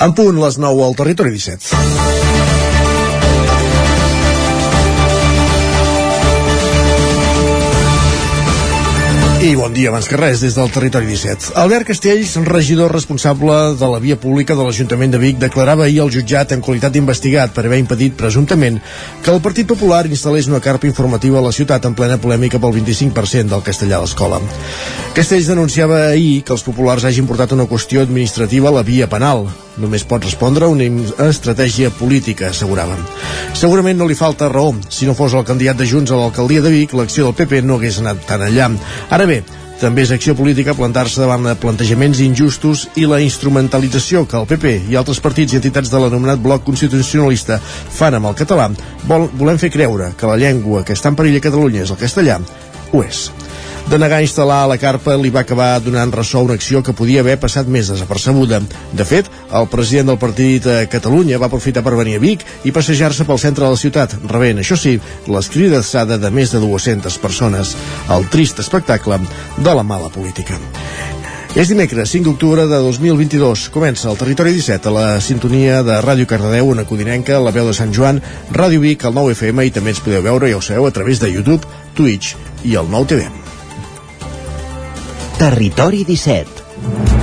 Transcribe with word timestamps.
En 0.00 0.14
punt 0.16 0.38
les 0.40 0.56
9 0.56 0.84
al 0.86 0.94
territori 0.96 1.34
17. 1.34 2.00
I 9.40 9.54
bon 9.56 9.72
dia, 9.76 9.88
abans 9.88 10.08
que 10.08 10.16
res, 10.16 10.40
des 10.44 10.56
del 10.56 10.72
territori 10.72 11.08
17. 11.08 11.52
Albert 11.60 11.88
Castells, 11.88 12.32
regidor 12.48 12.92
responsable 12.96 13.58
de 13.76 13.88
la 13.92 14.00
via 14.00 14.16
pública 14.20 14.56
de 14.56 14.64
l'Ajuntament 14.64 15.12
de 15.12 15.20
Vic, 15.20 15.38
declarava 15.40 15.84
ahir 15.84 16.00
al 16.00 16.12
jutjat 16.12 16.56
en 16.56 16.64
qualitat 16.64 16.96
d'investigat 16.96 17.52
per 17.56 17.66
haver 17.66 17.82
impedit, 17.84 18.16
presumptament, 18.16 18.80
que 19.24 19.32
el 19.32 19.44
Partit 19.44 19.68
Popular 19.68 20.06
instal·lés 20.08 20.48
una 20.48 20.60
carpa 20.64 20.88
informativa 20.88 21.40
a 21.40 21.44
la 21.44 21.52
ciutat 21.56 21.88
en 21.88 21.96
plena 21.96 22.20
polèmica 22.20 22.60
pel 22.60 22.76
25% 22.80 23.52
del 23.52 23.64
castellà 23.64 24.00
a 24.00 24.04
l'escola. 24.04 24.40
Castells 25.10 25.48
denunciava 25.50 26.04
ahir 26.06 26.44
que 26.46 26.52
els 26.54 26.62
populars 26.62 27.02
hagin 27.02 27.26
portat 27.26 27.50
una 27.50 27.64
qüestió 27.66 28.04
administrativa 28.04 28.68
a 28.70 28.74
la 28.76 28.84
via 28.86 29.08
penal. 29.10 29.48
Només 29.82 30.04
pot 30.06 30.22
respondre 30.22 30.68
una 30.70 30.86
estratègia 31.26 31.90
política, 31.90 32.52
asseguraven. 32.52 33.00
Segurament 33.58 33.98
no 33.98 34.06
li 34.06 34.14
falta 34.14 34.48
raó. 34.48 34.70
Si 34.88 35.08
no 35.08 35.16
fos 35.18 35.34
el 35.34 35.42
candidat 35.48 35.80
de 35.80 35.88
Junts 35.90 36.14
a 36.14 36.20
l'alcaldia 36.20 36.62
de 36.62 36.70
Vic, 36.70 36.94
l'acció 36.94 37.26
del 37.26 37.34
PP 37.34 37.64
no 37.66 37.80
hagués 37.80 37.98
anat 37.98 38.22
tan 38.28 38.46
allà. 38.46 38.70
Ara 39.10 39.26
bé, 39.26 39.40
també 39.82 40.06
és 40.06 40.14
acció 40.14 40.36
política 40.38 40.76
plantar-se 40.78 41.24
davant 41.24 41.42
de 41.42 41.56
plantejaments 41.58 42.22
injustos 42.22 42.86
i 42.94 43.10
la 43.10 43.18
instrumentalització 43.24 44.28
que 44.30 44.38
el 44.38 44.46
PP 44.46 44.76
i 44.94 44.98
altres 45.00 45.18
partits 45.24 45.56
i 45.56 45.58
entitats 45.58 45.90
de 45.90 45.98
l'anomenat 45.98 46.38
bloc 46.38 46.62
constitucionalista 46.62 47.58
fan 47.58 48.14
amb 48.14 48.30
el 48.30 48.38
català, 48.38 48.70
vol, 49.10 49.26
volem 49.34 49.58
fer 49.58 49.74
creure 49.74 50.14
que 50.14 50.30
la 50.30 50.38
llengua 50.38 50.84
que 50.86 50.94
està 50.94 51.10
en 51.10 51.18
perill 51.18 51.40
a 51.40 51.46
Catalunya 51.50 51.82
és 51.82 51.90
el 51.90 51.98
castellà, 51.98 52.38
ho 52.92 53.02
és 53.02 53.30
de 53.90 53.98
negar 53.98 54.20
instal·lar 54.22 54.68
la 54.70 54.76
carpa 54.78 55.16
li 55.18 55.32
va 55.34 55.42
acabar 55.42 55.80
donant 55.82 56.12
ressò 56.14 56.38
a 56.38 56.46
una 56.46 56.54
acció 56.54 56.78
que 56.86 56.94
podia 56.94 57.24
haver 57.24 57.34
passat 57.42 57.66
més 57.66 57.88
desapercebuda. 57.90 58.60
De 58.94 59.06
fet, 59.06 59.26
el 59.50 59.66
president 59.72 60.12
del 60.12 60.20
partit 60.22 60.68
a 60.70 60.76
Catalunya 60.86 61.40
va 61.42 61.48
aprofitar 61.50 61.82
per 61.82 61.96
venir 61.98 62.14
a 62.14 62.22
Vic 62.22 62.44
i 62.62 62.70
passejar-se 62.70 63.26
pel 63.26 63.40
centre 63.42 63.66
de 63.66 63.70
la 63.74 63.80
ciutat, 63.80 64.14
rebent, 64.30 64.62
això 64.62 64.78
sí, 64.78 64.94
les 65.26 65.50
cridassada 65.50 66.20
de 66.22 66.30
més 66.30 66.54
de 66.54 66.60
200 66.62 67.18
persones. 67.18 67.74
El 68.14 68.28
trist 68.30 68.62
espectacle 68.62 69.18
de 69.58 69.74
la 69.74 69.82
mala 69.82 70.12
política. 70.14 70.60
És 71.58 71.66
dimecres, 71.66 72.14
5 72.14 72.30
d'octubre 72.30 72.68
de 72.70 72.78
2022. 72.78 73.66
Comença 73.74 74.06
el 74.06 74.22
Territori 74.22 74.54
17 74.54 74.86
a 74.86 74.94
la 74.94 75.08
sintonia 75.18 75.82
de 75.82 75.98
Ràdio 75.98 76.30
Cardedeu, 76.30 76.70
una 76.70 76.86
codinenca, 76.86 77.42
la 77.42 77.50
veu 77.50 77.66
de 77.66 77.74
Sant 77.74 77.90
Joan, 77.90 78.22
Ràdio 78.54 78.86
Vic, 78.86 79.02
el 79.02 79.18
9 79.18 79.34
FM 79.34 79.66
i 79.66 79.74
també 79.74 79.96
ens 79.96 80.04
podeu 80.06 80.22
veure, 80.22 80.54
ja 80.54 80.62
ho 80.62 80.62
sabeu, 80.62 80.86
a 80.86 80.94
través 80.94 81.18
de 81.18 81.34
YouTube, 81.34 81.66
Twitch 81.98 82.36
i 82.62 82.78
el 82.78 82.86
9 82.86 83.16
TV. 83.16 83.39
Territori 85.40 86.04
17 86.04 87.19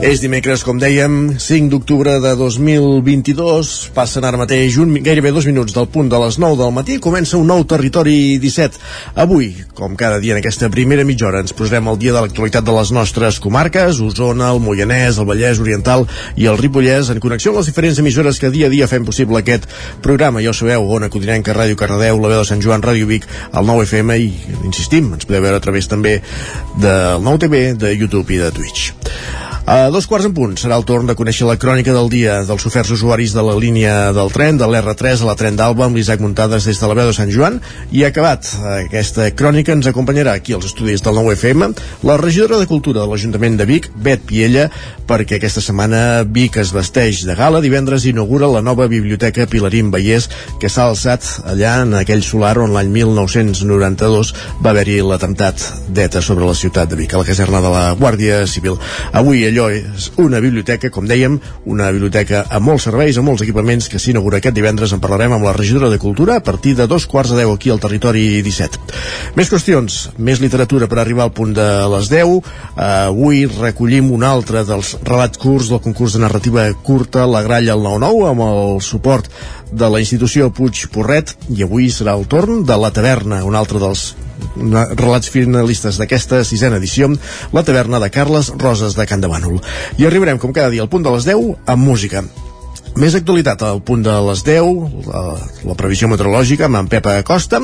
És 0.00 0.22
dimecres, 0.22 0.62
com 0.64 0.78
dèiem, 0.80 1.34
5 1.36 1.68
d'octubre 1.68 2.14
de 2.24 2.30
2022. 2.32 3.90
Passen 3.92 4.24
ara 4.24 4.38
mateix 4.40 4.78
un, 4.80 4.94
gairebé 5.04 5.28
dos 5.36 5.44
minuts 5.44 5.74
del 5.76 5.90
punt 5.92 6.08
de 6.08 6.16
les 6.22 6.38
9 6.40 6.56
del 6.56 6.72
matí. 6.72 6.96
Comença 7.04 7.36
un 7.36 7.44
nou 7.52 7.66
Territori 7.68 8.38
17. 8.40 8.80
Avui, 9.20 9.50
com 9.76 9.98
cada 10.00 10.16
dia 10.22 10.32
en 10.32 10.40
aquesta 10.40 10.70
primera 10.72 11.04
mitja 11.04 11.28
hora, 11.28 11.42
ens 11.44 11.52
posarem 11.52 11.90
al 11.92 12.00
dia 12.00 12.14
de 12.16 12.22
l'actualitat 12.24 12.64
de 12.64 12.78
les 12.78 12.94
nostres 12.96 13.42
comarques, 13.44 14.00
Osona, 14.00 14.48
el 14.54 14.62
Moianès, 14.64 15.20
el 15.20 15.28
Vallès 15.28 15.60
Oriental 15.60 16.06
i 16.32 16.48
el 16.48 16.56
Ripollès, 16.56 17.12
en 17.12 17.20
connexió 17.20 17.52
amb 17.52 17.60
les 17.60 17.68
diferents 17.68 18.00
emissores 18.00 18.40
que 18.40 18.48
dia 18.56 18.72
a 18.72 18.72
dia 18.72 18.88
fem 18.88 19.04
possible 19.04 19.44
aquest 19.44 19.68
programa. 20.00 20.40
Ja 20.40 20.54
ho 20.54 20.56
sabeu, 20.56 20.88
Ona 20.96 21.12
Codinenca, 21.12 21.52
Ràdio 21.52 21.76
Cardedeu, 21.76 22.24
la 22.24 22.32
veu 22.32 22.40
de 22.40 22.48
Sant 22.48 22.64
Joan, 22.64 22.80
Ràdio 22.80 23.04
Vic, 23.12 23.28
el 23.52 23.68
9 23.68 23.84
FM 23.84 24.16
i, 24.16 24.32
insistim, 24.64 25.12
ens 25.12 25.28
podeu 25.28 25.44
veure 25.44 25.60
a 25.60 25.68
través 25.68 25.92
també 25.92 26.22
del 26.80 27.20
9 27.20 27.44
TV, 27.44 27.64
de 27.84 27.92
YouTube 27.92 28.32
i 28.32 28.40
de 28.40 28.52
Twitch. 28.56 28.94
A 29.66 29.90
dos 29.92 30.06
quarts 30.08 30.24
en 30.24 30.32
punt 30.34 30.54
serà 30.58 30.78
el 30.80 30.84
torn 30.88 31.06
de 31.06 31.14
conèixer 31.14 31.44
la 31.46 31.58
crònica 31.60 31.92
del 31.92 32.08
dia 32.10 32.38
dels 32.48 32.64
oferts 32.66 32.90
usuaris 32.94 33.34
de 33.36 33.42
la 33.44 33.52
línia 33.60 34.10
del 34.16 34.32
tren, 34.32 34.56
de 34.58 34.66
l'R3 34.66 35.20
a 35.20 35.28
la 35.28 35.34
tren 35.36 35.58
d'Alba 35.58 35.84
amb 35.86 35.98
l'Isaac 35.98 36.22
Muntades 36.24 36.64
des 36.66 36.80
de 36.80 36.88
la 36.88 36.96
veu 36.96 37.10
de 37.10 37.14
Sant 37.14 37.30
Joan 37.30 37.58
i 37.92 38.02
acabat 38.06 38.48
aquesta 38.72 39.28
crònica 39.36 39.76
ens 39.76 39.90
acompanyarà 39.90 40.32
aquí 40.38 40.56
als 40.56 40.70
estudis 40.70 41.04
del 41.04 41.20
9FM 41.20 41.74
la 42.08 42.16
regidora 42.16 42.58
de 42.58 42.68
Cultura 42.70 43.02
de 43.02 43.10
l'Ajuntament 43.10 43.58
de 43.60 43.66
Vic, 43.68 43.90
Bet 43.94 44.24
Piella, 44.26 44.70
perquè 45.06 45.36
aquesta 45.36 45.62
setmana 45.62 46.24
Vic 46.24 46.56
es 46.62 46.72
vesteix 46.72 47.22
de 47.28 47.36
gala, 47.36 47.60
divendres 47.60 48.08
inaugura 48.08 48.48
la 48.50 48.64
nova 48.64 48.88
biblioteca 48.88 49.46
Pilarín 49.50 49.92
Vallès 49.92 50.30
que 50.62 50.72
s'ha 50.72 50.88
alçat 50.88 51.26
allà 51.44 51.76
en 51.84 51.94
aquell 52.00 52.24
solar 52.24 52.56
on 52.64 52.72
l'any 52.74 52.90
1992 52.96 54.32
va 54.64 54.72
haver-hi 54.72 55.00
l'atemptat 55.04 55.62
d'ETA 55.90 56.24
sobre 56.24 56.48
la 56.48 56.56
ciutat 56.56 56.88
de 56.90 56.96
Vic, 56.96 57.14
a 57.14 57.22
la 57.22 57.28
caserna 57.28 57.60
de 57.60 57.70
la 57.70 57.84
Guàrdia 57.98 58.42
Civil. 58.48 58.78
Avui 59.12 59.49
allò 59.50 59.68
és 59.74 60.10
una 60.22 60.40
biblioteca, 60.42 60.90
com 60.90 61.06
dèiem, 61.08 61.38
una 61.70 61.90
biblioteca 61.92 62.44
amb 62.48 62.70
molts 62.70 62.86
serveis, 62.88 63.18
amb 63.18 63.30
molts 63.30 63.44
equipaments 63.44 63.90
que 63.90 64.00
s'inaugura 64.02 64.40
aquest 64.40 64.56
divendres. 64.56 64.94
En 64.94 65.02
parlarem 65.02 65.34
amb 65.36 65.46
la 65.46 65.54
regidora 65.56 65.90
de 65.90 65.98
Cultura 66.00 66.38
a 66.38 66.44
partir 66.44 66.76
de 66.78 66.86
dos 66.90 67.06
quarts 67.10 67.34
de 67.34 67.42
deu 67.42 67.52
aquí 67.52 67.70
al 67.70 67.82
territori 67.82 68.42
17. 68.46 68.80
Més 69.36 69.50
qüestions, 69.52 70.00
més 70.18 70.40
literatura 70.42 70.88
per 70.90 71.00
arribar 71.02 71.26
al 71.26 71.34
punt 71.36 71.54
de 71.56 71.68
les 71.94 72.10
10. 72.12 72.30
Uh, 72.30 72.40
avui 73.10 73.44
recollim 73.50 74.10
un 74.14 74.24
altre 74.26 74.64
dels 74.68 74.94
relats 75.04 75.38
curts 75.40 75.70
del 75.70 75.82
concurs 75.84 76.16
de 76.16 76.24
narrativa 76.24 76.66
curta 76.86 77.26
La 77.26 77.42
Gralla 77.42 77.76
al 77.76 77.84
9-9 77.84 78.30
amb 78.30 78.46
el 78.46 78.80
suport 78.84 79.28
de 79.70 79.90
la 79.90 80.00
institució 80.02 80.50
Puig 80.54 80.86
Porret 80.94 81.36
i 81.54 81.62
avui 81.66 81.90
serà 81.94 82.16
el 82.18 82.26
torn 82.30 82.64
de 82.66 82.76
La 82.80 82.90
Taverna, 82.94 83.44
un 83.46 83.58
altre 83.58 83.82
dels 83.82 84.10
relats 84.56 85.30
finalistes 85.32 85.98
d'aquesta 86.00 86.42
sisena 86.44 86.80
edició, 86.80 87.10
la 87.52 87.64
taverna 87.64 88.02
de 88.02 88.10
Carles 88.10 88.52
Roses 88.58 88.98
de 88.98 89.06
Can 89.06 89.24
de 89.24 89.30
Bànol. 89.32 89.60
I 89.98 90.06
arribarem, 90.06 90.38
com 90.38 90.52
cada 90.52 90.70
dia, 90.70 90.82
al 90.82 90.92
punt 90.92 91.06
de 91.06 91.16
les 91.16 91.28
10 91.28 91.66
amb 91.66 91.84
música. 91.86 92.24
Més 92.98 93.14
actualitat 93.14 93.60
al 93.62 93.78
punt 93.86 94.00
de 94.02 94.12
les 94.26 94.40
10, 94.42 95.04
la, 95.06 95.20
la 95.68 95.74
previsió 95.78 96.08
meteorològica 96.10 96.66
amb 96.66 96.80
en 96.80 96.88
Pep 96.90 97.06
Acosta. 97.06 97.60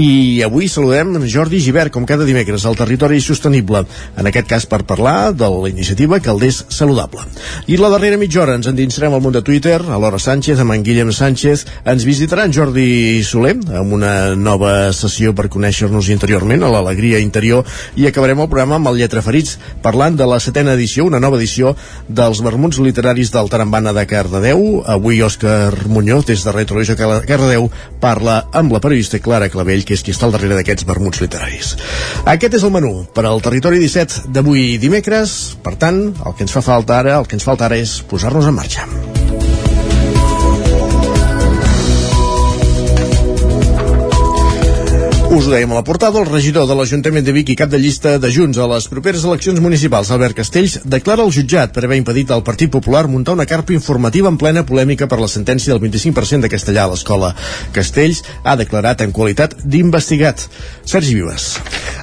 I 0.00 0.42
avui 0.42 0.66
saludem 0.68 1.12
en 1.14 1.26
Jordi 1.30 1.60
Givert, 1.62 1.92
com 1.94 2.02
cada 2.08 2.26
dimecres, 2.26 2.64
al 2.66 2.74
Territori 2.74 3.20
Sostenible, 3.22 3.84
en 4.18 4.28
aquest 4.30 4.48
cas 4.50 4.66
per 4.66 4.82
parlar 4.88 5.30
de 5.32 5.46
la 5.46 5.70
iniciativa 5.70 6.18
Calders 6.18 6.64
Saludable. 6.74 7.22
I 7.70 7.78
la 7.78 7.92
darrera 7.92 8.18
mitja 8.18 8.42
hora 8.42 8.56
ens 8.58 8.66
endinsarem 8.66 9.14
al 9.14 9.22
món 9.22 9.36
de 9.36 9.44
Twitter, 9.46 9.78
a 9.78 10.00
l'Hora 10.00 10.18
Sánchez, 10.18 10.58
amb 10.58 10.74
en 10.74 10.82
Guillem 10.82 11.14
Sánchez, 11.14 11.64
ens 11.86 12.08
visitarà 12.08 12.48
en 12.48 12.56
Jordi 12.56 13.22
Soler 13.24 13.54
amb 13.78 13.94
una 13.94 14.34
nova 14.34 14.90
sessió 14.96 15.36
per 15.38 15.46
conèixer-nos 15.54 16.10
interiorment, 16.10 16.66
a 16.66 16.72
l'alegria 16.74 17.22
interior, 17.22 17.62
i 17.94 18.08
acabarem 18.10 18.42
el 18.42 18.50
programa 18.50 18.80
amb 18.80 18.90
el 18.90 18.98
Lletra 19.04 19.22
Ferits, 19.22 19.54
parlant 19.86 20.18
de 20.18 20.26
la 20.26 20.42
setena 20.42 20.74
edició, 20.74 21.06
una 21.06 21.22
nova 21.22 21.38
edició 21.38 21.76
dels 22.08 22.42
vermuts 22.42 22.82
literaris 22.82 23.30
del 23.30 23.52
Tarambana 23.52 23.94
de 23.94 24.06
Cardedeu, 24.10 24.63
Avui 24.86 25.22
Òscar 25.24 25.86
Muñoz, 25.88 26.26
des 26.28 26.44
de 26.44 26.52
Retrovisió 26.54 26.96
Cardedeu, 26.98 27.70
parla 28.00 28.36
amb 28.52 28.74
la 28.74 28.80
periodista 28.84 29.20
Clara 29.22 29.48
Clavell, 29.52 29.84
que 29.84 29.96
és 29.96 30.04
qui 30.04 30.14
està 30.14 30.28
al 30.28 30.36
darrere 30.36 30.58
d'aquests 30.58 30.86
vermuts 30.88 31.22
literaris. 31.24 31.74
Aquest 32.24 32.58
és 32.60 32.66
el 32.66 32.74
menú 32.74 32.94
per 33.14 33.26
al 33.28 33.42
Territori 33.44 33.82
17 33.82 34.30
d'avui 34.34 34.78
dimecres. 34.82 35.56
Per 35.64 35.76
tant, 35.80 36.06
el 36.14 36.38
que 36.38 36.46
ens 36.46 36.54
fa 36.54 36.64
falta 36.64 36.98
ara, 37.00 37.18
el 37.18 37.28
que 37.28 37.38
ens 37.38 37.46
falta 37.46 37.68
ara 37.68 37.80
és 37.80 38.00
posar-nos 38.10 38.50
en 38.50 38.58
marxa. 38.60 38.88
Us 45.34 45.48
ho 45.48 45.50
dèiem 45.50 45.72
a 45.72 45.80
la 45.80 45.82
portada, 45.82 46.20
el 46.22 46.28
regidor 46.30 46.68
de 46.70 46.74
l'Ajuntament 46.78 47.24
de 47.26 47.32
Vic 47.34 47.48
i 47.50 47.56
cap 47.58 47.70
de 47.72 47.78
llista 47.82 48.12
de 48.22 48.28
Junts 48.30 48.58
a 48.62 48.68
les 48.70 48.84
properes 48.86 49.24
eleccions 49.26 49.58
municipals, 49.58 50.12
Albert 50.14 50.36
Castells, 50.38 50.76
declara 50.86 51.24
al 51.26 51.32
jutjat 51.34 51.72
per 51.74 51.82
haver 51.88 51.98
impedit 51.98 52.30
al 52.30 52.44
Partit 52.46 52.70
Popular 52.70 53.08
muntar 53.10 53.34
una 53.34 53.46
carpa 53.50 53.74
informativa 53.74 54.30
en 54.30 54.38
plena 54.38 54.62
polèmica 54.62 55.08
per 55.10 55.18
la 55.18 55.26
sentència 55.26 55.74
del 55.74 55.82
25% 55.82 56.46
de 56.46 56.52
castellà 56.52 56.84
a 56.86 56.92
l'escola. 56.92 57.32
Castells 57.74 58.22
ha 58.44 58.54
declarat 58.60 59.02
en 59.02 59.10
qualitat 59.16 59.58
d'investigat. 59.64 60.46
Sergi 60.86 61.18
Vives. 61.18 61.48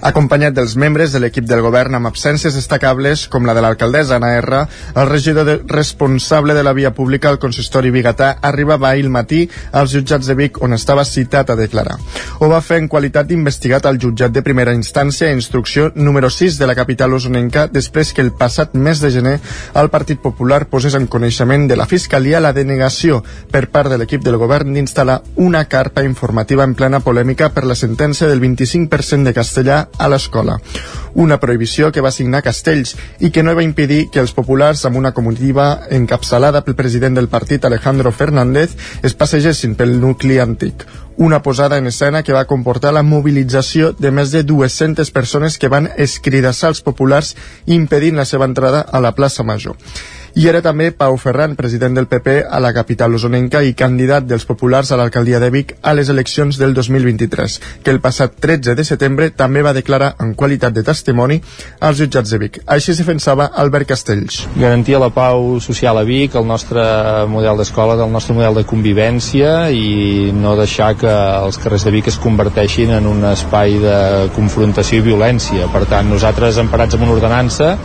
Acompanyat 0.02 0.56
dels 0.58 0.76
membres 0.76 1.16
de 1.16 1.22
l'equip 1.22 1.46
del 1.48 1.62
govern 1.64 1.96
amb 1.96 2.10
absències 2.10 2.56
destacables 2.58 3.28
com 3.32 3.46
la 3.46 3.54
de 3.56 3.62
l'alcaldessa 3.64 4.18
Anna 4.18 4.34
R, 4.42 4.62
el 4.96 5.08
regidor 5.08 5.46
de, 5.46 5.58
responsable 5.72 6.56
de 6.58 6.64
la 6.66 6.74
via 6.74 6.92
pública 6.92 7.30
al 7.30 7.40
consistori 7.40 7.94
bigatà 7.94 8.34
arribava 8.42 8.90
ahir 8.90 9.06
al 9.06 9.14
matí 9.14 9.44
als 9.72 9.94
jutjats 9.94 10.28
de 10.28 10.36
Vic 10.36 10.58
on 10.66 10.74
estava 10.74 11.06
citat 11.06 11.54
a 11.54 11.60
declarar. 11.60 12.00
Ho 12.42 12.50
va 12.50 12.64
fer 12.66 12.82
en 12.82 12.90
qualitat 12.90 13.21
advocat 13.22 13.32
investigat 13.32 13.86
al 13.86 14.00
jutjat 14.00 14.32
de 14.32 14.42
primera 14.42 14.74
instància 14.74 15.28
a 15.28 15.34
instrucció 15.34 15.92
número 15.96 16.30
6 16.30 16.58
de 16.58 16.68
la 16.68 16.76
capital 16.76 17.14
osonenca 17.14 17.68
després 17.68 18.14
que 18.14 18.22
el 18.22 18.32
passat 18.32 18.74
mes 18.74 19.00
de 19.00 19.12
gener 19.12 19.40
el 19.76 19.90
Partit 19.90 20.20
Popular 20.22 20.66
posés 20.70 20.96
en 20.96 21.08
coneixement 21.08 21.68
de 21.68 21.76
la 21.76 21.86
Fiscalia 21.86 22.40
la 22.40 22.54
denegació 22.54 23.24
per 23.52 23.70
part 23.70 23.90
de 23.90 23.98
l'equip 23.98 24.24
del 24.24 24.38
govern 24.38 24.74
d'instal·lar 24.74 25.22
una 25.36 25.66
carpa 25.66 26.04
informativa 26.04 26.64
en 26.64 26.74
plena 26.74 27.00
polèmica 27.00 27.52
per 27.54 27.66
la 27.66 27.76
sentència 27.76 28.28
del 28.28 28.42
25% 28.42 29.24
de 29.24 29.34
castellà 29.34 29.88
a 29.98 30.08
l'escola. 30.10 30.58
Una 31.14 31.40
prohibició 31.40 31.92
que 31.92 32.02
va 32.02 32.12
signar 32.12 32.42
Castells 32.42 32.96
i 33.20 33.32
que 33.32 33.44
no 33.44 33.54
va 33.56 33.64
impedir 33.64 34.08
que 34.10 34.22
els 34.22 34.34
populars 34.34 34.86
amb 34.86 34.98
una 34.98 35.12
comitiva 35.12 35.88
encapçalada 35.92 36.64
pel 36.64 36.80
president 36.80 37.16
del 37.16 37.28
partit 37.28 37.66
Alejandro 37.66 38.12
Fernández 38.12 38.78
es 39.04 39.14
passegessin 39.14 39.76
pel 39.76 40.00
nucli 40.00 40.40
antic 40.40 40.88
una 41.18 41.42
posada 41.42 41.78
en 41.78 41.88
escena 41.88 42.24
que 42.24 42.34
va 42.34 42.48
comportar 42.50 42.94
la 42.94 43.04
mobilització 43.04 43.92
de 43.98 44.12
més 44.12 44.32
de 44.32 44.44
200 44.44 45.12
persones 45.12 45.58
que 45.58 45.70
van 45.70 45.90
escridassar 45.98 46.72
els 46.72 46.82
populars 46.82 47.36
impedint 47.66 48.18
la 48.18 48.26
seva 48.26 48.48
entrada 48.50 48.82
a 48.82 49.02
la 49.04 49.14
plaça 49.16 49.44
Major. 49.44 49.78
I 50.32 50.46
era 50.48 50.62
també 50.64 50.94
Pau 50.96 51.18
Ferran, 51.20 51.58
president 51.60 51.98
del 51.98 52.08
PP 52.08 52.38
a 52.48 52.60
la 52.64 52.72
capital 52.72 53.16
osonenca 53.18 53.60
i 53.68 53.74
candidat 53.76 54.24
dels 54.30 54.46
populars 54.48 54.92
a 54.92 54.98
l'alcaldia 55.00 55.42
de 55.44 55.50
Vic 55.52 55.74
a 55.84 55.92
les 55.98 56.08
eleccions 56.08 56.56
del 56.56 56.74
2023, 56.74 57.58
que 57.84 57.92
el 57.92 58.00
passat 58.00 58.38
13 58.40 58.76
de 58.80 58.86
setembre 58.88 59.28
també 59.36 59.64
va 59.66 59.74
declarar 59.76 60.14
en 60.24 60.32
qualitat 60.40 60.72
de 60.72 60.86
testimoni 60.88 61.42
als 61.82 62.00
jutjats 62.00 62.32
de 62.32 62.40
Vic. 62.40 62.62
Així 62.66 62.94
es 62.94 63.02
defensava 63.02 63.50
Albert 63.64 63.90
Castells. 63.92 64.46
Garantir 64.56 64.96
la 65.04 65.12
pau 65.12 65.60
social 65.60 66.00
a 66.00 66.06
Vic, 66.08 66.38
el 66.40 66.48
nostre 66.48 66.86
model 67.28 67.60
d'escola, 67.60 68.00
el 68.00 68.16
nostre 68.16 68.38
model 68.38 68.62
de 68.62 68.66
convivència 68.70 69.68
i 69.76 70.32
no 70.32 70.56
deixar 70.56 70.94
que 70.96 71.12
els 71.12 71.60
carrers 71.60 71.84
de 71.90 71.96
Vic 71.98 72.08
es 72.08 72.22
converteixin 72.24 72.96
en 73.02 73.10
un 73.10 73.28
espai 73.34 73.76
de 73.84 74.00
confrontació 74.38 75.02
i 75.02 75.08
violència. 75.12 75.68
Per 75.76 75.84
tant, 75.92 76.08
nosaltres, 76.08 76.62
emparats 76.64 76.96
en 76.96 77.04
una 77.04 77.20
ordenança, 77.20 77.76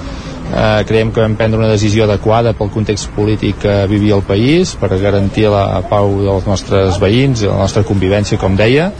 eh, 0.53 0.85
creiem 0.87 1.13
que 1.13 1.23
vam 1.23 1.37
prendre 1.39 1.59
una 1.59 1.71
decisió 1.71 2.05
adequada 2.05 2.53
pel 2.57 2.71
context 2.75 3.11
polític 3.17 3.59
que 3.65 3.77
vivia 3.91 4.17
el 4.17 4.25
país 4.27 4.75
per 4.79 4.91
garantir 5.01 5.49
la 5.53 5.83
pau 5.89 6.19
dels 6.23 6.47
nostres 6.49 7.01
veïns 7.03 7.43
i 7.43 7.51
la 7.51 7.59
nostra 7.59 7.85
convivència, 7.87 8.39
com 8.39 8.57
deia, 8.59 8.91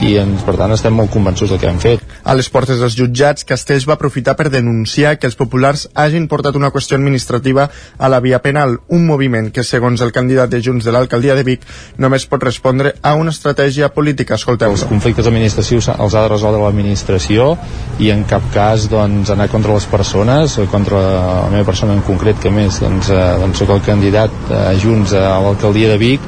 i 0.00 0.16
ens, 0.20 0.44
per 0.46 0.56
tant 0.60 0.72
estem 0.74 0.94
molt 0.96 1.12
convençuts 1.12 1.52
del 1.52 1.60
que 1.62 1.70
hem 1.70 1.80
fet. 1.82 2.04
A 2.24 2.34
les 2.36 2.48
portes 2.52 2.80
dels 2.80 2.96
jutjats, 2.96 3.44
Castells 3.48 3.86
va 3.88 3.96
aprofitar 3.96 4.36
per 4.36 4.50
denunciar 4.52 5.16
que 5.18 5.28
els 5.28 5.38
populars 5.38 5.86
hagin 5.94 6.28
portat 6.28 6.56
una 6.56 6.70
qüestió 6.72 6.98
administrativa 6.98 7.68
a 7.98 8.10
la 8.12 8.20
via 8.20 8.40
penal, 8.44 8.78
un 8.88 9.06
moviment 9.06 9.50
que, 9.52 9.64
segons 9.64 10.00
el 10.04 10.12
candidat 10.12 10.50
de 10.52 10.60
Junts 10.64 10.84
de 10.84 10.94
l'alcaldia 10.94 11.36
de 11.38 11.44
Vic, 11.46 11.64
només 11.98 12.26
pot 12.26 12.42
respondre 12.44 12.94
a 13.02 13.14
una 13.14 13.32
estratègia 13.34 13.90
política. 13.94 14.36
Escolteu 14.40 14.72
Els 14.76 14.86
conflictes 14.88 15.26
administratius 15.26 15.90
els 15.96 16.14
ha 16.14 16.24
de 16.24 16.32
resoldre 16.32 16.62
l'administració 16.62 17.54
i 18.00 18.10
en 18.14 18.24
cap 18.28 18.44
cas 18.54 18.88
doncs, 18.90 19.32
anar 19.32 19.48
contra 19.52 19.74
les 19.76 19.86
persones, 19.90 20.58
contra 20.70 20.89
la 20.94 21.48
meva 21.52 21.66
persona 21.68 21.94
en 21.96 22.02
concret, 22.06 22.38
que 22.42 22.52
més 22.52 22.80
doncs, 22.82 23.10
eh, 23.10 23.20
doncs 23.40 23.62
soc 23.62 23.74
el 23.76 23.82
candidat 23.86 24.50
a 24.54 24.72
Junts 24.80 25.14
a 25.14 25.38
l'alcaldia 25.44 25.92
de 25.92 25.98
Vic, 26.00 26.26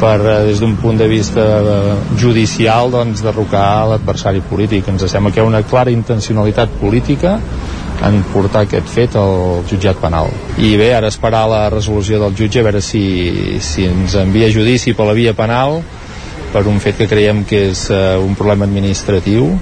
per, 0.00 0.18
eh, 0.20 0.38
des 0.48 0.60
d'un 0.60 0.74
punt 0.76 0.98
de 0.98 1.08
vista 1.08 1.40
eh, 1.60 1.94
judicial, 2.18 2.90
doncs, 2.90 3.22
derrocar 3.22 3.86
l'adversari 3.88 4.42
polític. 4.50 4.88
Ens 4.88 5.06
sembla 5.06 5.30
que 5.32 5.40
hi 5.40 5.44
ha 5.44 5.48
una 5.48 5.62
clara 5.62 5.94
intencionalitat 5.94 6.74
política 6.80 7.38
en 8.02 8.22
portar 8.32 8.64
aquest 8.66 8.88
fet 8.90 9.16
al 9.16 9.62
jutjat 9.70 10.00
penal. 10.02 10.30
I 10.58 10.74
bé, 10.80 10.92
ara 10.96 11.10
esperar 11.12 11.44
la 11.50 11.68
resolució 11.70 12.18
del 12.22 12.34
jutge 12.38 12.60
a 12.60 12.66
veure 12.66 12.82
si, 12.82 13.04
si 13.62 13.86
ens 13.86 14.16
envia 14.18 14.50
judici 14.50 14.94
per 14.98 15.06
la 15.06 15.14
via 15.18 15.36
penal 15.38 15.80
per 16.52 16.66
un 16.68 16.80
fet 16.84 16.98
que 16.98 17.08
creiem 17.08 17.44
que 17.48 17.68
és 17.70 17.86
uh, 17.90 18.18
un 18.20 18.34
problema 18.36 18.66
administratiu 18.68 19.54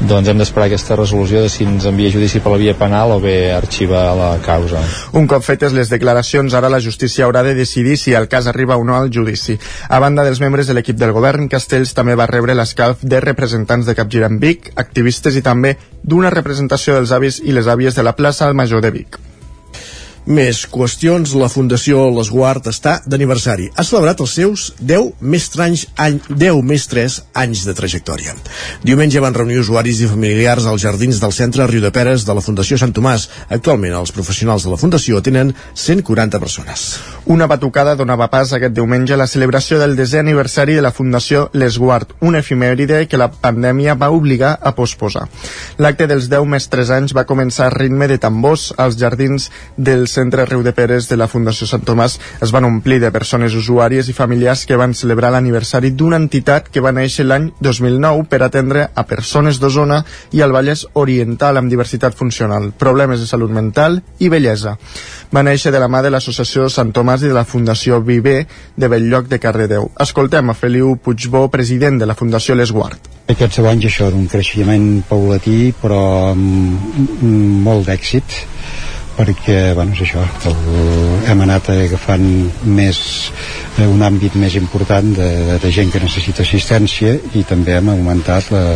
doncs 0.00 0.28
hem 0.28 0.40
d'esperar 0.40 0.66
aquesta 0.66 0.96
resolució 0.98 1.42
de 1.44 1.50
si 1.52 1.64
ens 1.64 1.86
envia 1.88 2.12
judici 2.12 2.40
per 2.42 2.52
la 2.52 2.60
via 2.60 2.74
penal 2.78 3.14
o 3.14 3.18
bé 3.22 3.52
arxiva 3.54 4.02
la 4.18 4.30
causa. 4.44 4.82
Un 5.14 5.28
cop 5.30 5.44
fetes 5.46 5.74
les 5.76 5.92
declaracions, 5.92 6.54
ara 6.54 6.72
la 6.72 6.80
justícia 6.82 7.26
haurà 7.26 7.44
de 7.46 7.54
decidir 7.54 7.96
si 8.00 8.14
el 8.14 8.28
cas 8.28 8.48
arriba 8.50 8.76
o 8.76 8.84
no 8.84 8.96
al 8.96 9.10
judici. 9.14 9.58
A 9.88 10.00
banda 10.02 10.24
dels 10.24 10.40
membres 10.42 10.66
de 10.66 10.74
l'equip 10.74 10.98
del 11.00 11.14
govern, 11.16 11.48
Castells 11.48 11.94
també 11.94 12.18
va 12.18 12.30
rebre 12.30 12.54
l'escalf 12.54 13.02
de 13.02 13.20
representants 13.20 13.86
de 13.86 13.94
Capgiran 13.94 14.40
Vic, 14.40 14.72
activistes 14.76 15.36
i 15.36 15.42
també 15.42 15.76
d'una 16.02 16.34
representació 16.34 16.98
dels 16.98 17.12
avis 17.12 17.40
i 17.44 17.52
les 17.52 17.70
àvies 17.70 17.94
de 17.94 18.02
la 18.02 18.16
plaça 18.16 18.48
al 18.48 18.58
Major 18.58 18.82
de 18.84 18.90
Vic. 18.90 19.33
Més 20.24 20.62
qüestions, 20.72 21.34
la 21.36 21.50
Fundació 21.52 22.06
L'Esguard 22.08 22.64
està 22.70 22.94
d'aniversari. 23.04 23.66
Ha 23.76 23.84
celebrat 23.84 24.22
els 24.24 24.32
seus 24.38 24.62
10 24.80 25.20
més, 25.20 25.50
tranys, 25.52 25.82
any, 26.00 26.16
10 26.30 26.62
més 26.64 26.86
3 26.88 27.16
anys 27.42 27.66
de 27.68 27.74
trajectòria. 27.76 28.32
Diumenge 28.80 29.20
van 29.20 29.36
reunir 29.36 29.58
usuaris 29.60 30.00
i 30.00 30.08
familiars 30.08 30.64
als 30.64 30.80
jardins 30.86 31.20
del 31.20 31.34
centre 31.36 31.66
Riu 31.68 31.82
de 31.84 31.90
Peres 31.92 32.24
de 32.24 32.32
la 32.32 32.40
Fundació 32.40 32.78
Sant 32.80 32.94
Tomàs. 32.96 33.26
Actualment, 33.52 33.98
els 33.98 34.14
professionals 34.16 34.64
de 34.64 34.72
la 34.72 34.78
Fundació 34.80 35.20
tenen 35.20 35.52
140 35.74 36.40
persones. 36.40 36.86
Una 37.28 37.44
batucada 37.44 37.92
donava 37.94 38.30
pas 38.32 38.56
aquest 38.56 38.72
diumenge 38.72 39.12
a 39.12 39.20
la 39.20 39.28
celebració 39.28 39.76
del 39.82 39.92
desè 39.96 40.24
aniversari 40.24 40.78
de 40.78 40.86
la 40.88 40.94
Fundació 40.96 41.50
L'Esguard, 41.52 42.16
una 42.24 42.40
efimèride 42.40 43.02
que 43.12 43.20
la 43.20 43.28
pandèmia 43.28 43.92
va 44.00 44.08
obligar 44.08 44.54
a 44.56 44.72
posposar. 44.72 45.28
L'acte 45.76 46.08
dels 46.08 46.30
10 46.32 46.48
més 46.48 46.72
3 46.72 46.96
anys 46.96 47.16
va 47.16 47.28
començar 47.28 47.68
a 47.68 47.76
ritme 47.76 48.08
de 48.08 48.16
tambors 48.16 48.70
als 48.80 48.96
jardins 48.96 49.50
del 49.76 50.08
centre 50.14 50.46
Riu 50.46 50.62
de 50.62 50.72
Peres 50.76 51.08
de 51.10 51.18
la 51.18 51.28
Fundació 51.30 51.66
Sant 51.68 51.84
Tomàs 51.86 52.16
es 52.44 52.52
van 52.54 52.66
omplir 52.68 53.00
de 53.02 53.10
persones 53.14 53.56
usuàries 53.58 54.08
i 54.08 54.16
familiars 54.16 54.64
que 54.68 54.78
van 54.80 54.94
celebrar 54.94 55.32
l'aniversari 55.34 55.90
d'una 55.90 56.20
entitat 56.22 56.70
que 56.70 56.82
va 56.84 56.94
néixer 56.94 57.26
l'any 57.26 57.50
2009 57.64 58.28
per 58.30 58.42
atendre 58.46 58.88
a 58.94 59.04
persones 59.10 59.58
d'Osona 59.60 60.02
i 60.32 60.42
al 60.44 60.54
Vallès 60.54 60.86
Oriental 61.00 61.58
amb 61.58 61.72
diversitat 61.72 62.14
funcional, 62.14 62.70
problemes 62.78 63.20
de 63.20 63.26
salut 63.30 63.50
mental 63.50 64.00
i 64.18 64.30
bellesa. 64.30 64.76
Va 65.34 65.42
néixer 65.42 65.72
de 65.74 65.82
la 65.82 65.90
mà 65.90 66.02
de 66.04 66.12
l'Associació 66.14 66.68
Sant 66.70 66.92
Tomàs 66.94 67.24
i 67.24 67.32
de 67.32 67.36
la 67.36 67.46
Fundació 67.48 68.00
Viver 68.04 68.44
de 68.76 68.88
Belllloc 68.88 69.28
de 69.30 69.40
Cardedeu. 69.42 69.90
Escoltem 70.00 70.50
a 70.50 70.54
Feliu 70.54 70.94
Puigbó, 70.96 71.48
president 71.50 71.98
de 71.98 72.06
la 72.06 72.14
Fundació 72.18 72.54
L'Esguard. 72.54 73.10
Aquests 73.34 73.58
10 73.62 73.70
anys 73.70 73.86
això 73.88 74.10
d'un 74.12 74.26
creixement 74.28 74.88
paulatí 75.08 75.72
però 75.80 76.00
amb 76.32 77.22
molt 77.64 77.88
d'èxit 77.88 78.42
perquè 79.16 79.58
bueno, 79.76 79.94
és 79.94 80.02
això 80.06 80.24
el, 80.50 80.58
hem 81.30 81.44
anat 81.46 81.70
agafant 81.74 82.26
més 82.64 83.00
eh, 83.78 83.86
un 83.86 84.02
àmbit 84.02 84.36
més 84.40 84.58
important 84.60 85.14
de, 85.16 85.30
de 85.62 85.72
gent 85.74 85.92
que 85.92 86.02
necessita 86.02 86.42
assistència 86.46 87.16
i 87.34 87.44
també 87.48 87.78
hem 87.78 87.94
augmentat 87.94 88.50
la, 88.54 88.66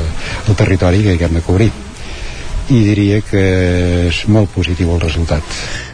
el 0.46 0.58
territori 0.58 1.05
que 1.08 1.19
hem 1.26 1.38
de 1.40 1.44
cobrir 1.46 1.70
i 2.69 2.81
diria 2.85 3.20
que 3.25 3.43
és 4.09 4.25
molt 4.29 4.50
positiu 4.53 4.93
el 4.94 5.00
resultat. 5.00 5.44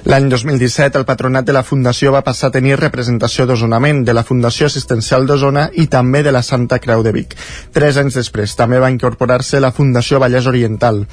L'any 0.04 0.26
2017 0.28 0.98
el 1.00 1.06
patronat 1.08 1.46
de 1.48 1.54
la 1.56 1.62
Fundació 1.64 2.10
va 2.12 2.24
passar 2.26 2.50
a 2.50 2.52
tenir 2.52 2.74
representació 2.76 3.46
d'Osonament, 3.48 4.02
de 4.04 4.12
la 4.12 4.24
Fundació 4.26 4.66
Assistencial 4.66 5.24
d'Osona 5.24 5.68
i 5.80 5.86
també 5.88 6.20
de 6.26 6.32
la 6.34 6.42
Santa 6.44 6.76
Creu 6.82 7.00
de 7.06 7.12
Vic. 7.14 7.32
Tres 7.72 7.96
anys 7.96 8.18
després 8.18 8.52
també 8.58 8.80
va 8.82 8.90
incorporar-se 8.92 9.62
la 9.64 9.72
Fundació 9.72 10.20
Vallès 10.20 10.44
Oriental. 10.50 11.06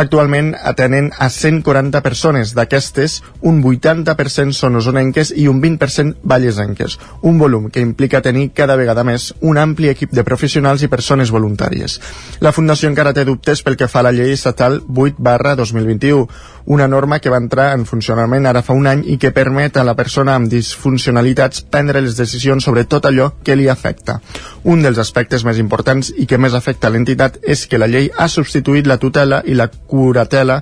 Actualment 0.00 0.54
atenen 0.56 1.10
a 1.18 1.28
140 1.28 2.00
persones, 2.00 2.54
d'aquestes 2.56 3.18
un 3.42 3.60
80% 3.60 4.56
són 4.56 4.80
osonenques 4.80 5.34
i 5.36 5.48
un 5.50 5.60
20% 5.60 6.22
vallesenques, 6.24 6.96
un 7.20 7.36
volum 7.42 7.68
que 7.68 7.84
implica 7.84 8.22
tenir 8.22 8.52
cada 8.54 8.78
vegada 8.80 9.04
més 9.04 9.34
un 9.40 9.58
ampli 9.58 9.90
equip 9.92 10.14
de 10.16 10.24
professionals 10.24 10.86
i 10.86 10.88
persones 10.88 11.34
voluntàries. 11.34 11.98
La 12.40 12.54
Fundació 12.56 12.88
encara 12.88 13.12
té 13.12 13.26
dubtes 13.28 13.60
pel 13.66 13.76
que 13.76 13.90
fa 13.90 14.00
a 14.00 14.08
la 14.08 14.16
llei 14.16 14.32
estatal 14.32 14.80
8 14.88 14.99
barra 15.18 15.56
2021, 15.56 16.28
una 16.66 16.86
norma 16.88 17.18
que 17.18 17.30
va 17.32 17.40
entrar 17.40 17.72
en 17.74 17.86
funcionament 17.88 18.46
ara 18.46 18.62
fa 18.62 18.76
un 18.76 18.86
any 18.86 19.02
i 19.14 19.16
que 19.18 19.32
permet 19.32 19.76
a 19.76 19.84
la 19.86 19.96
persona 19.98 20.36
amb 20.36 20.50
disfuncionalitats 20.52 21.64
prendre 21.72 22.02
les 22.04 22.16
decisions 22.18 22.64
sobre 22.64 22.84
tot 22.84 23.08
allò 23.08 23.32
que 23.42 23.56
li 23.56 23.68
afecta. 23.68 24.20
Un 24.64 24.84
dels 24.84 25.00
aspectes 25.02 25.44
més 25.48 25.58
importants 25.58 26.12
i 26.16 26.26
que 26.26 26.38
més 26.38 26.54
afecta 26.54 26.90
l'entitat 26.92 27.40
és 27.42 27.66
que 27.66 27.80
la 27.80 27.88
llei 27.90 28.10
ha 28.16 28.28
substituït 28.28 28.86
la 28.86 29.00
tutela 29.02 29.42
i 29.46 29.56
la 29.58 29.70
curatela 29.70 30.60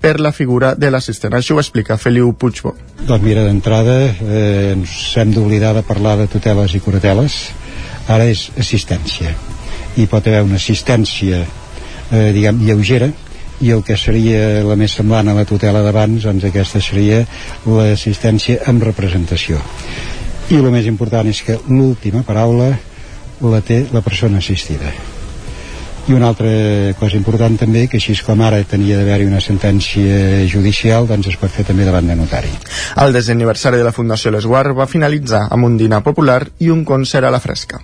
per 0.00 0.20
la 0.20 0.32
figura 0.32 0.74
de 0.74 0.90
l'assistent. 0.90 1.34
Això 1.34 1.56
ho 1.56 1.62
explica 1.62 1.98
Feliu 1.98 2.32
Puigbo. 2.38 2.74
Doncs 3.06 3.24
mira, 3.24 3.44
d'entrada 3.46 3.96
eh, 4.06 4.74
ens 4.74 4.94
hem 5.18 5.32
d'oblidar 5.34 5.74
de 5.74 5.82
parlar 5.86 6.16
de 6.20 6.28
tuteles 6.30 6.74
i 6.74 6.82
curateles. 6.82 7.38
Ara 8.08 8.28
és 8.30 8.48
assistència. 8.58 9.34
I 9.98 10.06
pot 10.06 10.26
haver 10.26 10.44
una 10.46 10.60
assistència, 10.60 11.42
eh, 12.12 12.28
diguem, 12.36 12.62
lleugera, 12.64 13.10
i 13.60 13.72
el 13.74 13.82
que 13.82 13.96
seria 13.98 14.62
la 14.66 14.76
més 14.78 14.94
semblant 14.94 15.28
a 15.28 15.34
la 15.34 15.46
tutela 15.48 15.82
d'abans 15.82 16.26
doncs 16.28 16.46
aquesta 16.46 16.80
seria 16.84 17.24
l'assistència 17.66 18.62
amb 18.70 18.84
representació. 18.86 19.58
I 20.48 20.58
el 20.60 20.70
més 20.72 20.86
important 20.86 21.28
és 21.28 21.42
que 21.44 21.58
l'última 21.68 22.24
paraula 22.24 22.70
la 23.42 23.60
té 23.62 23.84
la 23.92 24.02
persona 24.02 24.38
assistida. 24.38 24.92
I 26.08 26.14
una 26.16 26.30
altra 26.30 26.48
cosa 26.96 27.18
important 27.18 27.58
també 27.60 27.82
que 27.86 27.98
així 28.00 28.14
com 28.24 28.40
ara 28.40 28.62
tenia 28.64 28.96
d'haver-hi 28.96 29.26
una 29.28 29.42
sentència 29.44 30.46
judicial 30.48 31.04
doncs 31.10 31.28
es 31.28 31.36
pot 31.36 31.52
fer 31.52 31.66
també 31.68 31.84
davant 31.84 32.08
de 32.08 32.16
notari. 32.16 32.54
El 33.04 33.12
desaniversari 33.12 33.76
de 33.76 33.84
la 33.84 33.92
Fundació 33.92 34.32
L'Esguard 34.32 34.72
va 34.78 34.88
finalitzar 34.88 35.44
amb 35.50 35.68
un 35.68 35.76
dinar 35.76 36.00
popular 36.06 36.40
i 36.64 36.72
un 36.72 36.86
concert 36.88 37.28
a 37.28 37.34
la 37.34 37.42
fresca 37.44 37.82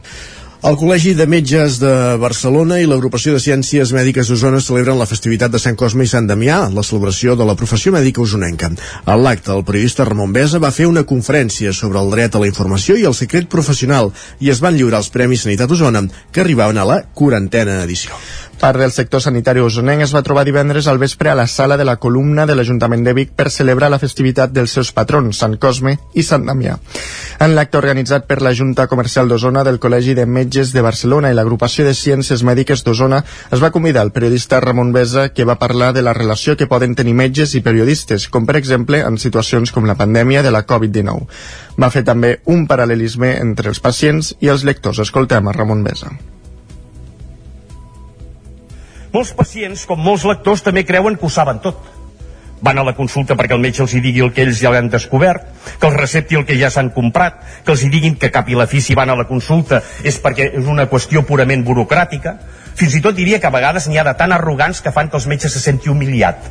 El 0.64 0.78
Col·legi 0.80 1.10
de 1.12 1.26
Metges 1.28 1.74
de 1.76 1.90
Barcelona 2.16 2.78
i 2.80 2.86
l'Agrupació 2.88 3.34
de 3.34 3.40
Ciències 3.44 3.90
Mèdiques 3.92 4.30
d'Osona 4.30 4.62
celebren 4.64 4.96
la 4.96 5.04
festivitat 5.04 5.52
de 5.52 5.58
Sant 5.60 5.76
Cosme 5.76 6.06
i 6.06 6.08
Sant 6.08 6.24
Damià, 6.30 6.62
la 6.72 6.84
celebració 6.88 7.34
de 7.36 7.44
la 7.44 7.56
professió 7.60 7.92
mèdica 7.92 8.22
usonenca. 8.24 8.70
A 9.04 9.18
l'acte, 9.20 9.52
el 9.52 9.66
periodista 9.68 10.06
Ramon 10.08 10.32
Besa 10.32 10.62
va 10.64 10.72
fer 10.72 10.86
una 10.88 11.04
conferència 11.04 11.74
sobre 11.76 12.00
el 12.00 12.08
dret 12.16 12.32
a 12.32 12.40
la 12.40 12.48
informació 12.48 12.96
i 12.96 13.04
el 13.04 13.12
secret 13.12 13.50
professional 13.52 14.08
i 14.40 14.48
es 14.54 14.64
van 14.64 14.80
lliurar 14.80 15.02
els 15.04 15.12
Premis 15.12 15.44
Sanitat 15.44 15.76
Osona, 15.76 16.06
que 16.32 16.40
arribaven 16.40 16.80
a 16.80 16.88
la 16.88 17.02
quarantena 17.12 17.82
edició. 17.84 18.16
Part 18.60 18.78
del 18.80 18.92
sector 18.92 19.20
sanitari 19.20 19.60
osonenc 19.60 20.04
es 20.04 20.12
va 20.14 20.22
trobar 20.24 20.44
divendres 20.46 20.86
al 20.88 20.98
vespre 20.98 21.30
a 21.30 21.34
la 21.34 21.46
sala 21.46 21.76
de 21.76 21.84
la 21.84 21.96
columna 22.00 22.46
de 22.46 22.54
l'Ajuntament 22.56 23.04
de 23.04 23.12
Vic 23.16 23.32
per 23.36 23.50
celebrar 23.50 23.90
la 23.92 23.98
festivitat 23.98 24.52
dels 24.54 24.72
seus 24.76 24.92
patrons, 24.92 25.38
Sant 25.38 25.56
Cosme 25.60 25.96
i 26.14 26.22
Sant 26.22 26.46
Damià. 26.48 26.76
En 27.44 27.54
l'acte 27.54 27.78
organitzat 27.78 28.26
per 28.26 28.40
la 28.42 28.54
Junta 28.54 28.86
Comercial 28.88 29.28
d'Osona 29.28 29.64
del 29.66 29.80
Col·legi 29.82 30.14
de 30.16 30.26
Metges 30.26 30.72
de 30.72 30.84
Barcelona 30.86 31.30
i 31.30 31.36
l'Agrupació 31.36 31.84
de 31.84 31.94
Ciències 31.94 32.44
Mèdiques 32.46 32.84
d'Osona 32.84 33.22
es 33.52 33.62
va 33.62 33.72
convidar 33.74 34.04
el 34.06 34.12
periodista 34.12 34.60
Ramon 34.60 34.92
Besa 34.92 35.28
que 35.28 35.44
va 35.44 35.58
parlar 35.58 35.92
de 35.92 36.02
la 36.02 36.14
relació 36.16 36.56
que 36.56 36.70
poden 36.70 36.94
tenir 36.94 37.14
metges 37.14 37.54
i 37.54 37.62
periodistes, 37.64 38.28
com 38.28 38.46
per 38.46 38.56
exemple 38.60 39.02
en 39.04 39.18
situacions 39.18 39.72
com 39.72 39.88
la 39.88 39.98
pandèmia 39.98 40.42
de 40.42 40.54
la 40.54 40.64
Covid-19. 40.66 41.26
Va 41.80 41.90
fer 41.90 42.04
també 42.04 42.38
un 42.46 42.68
paral·lelisme 42.70 43.34
entre 43.40 43.68
els 43.74 43.82
pacients 43.82 44.34
i 44.40 44.52
els 44.54 44.64
lectors. 44.64 45.02
Escoltem 45.04 45.48
a 45.48 45.56
Ramon 45.58 45.84
Besa. 45.84 46.14
Molts 49.14 49.30
pacients, 49.30 49.84
com 49.86 50.00
molts 50.02 50.24
lectors, 50.26 50.64
també 50.66 50.82
creuen 50.82 51.14
que 51.14 51.28
ho 51.28 51.30
saben 51.30 51.60
tot. 51.62 51.84
Van 52.66 52.80
a 52.80 52.84
la 52.86 52.96
consulta 52.98 53.36
perquè 53.38 53.54
el 53.54 53.60
metge 53.62 53.84
els 53.84 53.92
hi 53.94 54.00
digui 54.02 54.24
el 54.24 54.32
que 54.34 54.42
ells 54.42 54.58
ja 54.58 54.72
han 54.74 54.88
descobert, 54.90 55.44
que 55.78 55.86
els 55.86 55.98
recepti 56.00 56.34
el 56.34 56.42
que 56.48 56.56
ja 56.58 56.70
s'han 56.70 56.90
comprat, 56.96 57.36
que 57.62 57.70
els 57.70 57.84
hi 57.84 57.90
diguin 57.92 58.16
que 58.18 58.32
cap 58.34 58.50
i 58.50 58.58
la 58.58 58.66
fi 58.66 58.80
si 58.82 58.96
van 58.98 59.12
a 59.12 59.16
la 59.20 59.28
consulta 59.28 59.84
és 60.02 60.18
perquè 60.24 60.48
és 60.58 60.66
una 60.66 60.88
qüestió 60.90 61.22
purament 61.28 61.62
burocràtica. 61.62 62.34
Fins 62.74 62.98
i 62.98 63.04
tot 63.04 63.14
diria 63.14 63.38
que 63.38 63.46
a 63.46 63.54
vegades 63.54 63.86
n'hi 63.86 64.02
ha 64.02 64.06
de 64.10 64.16
tan 64.18 64.34
arrogants 64.34 64.82
que 64.82 64.90
fan 64.90 65.12
que 65.12 65.20
els 65.20 65.30
metges 65.30 65.54
se 65.54 65.62
senti 65.62 65.94
humiliat. 65.94 66.50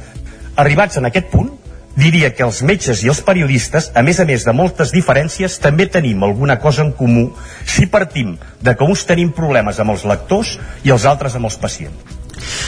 Arribats 0.56 1.04
en 1.04 1.12
aquest 1.12 1.28
punt, 1.36 1.52
diria 2.00 2.32
que 2.32 2.48
els 2.48 2.64
metges 2.64 3.04
i 3.04 3.12
els 3.12 3.24
periodistes, 3.28 3.92
a 3.92 4.08
més 4.08 4.24
a 4.24 4.30
més 4.30 4.48
de 4.48 4.56
moltes 4.56 4.96
diferències, 4.96 5.60
també 5.60 5.92
tenim 5.92 6.24
alguna 6.24 6.62
cosa 6.64 6.88
en 6.88 6.96
comú 6.96 7.28
si 7.66 7.92
partim 7.92 8.38
de 8.62 8.78
que 8.78 8.88
uns 8.88 9.04
tenim 9.04 9.36
problemes 9.36 9.84
amb 9.84 9.98
els 9.98 10.08
lectors 10.08 10.60
i 10.88 10.96
els 10.96 11.04
altres 11.04 11.36
amb 11.36 11.52
els 11.52 11.60
pacients. 11.60 12.23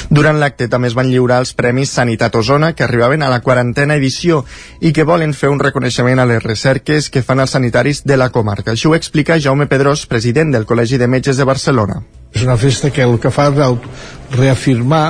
Durant 0.09 0.39
l'acte 0.39 0.67
també 0.71 0.89
es 0.91 0.97
van 0.97 1.09
lliurar 1.11 1.39
els 1.43 1.53
Premis 1.57 1.93
Sanitat 1.95 2.35
Osona, 2.35 2.73
que 2.73 2.85
arribaven 2.85 3.23
a 3.23 3.29
la 3.31 3.41
quarantena 3.45 3.95
edició 3.95 4.43
i 4.81 4.91
que 4.93 5.07
volen 5.07 5.33
fer 5.33 5.49
un 5.53 5.59
reconeixement 5.59 6.19
a 6.19 6.27
les 6.29 6.43
recerques 6.43 7.09
que 7.09 7.23
fan 7.23 7.43
els 7.43 7.55
sanitaris 7.55 8.03
de 8.05 8.17
la 8.17 8.29
comarca. 8.29 8.73
Això 8.73 8.91
ho 8.91 8.97
explica 8.97 9.39
Jaume 9.39 9.69
Pedrós, 9.71 10.05
president 10.05 10.51
del 10.53 10.65
Col·legi 10.65 10.99
de 11.01 11.07
Metges 11.07 11.37
de 11.37 11.47
Barcelona. 11.47 12.01
És 12.35 12.43
una 12.43 12.57
festa 12.57 12.91
que 12.91 13.03
el 13.03 13.19
que 13.19 13.31
fa 13.31 13.47
és 13.49 14.35
reafirmar 14.35 15.05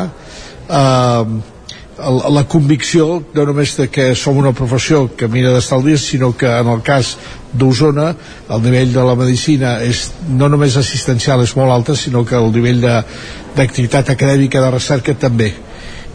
eh, 0.70 1.55
la 1.98 2.44
convicció 2.44 3.24
no 3.34 3.46
només 3.48 3.76
de 3.78 3.88
que 3.88 4.10
som 4.20 4.38
una 4.38 4.52
professió 4.52 5.06
que 5.16 5.30
mira 5.32 5.54
d'estalvis, 5.54 6.10
sinó 6.12 6.34
que 6.36 6.48
en 6.48 6.68
el 6.68 6.82
cas 6.84 7.16
d'Osona 7.54 8.10
el 8.50 8.64
nivell 8.64 8.92
de 8.94 9.06
la 9.08 9.16
medicina 9.16 9.78
és 9.84 10.10
no 10.28 10.50
només 10.52 10.76
assistencial 10.76 11.44
és 11.44 11.56
molt 11.56 11.72
alta, 11.72 11.96
sinó 11.96 12.26
que 12.26 12.36
el 12.36 12.52
nivell 12.52 12.84
d'activitat 12.84 14.12
acadèmica 14.12 14.62
de 14.62 14.74
recerca 14.76 15.16
també 15.16 15.54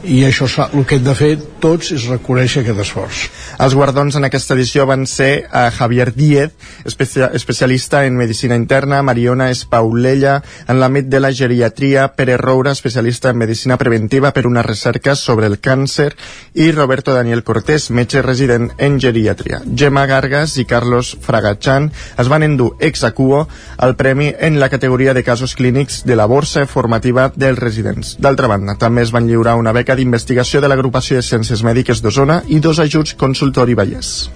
i 0.03 0.23
això 0.25 0.47
el 0.73 0.87
que 0.89 0.97
hem 0.97 1.05
de 1.05 1.15
fer 1.15 1.31
tots 1.61 1.91
és 1.93 2.07
reconèixer 2.09 2.63
aquest 2.63 2.81
esforç. 2.87 3.25
Els 3.61 3.75
guardons 3.77 4.17
en 4.17 4.25
aquesta 4.25 4.55
edició 4.57 4.87
van 4.89 5.05
ser 5.07 5.47
a 5.53 5.67
Javier 5.75 6.09
Díez, 6.15 6.55
especia 6.89 7.31
especialista 7.35 8.05
en 8.07 8.17
medicina 8.17 8.57
interna, 8.57 9.03
Mariona 9.03 9.51
Espaulella, 9.53 10.39
en 10.67 10.81
l'àmbit 10.81 11.11
de 11.13 11.21
la 11.21 11.33
geriatria, 11.33 12.09
Pere 12.17 12.39
Roura, 12.41 12.73
especialista 12.73 13.31
en 13.31 13.39
medicina 13.43 13.77
preventiva 13.77 14.33
per 14.33 14.47
una 14.47 14.63
recerca 14.63 15.15
sobre 15.15 15.47
el 15.47 15.59
càncer, 15.61 16.15
i 16.55 16.71
Roberto 16.73 17.13
Daniel 17.15 17.45
Cortés, 17.45 17.91
metge 17.91 18.23
resident 18.23 18.71
en 18.79 18.99
geriatria. 19.01 19.61
Gemma 19.77 20.07
Gargas 20.07 20.57
i 20.57 20.65
Carlos 20.65 21.17
Fragachan 21.21 21.91
es 22.19 22.33
van 22.33 22.47
endur 22.47 22.77
ex 22.81 23.05
acuo 23.05 23.47
el 23.79 23.97
premi 23.97 24.33
en 24.39 24.59
la 24.61 24.71
categoria 24.71 25.15
de 25.15 25.25
casos 25.25 25.55
clínics 25.55 26.05
de 26.05 26.17
la 26.17 26.27
borsa 26.27 26.67
formativa 26.67 27.31
dels 27.37 27.59
residents. 27.59 28.17
D'altra 28.19 28.49
banda, 28.49 28.79
també 28.81 29.05
es 29.05 29.13
van 29.13 29.29
lliurar 29.29 29.59
una 29.61 29.73
beca 29.77 29.90
d'investigació 29.99 30.61
de 30.61 30.69
l'Agrupació 30.71 31.21
de 31.21 31.27
Ciències 31.27 31.65
Mèdiques 31.67 32.03
d'Osona 32.03 32.43
i 32.49 32.61
dos 32.61 32.83
ajuts 32.83 33.17
consultori 33.19 33.75
Vallès. 33.79 34.31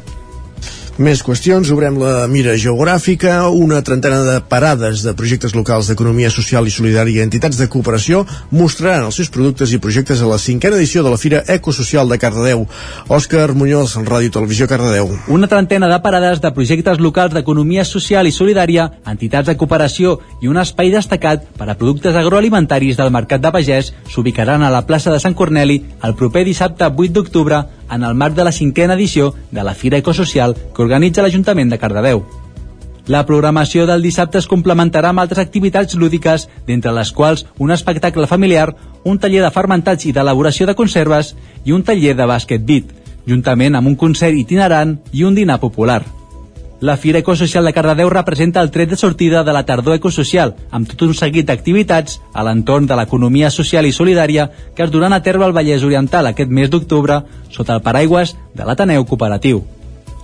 Més 0.95 1.25
qüestions, 1.27 1.67
obrem 1.75 1.97
la 1.99 2.29
mira 2.31 2.53
geogràfica, 2.55 3.49
una 3.51 3.81
trentena 3.83 4.21
de 4.23 4.37
parades 4.47 5.01
de 5.03 5.11
projectes 5.19 5.57
locals 5.59 5.89
d'economia 5.91 6.31
social 6.31 6.69
i 6.71 6.71
solidària 6.71 7.19
i 7.19 7.25
entitats 7.25 7.59
de 7.59 7.67
cooperació 7.67 8.21
mostraran 8.55 9.09
els 9.09 9.19
seus 9.19 9.33
productes 9.35 9.73
i 9.75 9.81
projectes 9.83 10.23
a 10.23 10.29
la 10.31 10.39
cinquena 10.39 10.79
edició 10.79 11.03
de 11.03 11.11
la 11.11 11.19
Fira 11.19 11.43
Ecosocial 11.51 12.07
de 12.07 12.21
Cardedeu. 12.23 12.63
Òscar 13.11 13.57
Muñoz, 13.59 13.97
Ràdio 14.07 14.31
Televisió 14.39 14.71
Cardedeu. 14.71 15.11
Una 15.27 15.51
trentena 15.51 15.91
de 15.91 15.99
parades 15.99 16.39
de 16.39 16.55
projectes 16.55 17.03
locals 17.03 17.35
d'economia 17.35 17.83
social 17.83 18.31
i 18.31 18.37
solidària, 18.39 18.87
entitats 19.03 19.51
de 19.51 19.59
cooperació 19.59 20.21
i 20.41 20.47
un 20.47 20.63
espai 20.63 20.95
destacat 20.95 21.43
per 21.59 21.73
a 21.73 21.75
productes 21.75 22.15
agroalimentaris 22.15 23.03
del 23.03 23.11
Mercat 23.11 23.43
de 23.43 23.51
Pagès 23.51 23.91
s'ubicaran 24.07 24.63
a 24.63 24.71
la 24.71 24.87
plaça 24.87 25.11
de 25.11 25.19
Sant 25.19 25.35
Corneli 25.35 25.83
el 26.07 26.15
proper 26.15 26.47
dissabte 26.47 26.87
8 26.87 27.19
d'octubre 27.19 27.65
en 27.91 28.03
el 28.03 28.15
marc 28.15 28.35
de 28.35 28.45
la 28.45 28.53
cinquena 28.53 28.95
edició 28.95 29.35
de 29.51 29.63
la 29.63 29.75
Fira 29.75 29.99
Ecosocial 29.99 30.55
que 30.55 30.84
organitza 30.85 31.25
l'Ajuntament 31.25 31.73
de 31.73 31.79
Cardedeu. 31.81 32.25
La 33.07 33.27
programació 33.29 33.85
del 33.85 34.01
dissabte 34.01 34.39
es 34.41 34.49
complementarà 34.49 35.11
amb 35.13 35.21
altres 35.21 35.43
activitats 35.43 35.97
lúdiques, 36.01 36.47
d'entre 36.65 36.93
les 36.97 37.13
quals 37.13 37.45
un 37.61 37.75
espectacle 37.75 38.27
familiar, 38.27 38.71
un 39.05 39.19
taller 39.21 39.43
de 39.45 39.53
fermentats 39.53 40.09
i 40.09 40.13
d'elaboració 40.17 40.67
de 40.67 40.77
conserves 40.79 41.35
i 41.65 41.77
un 41.77 41.85
taller 41.85 42.17
de 42.17 42.29
bàsquet 42.31 42.65
beat, 42.65 42.95
juntament 43.29 43.77
amb 43.77 43.93
un 43.93 43.97
concert 44.01 44.37
itinerant 44.37 44.99
i 45.13 45.25
un 45.29 45.37
dinar 45.37 45.61
popular. 45.61 46.03
La 46.81 46.97
Fira 46.97 47.21
Ecosocial 47.21 47.65
de 47.65 47.73
Cardedeu 47.73 48.11
representa 48.11 48.61
el 48.61 48.71
tret 48.71 48.91
de 48.91 48.97
sortida 48.97 49.45
de 49.45 49.53
la 49.53 49.65
tardor 49.65 49.95
ecosocial, 49.95 50.57
amb 50.71 50.89
tot 50.89 51.07
un 51.07 51.15
seguit 51.15 51.47
d'activitats 51.49 52.19
a 52.33 52.43
l'entorn 52.45 52.89
de 52.89 52.97
l'economia 52.97 53.53
social 53.53 53.85
i 53.85 53.93
solidària 53.93 54.51
que 54.75 54.85
es 54.85 54.93
duran 54.93 55.13
a 55.13 55.23
terme 55.23 55.45
al 55.45 55.57
Vallès 55.57 55.85
Oriental 55.85 56.27
aquest 56.27 56.51
mes 56.51 56.69
d'octubre 56.73 57.23
sota 57.51 57.77
el 57.77 57.85
paraigües 57.85 58.37
de 58.55 58.65
l'Ateneu 58.65 59.05
Cooperatiu. 59.05 59.65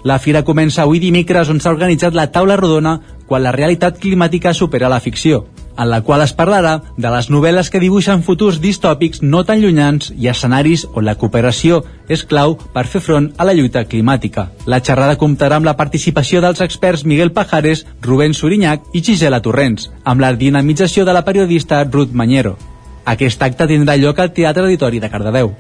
La 0.04 0.18
fira 0.18 0.44
comença 0.44 0.82
avui 0.82 1.00
dimecres 1.00 1.48
on 1.52 1.60
s'ha 1.60 1.72
organitzat 1.72 2.14
la 2.14 2.30
taula 2.32 2.56
rodona 2.56 3.00
quan 3.26 3.42
la 3.44 3.52
realitat 3.52 3.98
climàtica 4.00 4.54
supera 4.54 4.88
la 4.88 5.00
ficció 5.00 5.46
en 5.80 5.88
la 5.88 6.02
qual 6.02 6.20
es 6.22 6.34
parlarà 6.36 6.72
de 7.00 7.10
les 7.12 7.30
novel·les 7.32 7.70
que 7.72 7.80
dibuixen 7.80 8.24
futurs 8.26 8.58
distòpics 8.60 9.22
no 9.22 9.42
tan 9.48 9.62
llunyans 9.62 10.10
i 10.12 10.28
escenaris 10.28 10.84
on 10.92 11.06
la 11.06 11.16
cooperació 11.20 11.80
és 12.08 12.24
clau 12.28 12.56
per 12.74 12.84
fer 12.86 13.00
front 13.00 13.30
a 13.38 13.46
la 13.48 13.54
lluita 13.56 13.86
climàtica. 13.88 14.50
La 14.66 14.82
xerrada 14.84 15.16
comptarà 15.16 15.56
amb 15.56 15.68
la 15.68 15.76
participació 15.78 16.42
dels 16.44 16.60
experts 16.60 17.06
Miguel 17.06 17.32
Pajares, 17.32 17.86
Rubén 18.02 18.36
Surinyac 18.36 18.92
i 18.92 19.00
Gisela 19.00 19.40
Torrents, 19.40 19.88
amb 20.04 20.20
la 20.20 20.34
dinamització 20.34 21.06
de 21.08 21.16
la 21.16 21.24
periodista 21.24 21.82
Ruth 21.84 22.12
Mañero. 22.12 22.58
Aquest 23.06 23.42
acte 23.42 23.66
tindrà 23.66 23.96
lloc 23.96 24.18
al 24.20 24.34
Teatre 24.36 24.68
Auditori 24.68 25.00
de 25.00 25.08
Cardedeu. 25.10 25.54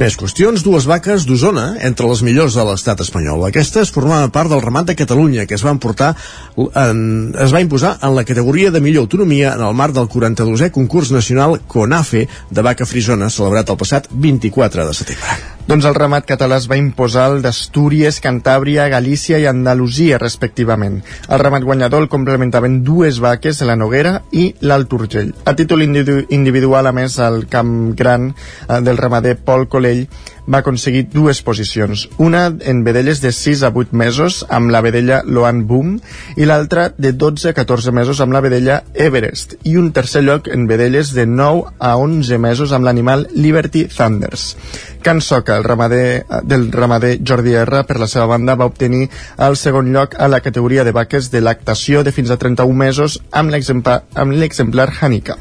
Més 0.00 0.14
qüestions, 0.16 0.62
dues 0.64 0.86
vaques 0.88 1.26
d'Osona 1.28 1.66
entre 1.84 2.08
les 2.08 2.22
millors 2.24 2.54
de 2.56 2.64
l'estat 2.64 3.02
espanyol. 3.04 3.44
Aquestes 3.44 3.92
formaven 3.92 4.32
part 4.32 4.48
del 4.48 4.62
ramat 4.64 4.88
de 4.88 4.96
Catalunya, 4.96 5.44
que 5.44 5.58
es 5.58 5.64
van 5.66 5.82
portar 5.84 6.14
en, 6.56 7.02
es 7.36 7.52
va 7.52 7.60
imposar 7.60 7.98
en 8.00 8.16
la 8.16 8.24
categoria 8.24 8.72
de 8.72 8.80
millor 8.80 9.04
autonomia 9.04 9.52
en 9.52 9.66
el 9.68 9.76
marc 9.76 9.92
del 9.98 10.08
42è 10.08 10.72
concurs 10.72 11.12
nacional 11.12 11.60
CONAFE 11.68 12.24
de 12.48 12.64
vaca 12.64 12.88
frisona, 12.88 13.28
celebrat 13.28 13.68
el 13.68 13.82
passat 13.84 14.08
24 14.08 14.88
de 14.88 14.96
setembre. 14.96 15.42
Doncs 15.62 15.84
el 15.86 15.94
ramat 15.94 16.24
català 16.26 16.56
es 16.58 16.64
va 16.66 16.74
imposar 16.74 17.28
el 17.30 17.42
d'Astúries, 17.44 18.16
Cantàbria, 18.24 18.88
Galícia 18.90 19.38
i 19.38 19.44
Andalusia, 19.46 20.18
respectivament. 20.18 20.96
El 21.28 21.38
ramat 21.38 21.62
guanyador 21.62 22.02
el 22.02 22.08
complementaven 22.10 22.80
dues 22.82 23.20
vaques, 23.22 23.60
la 23.62 23.76
Noguera 23.78 24.16
i 24.34 24.48
l'Alt 24.66 24.92
Urgell. 24.96 25.30
A 25.46 25.54
títol 25.54 25.84
individual, 25.86 26.90
a 26.90 26.92
més, 26.96 27.14
el 27.22 27.46
camp 27.52 27.92
gran 27.94 28.32
eh, 28.32 28.80
del 28.82 28.98
ramader 28.98 29.36
Pol 29.38 29.68
Colell 29.82 30.06
va 30.46 30.60
aconseguir 30.62 31.08
dues 31.10 31.40
posicions, 31.42 32.08
una 32.22 32.42
en 32.70 32.82
vedelles 32.86 33.20
de 33.22 33.32
6 33.34 33.62
a 33.66 33.70
8 33.74 33.98
mesos 33.98 34.40
amb 34.50 34.70
la 34.74 34.80
vedella 34.82 35.20
Loan 35.26 35.64
Boom 35.66 35.96
i 36.36 36.46
l'altra 36.46 36.88
de 36.98 37.12
12 37.18 37.50
a 37.50 37.54
14 37.56 37.94
mesos 37.94 38.22
amb 38.22 38.34
la 38.34 38.42
vedella 38.44 38.80
Everest 38.94 39.56
i 39.66 39.76
un 39.80 39.90
tercer 39.94 40.22
lloc 40.22 40.48
en 40.54 40.66
vedelles 40.70 41.12
de 41.14 41.26
9 41.26 41.74
a 41.78 41.92
11 41.98 42.38
mesos 42.42 42.72
amb 42.72 42.86
l'animal 42.86 43.26
Liberty 43.34 43.86
Thunders. 43.90 44.56
Can 45.02 45.20
Soca, 45.20 45.56
el 45.58 45.64
ramader, 45.66 46.24
del 46.46 46.70
ramader 46.70 47.16
Jordi 47.26 47.56
R, 47.58 47.82
per 47.86 47.98
la 47.98 48.10
seva 48.10 48.28
banda, 48.30 48.54
va 48.54 48.70
obtenir 48.70 49.08
el 49.38 49.58
segon 49.58 49.90
lloc 49.94 50.14
a 50.18 50.30
la 50.30 50.42
categoria 50.42 50.84
de 50.84 50.94
vaques 50.94 51.30
de 51.34 51.42
lactació 51.42 52.06
de 52.06 52.14
fins 52.14 52.30
a 52.30 52.38
31 52.38 52.84
mesos 52.86 53.18
amb 53.32 53.50
l'exemplar 53.50 54.92
Hanika. 55.00 55.38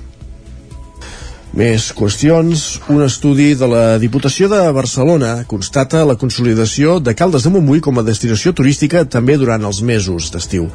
Més 1.52 1.90
qüestions. 1.92 2.80
Un 2.88 3.02
estudi 3.04 3.50
de 3.60 3.68
la 3.68 3.98
Diputació 4.00 4.48
de 4.48 4.60
Barcelona 4.72 5.42
constata 5.52 6.06
la 6.08 6.16
consolidació 6.16 7.00
de 7.04 7.12
Caldes 7.12 7.44
de 7.44 7.52
Montbui 7.52 7.82
com 7.84 8.00
a 8.00 8.06
destinació 8.08 8.54
turística 8.56 9.04
també 9.04 9.36
durant 9.36 9.68
els 9.68 9.82
mesos 9.84 10.30
d'estiu. 10.32 10.70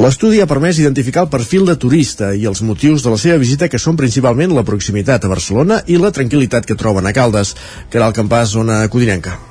L'estudi 0.00 0.40
ha 0.40 0.48
permès 0.50 0.80
identificar 0.80 1.26
el 1.26 1.30
perfil 1.30 1.68
de 1.68 1.76
turista 1.78 2.32
i 2.34 2.48
els 2.48 2.62
motius 2.66 3.04
de 3.04 3.12
la 3.12 3.20
seva 3.20 3.38
visita 3.38 3.68
que 3.68 3.78
són 3.78 4.00
principalment 4.00 4.56
la 4.56 4.64
proximitat 4.66 5.22
a 5.22 5.30
Barcelona 5.30 5.78
i 5.86 6.00
la 6.00 6.10
tranquil·litat 6.10 6.66
que 6.66 6.78
troben 6.82 7.06
a 7.06 7.14
Caldes, 7.14 7.54
que 7.86 8.00
era 8.00 8.10
el 8.10 8.16
campàs 8.16 8.56
zona 8.56 8.82
codinenca. 8.88 9.49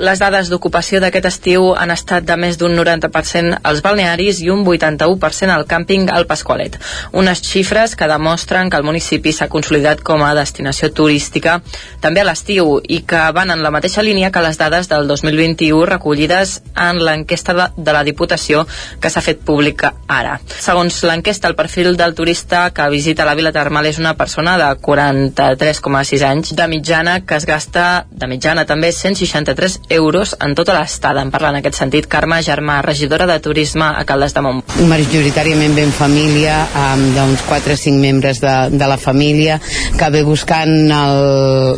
Les 0.00 0.18
dades 0.18 0.48
d'ocupació 0.48 1.02
d'aquest 1.02 1.26
estiu 1.28 1.66
han 1.76 1.90
estat 1.92 2.24
de 2.24 2.36
més 2.40 2.56
d'un 2.56 2.72
90% 2.78 3.58
als 3.68 3.82
balnearis 3.84 4.40
i 4.40 4.48
un 4.50 4.64
81% 4.64 5.52
al 5.52 5.66
càmping 5.68 6.08
al 6.10 6.24
Pasqualet. 6.26 6.78
Unes 7.12 7.42
xifres 7.44 7.92
que 7.94 8.08
demostren 8.08 8.70
que 8.70 8.80
el 8.80 8.86
municipi 8.88 9.34
s'ha 9.36 9.50
consolidat 9.52 10.00
com 10.00 10.24
a 10.24 10.32
destinació 10.34 10.88
turística 10.96 11.58
també 12.00 12.22
a 12.22 12.24
l'estiu 12.24 12.78
i 12.88 13.02
que 13.04 13.20
van 13.36 13.52
en 13.52 13.62
la 13.62 13.70
mateixa 13.74 14.02
línia 14.02 14.32
que 14.32 14.42
les 14.42 14.58
dades 14.58 14.88
del 14.88 15.06
2021 15.10 15.84
recollides 15.92 16.62
en 16.72 17.02
l'enquesta 17.04 17.70
de 17.76 17.92
la 17.92 18.02
Diputació 18.02 18.64
que 18.98 19.12
s'ha 19.12 19.20
fet 19.20 19.44
pública 19.44 19.92
ara. 20.08 20.38
Segons 20.56 21.02
l'enquesta, 21.04 21.52
el 21.52 21.58
perfil 21.58 21.96
del 22.00 22.16
turista 22.16 22.70
que 22.72 22.88
visita 22.88 23.28
la 23.28 23.36
Vila 23.36 23.52
Termal 23.52 23.86
és 23.92 24.00
una 24.00 24.16
persona 24.16 24.56
de 24.56 24.72
43,6 24.80 26.26
anys 26.32 26.56
de 26.56 26.68
mitjana 26.68 27.20
que 27.26 27.36
es 27.36 27.46
gasta 27.46 28.06
de 28.10 28.26
mitjana 28.26 28.64
també 28.64 28.90
163 28.92 29.81
euros 29.88 30.36
en 30.40 30.54
tota 30.54 30.74
l'estada. 30.78 31.22
En 31.22 31.30
parla 31.30 31.50
en 31.50 31.58
aquest 31.60 31.78
sentit 31.78 32.06
Carme 32.10 32.40
Germà, 32.42 32.80
regidora 32.82 33.26
de 33.26 33.38
Turisme 33.40 33.84
a 33.84 34.04
Caldes 34.04 34.34
de 34.34 34.42
Mont. 34.44 34.62
Majoritàriament 34.88 35.74
ben 35.76 35.92
família, 35.92 36.58
amb 36.74 37.12
d'uns 37.16 37.44
4 37.48 37.74
o 37.74 37.80
5 37.80 38.00
membres 38.00 38.40
de, 38.42 38.54
de 38.72 38.88
la 38.88 38.98
família, 38.98 39.58
que 39.98 40.10
ve 40.14 40.22
buscant 40.26 40.72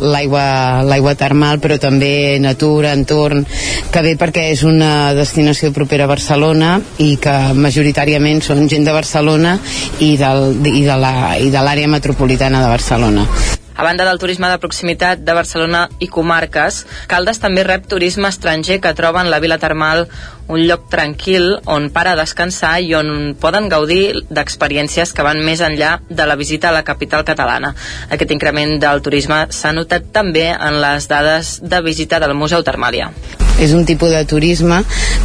l'aigua 0.05 1.15
termal, 1.19 1.59
però 1.63 1.79
també 1.81 2.39
natura, 2.39 2.93
entorn, 2.95 3.45
que 3.91 4.05
ve 4.05 4.15
perquè 4.19 4.49
és 4.53 4.63
una 4.67 5.13
destinació 5.17 5.73
propera 5.75 6.05
a 6.05 6.11
Barcelona 6.11 6.77
i 7.03 7.15
que 7.21 7.35
majoritàriament 7.57 8.41
són 8.45 8.65
gent 8.71 8.87
de 8.87 8.95
Barcelona 8.95 9.57
i, 9.99 10.15
del, 10.19 10.49
i 10.71 10.85
de 10.87 11.61
l'àrea 11.61 11.91
metropolitana 11.91 12.63
de 12.63 12.73
Barcelona. 12.73 13.29
A 13.75 13.83
banda 13.83 14.05
del 14.07 14.19
turisme 14.19 14.47
de 14.47 14.59
proximitat 14.63 15.19
de 15.27 15.33
Barcelona 15.35 15.81
i 15.99 16.07
comarques, 16.07 16.85
Caldes 17.11 17.41
també 17.43 17.65
rep 17.67 17.89
turisme 17.91 18.29
estranger 18.31 18.79
que 18.79 18.93
troba 18.95 19.19
en 19.19 19.31
la 19.33 19.41
vila 19.43 19.59
termal 19.59 20.05
un 20.47 20.61
lloc 20.67 20.89
tranquil 20.89 21.55
on 21.65 21.89
para 21.89 22.13
a 22.13 22.19
descansar 22.19 22.79
i 22.81 22.93
on 22.97 23.35
poden 23.39 23.69
gaudir 23.69 24.25
d'experiències 24.29 25.13
que 25.13 25.25
van 25.25 25.41
més 25.45 25.63
enllà 25.65 25.99
de 26.09 26.27
la 26.27 26.37
visita 26.39 26.69
a 26.69 26.75
la 26.75 26.83
capital 26.83 27.25
catalana. 27.25 27.73
Aquest 28.09 28.31
increment 28.35 28.77
del 28.81 29.01
turisme 29.05 29.45
s'ha 29.49 29.73
notat 29.73 30.11
també 30.13 30.49
en 30.53 30.81
les 30.81 31.09
dades 31.09 31.59
de 31.63 31.81
visita 31.85 32.19
del 32.19 32.37
Museu 32.37 32.63
Termàlia 32.63 33.11
és 33.59 33.71
un 33.71 33.85
tipus 33.87 34.11
de 34.11 34.23
turisme 34.27 34.81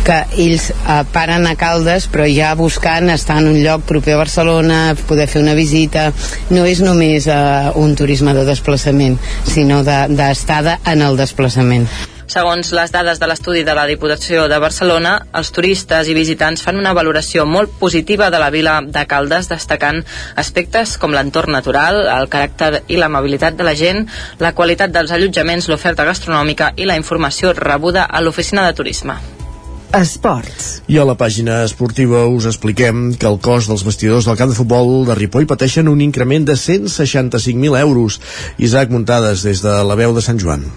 que 0.07 0.17
ells 0.39 0.69
eh, 0.71 1.01
paren 1.13 1.49
a 1.51 1.57
Caldes 1.59 2.07
però 2.13 2.29
ja 2.31 2.53
buscant 2.59 3.11
estar 3.11 3.41
en 3.43 3.51
un 3.51 3.59
lloc 3.65 3.83
proper 3.89 4.15
a 4.15 4.21
Barcelona, 4.21 4.79
poder 5.09 5.27
fer 5.31 5.43
una 5.43 5.57
visita. 5.59 6.11
No 6.51 6.65
és 6.69 6.83
només 6.85 7.27
eh, 7.27 7.73
un 7.75 7.97
turisme 7.99 8.35
de 8.37 8.47
desplaçament 8.47 9.19
sinó 9.49 9.83
d'estada 9.83 10.79
de, 10.79 10.93
en 10.95 11.03
el 11.07 11.19
desplaçament 11.19 11.89
Segons 12.31 12.69
les 12.71 12.93
dades 12.95 13.19
de 13.19 13.27
l'estudi 13.27 13.65
de 13.67 13.75
la 13.75 13.89
Diputació 13.91 14.45
de 14.47 14.59
Barcelona, 14.63 15.17
els 15.35 15.49
turistes 15.51 16.07
i 16.07 16.13
visitants 16.15 16.61
fan 16.63 16.77
una 16.79 16.93
valoració 16.95 17.43
molt 17.43 17.73
positiva 17.81 18.29
de 18.31 18.39
la 18.39 18.53
vila 18.55 18.77
de 18.87 19.03
Caldes, 19.11 19.49
destacant 19.51 19.99
aspectes 20.39 20.93
com 21.03 21.11
l'entorn 21.11 21.51
natural, 21.57 22.05
el 22.07 22.29
caràcter 22.31 22.85
i 22.87 23.01
l'amabilitat 23.01 23.57
de 23.59 23.67
la 23.67 23.73
gent, 23.75 24.05
la 24.39 24.53
qualitat 24.55 24.93
dels 24.95 25.11
allotjaments, 25.11 25.67
l'oferta 25.67 26.07
gastronòmica 26.07 26.69
i 26.79 26.87
la 26.87 26.95
informació 27.01 27.51
rebuda 27.59 28.05
a 28.07 28.21
l'oficina 28.23 28.63
de 28.69 28.77
turisme. 28.79 29.17
Esports. 29.99 30.69
I 30.87 31.01
a 31.03 31.07
la 31.09 31.17
pàgina 31.19 31.65
esportiva 31.65 32.21
us 32.31 32.47
expliquem 32.47 33.09
que 33.19 33.27
el 33.27 33.41
cost 33.43 33.73
dels 33.73 33.83
vestidors 33.83 34.29
del 34.31 34.39
camp 34.39 34.53
de 34.53 34.59
futbol 34.61 35.03
de 35.09 35.19
Ripoll 35.19 35.51
pateixen 35.51 35.91
un 35.91 35.99
increment 36.07 36.47
de 36.47 36.55
165.000 36.55 37.81
euros. 37.81 38.21
Isaac 38.63 38.95
Muntades, 38.95 39.43
des 39.43 39.65
de 39.67 39.75
la 39.83 39.99
veu 39.99 40.15
de 40.15 40.23
Sant 40.23 40.39
Joan. 40.39 40.69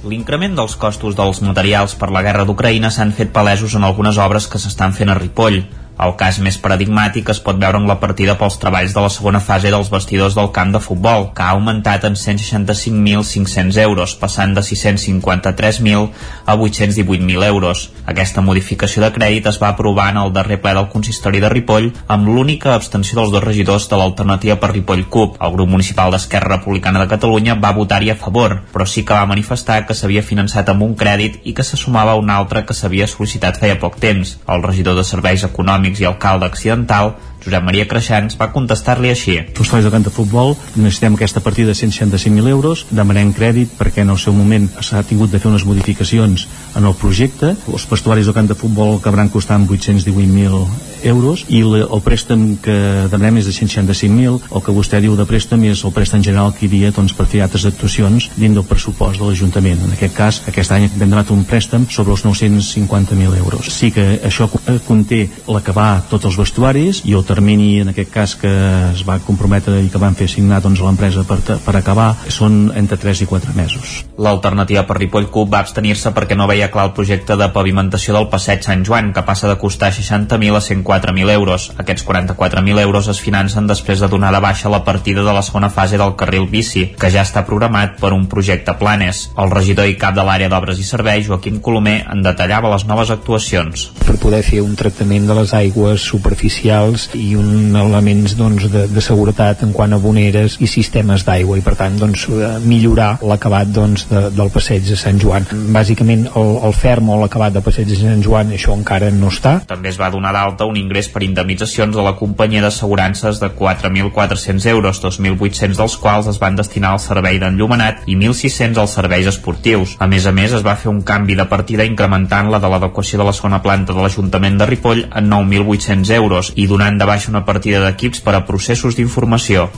L'increment 0.00 0.54
dels 0.56 0.78
costos 0.80 1.12
dels 1.12 1.42
materials 1.44 1.92
per 2.00 2.08
la 2.08 2.22
guerra 2.24 2.46
d'Ucraïna 2.48 2.88
s'han 2.88 3.10
fet 3.12 3.34
palesos 3.34 3.74
en 3.76 3.84
algunes 3.84 4.16
obres 4.16 4.46
que 4.48 4.60
s'estan 4.62 4.94
fent 4.96 5.12
a 5.12 5.16
Ripoll. 5.18 5.58
El 6.00 6.14
cas 6.16 6.38
més 6.40 6.56
paradigmàtic 6.56 7.28
es 7.32 7.40
pot 7.44 7.58
veure 7.60 7.76
en 7.76 7.86
la 7.88 7.98
partida 8.00 8.36
pels 8.40 8.56
treballs 8.62 8.94
de 8.96 9.02
la 9.04 9.10
segona 9.12 9.40
fase 9.44 9.68
dels 9.72 9.90
vestidors 9.92 10.36
del 10.38 10.48
camp 10.56 10.70
de 10.72 10.80
futbol, 10.80 11.26
que 11.36 11.44
ha 11.44 11.50
augmentat 11.52 12.06
en 12.08 12.14
165.500 12.16 13.76
euros, 13.82 14.14
passant 14.16 14.54
de 14.56 14.62
653.000 14.64 16.08
a 16.46 16.56
818.000 16.56 17.44
euros. 17.44 17.90
Aquesta 18.06 18.40
modificació 18.40 19.04
de 19.04 19.10
crèdit 19.12 19.50
es 19.50 19.60
va 19.60 19.74
aprovar 19.74 20.08
en 20.14 20.22
el 20.22 20.32
darrer 20.32 20.60
ple 20.62 20.72
del 20.78 20.88
consistori 20.94 21.42
de 21.44 21.50
Ripoll 21.52 21.90
amb 22.08 22.32
l'única 22.32 22.72
abstenció 22.74 23.20
dels 23.20 23.34
dos 23.34 23.44
regidors 23.44 23.90
de 23.92 24.00
l'alternativa 24.00 24.56
per 24.56 24.72
Ripoll 24.72 25.04
CUP. 25.12 25.36
El 25.36 25.52
grup 25.58 25.68
municipal 25.68 26.16
d'Esquerra 26.16 26.56
Republicana 26.56 27.04
de 27.04 27.10
Catalunya 27.12 27.58
va 27.60 27.74
votar-hi 27.76 28.14
a 28.14 28.16
favor, 28.16 28.56
però 28.72 28.88
sí 28.88 29.04
que 29.04 29.14
va 29.14 29.28
manifestar 29.28 29.82
que 29.84 29.98
s'havia 29.98 30.24
finançat 30.24 30.72
amb 30.72 30.88
un 30.88 30.96
crèdit 30.96 31.42
i 31.44 31.52
que 31.52 31.66
se 31.66 31.76
sumava 31.76 32.16
a 32.16 32.20
un 32.24 32.32
altre 32.32 32.64
que 32.64 32.74
s'havia 32.74 33.10
sol·licitat 33.10 33.60
feia 33.60 33.78
poc 33.78 34.00
temps. 34.00 34.38
El 34.48 34.64
regidor 34.64 34.96
de 34.96 35.04
Serveis 35.04 35.44
Econòmics 35.44 35.89
Econòmics 35.90 36.00
i 36.00 36.06
alcalde 36.06 36.46
accidental, 36.46 37.14
Josep 37.40 37.64
Maria 37.64 37.86
Creixans 37.88 38.36
va 38.40 38.50
contestar-li 38.52 39.10
així. 39.10 39.38
Els 39.40 39.54
treballs 39.56 39.86
de 39.86 39.92
camp 39.94 40.04
de 40.04 40.12
futbol 40.12 40.54
necessitem 40.76 41.16
aquesta 41.16 41.40
partida 41.40 41.72
de 41.72 41.78
165.000 41.78 42.50
euros, 42.52 42.84
demanem 42.90 43.32
crèdit 43.36 43.72
perquè 43.78 44.04
en 44.04 44.12
el 44.12 44.20
seu 44.20 44.36
moment 44.36 44.68
s'ha 44.84 45.02
tingut 45.08 45.32
de 45.32 45.40
fer 45.40 45.48
unes 45.48 45.64
modificacions 45.64 46.46
en 46.76 46.84
el 46.84 46.96
projecte. 47.00 47.54
Els 47.72 47.88
vestuaris 47.88 48.28
del 48.28 48.36
camp 48.36 48.50
de 48.50 48.58
futbol 48.58 48.98
acabaran 48.98 49.32
costant 49.32 49.66
818.000 49.68 50.90
euros 51.10 51.44
i 51.48 51.62
el, 51.64 52.00
préstec 52.04 52.60
que 52.64 52.76
demanem 53.10 53.40
és 53.40 53.48
de 53.48 53.54
165.000. 53.56 54.50
El 54.50 54.64
que 54.64 54.74
vostè 54.76 55.00
diu 55.00 55.16
de 55.16 55.26
préstec 55.28 55.64
és 55.70 55.84
el 55.84 55.94
préstec 55.96 56.24
general 56.26 56.52
que 56.52 56.66
hi 56.66 56.70
havia 56.70 56.92
doncs, 56.92 57.14
per 57.16 57.26
fer 57.30 57.42
altres 57.44 57.64
actuacions 57.68 58.28
dins 58.36 58.56
del 58.56 58.66
pressupost 58.68 59.20
de 59.20 59.28
l'Ajuntament. 59.28 59.80
En 59.86 59.96
aquest 59.96 60.16
cas, 60.16 60.42
aquest 60.50 60.76
any 60.76 60.90
hem 60.90 60.98
demanat 61.00 61.32
un 61.32 61.44
préstec 61.48 61.88
sobre 61.88 62.12
els 62.12 62.24
950.000 62.26 63.40
euros. 63.40 63.72
Sí 63.72 63.90
que 63.94 64.20
això 64.26 64.50
conté 64.86 65.26
l'acabar 65.48 66.04
tots 66.10 66.28
els 66.28 66.38
vestuaris 66.40 67.02
i 67.08 67.16
el 67.16 67.24
termini 67.30 67.80
en 67.84 67.92
aquest 67.92 68.10
cas 68.10 68.34
que 68.38 68.50
es 68.90 69.04
va 69.06 69.20
comprometre 69.22 69.78
i 69.78 69.88
que 69.92 70.02
van 70.02 70.16
fer 70.18 70.26
signar 70.30 70.58
doncs, 70.64 70.82
a 70.82 70.88
l'empresa 70.88 71.22
per, 71.28 71.38
per 71.62 71.74
acabar 71.78 72.10
són 72.28 72.72
entre 72.76 72.98
3 72.98 73.22
i 73.22 73.28
4 73.30 73.54
mesos. 73.54 74.00
L'alternativa 74.18 74.82
per 74.88 74.98
Ripoll 74.98 75.30
Cup 75.30 75.52
va 75.54 75.62
abstenir-se 75.62 76.10
perquè 76.16 76.36
no 76.38 76.48
veia 76.50 76.70
clar 76.72 76.88
el 76.88 76.94
projecte 76.96 77.36
de 77.38 77.50
pavimentació 77.54 78.16
del 78.16 78.28
passeig 78.32 78.64
Sant 78.66 78.82
Joan, 78.86 79.12
que 79.14 79.24
passa 79.26 79.48
de 79.48 79.58
costar 79.60 79.92
60.000 79.94 80.58
a 80.58 80.62
104.000 80.64 81.34
euros. 81.36 81.70
Aquests 81.78 82.06
44.000 82.08 82.82
euros 82.82 83.08
es 83.12 83.22
financen 83.22 83.70
després 83.70 84.02
de 84.02 84.10
donar 84.10 84.32
de 84.34 84.42
baixa 84.42 84.72
la 84.72 84.82
partida 84.84 85.24
de 85.26 85.34
la 85.36 85.44
segona 85.46 85.70
fase 85.70 85.98
del 86.00 86.16
carril 86.18 86.48
bici, 86.50 86.86
que 86.98 87.12
ja 87.14 87.24
està 87.26 87.44
programat 87.46 87.98
per 88.00 88.12
un 88.16 88.26
projecte 88.30 88.74
Planes. 88.80 89.28
El 89.38 89.54
regidor 89.54 89.88
i 89.90 89.96
cap 90.00 90.16
de 90.16 90.24
l'àrea 90.26 90.50
d'obres 90.50 90.80
i 90.80 90.86
serveis, 90.86 91.26
Joaquim 91.28 91.60
Colomer, 91.62 92.00
en 92.10 92.24
detallava 92.26 92.72
les 92.74 92.86
noves 92.88 93.12
actuacions. 93.14 93.90
Per 94.02 94.18
poder 94.20 94.42
fer 94.46 94.64
un 94.64 94.76
tractament 94.78 95.28
de 95.28 95.36
les 95.40 95.54
aigües 95.56 96.04
superficials 96.12 97.10
i 97.20 97.34
un 97.38 97.76
elements 97.76 98.34
doncs, 98.38 98.66
de, 98.72 98.86
de 98.90 99.02
seguretat 99.04 99.64
en 99.66 99.74
quant 99.76 99.92
a 99.92 100.00
boneres 100.00 100.56
i 100.64 100.68
sistemes 100.70 101.24
d'aigua 101.26 101.58
i 101.58 101.64
per 101.64 101.76
tant 101.78 101.98
doncs, 102.00 102.26
eh, 102.32 102.52
millorar 102.64 103.12
l'acabat 103.26 103.70
doncs, 103.74 104.06
de, 104.10 104.26
del 104.34 104.52
passeig 104.54 104.86
de 104.88 104.96
Sant 104.98 105.20
Joan. 105.20 105.46
Bàsicament 105.74 106.26
el, 106.32 106.52
el 106.66 106.76
ferm 106.76 107.12
o 107.12 107.18
l'acabat 107.20 107.54
del 107.56 107.64
passeig 107.66 107.88
de 107.90 107.98
Sant 108.00 108.24
Joan 108.24 108.54
això 108.56 108.74
encara 108.76 109.10
no 109.14 109.30
està. 109.32 109.58
També 109.68 109.92
es 109.92 110.00
va 110.00 110.10
donar 110.12 110.32
d'alta 110.36 110.68
un 110.68 110.78
ingrés 110.80 111.10
per 111.12 111.24
indemnitzacions 111.26 111.96
de 111.96 112.04
la 112.04 112.14
companyia 112.18 112.64
d'assegurances 112.64 113.40
de 113.42 113.52
4.400 113.58 114.68
euros, 114.72 115.02
2.800 115.04 115.76
dels 115.80 115.96
quals 116.00 116.30
es 116.32 116.40
van 116.40 116.56
destinar 116.58 116.94
al 116.94 117.02
servei 117.02 117.40
d'enllumenat 117.42 118.06
i 118.08 118.16
1.600 118.16 118.80
als 118.80 118.96
serveis 118.96 119.28
esportius. 119.30 119.96
A 120.00 120.08
més 120.10 120.26
a 120.26 120.34
més, 120.36 120.54
es 120.56 120.64
va 120.66 120.76
fer 120.80 120.90
un 120.92 121.02
canvi 121.06 121.36
de 121.38 121.46
partida 121.50 121.86
incrementant 121.88 122.50
la 122.50 122.60
de 122.62 122.70
l'adequació 122.72 123.20
de 123.20 123.28
la 123.28 123.36
segona 123.36 123.60
planta 123.64 123.94
de 123.96 124.02
l'Ajuntament 124.02 124.58
de 124.60 124.68
Ripoll 124.70 125.04
en 125.10 125.30
9.800 125.32 126.14
euros 126.16 126.52
i 126.56 126.66
donant 126.70 126.98
de 127.00 127.09
baixa 127.10 127.32
una 127.34 127.44
partida 127.46 127.82
d'equips 127.84 128.22
per 128.24 128.38
a 128.38 128.44
processos 128.46 128.98
d'informació. 128.98 129.68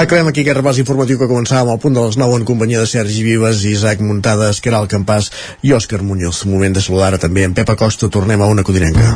Acabem 0.00 0.30
aquí 0.30 0.40
aquest 0.40 0.56
repàs 0.56 0.78
informatiu 0.80 1.18
que 1.20 1.26
començàvem 1.28 1.68
al 1.68 1.80
punt 1.82 1.92
de 1.92 2.00
les 2.00 2.16
9 2.16 2.38
en 2.40 2.44
companyia 2.48 2.80
de 2.80 2.88
Sergi 2.88 3.20
Vives, 3.26 3.66
Isaac 3.68 4.00
Muntades, 4.00 4.62
Caral 4.64 4.88
Campàs 4.88 5.28
i 5.60 5.74
Òscar 5.76 6.00
Muñoz. 6.00 6.46
Moment 6.48 6.72
de 6.72 6.80
saludar 6.80 7.18
també 7.20 7.44
en 7.44 7.52
Pep 7.52 7.68
Acosta. 7.68 8.08
Tornem 8.08 8.40
a 8.40 8.48
una 8.48 8.64
codinenca. 8.64 9.12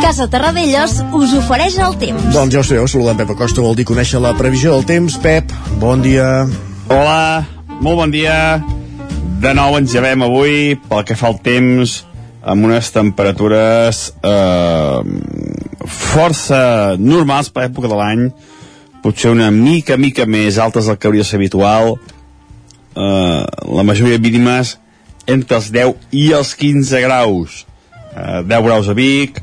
Casa 0.00 0.30
Terradellos 0.32 0.98
us 1.12 1.36
ofereix 1.36 1.76
el 1.76 2.00
temps. 2.00 2.24
Doncs 2.32 2.56
ja 2.56 2.64
ho 2.64 2.68
sabeu, 2.72 2.88
saludar 2.88 3.12
en 3.18 3.24
Pep 3.26 3.36
Acosta 3.36 3.60
vol 3.60 3.76
dir 3.76 3.84
conèixer 3.92 4.24
la 4.24 4.32
previsió 4.38 4.72
del 4.72 4.88
temps. 4.88 5.20
Pep, 5.20 5.52
bon 5.76 6.00
dia. 6.00 6.46
Hola, 6.92 7.46
molt 7.80 7.96
bon 7.96 8.10
dia. 8.12 8.60
De 9.40 9.52
nou 9.56 9.78
ens 9.78 9.94
llevem 9.96 10.26
avui 10.26 10.74
pel 10.90 11.06
que 11.08 11.14
fa 11.16 11.30
al 11.30 11.38
temps 11.40 12.02
amb 12.44 12.68
unes 12.68 12.90
temperatures 12.92 14.00
eh, 14.20 14.98
força 15.88 16.60
normals 17.00 17.48
per 17.48 17.64
època 17.70 17.88
de 17.88 17.96
l'any, 17.96 18.26
potser 19.00 19.32
una 19.32 19.48
mica, 19.54 19.96
mica 19.96 20.28
més 20.28 20.60
altes 20.60 20.90
del 20.90 21.00
que 21.00 21.08
hauria 21.08 21.24
de 21.24 21.30
ser 21.30 21.40
habitual, 21.40 21.96
eh, 22.92 23.40
la 23.40 23.88
majoria 23.88 24.20
mínimes 24.20 24.76
entre 25.24 25.62
els 25.62 25.72
10 25.72 25.96
i 26.12 26.28
els 26.36 26.52
15 26.60 27.04
graus. 27.08 27.62
Eh, 28.12 28.42
10 28.52 28.68
graus 28.68 28.92
a 28.92 29.00
Vic, 29.00 29.40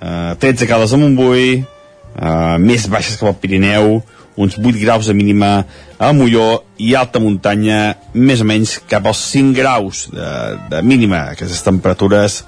eh, 0.00 0.32
13 0.40 0.64
a 0.64 0.72
Caldes 0.72 0.96
de 0.96 1.04
Montbui, 1.04 1.56
eh, 1.60 2.56
més 2.56 2.88
baixes 2.88 3.20
que 3.20 3.28
al 3.28 3.36
Pirineu, 3.36 3.98
uns 4.36 4.58
8 4.58 4.78
graus 4.80 5.08
de 5.08 5.14
mínima 5.16 5.64
a 5.98 6.12
Molló 6.12 6.62
i 6.78 6.92
alta 6.94 7.20
muntanya 7.22 7.96
més 8.12 8.42
o 8.44 8.46
menys 8.48 8.76
cap 8.88 9.06
als 9.08 9.22
5 9.32 9.56
graus 9.56 10.06
de, 10.12 10.30
de 10.70 10.82
mínima, 10.84 11.30
aquestes 11.32 11.64
temperatures 11.64 12.42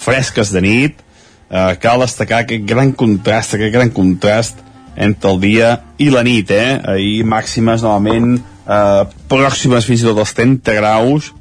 fresques 0.00 0.52
de 0.52 0.62
nit. 0.64 1.00
Eh, 1.50 1.72
cal 1.82 2.04
destacar 2.04 2.44
aquest 2.44 2.66
gran 2.68 2.92
contrast 2.92 3.56
aquest 3.56 3.72
gran 3.74 3.90
contrast 3.90 4.60
entre 4.94 5.32
el 5.32 5.40
dia 5.42 5.70
i 5.98 6.10
la 6.12 6.22
nit 6.22 6.52
eh? 6.54 6.78
ahir 6.92 7.24
màximes 7.26 7.82
novament 7.82 8.36
eh, 8.36 9.02
pròximes 9.30 9.88
fins 9.88 10.04
i 10.04 10.08
tot 10.10 10.20
als 10.20 10.36
30 10.36 10.76
graus. 10.78 11.32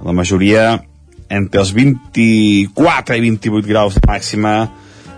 La 0.00 0.14
majoria 0.16 0.78
entre 1.30 1.60
els 1.62 1.74
24 1.76 3.18
i 3.18 3.24
28 3.26 3.68
graus 3.68 3.98
de 3.98 4.06
màxima. 4.06 4.54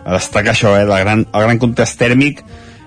A 0.02 0.16
destacar 0.16 0.56
això, 0.56 0.74
eh, 0.76 0.82
el, 0.82 0.96
gran, 1.04 1.26
el 1.28 1.46
gran 1.46 1.60
contrast 1.62 2.00
tèrmic 2.00 2.42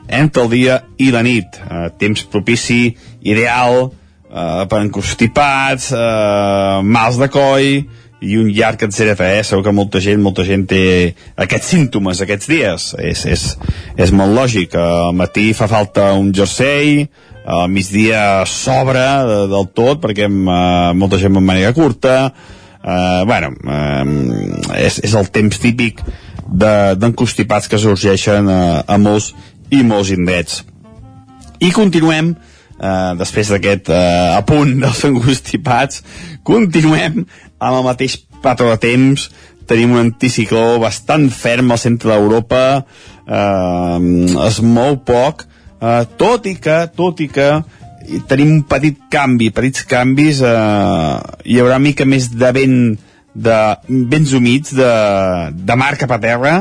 entre 0.08 0.46
el 0.46 0.50
dia 0.54 0.80
i 1.02 1.12
la 1.14 1.24
nit. 1.26 1.60
Eh, 1.60 1.90
temps 2.00 2.26
propici, 2.32 2.96
ideal, 3.22 3.92
eh, 4.30 4.66
per 4.70 4.82
encostipats, 4.82 5.92
eh, 5.92 6.82
mals 6.84 7.20
de 7.22 7.30
coll 7.30 7.86
i 8.26 8.38
un 8.38 8.50
llarg 8.50 8.82
etc. 8.88 9.20
Eh? 9.20 9.44
Segur 9.44 9.64
que 9.64 9.76
molta 9.76 10.00
gent, 10.00 10.22
molta 10.22 10.46
gent 10.48 10.66
té 10.68 11.14
aquests 11.36 11.72
símptomes 11.76 12.22
aquests 12.22 12.50
dies. 12.50 12.90
És, 13.00 13.26
és, 13.26 13.46
és 13.98 14.12
molt 14.12 14.36
lògic. 14.36 14.76
Al 14.76 15.16
matí 15.16 15.52
fa 15.54 15.70
falta 15.72 16.14
un 16.14 16.34
jersei, 16.34 17.08
al 17.46 17.70
migdia 17.70 18.44
s'obre 18.50 19.06
de, 19.30 19.40
del 19.52 19.68
tot 19.78 20.02
perquè 20.04 20.26
eh, 20.26 20.94
molta 20.98 21.20
gent 21.22 21.38
amb 21.38 21.46
màniga 21.46 21.74
curta, 21.78 22.16
eh, 22.82 23.22
bueno, 23.30 23.52
eh, 23.54 24.82
és, 24.82 25.02
és 25.06 25.14
el 25.14 25.30
temps 25.34 25.62
típic 25.62 26.02
d'encostipats 26.46 27.68
de, 27.68 27.74
que 27.74 27.82
sorgeixen 27.82 28.50
a, 28.50 28.62
a 28.86 28.98
molts 29.02 29.34
i 29.74 29.82
molts 29.84 30.12
indrets. 30.14 30.64
I 31.64 31.72
continuem, 31.76 32.34
eh, 32.80 33.12
després 33.20 33.52
d'aquest 33.54 33.90
eh, 33.90 34.38
apunt 34.38 34.76
dels 34.84 35.04
angustipats, 35.10 36.04
continuem 36.44 37.24
amb 37.24 37.78
el 37.78 37.86
mateix 37.88 38.20
patró 38.44 38.72
de 38.74 38.82
temps, 38.84 39.30
tenim 39.66 39.96
un 39.96 40.04
anticicló 40.04 40.78
bastant 40.82 41.30
ferm 41.34 41.72
al 41.74 41.82
centre 41.82 42.12
d'Europa, 42.12 42.84
eh, 43.26 44.00
es 44.48 44.62
mou 44.62 45.00
poc, 45.08 45.48
eh, 45.82 46.04
tot 46.20 46.46
i 46.46 46.56
que, 46.62 46.84
tot 46.96 47.24
i 47.24 47.30
que 47.32 47.50
tenim 48.30 48.52
un 48.60 48.64
petit 48.70 49.00
canvi, 49.10 49.50
petits 49.50 49.86
canvis, 49.90 50.44
eh, 50.46 51.18
hi 51.46 51.60
haurà 51.62 51.80
mica 51.82 52.06
més 52.06 52.30
de 52.30 52.52
vent 52.54 52.80
de 53.36 53.56
vents 53.90 54.32
humits 54.34 54.72
de, 54.78 54.92
de 55.52 55.76
mar 55.76 55.96
cap 56.00 56.14
a 56.16 56.22
terra 56.24 56.54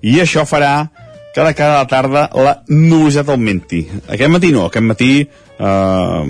i 0.00 0.16
això 0.22 0.46
farà 0.48 0.88
de 1.34 1.54
cara 1.56 1.78
a 1.78 1.84
la 1.84 1.88
tarda 1.88 2.26
la 2.36 2.58
nubositat 2.68 3.30
augmenti. 3.32 3.86
Aquest 4.08 4.32
matí 4.32 4.52
no, 4.52 4.66
aquest 4.68 4.84
matí 4.84 5.12
eh, 5.22 6.22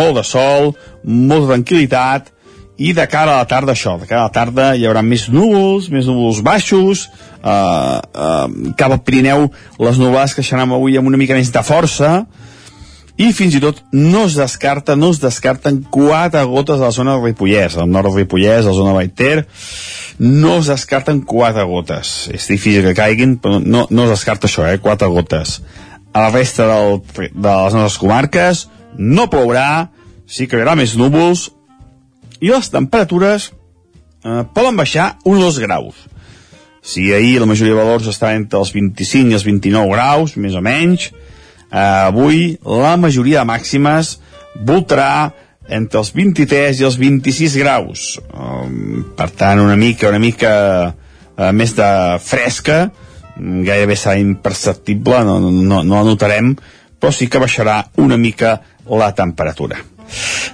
molt 0.00 0.16
de 0.16 0.24
sol, 0.24 0.72
molta 1.04 1.52
tranquil·litat, 1.52 2.32
i 2.76 2.92
de 2.92 3.06
cara 3.08 3.32
a 3.32 3.40
la 3.40 3.48
tarda 3.48 3.72
això, 3.72 3.94
de 4.00 4.08
cara 4.08 4.26
a 4.26 4.28
la 4.28 4.34
tarda 4.34 4.66
hi 4.76 4.84
haurà 4.84 5.00
més 5.04 5.28
núvols, 5.32 5.88
més 5.92 6.08
núvols 6.08 6.42
baixos, 6.44 7.06
eh, 7.40 7.52
eh, 7.52 8.72
cap 8.76 8.92
al 8.92 9.00
Pirineu 9.04 9.48
les 9.80 10.00
nuvolades 10.00 10.36
que 10.36 10.44
deixaran 10.44 10.72
avui 10.76 10.96
amb 10.96 11.08
una 11.08 11.20
mica 11.20 11.36
més 11.36 11.52
de 11.52 11.64
força, 11.64 12.12
i 13.16 13.30
fins 13.32 13.54
i 13.56 13.60
tot 13.64 13.78
no 13.96 14.26
es 14.26 14.36
descarta, 14.36 14.96
no 14.96 15.08
es 15.14 15.20
descarten 15.22 15.80
quatre 15.92 16.42
gotes 16.44 16.80
a 16.80 16.90
la 16.90 16.92
zona 16.92 17.14
del 17.16 17.30
Ripollès, 17.30 17.78
al 17.80 17.88
nord 17.88 18.10
del 18.10 18.22
Ripollès, 18.22 18.66
a 18.66 18.72
la 18.72 18.76
zona 18.76 18.92
de 18.92 18.98
Baiter, 18.98 19.46
no 20.20 20.58
es 20.60 20.68
descarten 20.68 21.22
quatre 21.24 21.64
gotes. 21.64 22.28
És 22.32 22.48
difícil 22.52 22.84
que 22.84 22.96
caiguin, 22.98 23.38
però 23.40 23.60
no, 23.62 23.86
no 23.88 24.04
es 24.04 24.12
descarta 24.12 24.50
això, 24.50 24.66
eh? 24.68 24.80
quatre 24.84 25.08
gotes. 25.08 25.60
A 26.12 26.26
la 26.26 26.32
resta 26.34 26.68
del, 26.68 27.00
de 27.32 27.54
les 27.64 27.76
nostres 27.76 28.00
comarques 28.00 28.66
no 28.98 29.30
plourà, 29.32 29.88
sí 30.28 30.44
que 30.44 30.58
hi 30.58 30.64
haurà 30.64 30.76
més 30.76 30.96
núvols, 31.00 31.48
i 32.40 32.52
les 32.52 32.68
temperatures 32.72 33.48
eh, 33.48 34.42
poden 34.52 34.76
baixar 34.76 35.14
uns 35.24 35.40
2 35.40 35.62
graus. 35.64 36.04
Si 36.86 37.08
ahir 37.16 37.40
la 37.40 37.48
majoria 37.48 37.74
de 37.74 37.80
valors 37.80 38.12
estaven 38.12 38.44
entre 38.44 38.60
els 38.60 38.70
25 38.76 39.32
i 39.32 39.38
els 39.40 39.46
29 39.48 39.88
graus, 39.96 40.36
més 40.36 40.54
o 40.54 40.62
menys, 40.62 41.08
eh, 41.70 41.78
avui 41.78 42.58
la 42.64 42.96
majoria 43.00 43.42
de 43.42 43.50
màximes 43.50 44.16
voltarà 44.66 45.32
entre 45.68 45.98
els 45.98 46.12
23 46.14 46.80
i 46.80 46.86
els 46.86 46.98
26 47.00 47.56
graus. 47.58 48.04
Um, 48.30 49.02
per 49.18 49.30
tant, 49.34 49.60
una 49.60 49.76
mica, 49.76 50.08
una 50.12 50.22
mica 50.22 50.52
uh, 50.92 51.50
més 51.52 51.74
de 51.74 51.88
fresca, 52.22 52.86
gairebé 53.36 53.96
serà 53.98 54.16
imperceptible, 54.20 55.24
no, 55.26 55.40
no, 55.42 55.82
no 55.82 55.98
la 55.98 56.04
notarem, 56.06 56.54
però 57.00 57.12
sí 57.12 57.28
que 57.28 57.42
baixarà 57.42 57.82
una 58.00 58.16
mica 58.16 58.60
la 58.86 59.10
temperatura. 59.14 59.82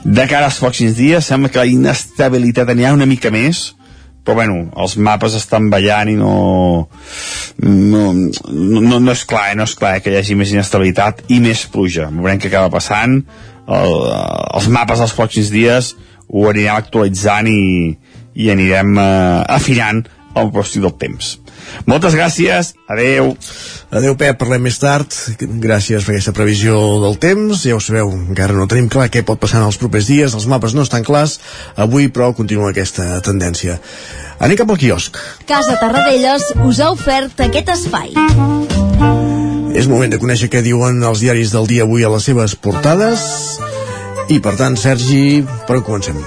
De 0.03 0.25
cara 0.27 0.49
als 0.49 0.59
pròxims 0.63 0.97
dies, 0.97 1.29
sembla 1.29 1.53
que 1.53 1.61
la 1.61 1.69
inestabilitat 1.69 2.73
anirà 2.73 2.95
una 2.97 3.07
mica 3.07 3.31
més, 3.31 3.75
però 4.25 4.39
bueno, 4.41 4.71
els 4.79 4.97
mapes 4.97 5.37
estan 5.37 5.69
ballant 5.71 6.11
i 6.11 6.17
no 6.17 6.33
no, 7.59 8.13
no, 8.13 8.99
no 8.99 9.13
és 9.13 9.25
clar, 9.29 9.51
eh? 9.53 9.59
no 9.59 9.67
és 9.69 9.75
clar 9.79 9.97
eh, 9.97 10.05
que 10.05 10.13
hi 10.13 10.19
hagi 10.21 10.37
més 10.39 10.53
inestabilitat 10.55 11.25
i 11.33 11.41
més 11.45 11.67
pluja. 11.73 12.09
Veurem 12.13 12.41
què 12.41 12.51
acaba 12.51 12.73
passant, 12.73 13.21
el, 13.69 13.99
els 14.57 14.71
mapes 14.73 15.03
dels 15.03 15.15
pròxims 15.17 15.53
dies 15.53 15.93
ho 16.33 16.49
anirem 16.49 16.79
actualitzant 16.79 17.49
i, 17.51 17.93
i 18.35 18.51
anirem 18.53 18.97
eh, 18.99 19.45
afinant 19.61 20.05
el 20.39 20.53
pròstic 20.55 20.87
del 20.87 20.97
temps. 21.01 21.37
Moltes 21.89 22.15
gràcies, 22.15 22.73
adeu. 22.91 23.33
Adeu, 23.93 24.17
Pep, 24.19 24.39
parlem 24.41 24.63
més 24.69 24.79
tard. 24.81 25.13
Gràcies 25.41 26.05
per 26.07 26.15
aquesta 26.15 26.35
previsió 26.37 26.77
del 27.03 27.19
temps. 27.23 27.65
Ja 27.67 27.77
ho 27.77 27.83
sabeu, 27.83 28.13
encara 28.13 28.57
no 28.57 28.69
tenim 28.71 28.89
clar 28.93 29.11
què 29.13 29.25
pot 29.27 29.41
passar 29.43 29.61
en 29.61 29.69
els 29.71 29.81
propers 29.81 30.09
dies, 30.11 30.37
els 30.37 30.49
mapes 30.51 30.77
no 30.77 30.87
estan 30.87 31.05
clars. 31.07 31.39
Avui, 31.77 32.09
però, 32.13 32.31
continua 32.37 32.71
aquesta 32.71 33.19
tendència. 33.25 33.79
Anem 34.43 34.59
cap 34.59 34.71
al 34.73 34.81
quiosc. 34.81 35.19
Casa 35.47 35.77
Tarradellas 35.81 36.49
us 36.67 36.81
ha 36.83 36.93
ofert 36.95 37.43
aquest 37.45 37.75
espai. 37.77 38.15
És 39.79 39.89
moment 39.89 40.11
de 40.13 40.19
conèixer 40.21 40.51
què 40.53 40.61
diuen 40.65 41.01
els 41.07 41.23
diaris 41.25 41.53
del 41.55 41.69
dia 41.71 41.87
avui 41.87 42.05
a 42.05 42.11
les 42.13 42.27
seves 42.29 42.55
portades. 42.61 43.23
I, 44.29 44.39
per 44.43 44.55
tant, 44.59 44.77
Sergi, 44.79 45.43
per 45.67 45.79
on 45.81 45.87
comencem? 45.87 46.19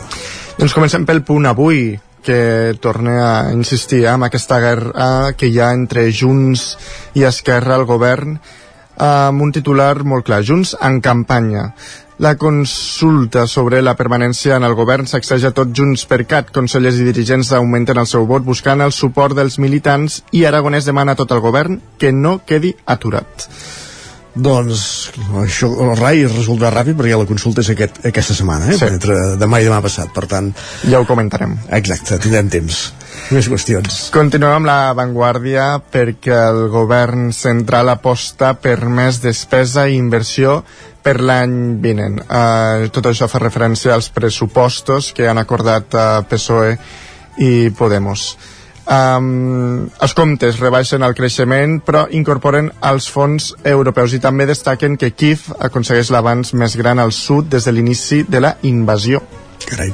Doncs 0.55 0.73
comencem 0.75 1.05
pel 1.07 1.21
punt 1.27 1.45
avui, 1.49 1.93
que 2.25 2.75
torna 2.81 3.15
a 3.21 3.53
insistir 3.53 4.03
eh, 4.03 4.11
amb 4.11 4.25
aquesta 4.27 4.59
guerra 4.59 5.33
que 5.37 5.47
hi 5.47 5.59
ha 5.61 5.71
entre 5.77 6.07
Junts 6.11 6.71
i 7.13 7.23
Esquerra 7.29 7.77
al 7.77 7.85
govern 7.85 8.39
amb 8.97 9.43
un 9.43 9.51
titular 9.51 10.03
molt 10.07 10.25
clar, 10.25 10.41
Junts 10.43 10.73
en 10.81 10.99
campanya. 11.03 11.69
La 12.17 12.37
consulta 12.39 13.43
sobre 13.45 13.81
la 13.83 13.97
permanència 13.99 14.55
en 14.55 14.63
el 14.63 14.73
govern 14.73 15.03
sacseja 15.05 15.51
tot 15.51 15.73
Junts 15.75 16.05
per 16.07 16.21
Cat. 16.23 16.53
Consellers 16.55 17.01
i 17.01 17.07
dirigents 17.09 17.51
augmenten 17.57 17.99
el 17.99 18.07
seu 18.07 18.23
vot 18.25 18.45
buscant 18.45 18.81
el 18.81 18.95
suport 18.95 19.35
dels 19.35 19.59
militants 19.59 20.21
i 20.31 20.45
Aragonès 20.47 20.87
demana 20.87 21.11
a 21.11 21.19
tot 21.19 21.35
el 21.35 21.43
govern 21.43 21.81
que 21.99 22.13
no 22.15 22.39
quedi 22.47 22.71
aturat. 22.85 23.49
Doncs 24.35 24.81
això, 25.39 25.69
el 25.85 25.93
RAI 25.95 26.25
es 26.27 26.33
resoldrà 26.35 26.67
ràpid 26.73 26.97
perquè 26.99 27.15
la 27.15 27.27
consulta 27.29 27.63
és 27.63 27.69
aquest, 27.71 28.01
aquesta 28.09 28.35
setmana, 28.35 28.67
eh? 28.73 28.77
Sí. 28.79 28.89
entre 28.91 29.15
demà 29.39 29.61
i 29.63 29.67
demà 29.67 29.79
passat, 29.83 30.11
per 30.15 30.25
tant... 30.31 30.51
Ja 30.91 30.99
ho 30.99 31.07
comentarem. 31.07 31.55
Exacte, 31.77 32.19
tindrem 32.19 32.51
temps. 32.51 32.81
Més 33.31 33.47
qüestions. 33.49 34.01
Continuem 34.13 34.57
amb 34.57 34.67
la 34.67 34.79
Vanguardia 34.97 35.69
perquè 35.79 36.35
el 36.49 36.65
govern 36.73 37.29
central 37.33 37.93
aposta 37.93 38.51
per 38.59 38.81
més 38.91 39.21
despesa 39.23 39.87
i 39.87 39.95
inversió 39.95 40.59
per 41.05 41.15
l'any 41.21 41.77
vinent. 41.81 42.19
Uh, 42.25 42.89
tot 42.91 43.07
això 43.07 43.29
fa 43.31 43.39
referència 43.39 43.93
als 43.95 44.11
pressupostos 44.11 45.13
que 45.15 45.29
han 45.29 45.39
acordat 45.39 45.95
uh, 45.95 46.05
PSOE 46.27 46.75
i 47.39 47.69
Podemos. 47.77 48.33
Um, 48.85 49.87
els 49.97 50.13
comptes 50.13 50.59
rebaixen 50.61 51.01
el 51.01 51.15
creixement 51.17 51.79
però 51.81 52.03
incorporen 52.13 52.67
els 52.85 53.07
fons 53.09 53.47
europeus 53.65 54.13
i 54.13 54.19
també 54.21 54.45
destaquen 54.45 54.93
que 55.01 55.09
Kiev 55.17 55.47
aconsegueix 55.57 56.11
l'avanç 56.13 56.53
més 56.53 56.77
gran 56.77 57.01
al 57.01 57.13
sud 57.15 57.49
des 57.49 57.65
de 57.65 57.73
l'inici 57.73 58.21
de 58.29 58.43
la 58.45 58.57
invasió. 58.61 59.23
Carai. 59.65 59.89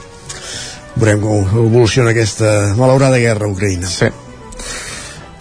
Veurem 0.98 1.24
com 1.24 1.64
evoluciona 1.68 2.12
aquesta 2.12 2.76
malaurada 2.76 3.22
guerra 3.22 3.48
a 3.48 3.54
Ucraïna. 3.54 3.88
Sí. 3.88 4.12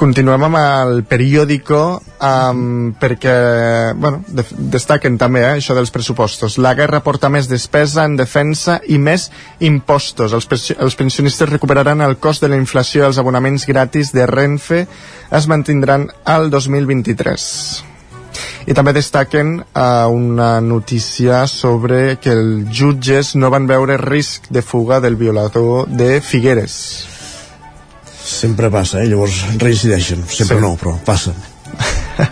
Continuem 0.00 0.46
amb 0.46 0.56
el 0.56 1.02
periòdico 1.04 1.78
um, 2.24 2.60
perquè 2.96 3.34
bueno, 4.00 4.22
de, 4.32 4.46
destaquen 4.72 5.18
també 5.20 5.42
eh, 5.42 5.50
això 5.58 5.76
dels 5.76 5.92
pressupostos. 5.92 6.56
La 6.56 6.72
guerra 6.78 7.02
porta 7.04 7.28
més 7.28 7.50
despesa 7.50 8.06
en 8.08 8.16
defensa 8.16 8.78
i 8.88 8.96
més 8.96 9.28
impostos. 9.60 10.32
Els, 10.32 10.72
els 10.72 10.96
pensionistes 10.96 11.52
recuperaran 11.52 12.00
el 12.00 12.16
cost 12.16 12.40
de 12.40 12.48
la 12.48 12.56
inflació 12.56 13.04
els 13.10 13.20
abonaments 13.20 13.68
gratis 13.68 14.14
de 14.16 14.24
Renfe 14.24 14.86
es 15.36 15.52
mantindran 15.52 16.08
al 16.24 16.48
2023. 16.48 17.46
I 18.72 18.80
també 18.80 18.96
destaquen 18.96 19.58
uh, 19.60 20.08
una 20.08 20.62
notícia 20.64 21.44
sobre 21.44 22.16
que 22.16 22.32
els 22.32 22.72
jutges 22.72 23.36
no 23.36 23.52
van 23.52 23.68
veure 23.68 24.00
risc 24.00 24.48
de 24.48 24.64
fuga 24.64 25.04
del 25.04 25.20
violador 25.20 25.90
de 25.92 26.14
Figueres 26.24 27.19
sempre 28.30 28.70
passa, 28.70 29.02
eh? 29.02 29.08
llavors 29.10 29.42
reincideixen. 29.58 30.24
Sempre 30.26 30.58
sí. 30.58 30.62
no, 30.62 30.74
però 30.80 30.96
passa. 31.04 31.34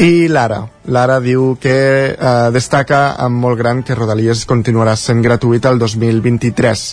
I 0.00 0.28
Lara. 0.32 0.62
Lara 0.88 1.18
diu 1.20 1.56
que 1.60 1.74
eh, 2.14 2.50
destaca 2.54 3.16
amb 3.20 3.42
molt 3.42 3.58
gran 3.60 3.82
que 3.84 3.96
Rodalies 3.98 4.46
continuarà 4.48 4.94
sent 4.96 5.20
gratuïta 5.22 5.68
el 5.68 5.78
2023 5.82 6.86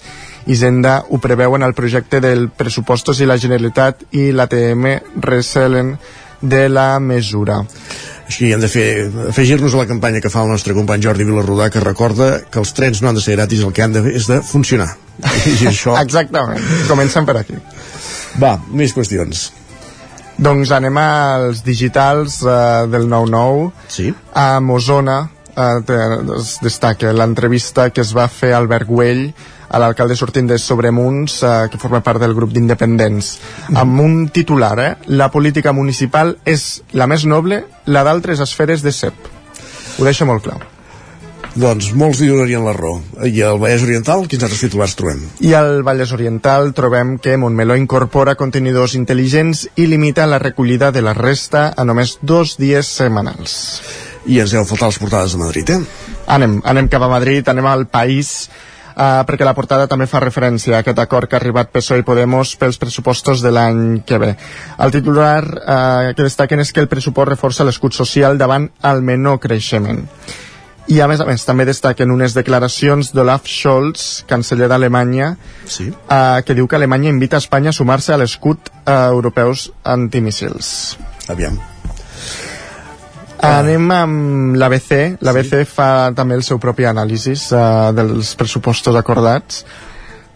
Hisenda 0.47 1.03
ho 1.09 1.19
preveu 1.19 1.57
en 1.57 1.63
el 1.63 1.73
projecte 1.75 2.21
del 2.23 2.47
pressupostos 2.55 3.19
i 3.19 3.27
la 3.27 3.35
Generalitat 3.39 4.05
i 4.15 4.29
l'ATM 4.31 4.85
recelen 5.23 5.97
de 6.39 6.67
la 6.71 6.99
mesura 7.03 7.59
així 8.27 8.51
hem 8.51 8.61
de 8.63 8.69
fer 8.71 8.87
afegir-nos 9.31 9.75
a 9.75 9.83
la 9.83 9.87
campanya 9.89 10.21
que 10.23 10.31
fa 10.31 10.43
el 10.43 10.51
nostre 10.51 10.75
company 10.75 11.03
Jordi 11.03 11.27
Vilarrodà 11.27 11.69
que 11.71 11.83
recorda 11.83 12.29
que 12.51 12.59
els 12.59 12.73
trens 12.75 13.01
no 13.01 13.11
han 13.11 13.19
de 13.19 13.23
ser 13.23 13.37
gratis 13.37 13.63
el 13.63 13.71
que 13.75 13.85
han 13.85 13.95
de 13.95 14.03
fer 14.03 14.15
és 14.19 14.27
de 14.27 14.41
funcionar. 14.43 14.89
I 15.53 15.69
això... 15.71 15.95
exactament, 16.01 16.63
comencem 16.89 17.27
per 17.27 17.39
aquí. 17.41 17.55
Va, 18.41 18.57
més 18.69 18.93
qüestions. 18.93 19.47
Doncs 20.37 20.71
anem 20.75 20.99
als 21.01 21.63
digitals 21.65 22.41
uh, 22.45 22.85
del 22.91 23.07
9-9 23.09 23.71
sí. 23.89 24.11
a 24.37 24.59
Mosona 24.61 25.17
uh, 25.57 26.35
es 26.37 26.57
destaca 26.61 27.13
l'entrevista 27.15 27.89
que 27.89 28.03
es 28.05 28.11
va 28.13 28.27
fer 28.29 28.51
a 28.53 28.59
Albert 28.61 28.85
Güell 28.91 29.31
a 29.69 29.79
l'alcalde 29.79 30.15
sortint 30.15 30.47
de 30.47 30.57
Sobremunts, 30.57 31.41
eh, 31.43 31.67
que 31.71 31.81
forma 31.81 32.03
part 32.03 32.21
del 32.21 32.35
grup 32.35 32.53
d'independents, 32.53 33.33
amb 33.75 33.99
un 34.01 34.29
titular, 34.29 34.77
eh? 34.79 34.95
La 35.07 35.31
política 35.31 35.73
municipal 35.73 36.37
és 36.45 36.83
la 36.93 37.07
més 37.07 37.25
noble, 37.25 37.65
la 37.85 38.03
d'altres 38.03 38.39
esferes 38.39 38.81
de 38.81 38.91
CEP. 38.91 39.13
Ho 39.97 40.05
deixa 40.05 40.25
molt 40.25 40.43
clar. 40.43 40.59
Doncs 41.57 41.87
molts 41.97 42.19
li 42.21 42.27
donarien 42.29 42.61
la 42.61 42.73
raó. 42.75 42.99
I 43.25 43.41
al 43.41 43.57
Vallès 43.57 43.81
Oriental, 43.81 44.27
quins 44.29 44.43
altres 44.45 44.61
titulars 44.61 44.93
trobem? 44.97 45.23
I 45.41 45.55
al 45.57 45.81
Vallès 45.85 46.11
Oriental 46.13 46.69
trobem 46.77 47.15
que 47.17 47.33
Montmeló 47.41 47.73
incorpora 47.79 48.35
contenidors 48.37 48.93
intel·ligents 48.99 49.63
i 49.75 49.87
limita 49.89 50.27
la 50.29 50.37
recollida 50.43 50.91
de 50.93 51.01
la 51.01 51.15
resta 51.17 51.71
a 51.73 51.85
només 51.87 52.19
dos 52.21 52.59
dies 52.61 52.91
setmanals. 52.99 53.57
I 54.29 54.37
ens 54.43 54.53
heu 54.53 54.67
faltat 54.69 54.91
les 54.91 55.01
portades 55.01 55.33
de 55.33 55.41
Madrid, 55.41 55.73
eh? 55.73 55.81
Anem, 56.27 56.59
anem 56.61 56.91
cap 56.93 57.01
a 57.01 57.09
Madrid, 57.09 57.49
anem 57.49 57.65
al 57.65 57.87
país 57.89 58.51
uh, 58.97 59.21
perquè 59.27 59.45
la 59.45 59.53
portada 59.57 59.87
també 59.87 60.07
fa 60.09 60.21
referència 60.23 60.77
a 60.77 60.81
aquest 60.81 60.99
acord 60.99 61.29
que 61.29 61.37
ha 61.37 61.41
arribat 61.41 61.71
PSOE 61.71 62.01
i 62.01 62.07
Podemos 62.07 62.55
pels 62.57 62.79
pressupostos 62.81 63.43
de 63.45 63.53
l'any 63.53 64.01
que 64.07 64.19
ve. 64.21 64.33
El 64.83 64.91
titular 64.95 65.43
uh, 65.45 66.11
que 66.17 66.25
destaquen 66.25 66.63
és 66.63 66.73
que 66.73 66.83
el 66.83 66.89
pressupost 66.91 67.29
reforça 67.29 67.67
l'escut 67.67 67.95
social 67.95 68.37
davant 68.37 68.69
el 68.89 69.05
menor 69.05 69.39
creixement. 69.43 70.03
I 70.87 71.01
a 71.03 71.07
més 71.11 71.19
a 71.19 71.25
més 71.27 71.43
també 71.43 71.65
destaquen 71.67 72.13
unes 72.13 72.31
declaracions 72.35 73.11
d'Olaf 73.11 73.49
Scholz, 73.51 74.23
canceller 74.27 74.69
d'Alemanya, 74.71 75.33
sí. 75.67 75.89
uh, 75.91 76.39
que 76.47 76.55
diu 76.55 76.67
que 76.67 76.79
Alemanya 76.79 77.11
invita 77.11 77.35
a 77.35 77.43
Espanya 77.43 77.75
a 77.75 77.75
sumar-se 77.75 78.15
a 78.15 78.21
l'escut 78.21 78.71
uh, 78.71 79.09
europeus 79.11 79.67
antimissils. 79.83 80.95
Aviam. 81.27 81.59
Ah. 83.47 83.59
Anem 83.61 83.91
amb 83.95 84.55
l'ABC. 84.59 85.19
L'ABC 85.23 85.53
sí. 85.63 85.67
fa 85.71 85.89
també 86.15 86.35
el 86.37 86.43
seu 86.43 86.59
propi 86.59 86.87
anàlisi 86.89 87.35
uh, 87.55 87.91
dels 87.95 88.33
pressupostos 88.39 88.97
acordats. 88.99 89.63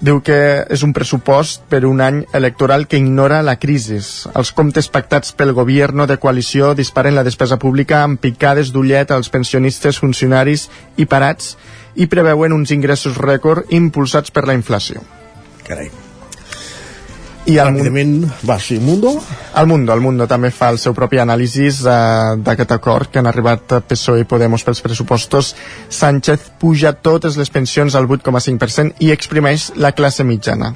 Diu 0.02 0.18
que 0.26 0.38
és 0.74 0.82
un 0.82 0.96
pressupost 0.98 1.68
per 1.70 1.84
un 1.86 2.02
any 2.02 2.24
electoral 2.34 2.88
que 2.90 2.98
ignora 2.98 3.44
la 3.46 3.60
crisi. 3.62 4.00
Els 4.34 4.52
comptes 4.58 4.90
pactats 4.90 5.36
pel 5.38 5.54
govern 5.54 6.08
de 6.10 6.18
coalició 6.18 6.74
disparen 6.74 7.14
la 7.14 7.26
despesa 7.28 7.60
pública 7.62 8.02
amb 8.02 8.18
picades 8.24 8.74
d'ullet 8.74 9.14
als 9.14 9.30
pensionistes, 9.30 10.02
funcionaris 10.02 10.70
i 10.98 11.06
parats 11.06 11.54
i 12.02 12.10
preveuen 12.10 12.56
uns 12.56 12.74
ingressos 12.74 13.22
rècord 13.22 13.70
impulsats 13.70 14.34
per 14.34 14.48
la 14.50 14.58
inflació. 14.58 15.06
Carai. 15.68 16.01
I 17.50 17.56
el 17.58 17.72
Ràpidament, 17.72 18.28
va, 18.46 18.60
sí, 18.62 18.78
Mundo? 18.80 19.16
El 19.58 19.68
Mundo, 19.68 19.94
el 19.94 20.02
Mundo 20.04 20.28
també 20.30 20.52
fa 20.54 20.70
el 20.70 20.78
seu 20.82 20.94
propi 20.94 21.18
anàlisi 21.22 21.70
eh, 21.70 21.96
d'aquest 22.38 22.76
acord 22.78 23.10
que 23.10 23.20
han 23.20 23.30
arribat 23.32 23.80
PSOE 23.90 24.22
i 24.22 24.30
Podemos 24.30 24.64
pels 24.64 24.84
pressupostos. 24.86 25.56
Sánchez 25.90 26.52
puja 26.62 26.94
totes 26.94 27.40
les 27.42 27.50
pensions 27.50 27.98
al 27.98 28.08
8,5% 28.08 29.02
i 29.02 29.10
exprimeix 29.16 29.72
la 29.76 29.96
classe 29.98 30.28
mitjana 30.28 30.76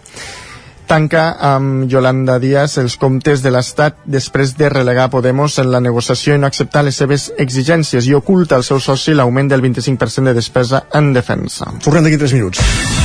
tanca 0.86 1.36
amb 1.41 1.89
Yolanda 1.89 2.38
Díaz 2.39 2.78
els 2.78 2.97
comptes 3.01 3.41
de 3.43 3.51
l'Estat 3.54 3.97
després 4.06 4.56
de 4.58 4.69
relegar 4.69 5.10
Podemos 5.13 5.58
en 5.62 5.71
la 5.73 5.82
negociació 5.82 6.36
i 6.36 6.41
no 6.41 6.47
acceptar 6.47 6.86
les 6.86 7.01
seves 7.01 7.32
exigències 7.41 8.08
i 8.08 8.13
oculta 8.17 8.60
al 8.60 8.67
seu 8.67 8.80
soci 8.80 9.17
l'augment 9.17 9.49
del 9.51 9.65
25% 9.65 10.30
de 10.30 10.38
despesa 10.38 10.86
en 10.93 11.12
defensa. 11.13 11.73
Tornem 11.84 12.06
d'aquí 12.06 12.21
3 12.21 12.38
minuts. 12.38 13.04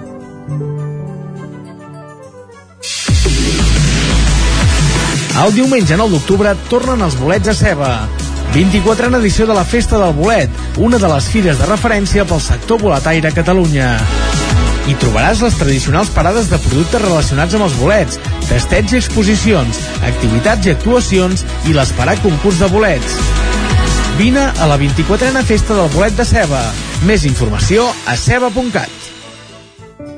El 5.31 5.53
diumenge 5.55 5.95
9 5.95 6.11
d'octubre 6.11 6.51
tornen 6.67 7.01
els 7.05 7.15
bolets 7.17 7.47
a 7.47 7.53
ceba. 7.55 7.91
24a 8.51 9.15
edició 9.21 9.45
de 9.47 9.55
la 9.55 9.63
Festa 9.63 9.97
del 9.97 10.11
Bolet, 10.13 10.51
una 10.77 10.99
de 10.99 11.07
les 11.07 11.29
fires 11.31 11.57
de 11.57 11.69
referència 11.69 12.25
pel 12.27 12.41
sector 12.43 12.81
boletaire 12.81 13.31
a 13.31 13.35
Catalunya. 13.35 13.93
Hi 14.89 14.95
trobaràs 14.99 15.43
les 15.45 15.55
tradicionals 15.55 16.11
parades 16.11 16.49
de 16.51 16.59
productes 16.65 17.01
relacionats 17.05 17.55
amb 17.55 17.67
els 17.69 17.77
bolets, 17.79 18.19
festeig 18.49 18.91
i 18.91 18.99
exposicions, 18.99 19.79
activitats 20.09 20.67
i 20.67 20.75
actuacions 20.75 21.45
i 21.69 21.77
l'esperat 21.77 22.19
concurs 22.25 22.59
de 22.59 22.67
bolets. 22.73 23.15
Vine 24.19 24.49
a 24.51 24.67
la 24.67 24.77
24a 24.81 25.45
Festa 25.47 25.79
del 25.79 25.89
Bolet 25.95 26.19
de 26.19 26.27
Ceba. 26.27 26.65
Més 27.07 27.23
informació 27.29 27.87
a 28.05 28.19
ceba.cat. 28.19 29.10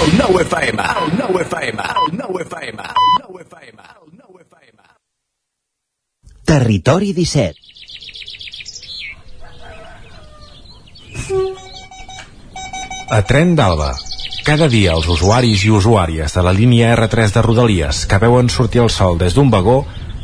El 0.00 0.16
9 0.16 0.42
FM, 0.42 0.82
el 0.82 1.18
9 1.18 1.42
FM, 1.42 1.82
el 1.82 2.16
9 2.16 2.42
FM, 2.42 2.82
el 2.82 2.88
9 3.28 3.42
FM, 3.42 3.82
el 3.82 4.08
9 4.16 4.44
FM. 4.48 4.82
Territori 6.44 7.12
17 7.12 7.54
A 13.10 13.22
Tren 13.26 13.54
d'Alba. 13.54 13.92
Cada 14.46 14.68
dia 14.72 14.94
els 14.96 15.08
usuaris 15.10 15.66
i 15.66 15.70
usuàries 15.70 16.32
de 16.32 16.42
la 16.46 16.54
línia 16.56 16.94
R3 16.96 17.34
de 17.34 17.42
Rodalies 17.42 18.06
que 18.06 18.18
veuen 18.24 18.48
sortir 18.48 18.80
el 18.86 18.90
sol 18.90 19.18
des 19.20 19.36
d'un 19.36 19.50
vagó 19.52 19.82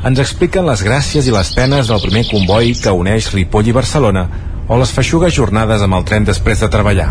ens 0.09 0.23
expliquen 0.25 0.65
les 0.71 0.87
gràcies 0.87 1.29
i 1.29 1.35
les 1.37 1.53
penes 1.53 1.93
del 1.93 2.01
primer 2.01 2.25
comboi 2.31 2.73
que 2.81 2.97
uneix 2.97 3.29
Ripoll 3.35 3.69
i 3.69 3.77
Barcelona 3.77 4.25
o 4.69 4.81
les 4.81 4.95
feixugues 4.97 5.37
jornades 5.37 5.85
amb 5.85 6.01
el 6.01 6.09
tren 6.09 6.25
després 6.25 6.65
de 6.65 6.73
treballar. 6.73 7.11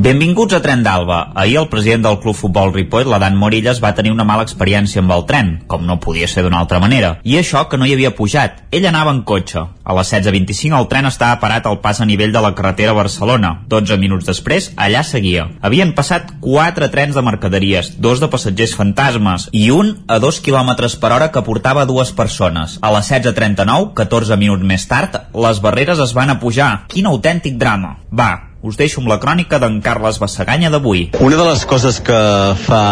Benvinguts 0.00 0.54
a 0.56 0.62
Tren 0.64 0.80
d'Alba. 0.80 1.32
Ahir 1.34 1.58
el 1.60 1.66
president 1.68 2.06
del 2.06 2.14
Club 2.22 2.36
Futbol 2.38 2.70
Ripoll, 2.72 3.10
l'Adan 3.10 3.34
Morillas, 3.36 3.82
va 3.84 3.90
tenir 3.92 4.14
una 4.14 4.24
mala 4.24 4.46
experiència 4.46 5.02
amb 5.02 5.12
el 5.12 5.26
tren, 5.28 5.50
com 5.68 5.84
no 5.84 5.98
podia 6.00 6.28
ser 6.30 6.40
d'una 6.46 6.62
altra 6.62 6.78
manera. 6.80 7.10
I 7.20 7.36
això 7.36 7.66
que 7.68 7.76
no 7.76 7.84
hi 7.84 7.92
havia 7.92 8.14
pujat. 8.16 8.62
Ell 8.72 8.86
anava 8.88 9.12
en 9.12 9.20
cotxe. 9.28 9.66
A 9.84 9.96
les 9.98 10.14
16.25 10.14 10.80
el 10.80 10.88
tren 10.88 11.10
estava 11.10 11.36
parat 11.42 11.68
al 11.68 11.82
pas 11.84 12.00
a 12.00 12.08
nivell 12.08 12.32
de 12.32 12.40
la 12.40 12.54
carretera 12.56 12.96
Barcelona. 12.96 13.52
12 13.68 14.00
minuts 14.00 14.24
després, 14.24 14.72
allà 14.80 15.04
seguia. 15.04 15.50
Havien 15.60 15.92
passat 15.92 16.32
4 16.40 16.88
trens 16.88 17.18
de 17.18 17.28
mercaderies, 17.28 17.92
dos 18.00 18.24
de 18.24 18.32
passatgers 18.32 18.72
fantasmes 18.80 19.50
i 19.52 19.68
un 19.68 19.98
a 20.08 20.16
2 20.16 20.40
km 20.40 20.94
per 20.96 21.12
hora 21.12 21.28
que 21.28 21.44
portava 21.44 21.84
dues 21.84 22.16
persones. 22.16 22.78
A 22.80 22.96
les 22.96 23.12
16.39, 23.12 23.92
14 24.00 24.40
minuts 24.40 24.64
més 24.64 24.88
tard, 24.88 25.26
les 25.36 25.60
barreres 25.60 26.00
es 26.00 26.16
van 26.16 26.32
a 26.32 26.40
pujar. 26.40 26.86
Quin 26.88 27.10
autèntic 27.10 27.60
drama. 27.60 27.98
Va, 28.08 28.49
us 28.62 28.76
deixo 28.76 29.00
amb 29.00 29.08
la 29.08 29.16
crònica 29.20 29.58
d'en 29.60 29.78
Carles 29.80 30.18
Bassaganya 30.20 30.68
d'avui. 30.72 31.06
Una 31.24 31.38
de 31.38 31.46
les 31.48 31.62
coses 31.68 32.00
que 32.04 32.20
fa 32.60 32.82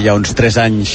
ja 0.00 0.14
uns 0.16 0.32
3 0.38 0.58
anys 0.62 0.92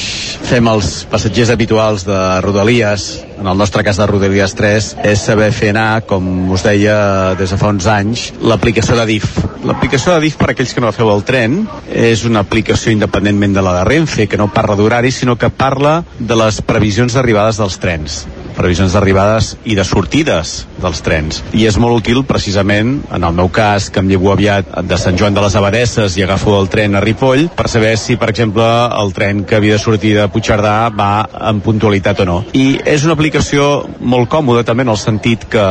fem 0.48 0.70
els 0.72 1.04
passatgers 1.12 1.52
habituals 1.54 2.06
de 2.08 2.18
Rodalies, 2.42 3.06
en 3.38 3.46
el 3.46 3.58
nostre 3.60 3.84
cas 3.86 4.00
de 4.02 4.08
Rodalies 4.10 4.56
3, 4.58 4.90
és 5.06 5.26
saber 5.30 5.52
fer 5.54 5.70
anar, 5.76 6.02
com 6.10 6.50
us 6.56 6.66
deia 6.66 7.36
des 7.38 7.54
de 7.54 7.60
fa 7.62 7.70
uns 7.70 7.86
anys, 7.92 8.32
l'aplicació 8.42 8.98
de 8.98 9.06
DIF. 9.12 9.30
L'aplicació 9.68 10.16
de 10.16 10.24
DIF, 10.26 10.40
per 10.42 10.52
aquells 10.54 10.74
que 10.74 10.82
no 10.82 10.90
la 10.90 10.96
feu 10.98 11.12
al 11.14 11.26
tren, 11.28 11.62
és 11.94 12.26
una 12.26 12.42
aplicació 12.42 12.96
independentment 12.96 13.54
de 13.54 13.66
la 13.66 13.78
de 13.80 13.86
Renfe, 13.92 14.26
que 14.32 14.42
no 14.42 14.50
parla 14.54 14.80
d'horaris, 14.80 15.22
sinó 15.22 15.38
que 15.38 15.54
parla 15.54 16.02
de 16.18 16.42
les 16.42 16.64
previsions 16.66 17.14
d'arribades 17.14 17.62
dels 17.62 17.78
trens 17.84 18.24
previsions 18.58 18.96
d'arribades 18.96 19.54
i 19.70 19.78
de 19.78 19.86
sortides 19.88 20.66
dels 20.82 21.02
trens. 21.06 21.42
I 21.54 21.68
és 21.70 21.78
molt 21.82 22.02
útil 22.02 22.24
precisament, 22.28 22.98
en 23.14 23.28
el 23.28 23.36
meu 23.38 23.52
cas, 23.54 23.92
que 23.94 24.02
em 24.02 24.10
llevo 24.10 24.34
aviat 24.34 24.74
de 24.88 25.00
Sant 25.00 25.18
Joan 25.20 25.38
de 25.38 25.44
les 25.46 25.56
Abadesses 25.56 26.18
i 26.18 26.26
agafo 26.26 26.58
el 26.60 26.70
tren 26.74 26.98
a 26.98 27.04
Ripoll, 27.04 27.48
per 27.58 27.70
saber 27.72 27.96
si, 28.02 28.18
per 28.18 28.32
exemple, 28.34 28.66
el 29.02 29.14
tren 29.16 29.46
que 29.48 29.60
havia 29.60 29.78
de 29.78 29.84
sortir 29.84 30.16
de 30.18 30.28
Puigcerdà 30.34 30.76
va 30.94 31.12
en 31.52 31.62
puntualitat 31.66 32.26
o 32.26 32.30
no. 32.30 32.38
I 32.58 32.80
és 32.86 33.06
una 33.06 33.18
aplicació 33.18 33.88
molt 34.00 34.32
còmoda 34.34 34.66
també 34.68 34.88
en 34.88 34.94
el 34.94 35.02
sentit 35.02 35.48
que, 35.52 35.68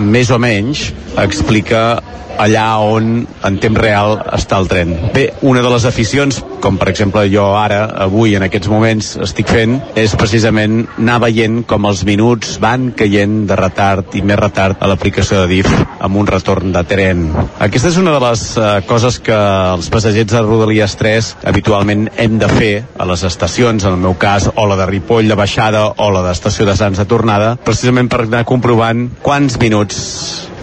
més 0.00 0.30
o 0.30 0.40
menys, 0.42 0.88
explica 1.20 1.84
allà 2.38 2.66
on 2.82 3.26
en 3.44 3.58
temps 3.62 3.80
real 3.80 4.18
està 4.34 4.58
el 4.60 4.68
tren. 4.70 4.92
Bé, 5.14 5.28
una 5.42 5.62
de 5.64 5.70
les 5.72 5.86
aficions, 5.88 6.40
com 6.64 6.78
per 6.80 6.88
exemple 6.92 7.24
jo 7.32 7.46
ara, 7.58 7.84
avui, 8.06 8.34
en 8.38 8.46
aquests 8.46 8.70
moments, 8.72 9.14
estic 9.24 9.50
fent, 9.52 9.76
és 10.00 10.14
precisament 10.18 10.84
anar 10.96 11.20
veient 11.26 11.62
com 11.68 11.86
els 11.88 12.04
minuts 12.08 12.56
van 12.62 12.90
caient 12.96 13.42
de 13.48 13.58
retard 13.58 14.14
i 14.18 14.22
més 14.22 14.40
retard 14.40 14.80
a 14.80 14.90
l'aplicació 14.90 15.42
de 15.42 15.50
DIF 15.50 15.70
amb 16.04 16.20
un 16.20 16.28
retorn 16.28 16.72
de 16.74 16.84
tren. 16.88 17.26
Aquesta 17.64 17.92
és 17.92 17.98
una 18.00 18.14
de 18.16 18.22
les 18.24 18.46
uh, 18.58 18.68
coses 18.88 19.20
que 19.24 19.36
els 19.74 19.90
passatgers 19.92 20.32
de 20.34 20.44
Rodalies 20.44 20.96
3 21.00 21.30
habitualment 21.50 22.08
hem 22.20 22.38
de 22.40 22.48
fer 22.52 22.72
a 22.98 23.08
les 23.08 23.24
estacions, 23.26 23.84
en 23.84 23.96
el 23.96 24.02
meu 24.02 24.16
cas, 24.20 24.48
o 24.54 24.66
la 24.68 24.78
de 24.80 24.88
Ripoll 24.90 25.30
de 25.30 25.38
baixada 25.38 25.86
o 25.96 26.10
la 26.14 26.24
d'estació 26.26 26.66
de 26.68 26.76
Sants 26.78 27.00
de 27.00 27.08
tornada, 27.08 27.54
precisament 27.64 28.10
per 28.10 28.24
anar 28.24 28.44
comprovant 28.48 29.08
quants 29.22 29.58
minuts 29.60 30.02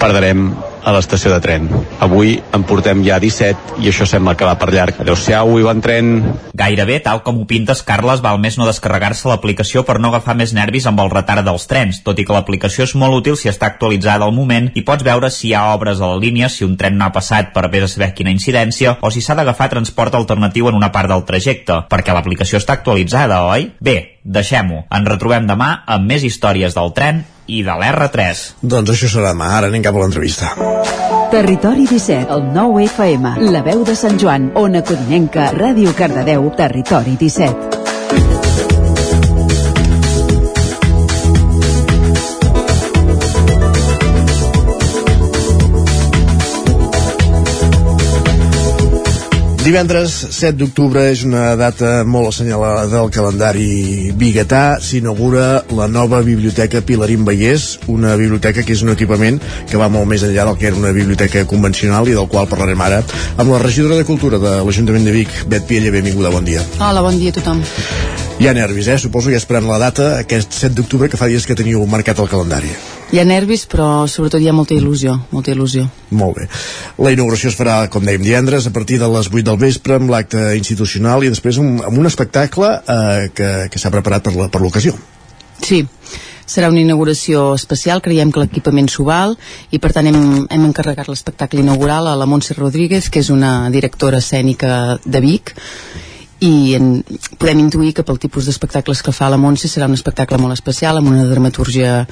perdrem 0.02 0.50
a 0.82 0.92
l'estació 0.96 1.30
de 1.30 1.40
tren. 1.44 1.68
Avui 2.02 2.34
en 2.56 2.64
portem 2.66 3.04
ja 3.06 3.20
17 3.22 3.78
i 3.84 3.90
això 3.92 4.08
sembla 4.10 4.34
que 4.38 4.48
va 4.48 4.56
per 4.58 4.72
llarg. 4.74 4.98
Adéu-siau 5.04 5.60
i 5.60 5.66
bon 5.66 5.82
tren. 5.84 6.10
Gairebé, 6.58 6.98
tal 7.06 7.22
com 7.26 7.42
ho 7.42 7.46
pintes, 7.50 7.84
Carles, 7.86 8.24
val 8.26 8.40
més 8.42 8.58
no 8.58 8.66
descarregar-se 8.66 9.30
l'aplicació 9.30 9.86
per 9.86 10.00
no 10.02 10.10
agafar 10.10 10.36
més 10.40 10.56
nervis 10.58 10.88
amb 10.90 11.04
el 11.04 11.12
retard 11.14 11.46
dels 11.46 11.68
trens, 11.70 12.02
tot 12.06 12.18
i 12.18 12.26
que 12.26 12.34
l'aplicació 12.34 12.88
és 12.88 12.96
molt 12.98 13.22
útil 13.22 13.38
si 13.38 13.52
està 13.52 13.70
actualitzada 13.70 14.26
al 14.26 14.34
moment 14.34 14.72
i 14.74 14.86
pots 14.88 15.06
veure 15.06 15.30
si 15.30 15.52
hi 15.52 15.56
ha 15.58 15.68
obres 15.76 16.02
a 16.02 16.10
la 16.14 16.22
línia, 16.22 16.50
si 16.50 16.66
un 16.66 16.78
tren 16.82 16.98
no 16.98 17.06
ha 17.06 17.14
passat 17.14 17.54
per 17.54 17.68
haver 17.68 17.84
de 17.86 17.92
saber 17.92 18.12
quina 18.18 18.34
incidència 18.34 18.98
o 19.02 19.12
si 19.14 19.22
s'ha 19.22 19.38
d'agafar 19.38 19.70
transport 19.70 20.18
alternatiu 20.18 20.70
en 20.70 20.80
una 20.82 20.92
part 20.92 21.14
del 21.14 21.26
trajecte, 21.30 21.84
perquè 21.92 22.16
l'aplicació 22.16 22.58
està 22.58 22.80
actualitzada, 22.80 23.44
oi? 23.54 23.70
Bé, 23.80 24.18
deixem-ho. 24.24 24.86
Ens 24.90 25.14
retrobem 25.14 25.46
demà 25.50 25.76
amb 25.86 26.10
més 26.10 26.26
històries 26.26 26.78
del 26.78 26.94
tren 26.98 27.24
i 27.52 27.62
de 27.68 27.76
l'R3. 27.76 28.44
Doncs 28.74 28.94
això 28.94 29.12
serà 29.12 29.34
demà, 29.34 29.52
ara 29.58 29.72
anem 29.72 29.84
cap 29.84 29.98
a 29.98 30.04
l'entrevista. 30.04 30.54
Territori 31.32 31.86
17, 31.90 32.32
el 32.36 32.48
9 32.56 32.88
FM, 32.88 33.36
la 33.52 33.64
veu 33.68 33.86
de 33.88 33.96
Sant 33.96 34.20
Joan, 34.20 34.52
Ona 34.60 34.84
Codinenca, 34.88 35.52
Ràdio 35.56 35.96
Cardedeu, 35.98 36.50
Territori 36.60 37.16
17. 37.20 37.91
Divendres 49.62 50.10
7 50.34 50.58
d'octubre 50.58 51.04
és 51.12 51.20
una 51.22 51.52
data 51.54 52.02
molt 52.02 52.32
assenyalada 52.32 52.88
del 52.90 53.12
calendari 53.14 54.10
biguetà. 54.18 54.80
S'inaugura 54.82 55.62
la 55.78 55.86
nova 55.86 56.24
biblioteca 56.26 56.82
Pilarín 56.82 57.28
Vallès, 57.28 57.76
una 57.86 58.16
biblioteca 58.18 58.64
que 58.66 58.74
és 58.74 58.82
un 58.82 58.90
equipament 58.96 59.38
que 59.70 59.78
va 59.78 59.92
molt 59.94 60.10
més 60.10 60.26
enllà 60.26 60.48
del 60.50 60.58
que 60.58 60.72
era 60.72 60.82
una 60.82 60.96
biblioteca 60.98 61.46
convencional 61.46 62.10
i 62.10 62.18
del 62.18 62.26
qual 62.32 62.50
parlarem 62.50 62.82
ara 62.88 63.04
amb 63.38 63.54
la 63.54 63.62
regidora 63.62 64.02
de 64.02 64.08
Cultura 64.10 64.42
de 64.42 64.58
l'Ajuntament 64.66 65.06
de 65.06 65.14
Vic, 65.20 65.38
Bet 65.46 65.70
Piella. 65.70 65.94
Benvinguda, 65.94 66.34
bon 66.34 66.50
dia. 66.50 66.66
Hola, 66.82 67.06
bon 67.06 67.22
dia 67.22 67.30
a 67.30 67.38
tothom. 67.38 67.62
Hi 68.42 68.48
ha 68.48 68.56
nervis, 68.58 68.88
eh? 68.88 68.98
Suposo 68.98 69.30
que 69.30 69.38
esperant 69.38 69.68
la 69.70 69.76
data, 69.78 70.06
aquest 70.18 70.56
7 70.58 70.74
d'octubre, 70.74 71.06
que 71.14 71.18
fa 71.20 71.28
dies 71.30 71.44
que 71.46 71.54
teniu 71.54 71.84
marcat 71.86 72.18
el 72.24 72.30
calendari. 72.32 72.72
Hi 73.14 73.20
ha 73.22 73.26
nervis, 73.30 73.68
però 73.70 74.08
sobretot 74.10 74.42
hi 74.42 74.50
ha 74.50 74.56
molta 74.58 74.74
il·lusió, 74.74 75.14
molta 75.30 75.54
il·lusió. 75.54 75.86
Molt 76.18 76.40
bé. 76.40 76.48
La 77.06 77.12
inauguració 77.14 77.52
es 77.52 77.60
farà, 77.60 77.76
com 77.94 78.02
dèiem, 78.02 78.26
divendres, 78.26 78.66
a 78.66 78.74
partir 78.74 78.98
de 78.98 79.12
les 79.14 79.30
8 79.30 79.46
del 79.46 79.62
vespre, 79.62 80.00
amb 80.02 80.10
l'acte 80.10 80.42
institucional 80.58 81.22
i 81.22 81.30
després 81.30 81.62
amb, 81.62 81.86
amb 81.86 82.02
un 82.02 82.10
espectacle 82.10 82.74
eh, 82.82 83.30
que, 83.30 83.54
que 83.70 83.86
s'ha 83.86 83.94
preparat 83.94 84.34
per 84.34 84.66
l'ocasió. 84.66 84.98
Sí, 85.62 85.84
serà 86.50 86.74
una 86.74 86.82
inauguració 86.82 87.52
especial, 87.62 88.02
creiem 88.02 88.34
que 88.34 88.42
l'equipament 88.42 88.90
s'ho 88.90 89.06
val 89.06 89.38
i 89.70 89.78
per 89.78 89.94
tant 89.94 90.10
hem, 90.10 90.48
hem 90.50 90.72
encarregat 90.74 91.14
l'espectacle 91.14 91.62
inaugural 91.62 92.10
a 92.10 92.18
la 92.18 92.26
Montse 92.26 92.58
Rodríguez, 92.58 93.14
que 93.14 93.22
és 93.22 93.30
una 93.30 93.70
directora 93.70 94.18
escènica 94.18 94.98
de 95.06 95.30
Vic 95.30 95.54
i 96.42 96.74
en, 96.74 97.04
podem 97.38 97.60
intuir 97.62 97.94
que 97.94 98.06
pel 98.06 98.20
tipus 98.22 98.48
d'espectacles 98.50 99.04
que 99.06 99.14
fa 99.14 99.30
la 99.30 99.38
Montse 99.38 99.70
serà 99.70 99.86
un 99.90 99.98
espectacle 99.98 100.40
molt 100.42 100.58
especial 100.58 100.98
amb 100.98 101.12
una 101.12 101.28
dramatúrgia 101.30 102.08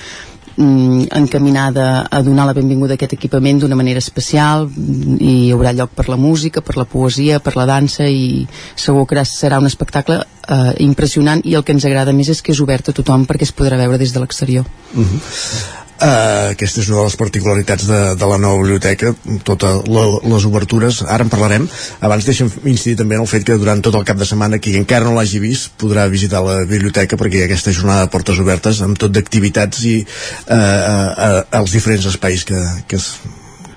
mm, 0.55 1.09
encaminada 1.17 2.05
a 2.05 2.21
donar 2.21 2.45
la 2.45 2.53
benvinguda 2.53 2.93
a 2.93 2.99
aquest 2.99 3.15
equipament 3.17 3.63
d'una 3.63 3.79
manera 3.79 4.03
especial 4.03 4.67
mm, 4.69 5.17
i 5.17 5.33
hi 5.47 5.49
haurà 5.55 5.73
lloc 5.73 5.97
per 5.97 6.07
la 6.13 6.19
música, 6.21 6.61
per 6.61 6.77
la 6.77 6.85
poesia, 6.85 7.41
per 7.41 7.55
la 7.57 7.65
dansa 7.65 8.05
i 8.05 8.45
segur 8.75 9.07
que 9.09 9.25
serà 9.25 9.57
un 9.57 9.71
espectacle 9.71 10.21
eh, 10.21 10.71
impressionant 10.85 11.41
i 11.43 11.57
el 11.57 11.65
que 11.65 11.73
ens 11.73 11.89
agrada 11.89 12.13
més 12.13 12.29
és 12.29 12.45
que 12.45 12.53
és 12.53 12.61
obert 12.61 12.93
a 12.93 12.97
tothom 13.01 13.25
perquè 13.25 13.49
es 13.49 13.55
podrà 13.55 13.81
veure 13.81 13.97
des 13.97 14.13
de 14.13 14.21
l'exterior. 14.21 14.65
Uh 14.93 15.05
-huh. 15.05 15.78
Uh, 15.99 16.53
aquesta 16.53 16.79
és 16.79 16.87
una 16.87 17.01
de 17.01 17.07
les 17.09 17.17
particularitats 17.19 17.87
de, 17.89 17.97
de 18.15 18.27
la 18.29 18.37
nova 18.39 18.61
biblioteca, 18.61 19.11
totes 19.43 19.81
les 19.91 20.45
obertures, 20.47 21.01
ara 21.03 21.25
en 21.25 21.31
parlarem. 21.31 21.65
Abans 22.07 22.27
deixem 22.27 22.47
incidir 22.71 22.95
també 23.01 23.17
en 23.17 23.25
el 23.25 23.27
fet 23.27 23.43
que 23.47 23.57
durant 23.59 23.83
tot 23.83 23.97
el 23.99 24.05
cap 24.07 24.19
de 24.19 24.27
setmana 24.29 24.61
qui 24.63 24.77
encara 24.79 25.09
no 25.09 25.17
l'hagi 25.17 25.41
vist 25.43 25.73
podrà 25.81 26.07
visitar 26.11 26.39
la 26.45 26.61
biblioteca 26.69 27.19
perquè 27.19 27.43
aquesta 27.43 27.75
jornada 27.75 28.07
de 28.07 28.13
portes 28.15 28.39
obertes 28.39 28.79
amb 28.85 28.99
tot 28.99 29.11
d'activitats 29.11 29.83
i 29.91 29.97
uh, 29.99 30.55
uh, 30.55 31.11
uh, 31.11 31.43
els 31.59 31.75
diferents 31.75 32.07
espais 32.13 32.47
que, 32.47 32.63
que 32.87 32.99
es 32.99 33.11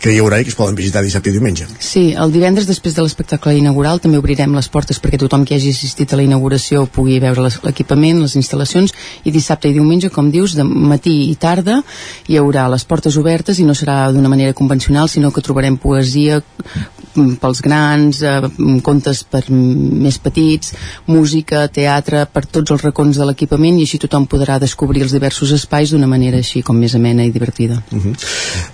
que 0.02 0.10
hi 0.10 0.18
haurà 0.18 0.40
i 0.40 0.46
que 0.46 0.50
es 0.50 0.58
poden 0.58 0.74
visitar 0.74 1.02
dissabte 1.04 1.30
i 1.30 1.36
diumenge. 1.36 1.68
Sí, 1.78 2.02
el 2.18 2.32
divendres 2.34 2.66
després 2.66 2.96
de 2.96 3.04
l'espectacle 3.04 3.54
inaugural 3.54 4.00
també 4.02 4.18
obrirem 4.18 4.56
les 4.56 4.68
portes 4.72 4.98
perquè 5.02 5.20
tothom 5.22 5.44
que 5.46 5.54
hagi 5.54 5.70
assistit 5.70 6.12
a 6.12 6.18
la 6.18 6.26
inauguració 6.26 6.88
pugui 6.90 7.20
veure 7.22 7.46
l'equipament, 7.46 8.18
les 8.24 8.34
instal·lacions 8.40 8.94
i 9.22 9.34
dissabte 9.34 9.70
i 9.70 9.76
diumenge, 9.76 10.10
com 10.10 10.32
dius, 10.34 10.56
de 10.58 10.66
matí 10.66 11.14
i 11.30 11.36
tarda 11.38 11.80
hi 12.26 12.40
haurà 12.40 12.66
les 12.72 12.84
portes 12.88 13.16
obertes 13.20 13.62
i 13.62 13.68
no 13.68 13.78
serà 13.78 14.10
d'una 14.12 14.32
manera 14.32 14.58
convencional, 14.58 15.08
sinó 15.08 15.30
que 15.30 15.44
trobarem 15.44 15.78
poesia, 15.78 16.42
pels 17.40 17.60
grans, 17.64 18.22
eh, 18.22 18.40
mm, 18.40 18.80
contes 18.86 19.22
per 19.24 19.44
més 19.50 20.18
petits, 20.18 20.72
música, 21.06 21.66
teatre, 21.68 22.26
per 22.26 22.44
tots 22.46 22.70
els 22.70 22.82
racons 22.82 23.16
de 23.16 23.26
l'equipament 23.28 23.78
i 23.78 23.86
així 23.86 23.98
tothom 23.98 24.26
podrà 24.26 24.58
descobrir 24.58 25.02
els 25.02 25.12
diversos 25.12 25.52
espais 25.52 25.90
d'una 25.90 26.06
manera 26.06 26.38
així 26.38 26.62
com 26.62 26.76
més 26.76 26.94
amena 26.94 27.24
i 27.24 27.30
divertida. 27.30 27.82
Uh 27.92 27.98
-huh. 27.98 28.14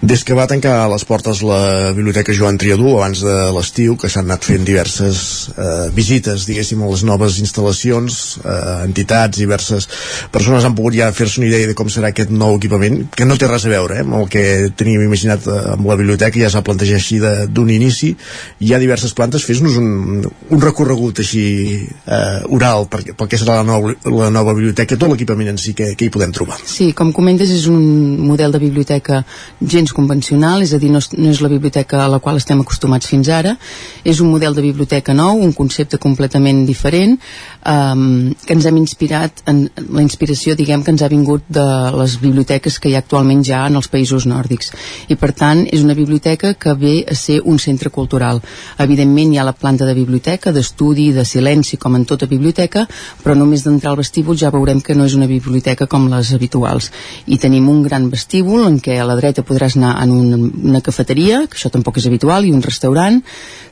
Des 0.02 0.24
que 0.24 0.34
va 0.34 0.46
tancar 0.46 0.88
les 0.88 1.04
portes 1.04 1.42
la 1.42 1.92
Biblioteca 1.92 2.32
Joan 2.32 2.58
Triadú 2.58 2.96
abans 2.96 3.20
de 3.20 3.52
l'estiu, 3.52 3.96
que 3.96 4.08
s'han 4.08 4.24
anat 4.24 4.44
fent 4.44 4.64
diverses 4.64 5.50
eh, 5.56 5.90
visites, 5.94 6.46
diguéssim, 6.46 6.82
a 6.82 6.90
les 6.90 7.02
noves 7.02 7.38
instal·lacions, 7.40 8.38
eh, 8.44 8.84
entitats, 8.84 9.38
diverses 9.38 9.88
persones 10.30 10.64
han 10.64 10.74
pogut 10.74 10.94
ja 10.94 11.12
fer-se 11.12 11.40
una 11.40 11.48
idea 11.48 11.66
de 11.66 11.74
com 11.74 11.88
serà 11.88 12.12
aquest 12.12 12.30
nou 12.30 12.56
equipament, 12.56 13.08
que 13.14 13.24
no 13.24 13.36
té 13.36 13.48
res 13.48 13.66
a 13.66 13.72
veure 13.72 13.98
eh, 13.98 14.04
amb 14.06 14.14
el 14.20 14.28
que 14.32 14.44
teníem 14.76 15.06
imaginat 15.08 15.46
eh, 15.46 15.58
amb 15.74 15.86
la 15.88 15.96
biblioteca, 16.00 16.40
ja 16.40 16.50
s'ha 16.52 16.64
plantejat 16.66 16.98
així 16.98 17.20
d'un 17.20 17.70
inici, 17.70 18.14
hi 18.60 18.72
ha 18.74 18.80
diverses 18.82 19.14
plantes, 19.14 19.44
fes-nos 19.46 19.76
un, 19.80 20.24
un 20.24 20.60
recorregut 20.62 21.22
així 21.22 21.44
eh, 21.78 22.40
oral 22.54 22.88
per, 22.90 23.02
pel 23.14 23.30
que 23.30 23.38
serà 23.40 23.58
la 23.60 23.66
nova, 23.66 23.94
la 24.04 24.30
nova 24.34 24.54
biblioteca, 24.56 24.98
tot 24.98 25.12
l'equipament 25.12 25.52
en 25.52 25.60
si 25.60 25.74
que, 25.78 25.92
que 25.98 26.08
hi 26.08 26.12
podem 26.14 26.32
trobar. 26.34 26.58
Sí, 26.68 26.90
com 26.96 27.12
comentes 27.16 27.50
és 27.54 27.66
un 27.70 27.82
model 28.26 28.54
de 28.54 28.62
biblioteca 28.62 29.22
gens 29.60 29.94
convencional, 29.96 30.62
és 30.66 30.74
a 30.74 30.80
dir, 30.82 30.90
no 30.92 31.02
és, 31.02 31.10
no 31.16 31.32
és 31.32 31.42
la 31.44 31.52
biblioteca 31.52 32.04
a 32.04 32.10
la 32.10 32.20
qual 32.24 32.40
estem 32.40 32.60
acostumats 32.64 33.08
fins 33.10 33.30
ara, 33.32 33.56
és 34.04 34.22
un 34.24 34.32
model 34.32 34.56
de 34.56 34.64
biblioteca 34.64 35.14
nou, 35.16 35.40
un 35.44 35.54
concepte 35.56 36.00
completament 36.02 36.64
diferent, 36.68 37.16
um, 37.64 38.34
que 38.44 38.56
ens 38.56 38.68
hem 38.68 38.80
inspirat 38.80 39.42
en 39.50 39.64
la 39.88 40.04
inspiració, 40.04 40.56
diguem, 40.58 40.84
que 40.84 40.94
ens 40.94 41.04
ha 41.04 41.12
vingut 41.12 41.46
de 41.48 41.66
les 41.96 42.18
biblioteques 42.20 42.78
que 42.78 42.90
hi 42.90 42.96
ha 42.96 43.02
actualment 43.04 43.44
ja 43.46 43.64
en 43.68 43.78
els 43.80 43.90
països 43.92 44.26
nòrdics. 44.28 44.72
I 45.08 45.18
per 45.20 45.32
tant, 45.36 45.64
és 45.72 45.84
una 45.84 45.96
biblioteca 45.98 46.54
que 46.54 46.74
ve 46.78 46.94
a 47.08 47.16
ser 47.18 47.40
un 47.44 47.58
centre 47.62 47.90
cultural 47.94 48.17
cultural. 48.18 48.42
Evidentment 48.78 49.32
hi 49.32 49.38
ha 49.38 49.46
la 49.46 49.54
planta 49.54 49.86
de 49.86 49.94
biblioteca, 49.94 50.52
d'estudi, 50.52 51.12
de 51.12 51.24
silenci, 51.24 51.78
com 51.78 51.94
en 51.96 52.04
tota 52.04 52.26
biblioteca, 52.26 52.86
però 53.22 53.36
només 53.36 53.64
d'entrar 53.64 53.92
al 53.92 54.00
vestíbul 54.02 54.36
ja 54.38 54.50
veurem 54.50 54.80
que 54.80 54.94
no 54.94 55.06
és 55.06 55.14
una 55.14 55.26
biblioteca 55.26 55.86
com 55.86 56.08
les 56.10 56.32
habituals. 56.34 56.90
I 57.26 57.38
tenim 57.38 57.68
un 57.68 57.82
gran 57.82 58.10
vestíbul 58.10 58.66
en 58.66 58.80
què 58.80 58.98
a 58.98 59.06
la 59.06 59.16
dreta 59.16 59.42
podràs 59.46 59.76
anar 59.76 59.96
en 60.02 60.10
una, 60.10 60.36
una 60.38 60.82
cafeteria, 60.82 61.46
que 61.46 61.58
això 61.58 61.70
tampoc 61.70 61.98
és 61.98 62.06
habitual, 62.06 62.44
i 62.44 62.52
un 62.52 62.62
restaurant, 62.62 63.22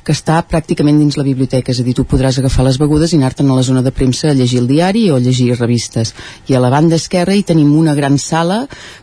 que 0.07 0.15
està 0.15 0.39
pràcticament 0.47 1.01
dins 1.01 1.17
la 1.19 1.25
biblioteca, 1.27 1.73
és 1.73 1.81
a 1.83 1.85
dir, 1.87 1.97
tu 1.99 2.05
podràs 2.07 2.39
agafar 2.39 2.63
les 2.69 2.79
begudes 2.79 3.11
i 3.11 3.19
anar-te'n 3.19 3.49
a 3.51 3.57
la 3.59 3.65
zona 3.67 3.83
de 3.83 3.91
premsa 3.91 4.31
a 4.31 4.37
llegir 4.39 4.61
el 4.63 4.69
diari 4.71 5.09
o 5.11 5.19
llegir 5.19 5.57
revistes. 5.57 6.13
I 6.47 6.55
a 6.55 6.61
la 6.63 6.71
banda 6.71 6.95
esquerra 6.95 7.35
hi 7.35 7.43
tenim 7.43 7.73
una 7.75 7.97
gran 7.99 8.15
sala 8.23 8.61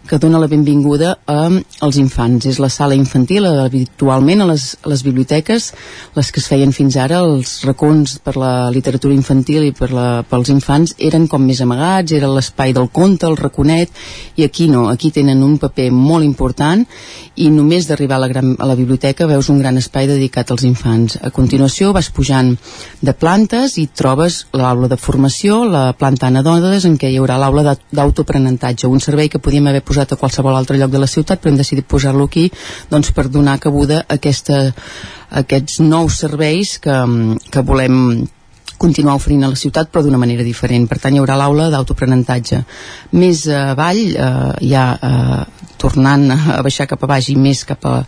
que 0.07 0.19
dona 0.23 0.39
la 0.39 0.47
benvinguda 0.47 1.17
a, 1.27 1.49
als 1.83 1.99
infants. 1.99 2.47
És 2.47 2.61
la 2.63 2.71
sala 2.71 2.95
infantil, 2.95 3.49
habitualment 3.51 4.45
a 4.45 4.47
les, 4.53 4.77
a 4.79 4.93
les 4.93 5.03
biblioteques, 5.03 5.32
les 5.33 6.31
que 6.31 6.39
es 6.39 6.47
feien 6.47 6.71
fins 6.75 6.95
ara, 6.99 7.19
els 7.25 7.63
racons 7.65 8.17
per 8.23 8.35
la 8.37 8.69
literatura 8.73 9.15
infantil 9.15 9.65
i 9.67 9.73
per 9.75 9.89
la, 9.93 10.07
pels 10.29 10.51
infants 10.53 10.95
eren 10.97 11.27
com 11.27 11.43
més 11.45 11.61
amagats, 11.63 12.13
era 12.13 12.29
l'espai 12.29 12.73
del 12.73 12.89
conte, 12.93 13.27
el 13.27 13.37
raconet, 13.37 13.91
i 14.37 14.45
aquí 14.45 14.67
no, 14.71 14.87
aquí 14.89 15.11
tenen 15.11 15.43
un 15.43 15.57
paper 15.61 15.89
molt 15.93 16.25
important 16.25 16.85
i 17.35 17.49
només 17.49 17.87
d'arribar 17.89 18.17
a, 18.17 18.23
la 18.23 18.29
gran, 18.31 18.53
a 18.59 18.69
la 18.69 18.77
biblioteca 18.77 19.27
veus 19.29 19.49
un 19.49 19.59
gran 19.61 19.77
espai 19.77 20.07
dedicat 20.09 20.51
als 20.51 20.65
infants. 20.67 21.17
A 21.21 21.31
continuació 21.33 21.93
vas 21.93 22.09
pujant 22.13 22.53
de 23.01 23.13
plantes 23.13 23.77
i 23.81 23.87
trobes 23.87 24.43
l'aula 24.53 24.89
de 24.91 24.97
formació, 24.97 25.63
la 25.65 25.85
planta 25.97 26.29
anadodes, 26.29 26.85
en 26.89 26.97
què 26.97 27.11
hi 27.11 27.19
haurà 27.21 27.39
l'aula 27.41 27.75
d'autoaprenentatge, 27.91 28.87
un 28.87 29.01
servei 29.03 29.29
que 29.29 29.41
podíem 29.41 29.71
haver 29.71 29.83
posat 29.85 30.13
a 30.13 30.19
qualsevol 30.19 30.55
altre 30.57 30.77
lloc 30.77 30.93
de 30.93 31.01
la 31.01 31.09
ciutat, 31.09 31.41
però 31.41 31.53
hem 31.53 31.61
decidit 31.61 31.89
posar-lo 31.89 32.29
aquí 32.29 32.49
doncs, 32.91 33.11
per 33.11 33.29
donar 33.29 33.59
cabuda 33.59 34.03
a, 34.03 34.19
aquesta, 34.23 34.71
aquests 35.41 35.81
nous 35.81 36.21
serveis 36.23 36.77
que, 36.83 36.95
que 37.49 37.65
volem 37.65 38.25
continuar 38.83 39.15
oferint 39.15 39.45
a 39.45 39.51
la 39.53 39.59
ciutat 39.59 39.89
però 39.91 40.03
d'una 40.03 40.19
manera 40.19 40.43
diferent. 40.43 40.87
Per 40.89 40.99
tant, 40.99 41.15
hi 41.15 41.21
haurà 41.21 41.37
l'aula 41.39 41.69
d'autoaprenentatge. 41.71 42.63
Més 43.19 43.45
avall, 43.47 44.01
eh, 44.11 44.53
ja 44.69 44.85
eh, 44.97 45.43
tornant 45.79 46.29
a 46.33 46.61
baixar 46.65 46.87
cap 46.89 47.03
a 47.03 47.11
baix 47.15 47.29
i 47.31 47.37
més 47.39 47.63
cap 47.67 47.85
a, 47.87 48.01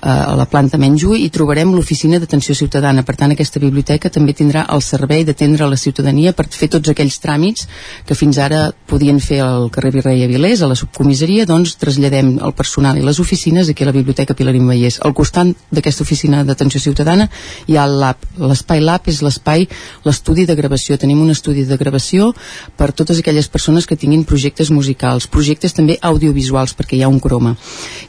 a 0.00 0.34
la 0.36 0.46
planta 0.48 0.78
menys 0.80 1.04
1 1.04 1.18
i 1.20 1.28
trobarem 1.32 1.74
l'oficina 1.74 2.18
d'atenció 2.20 2.54
ciutadana. 2.54 3.04
Per 3.06 3.14
tant, 3.16 3.32
aquesta 3.34 3.60
biblioteca 3.60 4.10
també 4.10 4.32
tindrà 4.36 4.64
el 4.72 4.82
servei 4.82 5.24
d'atendre 5.24 5.68
la 5.68 5.76
ciutadania 5.76 6.32
per 6.32 6.48
fer 6.48 6.70
tots 6.72 6.88
aquells 6.92 7.20
tràmits 7.20 7.66
que 8.06 8.16
fins 8.16 8.38
ara 8.38 8.70
podien 8.88 9.20
fer 9.20 9.40
al 9.44 9.68
carrer 9.70 9.92
Virrei 9.98 10.24
Avilés, 10.24 10.62
a 10.62 10.70
la 10.70 10.78
subcomissaria, 10.78 11.46
doncs 11.46 11.76
traslladem 11.80 12.38
el 12.40 12.54
personal 12.56 12.98
i 12.98 13.04
les 13.04 13.20
oficines 13.20 13.68
aquí 13.68 13.84
a 13.84 13.90
la 13.90 13.96
Biblioteca 13.96 14.34
Pilarín 14.34 14.66
Vallès. 14.68 15.00
Al 15.04 15.14
costat 15.14 15.52
d'aquesta 15.70 16.04
oficina 16.06 16.44
d'atenció 16.44 16.80
ciutadana 16.80 17.28
hi 17.66 17.76
ha 17.76 17.86
lab. 17.86 18.24
L'espai 18.40 18.80
lab 18.80 19.08
és 19.10 19.20
l'espai, 19.22 19.66
l'estudi 20.04 20.46
de 20.48 20.56
gravació. 20.56 20.96
Tenim 20.98 21.20
un 21.20 21.30
estudi 21.30 21.66
de 21.68 21.76
gravació 21.76 22.32
per 22.76 22.92
totes 22.92 23.20
aquelles 23.20 23.48
persones 23.48 23.86
que 23.86 23.98
tinguin 24.00 24.24
projectes 24.24 24.70
musicals, 24.70 25.28
projectes 25.28 25.76
també 25.76 25.98
audiovisuals, 26.00 26.74
perquè 26.76 26.96
hi 26.96 27.04
ha 27.04 27.12
un 27.12 27.20
croma. 27.20 27.56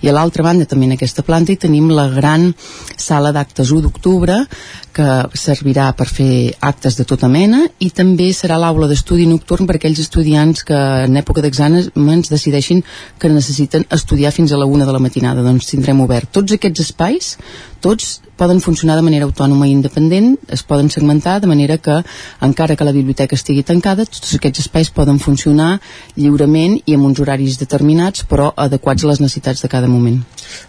I 0.02 0.10
a 0.10 0.16
l'altra 0.16 0.44
banda, 0.44 0.66
també 0.66 0.88
en 0.88 0.96
aquesta 0.98 1.26
planta, 1.28 1.52
hi 1.52 1.60
tenim 1.60 1.81
tenim 1.82 1.96
la 1.96 2.08
gran 2.14 2.54
sala 2.98 3.32
d'actes 3.34 3.72
1 3.72 3.82
d'octubre 3.82 4.46
que 4.94 5.08
servirà 5.38 5.90
per 5.98 6.08
fer 6.12 6.54
actes 6.60 6.98
de 7.00 7.06
tota 7.08 7.30
mena 7.32 7.64
i 7.80 7.90
també 7.96 8.30
serà 8.36 8.60
l'aula 8.62 8.90
d'estudi 8.92 9.28
nocturn 9.30 9.68
per 9.70 9.78
aquells 9.80 10.02
estudiants 10.04 10.66
que 10.68 10.78
en 11.08 11.20
època 11.22 11.44
d'exàmens 11.44 12.32
decideixin 12.32 12.84
que 13.20 13.32
necessiten 13.32 13.88
estudiar 13.90 14.34
fins 14.36 14.52
a 14.52 14.60
la 14.60 14.70
una 14.70 14.86
de 14.86 14.96
la 14.96 15.04
matinada 15.04 15.46
doncs 15.46 15.72
tindrem 15.72 16.02
obert 16.06 16.32
tots 16.40 16.58
aquests 16.58 16.88
espais 16.88 17.36
tots 17.82 18.22
poden 18.38 18.62
funcionar 18.62 18.96
de 18.98 19.06
manera 19.06 19.26
autònoma 19.28 19.68
i 19.68 19.74
independent, 19.76 20.36
es 20.50 20.64
poden 20.66 20.90
segmentar 20.94 21.40
de 21.42 21.50
manera 21.50 21.78
que, 21.78 22.00
encara 22.48 22.78
que 22.78 22.88
la 22.88 22.94
biblioteca 22.96 23.38
estigui 23.38 23.66
tancada, 23.68 24.06
tots 24.06 24.34
aquests 24.38 24.64
espais 24.66 24.90
poden 24.94 25.20
funcionar 25.22 25.76
lliurement 26.16 26.80
i 26.86 26.98
amb 26.98 27.10
uns 27.10 27.22
horaris 27.22 27.60
determinats, 27.62 28.26
però 28.30 28.52
adequats 28.66 29.06
a 29.06 29.12
les 29.12 29.22
necessitats 29.22 29.62
de 29.66 29.70
cada 29.70 29.90
moment. 29.92 30.22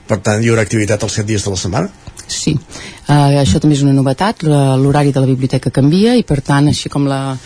Per 0.08 0.20
tant, 0.20 0.42
hi 0.42 0.52
haurà 0.52 0.66
activitat 0.68 1.04
els 1.04 1.20
7 1.20 1.28
dies 1.28 1.48
de 1.48 1.54
la 1.54 1.60
setmana? 1.64 2.01
Sí, 2.32 2.54
uh, 2.56 3.40
això 3.42 3.60
també 3.60 3.76
és 3.76 3.84
una 3.84 3.96
novetat, 3.96 4.46
l'horari 4.48 5.12
de 5.12 5.20
la 5.20 5.28
biblioteca 5.28 5.70
canvia 5.74 6.16
i 6.16 6.24
per 6.24 6.40
tant, 6.44 6.70
així 6.72 6.90
com 6.92 7.04
la, 7.10 7.36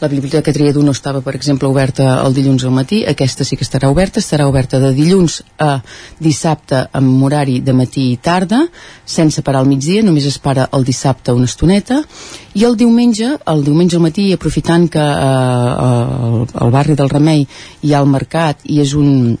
la 0.00 0.08
biblioteca 0.08 0.52
Triadú 0.52 0.82
no 0.84 0.92
estava, 0.92 1.22
per 1.24 1.34
exemple, 1.36 1.68
oberta 1.68 2.18
el 2.20 2.34
dilluns 2.36 2.66
al 2.68 2.74
matí, 2.76 3.00
aquesta 3.08 3.46
sí 3.48 3.56
que 3.56 3.64
estarà 3.64 3.88
oberta, 3.88 4.20
estarà 4.20 4.44
oberta 4.48 4.80
de 4.82 4.90
dilluns 4.96 5.38
a 5.58 5.78
dissabte 6.20 6.82
amb 6.92 7.24
horari 7.24 7.60
de 7.64 7.72
matí 7.72 8.10
i 8.12 8.18
tarda, 8.20 8.66
sense 9.04 9.42
parar 9.46 9.64
al 9.64 9.70
migdia, 9.70 10.04
només 10.04 10.28
es 10.28 10.36
para 10.38 10.68
el 10.76 10.84
dissabte 10.84 11.32
una 11.32 11.48
estoneta, 11.48 12.02
i 12.54 12.64
el 12.68 12.76
diumenge, 12.76 13.32
el 13.48 13.64
diumenge 13.64 13.96
al 13.96 14.04
matí, 14.04 14.28
aprofitant 14.36 14.88
que 14.92 15.00
eh, 15.00 15.88
al, 15.88 16.44
al 16.52 16.76
barri 16.76 16.96
del 16.98 17.12
Remei 17.12 17.46
hi 17.82 17.94
ha 17.94 18.04
el 18.04 18.12
mercat 18.12 18.68
i 18.68 18.82
és 18.84 18.92
un 18.96 19.38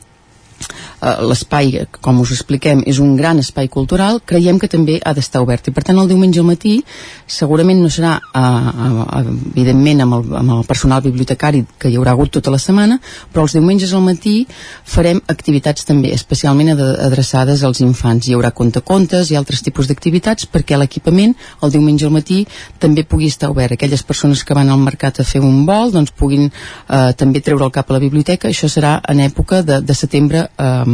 l'espai, 1.00 1.86
com 2.00 2.20
us 2.20 2.32
expliquem, 2.32 2.82
és 2.86 2.98
un 3.02 3.16
gran 3.16 3.38
espai 3.38 3.68
cultural, 3.68 4.20
creiem 4.24 4.58
que 4.58 4.68
també 4.68 4.98
ha 5.04 5.12
d'estar 5.14 5.42
obert. 5.44 5.68
I 5.68 5.74
per 5.76 5.84
tant, 5.84 5.98
el 6.00 6.08
diumenge 6.08 6.40
al 6.40 6.48
matí 6.48 6.78
segurament 7.26 7.80
no 7.82 7.90
serà, 7.92 8.16
eh, 8.16 8.40
eh, 8.40 9.24
evidentment, 9.54 10.00
amb 10.02 10.14
el, 10.14 10.36
amb 10.40 10.52
el 10.58 10.64
personal 10.66 11.02
bibliotecari 11.02 11.64
que 11.78 11.90
hi 11.90 11.96
haurà 11.96 12.14
hagut 12.14 12.30
tota 12.30 12.50
la 12.50 12.58
setmana, 12.58 12.98
però 13.32 13.44
els 13.44 13.52
diumenges 13.52 13.92
al 13.92 14.02
matí 14.02 14.46
farem 14.84 15.20
activitats 15.26 15.84
també, 15.84 16.12
especialment 16.14 16.72
adreçades 16.76 17.62
als 17.62 17.80
infants. 17.80 18.28
Hi 18.28 18.34
haurà 18.34 18.52
contacontes 18.52 19.30
i 19.30 19.36
altres 19.36 19.62
tipus 19.62 19.88
d'activitats 19.88 20.46
perquè 20.46 20.78
l'equipament 20.78 21.34
el 21.62 21.70
diumenge 21.70 22.06
al 22.06 22.14
matí 22.14 22.46
també 22.78 23.04
pugui 23.04 23.26
estar 23.26 23.50
obert. 23.50 23.72
Aquelles 23.72 24.02
persones 24.02 24.44
que 24.44 24.54
van 24.54 24.70
al 24.70 24.80
mercat 24.80 25.20
a 25.20 25.24
fer 25.24 25.42
un 25.44 25.64
vol 25.66 25.92
doncs 25.92 26.14
puguin 26.16 26.48
eh, 26.48 27.12
també 27.16 27.40
treure 27.40 27.64
el 27.66 27.74
cap 27.74 27.90
a 27.90 27.98
la 27.98 28.02
biblioteca. 28.02 28.48
Això 28.48 28.70
serà 28.70 29.00
en 29.08 29.20
època 29.20 29.62
de, 29.62 29.80
de 29.82 29.94
setembre 29.94 30.46
eh, 30.46 30.84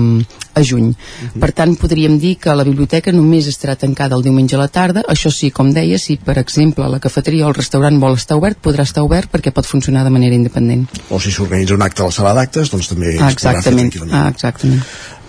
a 0.55 0.63
juny. 0.63 0.89
Uh 0.89 0.93
mhm. 0.93 1.31
-huh. 1.35 1.41
Per 1.41 1.53
tant, 1.53 1.77
podríem 1.79 2.19
dir 2.19 2.37
que 2.39 2.55
la 2.55 2.65
biblioteca 2.65 3.13
només 3.13 3.47
estarà 3.47 3.77
tancada 3.77 4.17
el 4.17 4.23
diumenge 4.23 4.57
a 4.57 4.59
la 4.59 4.69
tarda. 4.69 5.03
Això 5.09 5.31
sí, 5.31 5.51
com 5.51 5.73
deia, 5.73 5.99
si 5.99 6.17
per 6.17 6.39
exemple 6.39 6.89
la 6.89 7.01
cafeteria 7.01 7.47
o 7.47 7.49
el 7.49 7.55
restaurant 7.55 7.99
vol 8.01 8.15
estar 8.15 8.37
obert, 8.37 8.59
podrà 8.63 8.83
estar 8.83 9.03
obert 9.03 9.31
perquè 9.33 9.51
pot 9.53 9.67
funcionar 9.67 10.05
de 10.05 10.11
manera 10.11 10.35
independent. 10.35 10.89
O 11.11 11.21
si 11.21 11.31
s'organitza 11.31 11.75
un 11.75 11.83
acte 11.83 12.03
a 12.03 12.07
la 12.07 12.11
sala 12.11 12.35
d'actes, 12.35 12.71
doncs 12.71 12.89
també 12.89 13.17
ah, 13.19 13.31
exactament. 13.31 13.93
Ah, 14.11 14.29
exactament. 14.29 14.83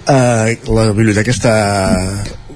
Uh, 0.04 0.76
la 0.76 0.92
biblioteca 0.92 1.32
està 1.32 1.54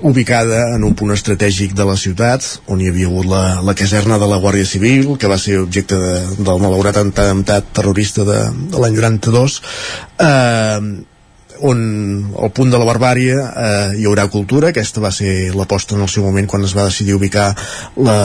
ubicada 0.01 0.75
en 0.75 0.83
un 0.83 0.93
punt 0.93 1.11
estratègic 1.13 1.73
de 1.73 1.85
la 1.87 1.95
ciutat 1.97 2.45
on 2.67 2.81
hi 2.81 2.89
havia 2.91 3.07
hagut 3.09 3.25
la, 3.29 3.61
la 3.65 3.73
caserna 3.77 4.19
de 4.21 4.27
la 4.29 4.39
Guàrdia 4.41 4.65
Civil 4.65 5.15
que 5.17 5.29
va 5.31 5.39
ser 5.41 5.57
objecte 5.59 5.97
de, 5.97 6.13
del 6.37 6.61
malaurat 6.61 6.97
atemptat 7.01 7.71
terrorista 7.73 8.25
de, 8.27 8.39
de 8.73 8.81
l'any 8.81 8.97
92 8.99 9.61
eh, 10.21 10.81
on 11.65 11.79
al 12.37 12.51
punt 12.55 12.71
de 12.71 12.79
la 12.79 12.87
barbària 12.87 13.37
eh, 13.47 13.99
hi 14.01 14.07
haurà 14.09 14.27
cultura, 14.33 14.71
aquesta 14.71 15.01
va 15.03 15.11
ser 15.13 15.53
l'aposta 15.55 15.95
en 15.95 16.03
el 16.05 16.11
seu 16.11 16.25
moment 16.27 16.47
quan 16.49 16.65
es 16.67 16.75
va 16.77 16.87
decidir 16.89 17.15
ubicar 17.17 17.47
la, 17.97 18.17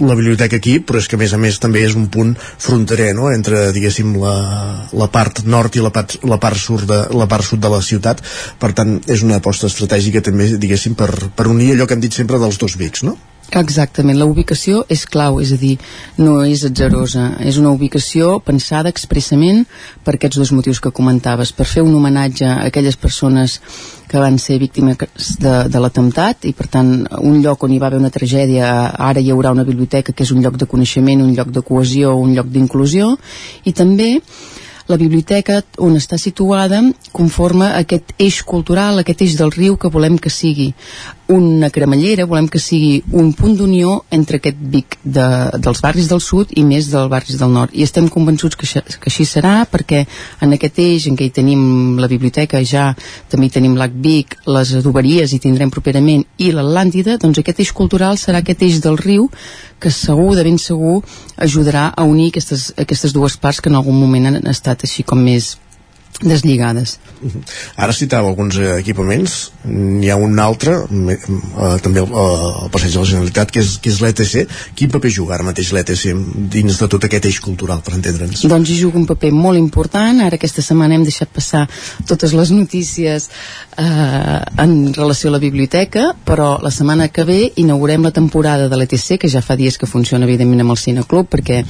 la 0.00 0.16
biblioteca 0.18 0.58
aquí, 0.60 0.78
però 0.80 1.02
és 1.02 1.08
que 1.10 1.18
a 1.18 1.22
més 1.22 1.34
a 1.34 1.40
més 1.40 1.60
també 1.62 1.84
és 1.86 1.96
un 1.98 2.08
punt 2.12 2.34
fronterer 2.38 3.12
no? 3.18 3.30
entre 3.34 3.68
diguéssim 3.74 4.16
la, 4.22 4.34
la 4.92 5.10
part 5.12 5.44
nord 5.44 5.76
i 5.76 5.84
la 5.84 5.92
part, 5.94 6.18
la, 6.24 6.40
part 6.42 6.60
sud 6.60 6.86
de, 6.90 7.00
la 7.14 7.28
part 7.30 7.46
sud 7.46 7.62
de 7.62 7.70
la 7.72 7.82
ciutat, 7.84 8.24
per 8.58 8.72
tant 8.76 8.98
és 9.10 9.26
una 9.26 9.40
aposta 9.42 9.70
estratègica 9.70 10.24
també 10.24 10.50
diguéssim 10.58 10.98
per, 10.98 11.12
per 11.36 11.50
unir 11.50 11.74
allò 11.74 11.88
que 11.88 11.98
hem 11.98 12.04
dit 12.04 12.14
sempre 12.14 12.40
dels 12.42 12.60
dos 12.60 12.78
Vics, 12.80 13.04
no? 13.06 13.16
Exactament, 13.52 14.16
la 14.18 14.26
ubicació 14.26 14.80
és 14.90 15.04
clau, 15.06 15.36
és 15.42 15.52
a 15.54 15.58
dir, 15.60 15.76
no 16.18 16.40
és 16.42 16.64
atzerosa, 16.66 17.36
és 17.44 17.58
una 17.60 17.70
ubicació 17.70 18.38
pensada 18.42 18.90
expressament 18.90 19.62
per 20.02 20.16
aquests 20.16 20.40
dos 20.40 20.50
motius 20.56 20.80
que 20.82 20.90
comentaves, 20.90 21.52
per 21.52 21.66
fer 21.68 21.84
un 21.84 21.94
homenatge 21.94 22.48
a 22.48 22.64
aquelles 22.70 22.96
persones 22.96 23.60
que 24.08 24.18
van 24.18 24.38
ser 24.38 24.58
víctimes 24.58 24.98
de, 25.40 25.54
de 25.70 25.80
l'atemptat 25.80 26.48
i 26.48 26.52
per 26.56 26.66
tant 26.70 26.90
un 27.20 27.40
lloc 27.44 27.62
on 27.64 27.72
hi 27.72 27.78
va 27.82 27.88
haver 27.88 28.00
una 28.02 28.12
tragèdia 28.14 28.72
ara 29.08 29.22
hi 29.22 29.30
haurà 29.32 29.54
una 29.54 29.64
biblioteca 29.64 30.12
que 30.12 30.26
és 30.26 30.34
un 30.34 30.42
lloc 30.42 30.58
de 30.60 30.68
coneixement, 30.70 31.22
un 31.22 31.32
lloc 31.34 31.54
de 31.54 31.62
cohesió, 31.62 32.14
un 32.16 32.34
lloc 32.34 32.50
d'inclusió 32.52 33.14
i 33.64 33.72
també 33.72 34.18
la 34.88 34.98
biblioteca 35.00 35.62
on 35.80 35.96
està 35.96 36.18
situada 36.20 36.82
conforma 37.12 37.72
aquest 37.78 38.14
eix 38.20 38.42
cultural, 38.44 38.98
aquest 39.00 39.22
eix 39.24 39.36
del 39.38 39.52
riu 39.54 39.78
que 39.80 39.90
volem 39.92 40.18
que 40.20 40.32
sigui 40.32 40.72
una 41.28 41.70
cremallera, 41.70 42.26
volem 42.28 42.48
que 42.52 42.60
sigui 42.60 42.98
un 43.16 43.32
punt 43.32 43.54
d'unió 43.56 44.02
entre 44.12 44.36
aquest 44.36 44.58
Vic 44.74 44.98
de, 45.02 45.24
dels 45.56 45.80
barris 45.80 46.08
del 46.10 46.20
sud 46.20 46.52
i 46.52 46.64
més 46.68 46.90
dels 46.92 47.08
barris 47.08 47.38
del 47.40 47.52
nord. 47.52 47.72
I 47.72 47.86
estem 47.86 48.10
convençuts 48.12 48.58
que, 48.60 48.68
que 48.68 49.08
així 49.08 49.24
serà 49.28 49.54
perquè 49.70 50.02
en 50.44 50.52
aquest 50.52 50.80
eix 50.84 51.08
en 51.08 51.16
què 51.16 51.28
hi 51.28 51.32
tenim 51.32 51.96
la 52.00 52.10
biblioteca 52.12 52.60
ja, 52.60 52.90
també 53.32 53.48
hi 53.48 53.54
tenim 53.56 53.78
l'Ac 53.80 53.96
Vic, 54.04 54.36
les 54.44 54.74
adoberies 54.80 55.32
hi 55.32 55.40
tindrem 55.40 55.72
properament 55.72 56.26
i 56.36 56.50
l'Atlàntida, 56.52 57.16
doncs 57.22 57.40
aquest 57.40 57.64
eix 57.64 57.72
cultural 57.72 58.20
serà 58.20 58.44
aquest 58.44 58.66
eix 58.68 58.82
del 58.84 59.00
riu 59.00 59.30
que 59.84 59.90
segur, 59.90 60.34
de 60.36 60.44
ben 60.44 60.56
segur, 60.58 61.02
ajudarà 61.36 61.90
a 61.92 62.04
unir 62.08 62.30
aquestes, 62.30 62.70
aquestes 62.80 63.12
dues 63.12 63.36
parts 63.36 63.60
que 63.60 63.68
en 63.68 63.76
algun 63.76 63.98
moment 64.00 64.30
han 64.30 64.38
estat 64.48 64.73
així 64.82 65.04
com 65.06 65.22
més 65.22 65.54
deslligades. 66.22 66.98
Ara 67.76 67.92
citava 67.92 68.28
alguns 68.28 68.56
eh, 68.60 68.76
equipaments, 68.78 69.34
n'hi 69.64 70.10
ha 70.12 70.16
un 70.20 70.38
altre, 70.38 70.76
eh, 70.84 71.18
també 71.82 72.02
el, 72.02 72.10
eh, 72.10 72.50
el 72.64 72.70
passeig 72.74 72.94
de 72.94 73.00
la 73.00 73.08
Generalitat, 73.08 73.50
que 73.54 73.62
és, 73.64 73.76
que 73.82 73.90
és 73.90 74.00
l'ETC. 74.02 74.44
Quin 74.78 74.92
paper 74.92 75.12
juga 75.14 75.34
ara 75.36 75.46
mateix 75.46 75.72
l'ETC 75.74 76.14
dins 76.54 76.78
de 76.80 76.88
tot 76.90 77.06
aquest 77.08 77.28
eix 77.30 77.40
cultural, 77.44 77.82
per 77.84 77.96
entendre'ns? 77.98 78.44
Doncs 78.50 78.70
hi 78.70 78.78
juga 78.78 79.00
un 79.00 79.08
paper 79.10 79.32
molt 79.34 79.58
important. 79.60 80.22
Ara 80.24 80.38
aquesta 80.38 80.62
setmana 80.64 80.98
hem 80.98 81.06
deixat 81.06 81.32
passar 81.34 81.64
totes 82.06 82.34
les 82.36 82.52
notícies 82.54 83.28
eh, 83.76 84.40
en 84.64 84.94
relació 84.94 85.30
a 85.30 85.36
la 85.36 85.42
biblioteca, 85.42 86.12
però 86.24 86.58
la 86.62 86.72
setmana 86.74 87.08
que 87.08 87.24
ve 87.24 87.40
inaugurem 87.56 88.04
la 88.06 88.14
temporada 88.14 88.68
de 88.68 88.78
l'ETC, 88.78 89.18
que 89.20 89.32
ja 89.32 89.42
fa 89.42 89.58
dies 89.58 89.78
que 89.78 89.90
funciona 89.90 90.28
evidentment 90.28 90.64
amb 90.64 90.76
el 90.76 90.80
Cineclub, 90.80 91.30
perquè 91.32 91.62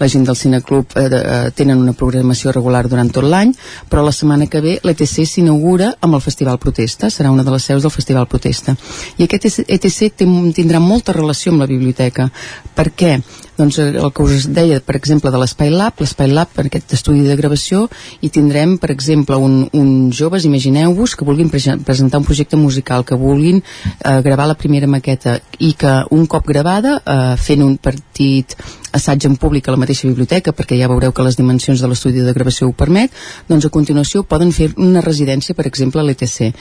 la 0.00 0.08
gent 0.10 0.26
del 0.26 0.36
Cineclub 0.36 0.96
eh, 0.98 1.06
eh, 1.08 1.50
tenen 1.54 1.82
una 1.82 1.94
programació 1.96 2.52
regular 2.52 2.86
durant 2.88 3.10
tot 3.14 3.26
l'any, 3.28 3.54
però 3.90 4.04
la 4.04 4.12
setmana 4.12 4.48
que 4.50 4.62
ve 4.64 4.78
l'ETC 4.82 5.24
s'inaugura 5.28 5.94
amb 6.00 6.18
el 6.18 6.24
Festival 6.24 6.58
Protesta, 6.58 7.10
serà 7.10 7.32
una 7.32 7.44
de 7.44 7.54
les 7.54 7.70
seus 7.70 7.82
del 7.82 7.94
Festival 7.94 8.28
Protesta. 8.30 8.76
I 9.18 9.28
aquest 9.28 9.64
ETC 9.66 10.14
tindrà 10.18 10.80
molta 10.80 11.16
relació 11.16 11.52
amb 11.52 11.64
la 11.64 11.70
biblioteca. 11.70 12.30
Per 12.74 12.90
què? 12.94 13.18
doncs 13.56 13.78
eh, 13.78 13.88
el 13.94 14.12
que 14.12 14.22
us 14.22 14.48
deia, 14.50 14.80
per 14.84 14.96
exemple, 14.98 15.30
de 15.30 15.40
l'Espai 15.40 15.70
Lab, 15.70 16.00
l'Espai 16.02 16.30
Lab, 16.32 16.50
per 16.54 16.66
aquest 16.66 16.94
estudi 16.96 17.24
de 17.26 17.36
gravació, 17.38 17.86
i 18.24 18.30
tindrem, 18.34 18.76
per 18.82 18.90
exemple, 18.94 19.38
un 19.38 19.90
joves, 20.14 20.46
imagineu-vos, 20.48 21.14
que 21.14 21.26
vulguin 21.26 21.50
pre 21.52 21.62
presentar 21.84 22.20
un 22.20 22.26
projecte 22.26 22.58
musical, 22.60 23.04
que 23.06 23.18
vulguin 23.18 23.62
eh, 23.62 24.20
gravar 24.26 24.48
la 24.50 24.58
primera 24.58 24.90
maqueta, 24.90 25.38
i 25.58 25.74
que 25.78 26.00
un 26.10 26.26
cop 26.26 26.46
gravada, 26.46 26.98
eh, 27.04 27.36
fent 27.40 27.62
un 27.64 27.76
partit 27.78 28.56
assaig 28.94 29.26
en 29.26 29.36
públic 29.40 29.68
a 29.68 29.74
la 29.74 29.80
mateixa 29.80 30.06
biblioteca, 30.08 30.54
perquè 30.54 30.78
ja 30.78 30.88
veureu 30.90 31.12
que 31.12 31.26
les 31.26 31.36
dimensions 31.36 31.80
de 31.82 31.90
l'estudi 31.90 32.22
de 32.22 32.34
gravació 32.36 32.68
ho 32.68 32.74
permet, 32.78 33.12
doncs 33.48 33.66
a 33.66 33.72
continuació 33.74 34.22
poden 34.22 34.52
fer 34.54 34.70
una 34.76 35.02
residència, 35.04 35.54
per 35.58 35.66
exemple, 35.70 36.00
a 36.00 36.06
l'ETC. 36.06 36.52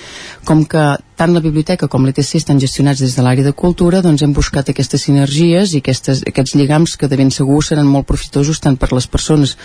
Com 0.50 0.66
que 0.70 0.86
tant 1.20 1.36
la 1.36 1.44
biblioteca 1.44 1.88
com 1.88 2.08
l'ETC 2.08 2.40
estan 2.42 2.62
gestionats 2.62 3.04
des 3.04 3.14
de 3.16 3.26
l'àrea 3.26 3.46
de 3.46 3.54
cultura, 3.54 4.02
doncs 4.02 4.26
hem 4.26 4.34
buscat 4.34 4.74
aquestes 4.74 5.06
sinergies 5.06 5.76
i 5.76 5.84
aquestes, 5.84 6.24
aquests 6.28 6.58
lligams 6.58 6.98
que 6.98 7.08
de 7.08 7.20
ben 7.20 7.32
segur 7.32 7.62
seran 7.64 7.88
molt 7.90 8.10
profitosos 8.10 8.60
tant 8.64 8.80
per 8.82 8.92
les 8.94 9.08
persones 9.08 9.58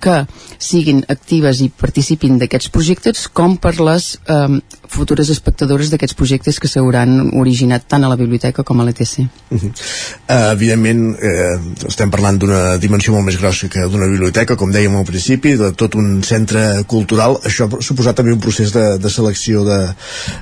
que 0.00 0.24
siguin 0.58 1.04
actives 1.12 1.60
i 1.60 1.68
participin 1.68 2.38
d'aquests 2.40 2.72
projectes 2.72 3.26
com 3.28 3.58
per 3.60 3.76
les 3.78 4.14
eh, 4.24 4.60
futures 4.90 5.30
espectadores 5.30 5.90
d'aquests 5.92 6.16
projectes 6.18 6.58
que 6.60 6.68
s'hauran 6.68 7.30
originat 7.38 7.86
tant 7.88 8.04
a 8.04 8.10
la 8.10 8.18
biblioteca 8.18 8.64
com 8.66 8.80
a 8.80 8.84
l'ETC. 8.84 9.20
Uh 9.50 9.58
-huh. 9.58 9.70
uh, 9.70 10.52
evidentment, 10.52 11.16
eh, 11.22 11.86
estem 11.86 12.10
parlant 12.10 12.38
d'una 12.38 12.76
dimensió 12.78 13.12
molt 13.12 13.24
més 13.24 13.38
grossa 13.38 13.68
que 13.68 13.80
d'una 13.80 14.06
biblioteca, 14.06 14.56
com 14.56 14.72
dèiem 14.72 14.96
al 14.96 15.04
principi, 15.04 15.56
de 15.56 15.72
tot 15.72 15.94
un 15.94 16.22
centre 16.22 16.84
cultural. 16.86 17.38
Això 17.44 17.68
ha 17.68 17.82
suposat 17.82 18.16
també 18.16 18.32
un 18.32 18.40
procés 18.40 18.72
de, 18.72 18.98
de 18.98 19.10
selecció 19.10 19.64
de, 19.64 19.94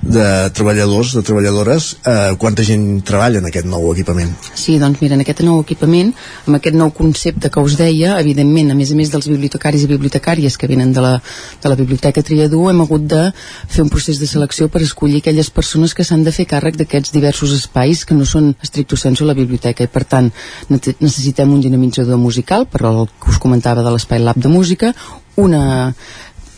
de 0.03 0.51
treballadors, 0.51 1.13
de 1.15 1.23
treballadores. 1.23 1.97
Uh, 2.07 2.37
quanta 2.39 2.63
gent 2.63 3.03
treballa 3.03 3.39
en 3.39 3.47
aquest 3.47 3.67
nou 3.67 3.93
equipament? 3.93 4.33
Sí, 4.55 4.79
doncs 4.79 5.01
mira, 5.01 5.15
en 5.15 5.21
aquest 5.21 5.41
nou 5.41 5.61
equipament, 5.61 6.15
amb 6.47 6.57
aquest 6.57 6.77
nou 6.77 6.91
concepte 6.91 7.51
que 7.51 7.61
us 7.61 7.77
deia, 7.77 8.19
evidentment, 8.21 8.71
a 8.71 8.75
més 8.75 8.93
a 8.93 8.95
més 8.95 9.11
dels 9.11 9.29
bibliotecaris 9.29 9.83
i 9.83 9.87
bibliotecàries 9.87 10.57
que 10.57 10.67
venen 10.67 10.93
de 10.93 11.01
la, 11.01 11.21
de 11.63 11.69
la 11.69 11.77
Biblioteca 11.77 12.23
Triadú, 12.23 12.69
hem 12.71 12.81
hagut 12.81 13.03
de 13.07 13.33
fer 13.69 13.83
un 13.83 13.91
procés 13.91 14.19
de 14.19 14.27
selecció 14.27 14.38
per 14.47 14.83
escollir 14.83 15.19
aquelles 15.19 15.51
persones 15.51 15.95
que 15.95 16.05
s'han 16.05 16.25
de 16.25 16.33
fer 16.33 16.47
càrrec 16.47 16.77
d'aquests 16.77 17.13
diversos 17.13 17.53
espais 17.53 18.05
que 18.05 18.15
no 18.15 18.25
són 18.25 18.55
estricto 18.63 18.97
sensu 18.97 19.25
la 19.25 19.35
biblioteca 19.35 19.85
i 19.85 19.89
per 19.89 20.05
tant 20.05 20.31
necessitem 20.69 21.53
un 21.53 21.61
dinamitzador 21.61 22.19
musical 22.19 22.67
per 22.67 22.87
el 22.87 23.07
que 23.21 23.31
us 23.31 23.39
comentava 23.39 23.83
de 23.83 23.91
l'Espai 23.91 24.21
Lab 24.21 24.37
de 24.37 24.49
Música 24.49 24.95
una 25.37 25.95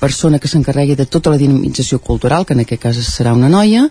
persona 0.00 0.38
que 0.40 0.48
s'encarregui 0.48 0.96
de 0.96 1.06
tota 1.06 1.30
la 1.30 1.38
dinamització 1.38 2.00
cultural, 2.00 2.46
que 2.46 2.56
en 2.56 2.64
aquest 2.64 2.82
cas 2.82 2.98
serà 3.04 3.34
una 3.36 3.50
noia. 3.52 3.84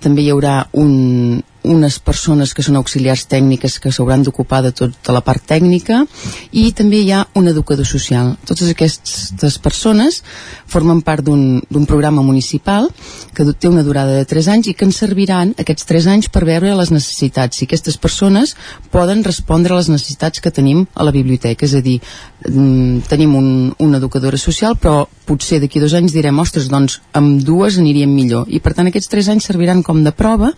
També 0.00 0.22
hi 0.22 0.30
haurà 0.30 0.68
un, 0.78 1.42
unes 1.66 1.98
persones 1.98 2.54
que 2.54 2.64
són 2.64 2.78
auxiliars 2.78 3.26
tècniques 3.30 3.78
que 3.82 3.92
s'hauran 3.92 4.22
d'ocupar 4.24 4.62
de 4.64 4.72
tota 4.76 5.14
la 5.14 5.22
part 5.26 5.42
tècnica 5.50 6.04
i 6.52 6.70
també 6.76 7.02
hi 7.02 7.12
ha 7.12 7.24
un 7.34 7.48
educador 7.50 7.86
social. 7.86 8.34
Totes 8.46 8.70
aquestes 8.72 9.58
persones 9.62 10.22
formen 10.66 11.02
part 11.02 11.24
d'un 11.26 11.86
programa 11.86 12.22
municipal 12.22 12.88
que 13.34 13.44
té 13.52 13.68
una 13.68 13.84
durada 13.86 14.14
de 14.16 14.24
3 14.24 14.48
anys 14.54 14.70
i 14.70 14.74
que 14.74 14.86
ens 14.86 15.00
serviran 15.02 15.54
aquests 15.58 15.88
3 15.90 16.08
anys 16.14 16.30
per 16.32 16.44
veure 16.46 16.74
les 16.78 16.92
necessitats. 16.94 17.58
Si 17.58 17.66
aquestes 17.66 17.98
persones 17.98 18.54
poden 18.94 19.24
respondre 19.26 19.74
a 19.74 19.80
les 19.80 19.90
necessitats 19.92 20.40
que 20.40 20.54
tenim 20.54 20.86
a 20.94 21.04
la 21.04 21.14
biblioteca, 21.14 21.66
és 21.66 21.74
a 21.74 21.82
dir, 21.82 22.00
mm, 22.48 23.06
tenim 23.10 23.34
un, 23.36 23.74
una 23.78 23.98
educadora 23.98 24.38
social 24.38 24.76
però 24.76 25.06
potser 25.26 25.60
d'aquí 25.60 25.80
dos 25.82 25.94
anys 25.98 26.14
direm 26.14 26.38
ostres, 26.38 26.68
doncs 26.70 27.00
amb 27.12 27.42
dues 27.42 27.78
aniríem 27.80 28.12
millor 28.14 28.46
i 28.48 28.60
per 28.62 28.74
tant 28.76 28.86
aquests 28.86 29.10
3 29.10 29.32
anys 29.34 29.48
serviran 29.50 29.82
com 29.82 30.04
de 30.04 30.12
prova 30.14 30.52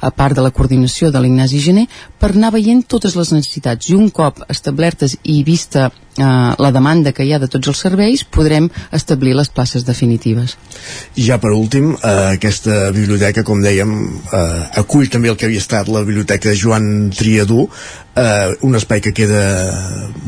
a 0.00 0.10
part 0.10 0.36
de 0.36 0.44
la 0.44 0.49
coordinació 0.54 1.10
de 1.10 1.20
l'Ignasi 1.22 1.60
Gené, 1.64 1.86
per 2.18 2.32
anar 2.32 2.52
veient 2.54 2.82
totes 2.86 3.16
les 3.18 3.32
necessitats. 3.32 3.90
I 3.90 3.98
un 3.98 4.10
cop 4.14 4.42
establertes 4.48 5.16
i 5.24 5.42
vista 5.46 5.90
eh, 6.20 6.54
la 6.58 6.72
demanda 6.72 7.12
que 7.16 7.24
hi 7.24 7.32
ha 7.34 7.40
de 7.42 7.48
tots 7.50 7.72
els 7.72 7.80
serveis, 7.86 8.24
podrem 8.24 8.68
establir 8.96 9.34
les 9.38 9.48
places 9.48 9.86
definitives. 9.88 10.56
I 11.16 11.26
ja 11.30 11.40
per 11.42 11.54
últim, 11.56 11.94
eh, 11.94 12.14
aquesta 12.36 12.90
biblioteca, 12.96 13.44
com 13.46 13.62
dèiem, 13.64 13.96
eh, 14.32 14.80
acull 14.84 15.10
també 15.10 15.32
el 15.32 15.36
que 15.36 15.48
havia 15.48 15.64
estat 15.64 15.88
la 15.88 16.04
biblioteca 16.04 16.54
Joan 16.54 17.10
Triadú, 17.16 17.68
eh, 18.16 18.56
un 18.60 18.74
espai 18.74 19.00
que 19.00 19.12
queda 19.14 19.42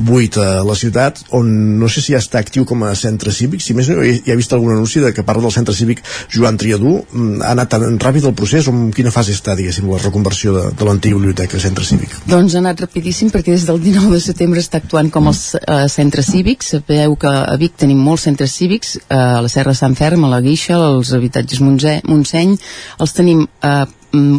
buit 0.07 0.36
a 0.38 0.62
la 0.64 0.74
ciutat, 0.78 1.20
on 1.36 1.49
no 1.80 1.88
sé 1.93 2.03
si 2.03 2.14
ja 2.14 2.20
està 2.22 2.40
actiu 2.43 2.64
com 2.68 2.84
a 2.86 2.95
centre 2.99 3.32
cívic, 3.34 3.62
si 3.64 3.74
més 3.76 3.90
no, 3.90 4.03
ja 4.03 4.32
he 4.32 4.38
vist 4.38 4.53
algun 4.55 4.74
anunci 4.76 5.03
de 5.03 5.12
que 5.14 5.24
parla 5.26 5.47
del 5.47 5.55
centre 5.55 5.74
cívic 5.74 6.03
Joan 6.32 6.59
Triadú, 6.61 6.95
mm, 7.05 7.43
ha 7.43 7.53
anat 7.57 7.72
tan 7.74 7.99
ràpid 7.99 8.28
el 8.28 8.36
procés, 8.38 8.68
o 8.68 8.74
en 8.74 8.90
quina 8.95 9.12
fase 9.14 9.34
està, 9.34 9.57
diguéssim, 9.59 9.88
la 9.90 10.01
reconversió 10.03 10.55
de, 10.57 10.64
de 10.78 10.88
l'antiga 10.88 11.18
biblioteca 11.18 11.61
centre 11.62 11.84
cívic? 11.84 12.14
Doncs 12.26 12.57
ha 12.57 12.62
anat 12.62 12.84
rapidíssim 12.86 13.32
perquè 13.34 13.57
des 13.57 13.66
del 13.68 13.82
19 13.82 14.16
de 14.16 14.24
setembre 14.24 14.62
està 14.62 14.80
actuant 14.82 15.11
com 15.12 15.30
els 15.32 15.43
eh, 15.61 15.82
centres 15.89 16.30
cívics. 16.30 16.74
Sabeu 16.76 17.16
que 17.16 17.30
a 17.30 17.57
Vic 17.61 17.78
tenim 17.80 17.99
molts 17.99 18.28
centres 18.28 18.55
cívics, 18.59 18.97
eh, 18.99 19.16
a 19.16 19.41
la 19.41 19.49
Serra 19.49 19.74
Sant 19.74 19.97
Ferm, 19.99 20.24
a 20.24 20.30
la 20.33 20.43
Guixa, 20.45 20.76
als 20.76 21.12
habitatges 21.16 21.61
Montse, 21.61 22.01
Montseny, 22.09 22.57
els 23.01 23.16
tenim 23.16 23.47
eh, 23.47 23.85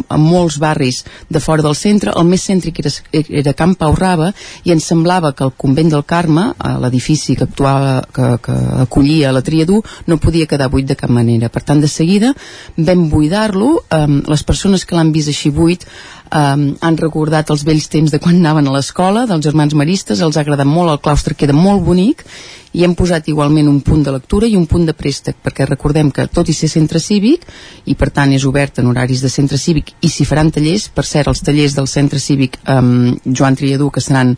a 0.08 0.18
molts 0.18 0.58
barris 0.58 1.04
de 1.28 1.40
fora 1.40 1.62
del 1.62 1.74
centre, 1.74 2.12
el 2.14 2.26
més 2.28 2.44
cèntric 2.46 2.78
era, 2.82 2.92
era 3.12 3.54
Camp 3.58 3.74
Pau 3.78 3.94
Raba 3.98 4.30
i 4.64 4.72
ens 4.74 4.86
semblava 4.86 5.32
que 5.34 5.44
el 5.48 5.54
convent 5.58 5.90
del 5.90 6.04
Carme, 6.06 6.52
l'edifici 6.82 7.34
que 7.38 7.48
actuava, 7.48 7.96
que, 8.14 8.28
que 8.44 8.54
acollia 8.84 9.32
la 9.34 9.42
Triadú, 9.42 9.82
no 10.06 10.20
podia 10.22 10.46
quedar 10.50 10.70
buit 10.70 10.86
de 10.86 10.98
cap 10.98 11.10
manera. 11.10 11.50
Per 11.50 11.64
tant, 11.66 11.82
de 11.82 11.90
seguida 11.90 12.34
vam 12.76 13.08
buidar-lo, 13.10 13.72
eh, 13.90 14.06
les 14.30 14.46
persones 14.46 14.86
que 14.86 14.96
l'han 14.96 15.12
vist 15.14 15.32
així 15.32 15.50
buit 15.54 15.86
eh, 16.34 16.66
han 16.88 17.00
recordat 17.00 17.54
els 17.54 17.64
vells 17.64 17.88
temps 17.92 18.12
de 18.12 18.20
quan 18.20 18.42
anaven 18.42 18.68
a 18.68 18.74
l'escola, 18.74 19.24
dels 19.30 19.46
germans 19.46 19.78
maristes, 19.78 20.20
els 20.20 20.36
ha 20.36 20.44
agradat 20.44 20.68
molt, 20.68 20.92
el 20.92 21.02
claustre 21.04 21.38
queda 21.38 21.56
molt 21.56 21.84
bonic 21.86 22.26
i 22.74 22.82
hem 22.82 22.94
posat 22.98 23.28
igualment 23.30 23.68
un 23.70 23.78
punt 23.86 24.02
de 24.02 24.12
lectura 24.14 24.48
i 24.50 24.56
un 24.58 24.66
punt 24.66 24.82
de 24.88 24.94
préstec, 24.98 25.36
perquè 25.42 25.66
recordem 25.68 26.10
que 26.10 26.26
tot 26.26 26.48
i 26.50 26.54
ser 26.56 26.68
centre 26.72 26.98
cívic, 26.98 27.46
i 27.86 27.94
per 27.94 28.10
tant 28.14 28.32
és 28.34 28.46
obert 28.48 28.80
en 28.82 28.88
horaris 28.90 29.22
de 29.22 29.30
centre 29.30 29.58
cívic, 29.62 29.92
i 30.02 30.10
si 30.10 30.26
faran 30.26 30.50
tallers, 30.54 30.88
per 30.90 31.06
cert, 31.06 31.30
els 31.30 31.42
tallers 31.46 31.76
del 31.78 31.86
centre 31.90 32.18
cívic 32.18 32.58
um, 32.66 33.14
Joan 33.30 33.54
Triadú, 33.60 33.92
que 33.94 34.02
seran, 34.02 34.34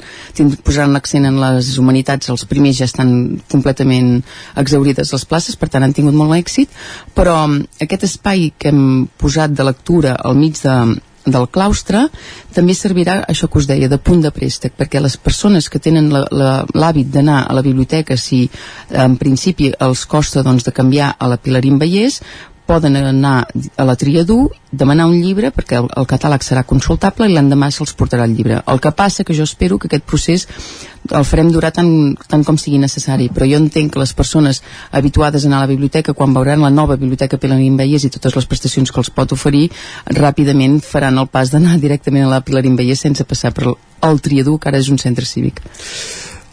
posaran 0.60 0.92
l'accent 0.92 1.30
en 1.30 1.40
les 1.40 1.72
humanitats, 1.80 2.28
els 2.32 2.44
primers 2.50 2.76
ja 2.82 2.90
estan 2.90 3.40
completament 3.48 4.20
exaurides 4.60 5.16
les 5.16 5.24
places, 5.24 5.56
per 5.56 5.72
tant 5.72 5.88
han 5.88 5.96
tingut 5.96 6.16
molt 6.16 6.36
èxit, 6.36 6.76
però 7.16 7.40
um, 7.48 7.58
aquest 7.80 8.04
espai 8.10 8.50
que 8.58 8.68
hem 8.68 9.06
posat 9.16 9.56
de 9.56 9.64
lectura 9.64 10.18
al 10.20 10.36
mig 10.36 10.60
de, 10.60 10.76
del 11.26 11.48
claustre 11.50 12.06
també 12.54 12.74
servirà, 12.74 13.18
això 13.28 13.50
que 13.50 13.58
us 13.60 13.68
deia, 13.68 13.90
de 13.90 13.98
punt 13.98 14.22
de 14.22 14.32
préstec, 14.34 14.76
perquè 14.78 15.02
les 15.02 15.18
persones 15.18 15.68
que 15.68 15.82
tenen 15.82 16.10
l'hàbit 16.12 17.10
d'anar 17.12 17.42
a 17.44 17.56
la 17.56 17.64
biblioteca, 17.66 18.16
si 18.16 18.46
en 18.90 19.16
principi 19.20 19.72
els 19.80 20.06
costa 20.06 20.44
doncs, 20.46 20.64
de 20.64 20.74
canviar 20.74 21.14
a 21.18 21.28
la 21.28 21.40
Pilarín 21.42 21.80
Vallès, 21.82 22.22
poden 22.66 22.96
anar 22.98 23.46
a 23.76 23.84
la 23.86 23.94
Triadú, 23.96 24.50
demanar 24.72 25.06
un 25.06 25.20
llibre 25.22 25.52
perquè 25.54 25.78
el, 25.78 25.86
el 25.96 26.06
catàleg 26.10 26.42
serà 26.44 26.64
consultable 26.66 27.28
i 27.28 27.34
l'endemà 27.34 27.70
se'ls 27.70 27.94
portarà 27.96 28.26
el 28.26 28.34
llibre. 28.36 28.58
El 28.66 28.82
que 28.82 28.92
passa 28.92 29.24
que 29.24 29.36
jo 29.36 29.46
espero 29.46 29.78
que 29.78 29.88
aquest 29.88 30.04
procés 30.04 30.46
el 31.14 31.24
farem 31.24 31.52
durar 31.54 31.70
tant, 31.72 31.88
tant 32.26 32.42
com 32.44 32.58
sigui 32.58 32.80
necessari, 32.82 33.30
però 33.32 33.46
jo 33.48 33.60
entenc 33.62 33.94
que 33.94 34.02
les 34.02 34.12
persones 34.18 34.62
habituades 34.90 35.44
a 35.44 35.50
anar 35.50 35.62
a 35.62 35.66
la 35.66 35.72
biblioteca, 35.72 36.14
quan 36.18 36.34
veuran 36.34 36.64
la 36.66 36.74
nova 36.74 36.98
biblioteca 36.98 37.38
Pilarín 37.38 37.78
Vallès 37.78 38.04
i 38.04 38.12
totes 38.12 38.34
les 38.36 38.50
prestacions 38.50 38.90
que 38.90 39.00
els 39.00 39.12
pot 39.14 39.32
oferir, 39.32 39.68
ràpidament 40.10 40.80
faran 40.82 41.22
el 41.22 41.30
pas 41.30 41.54
d'anar 41.54 41.78
directament 41.78 42.26
a 42.26 42.34
la 42.34 42.42
Pilarín 42.42 42.76
Vallès 42.76 43.06
sense 43.06 43.24
passar 43.24 43.54
per 43.54 43.70
el 43.70 44.20
Triadú, 44.20 44.58
que 44.58 44.72
ara 44.72 44.82
és 44.82 44.90
un 44.90 44.98
centre 44.98 45.24
cívic 45.24 45.62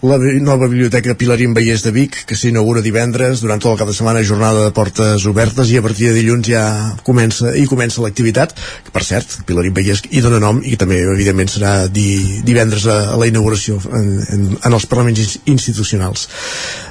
la 0.04 0.18
nova 0.43 0.68
biblioteca 0.68 1.16
Pilarín 1.16 1.54
Vallès 1.56 1.84
de 1.86 1.91
Vic, 1.95 2.18
que 2.28 2.36
s'inaugura 2.36 2.82
divendres, 2.84 3.39
durant 3.39 3.62
tot 3.64 3.72
el 3.72 3.78
cap 3.80 3.88
de 3.88 3.95
setmana 3.95 4.24
jornada 4.28 4.66
de 4.66 4.74
portes 4.76 5.24
obertes 5.30 5.72
i 5.72 5.78
a 5.80 5.84
partir 5.86 6.10
de 6.10 6.18
dilluns 6.18 6.49
ja 6.49 6.64
comença 7.08 7.54
i 7.56 7.64
comença 7.72 8.04
l'activitat, 8.04 8.51
que 8.84 8.91
per 8.91 9.06
cert, 9.08 9.38
Pilarín 9.47 9.72
Vallès 9.78 10.04
hi 10.12 10.24
dona 10.26 10.41
nom 10.43 10.60
i 10.60 10.76
també 10.80 10.99
evidentment 11.14 11.54
serà 11.54 11.88
di, 11.88 12.41
divendres 12.43 12.84
a, 12.91 12.97
a 13.14 13.20
la 13.22 13.30
inauguració 13.32 13.80
en, 13.95 14.10
en, 14.28 14.43
en 14.60 14.76
els 14.76 14.88
parlaments 14.91 15.39
institucionals. 15.47 16.28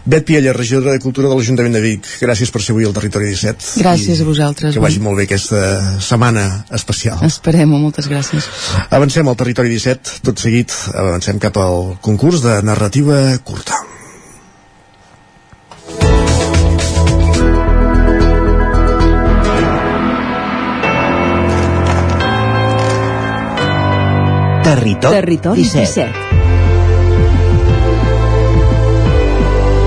Bet 0.09 0.25
Piella, 0.27 0.57
regidora 0.57 0.97
de 0.97 1.05
Cultura 1.05 1.29
de 1.29 1.37
l'Ajuntament 1.37 1.77
de 1.77 1.85
Vic, 1.85 2.09
gràcies 2.23 2.51
per 2.51 2.65
ser 2.65 2.73
avui 2.73 2.89
al 2.89 2.97
Territori 2.97 3.29
17. 3.29 3.85
Gràcies 3.85 4.25
a 4.25 4.27
vosaltres. 4.27 4.73
Que 4.73 4.83
vagi 4.83 5.05
molt 5.05 5.21
bé 5.21 5.29
aquesta 5.29 6.01
setmana 6.01 6.47
especial. 6.73 7.21
Esperem-ho, 7.29 7.77
moltes 7.77 8.09
gràcies. 8.09 8.49
Avancem 8.89 9.29
al 9.29 9.37
Territori 9.37 9.77
17, 9.77 10.25
tot 10.25 10.41
seguit 10.41 10.73
avancem 10.97 11.39
cap 11.43 11.61
al 11.61 11.93
concurs 12.01 12.41
de 12.43 12.57
narrativa 12.65 13.02
narrativa 13.03 13.39
curta. 13.43 13.75
Territori, 24.63 25.15
Territori 25.15 25.63
17. 25.63 26.11
17. 26.11 26.11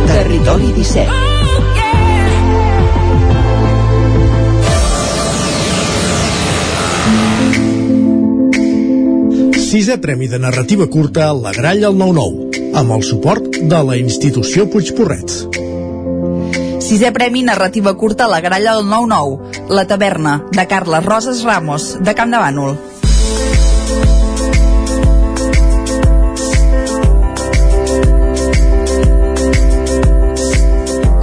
Territori 0.06 0.74
17. 0.74 1.24
Sisè 9.56 10.00
Premi 10.00 10.28
de 10.28 10.38
Narrativa 10.38 10.88
Curta 10.88 11.34
La 11.34 11.52
Gralla 11.52 11.88
al 11.88 11.96
9-9 11.96 12.45
amb 12.76 12.92
el 12.92 13.04
suport 13.08 13.56
de 13.56 13.78
la 13.88 13.96
institució 13.96 14.66
Puigporret. 14.68 15.32
Sisè 16.84 17.12
Premi 17.16 17.42
Narrativa 17.48 17.94
Curta 17.96 18.28
La 18.28 18.42
Gralla 18.44 18.76
del 18.76 18.90
9-9, 18.92 19.70
La 19.72 19.86
Taverna, 19.88 20.44
de 20.52 20.68
Carles 20.68 21.06
Roses 21.06 21.44
Ramos, 21.44 21.96
de 22.04 22.14
Camp 22.14 22.36
de 22.36 22.42
Bànol. 22.44 22.76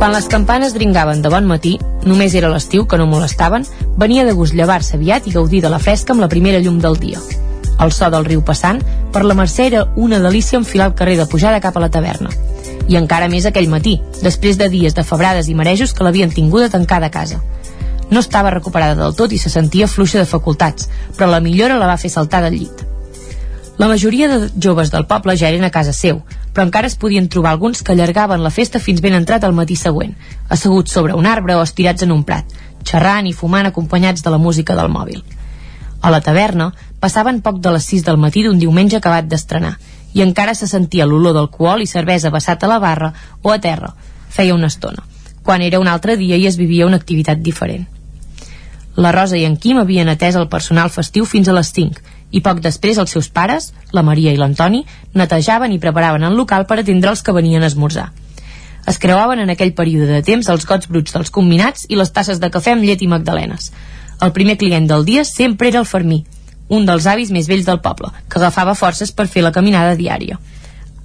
Quan 0.00 0.16
les 0.16 0.26
campanes 0.26 0.72
dringaven 0.74 1.20
de 1.22 1.30
bon 1.30 1.46
matí, 1.46 1.76
només 2.08 2.34
era 2.34 2.50
l'estiu 2.50 2.88
que 2.88 2.98
no 2.98 3.06
molestaven, 3.06 3.68
venia 4.00 4.24
de 4.24 4.32
gust 4.34 4.56
llevar-se 4.56 4.96
aviat 4.96 5.28
i 5.28 5.36
gaudir 5.36 5.62
de 5.62 5.70
la 5.70 5.78
fresca 5.78 6.16
amb 6.16 6.24
la 6.24 6.32
primera 6.32 6.64
llum 6.64 6.80
del 6.80 6.98
dia. 6.98 7.20
El 7.82 7.90
so 7.90 8.08
del 8.14 8.26
riu 8.28 8.44
passant, 8.46 8.78
per 9.12 9.24
la 9.26 9.34
Mercè 9.34 9.66
era 9.66 9.86
una 9.96 10.20
delícia 10.22 10.58
enfilar 10.58 10.90
el 10.90 10.94
carrer 10.94 11.16
de 11.18 11.26
pujada 11.26 11.60
cap 11.60 11.76
a 11.76 11.80
la 11.82 11.90
taverna. 11.90 12.30
I 12.86 12.98
encara 13.00 13.30
més 13.32 13.46
aquell 13.48 13.70
matí, 13.72 13.96
després 14.22 14.58
de 14.60 14.68
dies 14.70 14.94
de 14.94 15.02
febrades 15.08 15.48
i 15.48 15.56
marejos 15.58 15.94
que 15.94 16.04
l'havien 16.06 16.30
tinguda 16.30 16.70
tancada 16.70 17.08
a 17.08 17.14
casa. 17.14 17.40
No 18.10 18.20
estava 18.20 18.52
recuperada 18.54 18.94
del 18.94 19.16
tot 19.18 19.32
i 19.32 19.40
se 19.40 19.50
sentia 19.50 19.88
fluixa 19.88 20.20
de 20.20 20.30
facultats, 20.30 20.88
però 21.16 21.30
la 21.30 21.40
millora 21.40 21.80
la 21.80 21.88
va 21.90 21.98
fer 21.98 22.10
saltar 22.12 22.42
del 22.44 22.58
llit. 22.60 22.86
La 23.78 23.88
majoria 23.88 24.28
de 24.28 24.50
joves 24.62 24.92
del 24.92 25.06
poble 25.10 25.34
ja 25.40 25.48
eren 25.48 25.64
a 25.64 25.72
casa 25.74 25.94
seu, 25.96 26.20
però 26.52 26.66
encara 26.68 26.86
es 26.86 26.94
podien 26.94 27.28
trobar 27.32 27.54
alguns 27.56 27.82
que 27.82 27.96
allargaven 27.96 28.44
la 28.44 28.52
festa 28.52 28.78
fins 28.78 29.00
ben 29.00 29.16
entrat 29.16 29.42
al 29.42 29.56
matí 29.56 29.74
següent, 29.80 30.12
asseguts 30.48 30.92
sobre 30.92 31.16
un 31.18 31.26
arbre 31.26 31.56
o 31.56 31.62
estirats 31.64 32.04
en 32.04 32.12
un 32.12 32.22
prat, 32.28 32.44
xerrant 32.84 33.26
i 33.26 33.32
fumant 33.32 33.66
acompanyats 33.66 34.22
de 34.22 34.30
la 34.30 34.38
música 34.38 34.76
del 34.76 34.92
mòbil. 34.92 35.24
A 36.02 36.10
la 36.10 36.20
taverna 36.20 36.72
passaven 37.02 37.40
poc 37.42 37.58
de 37.58 37.72
les 37.74 37.88
6 37.90 38.04
del 38.06 38.20
matí 38.22 38.44
d'un 38.46 38.60
diumenge 38.62 39.00
acabat 39.00 39.26
d'estrenar 39.26 39.72
i 40.14 40.22
encara 40.22 40.54
se 40.54 40.68
sentia 40.70 41.06
l'olor 41.08 41.34
d'alcohol 41.34 41.82
i 41.82 41.90
cervesa 41.90 42.30
vessat 42.30 42.62
a 42.62 42.70
la 42.70 42.78
barra 42.78 43.12
o 43.42 43.50
a 43.50 43.58
terra. 43.58 43.94
Feia 44.30 44.54
una 44.54 44.68
estona, 44.70 45.02
quan 45.42 45.62
era 45.66 45.80
un 45.80 45.88
altre 45.88 46.16
dia 46.16 46.36
i 46.36 46.46
es 46.46 46.56
vivia 46.60 46.86
una 46.86 47.00
activitat 47.00 47.40
diferent. 47.42 47.88
La 48.94 49.10
Rosa 49.10 49.38
i 49.40 49.46
en 49.48 49.56
Quim 49.56 49.80
havien 49.80 50.10
atès 50.12 50.36
el 50.36 50.50
personal 50.52 50.92
festiu 50.92 51.24
fins 51.24 51.48
a 51.48 51.54
les 51.56 51.72
5 51.72 52.02
i 52.32 52.42
poc 52.44 52.60
després 52.64 53.00
els 53.00 53.10
seus 53.10 53.28
pares, 53.28 53.72
la 53.92 54.04
Maria 54.04 54.32
i 54.32 54.38
l'Antoni, 54.40 54.84
netejaven 55.14 55.72
i 55.72 55.80
preparaven 55.80 56.28
el 56.28 56.36
local 56.36 56.66
per 56.68 56.78
atendre 56.80 57.10
els 57.10 57.22
que 57.22 57.34
venien 57.34 57.64
a 57.64 57.70
esmorzar. 57.72 58.10
Es 58.86 58.98
creuaven 58.98 59.40
en 59.42 59.50
aquell 59.50 59.74
període 59.74 60.10
de 60.10 60.22
temps 60.26 60.48
els 60.48 60.66
gots 60.66 60.88
bruts 60.88 61.14
dels 61.16 61.30
combinats 61.30 61.86
i 61.88 61.98
les 61.98 62.12
tasses 62.12 62.40
de 62.40 62.50
cafè 62.50 62.76
amb 62.76 62.86
llet 62.86 63.02
i 63.02 63.10
magdalenes. 63.10 63.72
El 64.22 64.32
primer 64.32 64.56
client 64.58 64.86
del 64.86 65.04
dia 65.04 65.24
sempre 65.24 65.68
era 65.68 65.80
el 65.82 65.86
Fermí, 65.86 66.22
un 66.72 66.86
dels 66.88 67.06
avis 67.06 67.30
més 67.34 67.48
vells 67.50 67.68
del 67.68 67.80
poble, 67.84 68.08
que 68.28 68.40
agafava 68.40 68.74
forces 68.78 69.12
per 69.12 69.28
fer 69.28 69.44
la 69.44 69.52
caminada 69.52 69.96
diària. 69.98 70.38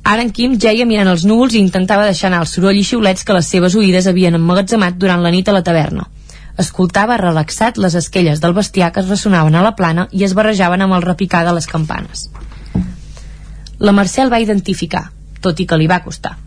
Ara 0.07 0.23
en 0.23 0.29
Quim 0.31 0.53
jeia 0.63 0.85
mirant 0.87 1.09
els 1.11 1.25
núvols 1.27 1.57
i 1.57 1.59
intentava 1.59 2.05
deixar 2.07 2.29
anar 2.29 2.45
el 2.45 2.47
soroll 2.47 2.77
i 2.79 2.85
xiulets 2.87 3.27
que 3.27 3.35
les 3.35 3.49
seves 3.51 3.75
oïdes 3.75 4.07
havien 4.07 4.37
emmagatzemat 4.37 4.95
durant 4.95 5.19
la 5.23 5.31
nit 5.35 5.49
a 5.49 5.55
la 5.57 5.65
taverna. 5.67 6.05
Escoltava 6.63 7.17
relaxat 7.19 7.77
les 7.77 7.97
esquelles 7.99 8.39
del 8.41 8.55
bestiar 8.55 8.93
que 8.93 9.03
es 9.03 9.09
ressonaven 9.11 9.57
a 9.59 9.63
la 9.65 9.75
plana 9.75 10.07
i 10.11 10.23
es 10.23 10.35
barrejaven 10.37 10.85
amb 10.85 10.95
el 10.95 11.03
repicar 11.03 11.43
de 11.45 11.53
les 11.57 11.67
campanes. 11.67 12.29
La 13.79 13.93
Mercè 13.93 14.23
el 14.23 14.31
va 14.31 14.39
identificar, 14.39 15.03
tot 15.43 15.59
i 15.59 15.67
que 15.67 15.77
li 15.77 15.89
va 15.91 15.99
costar. 16.05 16.37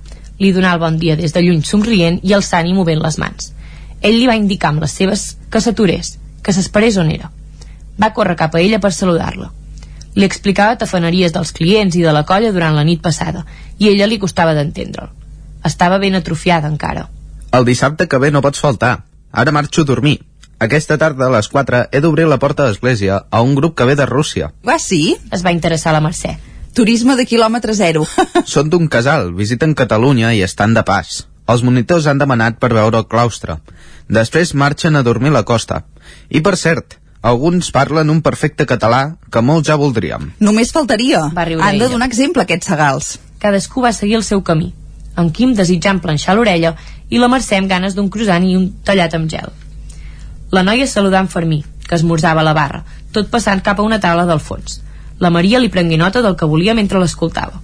Li 0.41 0.55
donà 0.57 0.73
el 0.73 0.81
bon 0.81 0.97
dia 0.99 1.19
des 1.21 1.37
de 1.37 1.45
lluny 1.45 1.61
somrient 1.69 2.19
i 2.25 2.33
alçant 2.33 2.67
i 2.67 2.73
movent 2.75 3.05
les 3.05 3.21
mans. 3.21 3.53
Ell 4.01 4.17
li 4.17 4.27
va 4.27 4.41
indicar 4.41 4.73
amb 4.73 4.81
les 4.87 4.97
seves 4.97 5.27
que 5.53 5.61
s'aturés, 5.61 6.17
que 6.43 6.57
s'esperés 6.57 6.97
on 6.97 7.13
era. 7.13 7.29
Va 8.01 8.13
córrer 8.17 8.37
cap 8.37 8.55
a 8.55 8.61
ella 8.61 8.81
per 8.81 8.93
saludar-la. 8.97 9.51
Li 10.17 10.27
explicava 10.27 10.79
tafaneries 10.79 11.33
dels 11.33 11.53
clients 11.55 11.97
i 11.97 12.03
de 12.03 12.13
la 12.13 12.25
colla 12.27 12.51
durant 12.53 12.75
la 12.75 12.85
nit 12.85 13.03
passada 13.03 13.45
i 13.79 13.89
ella 13.93 14.09
li 14.11 14.19
costava 14.19 14.57
d'entendre'l. 14.57 15.13
Estava 15.65 16.01
ben 16.03 16.17
atrofiada 16.17 16.69
encara. 16.69 17.07
El 17.53 17.67
dissabte 17.69 18.09
que 18.09 18.19
ve 18.19 18.31
no 18.31 18.43
pots 18.43 18.61
faltar. 18.63 19.05
Ara 19.31 19.53
marxo 19.53 19.83
a 19.83 19.89
dormir. 19.89 20.19
Aquesta 20.61 20.99
tarda 21.01 21.27
a 21.27 21.33
les 21.33 21.49
4 21.49 21.87
he 21.93 22.01
d'obrir 22.05 22.27
la 22.29 22.39
porta 22.39 22.67
d'església 22.67 23.23
a 23.31 23.41
un 23.41 23.55
grup 23.57 23.77
que 23.77 23.87
ve 23.89 23.97
de 23.97 24.07
Rússia. 24.07 24.51
Va, 24.67 24.79
sí? 24.79 25.17
Es 25.33 25.45
va 25.47 25.55
interessar 25.57 25.95
la 25.97 26.03
Mercè. 26.05 26.37
Turisme 26.77 27.17
de 27.17 27.25
quilòmetre 27.27 27.75
zero. 27.75 28.05
Són 28.55 28.69
d'un 28.71 28.89
casal, 28.89 29.33
visiten 29.35 29.75
Catalunya 29.75 30.35
i 30.37 30.45
estan 30.47 30.77
de 30.77 30.85
pas. 30.87 31.25
Els 31.51 31.65
monitors 31.67 32.07
han 32.07 32.21
demanat 32.21 32.61
per 32.61 32.71
veure 32.77 33.01
el 33.01 33.09
claustre. 33.11 33.57
Després 34.07 34.55
marxen 34.55 34.97
a 34.97 35.03
dormir 35.03 35.33
a 35.33 35.39
la 35.41 35.47
costa. 35.49 35.83
I 36.29 36.45
per 36.45 36.55
cert, 36.61 37.00
alguns 37.23 37.71
parlen 37.71 38.11
un 38.11 38.23
perfecte 38.23 38.67
català 38.67 39.17
que 39.31 39.43
molts 39.45 39.69
ja 39.69 39.77
voldríem. 39.77 40.31
Només 40.41 40.73
faltaria. 40.73 41.27
Va 41.37 41.45
riure 41.45 41.65
Han 41.65 41.79
de 41.79 41.89
donar 41.89 42.09
exemple, 42.09 42.43
aquests 42.43 42.71
segals. 42.73 43.19
Cadascú 43.41 43.83
va 43.85 43.93
seguir 43.93 44.17
el 44.17 44.25
seu 44.25 44.43
camí. 44.43 44.73
En 45.21 45.31
Quim 45.31 45.55
desitjant 45.55 46.01
planxar 46.01 46.37
l'orella 46.37 46.75
i 47.11 47.19
la 47.19 47.29
Mercè 47.29 47.59
amb 47.59 47.69
ganes 47.69 47.97
d'un 47.97 48.09
croissant 48.09 48.45
i 48.47 48.57
un 48.57 48.71
tallat 48.85 49.15
amb 49.15 49.29
gel. 49.29 49.51
La 50.51 50.63
noia 50.63 50.87
saludant 50.87 51.29
Fermí, 51.29 51.65
que 51.87 51.95
esmorzava 51.95 52.41
a 52.41 52.47
la 52.47 52.55
barra, 52.55 52.85
tot 53.13 53.29
passant 53.31 53.61
cap 53.63 53.79
a 53.79 53.87
una 53.87 54.01
taula 54.01 54.25
del 54.27 54.41
fons. 54.41 54.81
La 55.21 55.31
Maria 55.31 55.61
li 55.61 55.69
prengué 55.69 55.99
nota 56.01 56.23
del 56.23 56.37
que 56.37 56.49
volia 56.49 56.75
mentre 56.75 56.99
l'escoltava. 56.99 57.61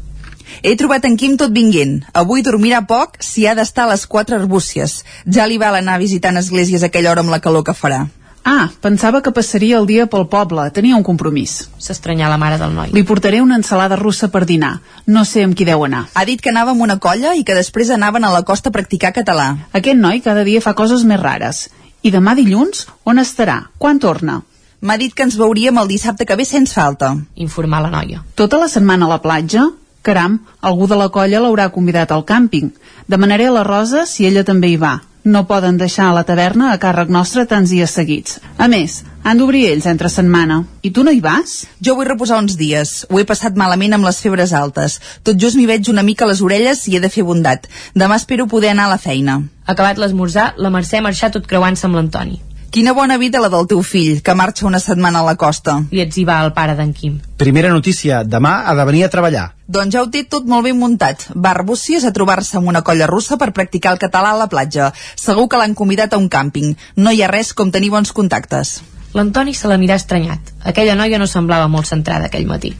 He 0.63 0.77
trobat 0.77 1.05
en 1.09 1.17
Quim 1.17 1.37
tot 1.41 1.53
vinguent. 1.53 2.03
Avui 2.13 2.43
dormirà 2.43 2.83
poc 2.87 3.17
si 3.25 3.47
ha 3.47 3.55
d'estar 3.55 3.87
a 3.87 3.93
les 3.95 4.07
quatre 4.07 4.37
arbúcies. 4.37 5.03
Ja 5.27 5.47
li 5.47 5.59
val 5.59 5.77
anar 5.81 5.99
visitant 6.03 6.37
esglésies 6.37 6.83
a 6.83 6.91
aquella 6.91 7.11
hora 7.11 7.25
amb 7.25 7.33
la 7.33 7.41
calor 7.41 7.65
que 7.65 7.75
farà. 7.75 8.07
Ah, 8.47 8.71
pensava 8.81 9.25
que 9.27 9.33
passaria 9.35 9.75
el 9.81 9.89
dia 9.91 10.05
pel 10.07 10.29
poble. 10.31 10.69
Tenia 10.71 10.95
un 10.95 11.03
compromís. 11.03 11.57
S'estranyà 11.83 12.29
la 12.31 12.37
mare 12.39 12.61
del 12.61 12.77
noi. 12.77 12.93
Li 12.95 13.03
portaré 13.03 13.41
una 13.43 13.57
ensalada 13.59 13.97
russa 13.99 14.29
per 14.31 14.45
dinar. 14.47 14.77
No 15.11 15.25
sé 15.27 15.43
amb 15.43 15.57
qui 15.59 15.67
deu 15.67 15.83
anar. 15.83 16.05
Ha 16.15 16.23
dit 16.29 16.39
que 16.41 16.53
anava 16.53 16.71
amb 16.71 16.85
una 16.87 17.01
colla 17.03 17.33
i 17.35 17.43
que 17.43 17.57
després 17.59 17.91
anaven 17.91 18.23
a 18.23 18.31
la 18.31 18.45
costa 18.47 18.71
a 18.71 18.77
practicar 18.77 19.11
català. 19.17 19.49
Aquest 19.75 19.99
noi 19.99 20.23
cada 20.23 20.45
dia 20.47 20.63
fa 20.63 20.77
coses 20.79 21.03
més 21.03 21.19
rares. 21.19 21.65
I 22.07 22.13
demà 22.15 22.37
dilluns, 22.39 22.85
on 23.03 23.19
estarà? 23.19 23.65
Quan 23.83 23.99
torna? 23.99 24.39
M'ha 24.79 24.97
dit 25.03 25.11
que 25.11 25.27
ens 25.27 25.35
veuríem 25.35 25.83
el 25.83 25.91
dissabte 25.91 26.23
que 26.29 26.39
ve 26.39 26.47
sense 26.47 26.79
falta. 26.79 27.17
Informar 27.35 27.83
la 27.83 27.91
noia. 27.91 28.23
Tota 28.39 28.63
la 28.63 28.71
setmana 28.71 29.11
a 29.11 29.15
la 29.17 29.23
platja? 29.27 29.67
Caram, 30.07 30.39
algú 30.63 30.87
de 30.87 30.95
la 30.95 31.11
colla 31.11 31.43
l'haurà 31.43 31.73
convidat 31.75 32.15
al 32.15 32.23
càmping. 32.23 32.71
Demanaré 33.11 33.51
a 33.51 33.59
la 33.59 33.67
Rosa 33.67 34.07
si 34.07 34.31
ella 34.31 34.47
també 34.47 34.71
hi 34.71 34.79
va. 34.79 35.01
No 35.27 35.41
poden 35.51 35.75
deixar 35.75 36.05
a 36.07 36.15
la 36.15 36.23
taverna 36.23 36.69
a 36.71 36.79
càrrec 36.79 37.09
nostre 37.11 37.43
tants 37.51 37.73
dies 37.75 37.91
seguits. 37.99 38.37
A 38.63 38.69
més, 38.71 39.01
han 39.27 39.41
d'obrir 39.41 39.65
ells 39.73 39.89
entre 39.91 40.07
setmana. 40.07 40.61
I 40.87 40.93
tu 40.95 41.03
no 41.03 41.11
hi 41.11 41.19
vas? 41.25 41.57
Jo 41.83 41.97
vull 41.99 42.07
reposar 42.07 42.39
uns 42.39 42.55
dies. 42.61 42.93
Ho 43.11 43.19
he 43.19 43.27
passat 43.27 43.59
malament 43.59 43.97
amb 43.97 44.07
les 44.07 44.21
febres 44.23 44.55
altes. 44.55 45.01
Tot 45.27 45.35
just 45.43 45.59
m'hi 45.59 45.67
veig 45.67 45.91
una 45.91 46.07
mica 46.07 46.23
a 46.23 46.31
les 46.31 46.45
orelles 46.47 46.87
i 46.87 46.95
he 46.95 47.03
de 47.03 47.11
fer 47.11 47.27
bondat. 47.27 47.67
Demà 47.99 48.23
espero 48.23 48.47
poder 48.47 48.71
anar 48.71 48.87
a 48.87 48.95
la 48.95 49.03
feina. 49.03 49.41
Acabat 49.67 49.99
l'esmorzar, 49.99 50.53
la 50.63 50.71
Mercè 50.71 51.03
marxà 51.03 51.35
tot 51.35 51.51
creuant-se 51.51 51.91
amb 51.91 51.99
l'Antoni. 51.99 52.39
Quina 52.77 52.93
bona 52.93 53.17
vida 53.17 53.41
la 53.41 53.49
del 53.49 53.65
teu 53.65 53.79
fill, 53.81 54.19
que 54.21 54.35
marxa 54.37 54.67
una 54.69 54.77
setmana 54.85 55.23
a 55.23 55.25
la 55.25 55.33
costa. 55.41 55.79
Li 55.89 56.03
etzibà 56.03 56.35
el 56.45 56.51
pare 56.53 56.75
d'en 56.77 56.91
Quim. 56.93 57.15
Primera 57.41 57.71
notícia, 57.73 58.19
demà 58.21 58.51
ha 58.69 58.75
de 58.77 58.85
venir 58.85 59.07
a 59.07 59.09
treballar. 59.09 59.45
Doncs 59.65 59.95
ja 59.95 60.03
ho 60.05 60.09
té 60.13 60.27
tot 60.29 60.45
molt 60.45 60.67
ben 60.67 60.77
muntat. 60.77 61.23
Va 61.33 61.55
a 61.55 61.57
Arbúcies 61.57 62.05
a 62.05 62.11
trobar-se 62.13 62.59
amb 62.59 62.69
una 62.69 62.83
colla 62.85 63.07
russa 63.09 63.39
per 63.41 63.55
practicar 63.57 63.95
el 63.97 64.01
català 64.03 64.35
a 64.35 64.37
la 64.37 64.49
platja. 64.53 64.91
Segur 65.17 65.47
que 65.49 65.57
l'han 65.57 65.73
convidat 65.73 66.13
a 66.13 66.19
un 66.21 66.27
càmping. 66.29 66.75
No 67.01 67.15
hi 67.17 67.23
ha 67.25 67.31
res 67.33 67.55
com 67.57 67.71
tenir 67.73 67.89
bons 67.95 68.13
contactes. 68.13 68.83
L'Antoni 69.17 69.55
se 69.57 69.71
la 69.71 69.79
mirà 69.81 69.97
estranyat. 69.97 70.53
Aquella 70.61 70.99
noia 71.01 71.17
no 71.17 71.27
semblava 71.33 71.71
molt 71.73 71.89
centrada 71.89 72.29
aquell 72.29 72.45
matí. 72.45 72.75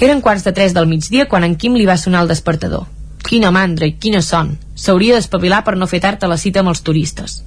Eren 0.00 0.24
quarts 0.24 0.48
de 0.48 0.54
tres 0.56 0.72
del 0.72 0.88
migdia 0.88 1.28
quan 1.28 1.44
en 1.44 1.58
Quim 1.60 1.76
li 1.76 1.84
va 1.84 1.98
sonar 2.00 2.24
el 2.24 2.32
despertador. 2.32 2.88
Quina 3.26 3.50
mandra 3.50 3.86
i 3.86 3.96
quina 4.00 4.22
son. 4.22 4.56
S'hauria 4.74 5.16
d'espavilar 5.16 5.62
per 5.64 5.76
no 5.76 5.86
fer 5.86 6.00
tard 6.00 6.24
a 6.24 6.30
la 6.30 6.38
cita 6.40 6.60
amb 6.60 6.72
els 6.72 6.82
turistes. 6.82 7.42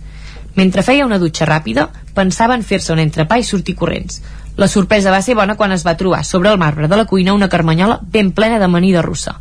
Mentre 0.55 0.83
feia 0.85 1.05
una 1.05 1.17
dutxa 1.19 1.47
ràpida, 1.49 1.87
pensava 2.13 2.55
en 2.55 2.63
fer-se 2.63 2.93
un 2.93 3.01
entrepà 3.01 3.39
i 3.39 3.45
sortir 3.47 3.75
corrents. 3.75 4.21
La 4.55 4.67
sorpresa 4.69 5.11
va 5.11 5.21
ser 5.25 5.33
bona 5.35 5.55
quan 5.57 5.71
es 5.73 5.85
va 5.85 5.97
trobar 5.97 6.23
sobre 6.23 6.51
el 6.51 6.59
marbre 6.61 6.87
de 6.87 6.97
la 6.97 7.05
cuina 7.09 7.33
una 7.33 7.49
carmanyola 7.49 7.99
ben 8.03 8.31
plena 8.31 8.59
d'amanida 8.61 9.01
russa. 9.01 9.39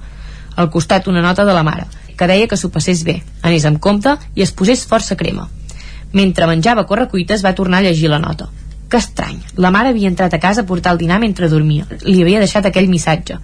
Al 0.56 0.70
costat 0.70 1.08
una 1.08 1.20
nota 1.20 1.44
de 1.44 1.52
la 1.52 1.62
mare, 1.62 1.84
que 2.16 2.28
deia 2.28 2.48
que 2.48 2.56
s'ho 2.56 2.70
passés 2.72 3.04
bé, 3.04 3.18
anés 3.42 3.66
amb 3.68 3.80
compte 3.80 4.16
i 4.34 4.42
es 4.42 4.52
posés 4.56 4.86
força 4.88 5.16
crema. 5.16 5.48
Mentre 6.12 6.48
menjava 6.48 6.86
correcuites 6.88 7.44
va 7.44 7.54
tornar 7.54 7.80
a 7.80 7.88
llegir 7.88 8.08
la 8.08 8.20
nota. 8.20 8.48
Que 8.88 9.00
estrany, 9.00 9.38
la 9.56 9.70
mare 9.72 9.92
havia 9.92 10.08
entrat 10.08 10.32
a 10.34 10.40
casa 10.40 10.64
a 10.64 10.68
portar 10.68 10.92
el 10.92 11.00
dinar 11.00 11.18
mentre 11.20 11.48
dormia. 11.48 11.86
Li 12.04 12.20
havia 12.22 12.40
deixat 12.40 12.68
aquell 12.68 12.88
missatge. 12.88 13.38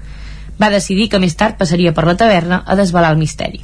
Va 0.61 0.71
decidir 0.75 1.09
que 1.09 1.21
més 1.23 1.37
tard 1.39 1.59
passaria 1.59 1.95
per 1.95 2.05
la 2.07 2.17
taverna 2.17 2.63
a 2.67 2.77
desvelar 2.77 3.13
el 3.15 3.21
misteri. 3.21 3.61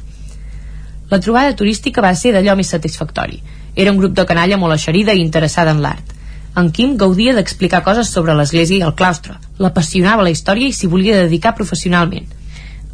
La 1.09 1.19
trobada 1.19 1.55
turística 1.55 2.01
va 2.01 2.15
ser 2.15 2.31
d'allò 2.33 2.55
més 2.57 2.71
satisfactori. 2.73 3.41
Era 3.75 3.91
un 3.91 3.99
grup 3.99 4.15
de 4.17 4.25
canalla 4.25 4.57
molt 4.57 4.73
eixerida 4.77 5.13
i 5.13 5.21
interessada 5.21 5.75
en 5.75 5.83
l'art. 5.83 6.15
En 6.55 6.71
Quim 6.71 6.95
gaudia 6.97 7.33
d'explicar 7.35 7.83
coses 7.83 8.09
sobre 8.09 8.33
l'església 8.33 8.79
i 8.79 8.85
el 8.87 8.95
claustre. 8.95 9.35
L'apassionava 9.59 10.23
la 10.23 10.31
història 10.31 10.71
i 10.71 10.73
s'hi 10.73 10.87
volia 10.87 11.19
dedicar 11.25 11.53
professionalment. 11.57 12.31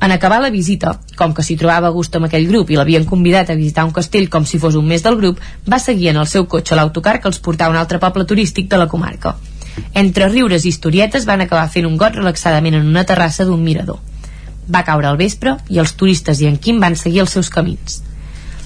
En 0.01 0.11
acabar 0.11 0.41
la 0.41 0.49
visita, 0.49 0.95
com 1.15 1.35
que 1.37 1.43
s'hi 1.45 1.59
trobava 1.61 1.91
a 1.91 1.93
gust 1.93 2.15
amb 2.17 2.25
aquell 2.25 2.47
grup 2.49 2.71
i 2.73 2.79
l'havien 2.79 3.05
convidat 3.05 3.51
a 3.53 3.59
visitar 3.59 3.85
un 3.85 3.93
castell 3.93 4.31
com 4.33 4.49
si 4.49 4.57
fos 4.57 4.75
un 4.79 4.87
mes 4.89 5.05
del 5.05 5.19
grup, 5.21 5.37
va 5.69 5.77
seguir 5.77 6.09
en 6.09 6.17
el 6.17 6.27
seu 6.27 6.47
cotxe 6.49 6.75
l'autocar 6.75 7.19
que 7.21 7.29
els 7.29 7.39
portava 7.39 7.69
a 7.69 7.77
un 7.77 7.81
altre 7.83 8.01
poble 8.01 8.25
turístic 8.25 8.67
de 8.71 8.81
la 8.81 8.89
comarca. 8.89 9.35
Entre 9.93 10.29
riures 10.29 10.65
i 10.65 10.71
historietes 10.71 11.25
van 11.25 11.41
acabar 11.43 11.67
fent 11.69 11.87
un 11.87 11.97
got 11.97 12.15
relaxadament 12.15 12.77
en 12.79 12.87
una 12.87 13.03
terrassa 13.07 13.45
d'un 13.45 13.63
mirador. 13.63 13.99
Va 14.71 14.85
caure 14.87 15.09
al 15.09 15.19
vespre 15.19 15.57
i 15.69 15.79
els 15.83 15.93
turistes 15.99 16.41
i 16.41 16.47
en 16.47 16.57
Quim 16.57 16.79
van 16.79 16.95
seguir 16.95 17.23
els 17.25 17.35
seus 17.35 17.49
camins. 17.49 18.01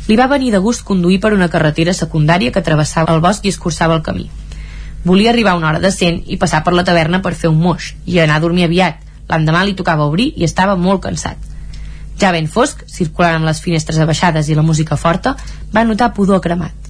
Li 0.07 0.17
va 0.19 0.29
venir 0.29 0.51
de 0.53 0.61
gust 0.61 0.83
conduir 0.85 1.19
per 1.21 1.33
una 1.33 1.49
carretera 1.49 1.93
secundària 1.97 2.51
que 2.53 2.61
travessava 2.65 3.15
el 3.15 3.23
bosc 3.25 3.45
i 3.45 3.53
escurçava 3.53 3.95
el 3.97 4.03
camí. 4.05 4.29
Volia 5.05 5.31
arribar 5.31 5.53
a 5.53 5.57
una 5.57 5.69
hora 5.71 5.81
decent 5.81 6.21
i 6.25 6.37
passar 6.37 6.63
per 6.63 6.73
la 6.73 6.83
taverna 6.85 7.21
per 7.25 7.33
fer 7.33 7.49
un 7.49 7.59
moix 7.61 7.93
i 8.05 8.19
anar 8.19 8.37
a 8.37 8.45
dormir 8.45 8.65
aviat. 8.65 9.01
L'endemà 9.29 9.63
li 9.65 9.73
tocava 9.73 10.05
obrir 10.05 10.31
i 10.37 10.45
estava 10.45 10.75
molt 10.77 11.01
cansat. 11.01 11.37
Ja 12.21 12.31
ben 12.31 12.47
fosc, 12.47 12.85
circulant 12.87 13.39
amb 13.39 13.49
les 13.49 13.61
finestres 13.61 13.99
abaixades 13.99 14.49
i 14.49 14.55
la 14.55 14.63
música 14.63 14.97
forta, 14.97 15.35
va 15.73 15.83
notar 15.83 16.13
pudor 16.13 16.41
cremat. 16.41 16.84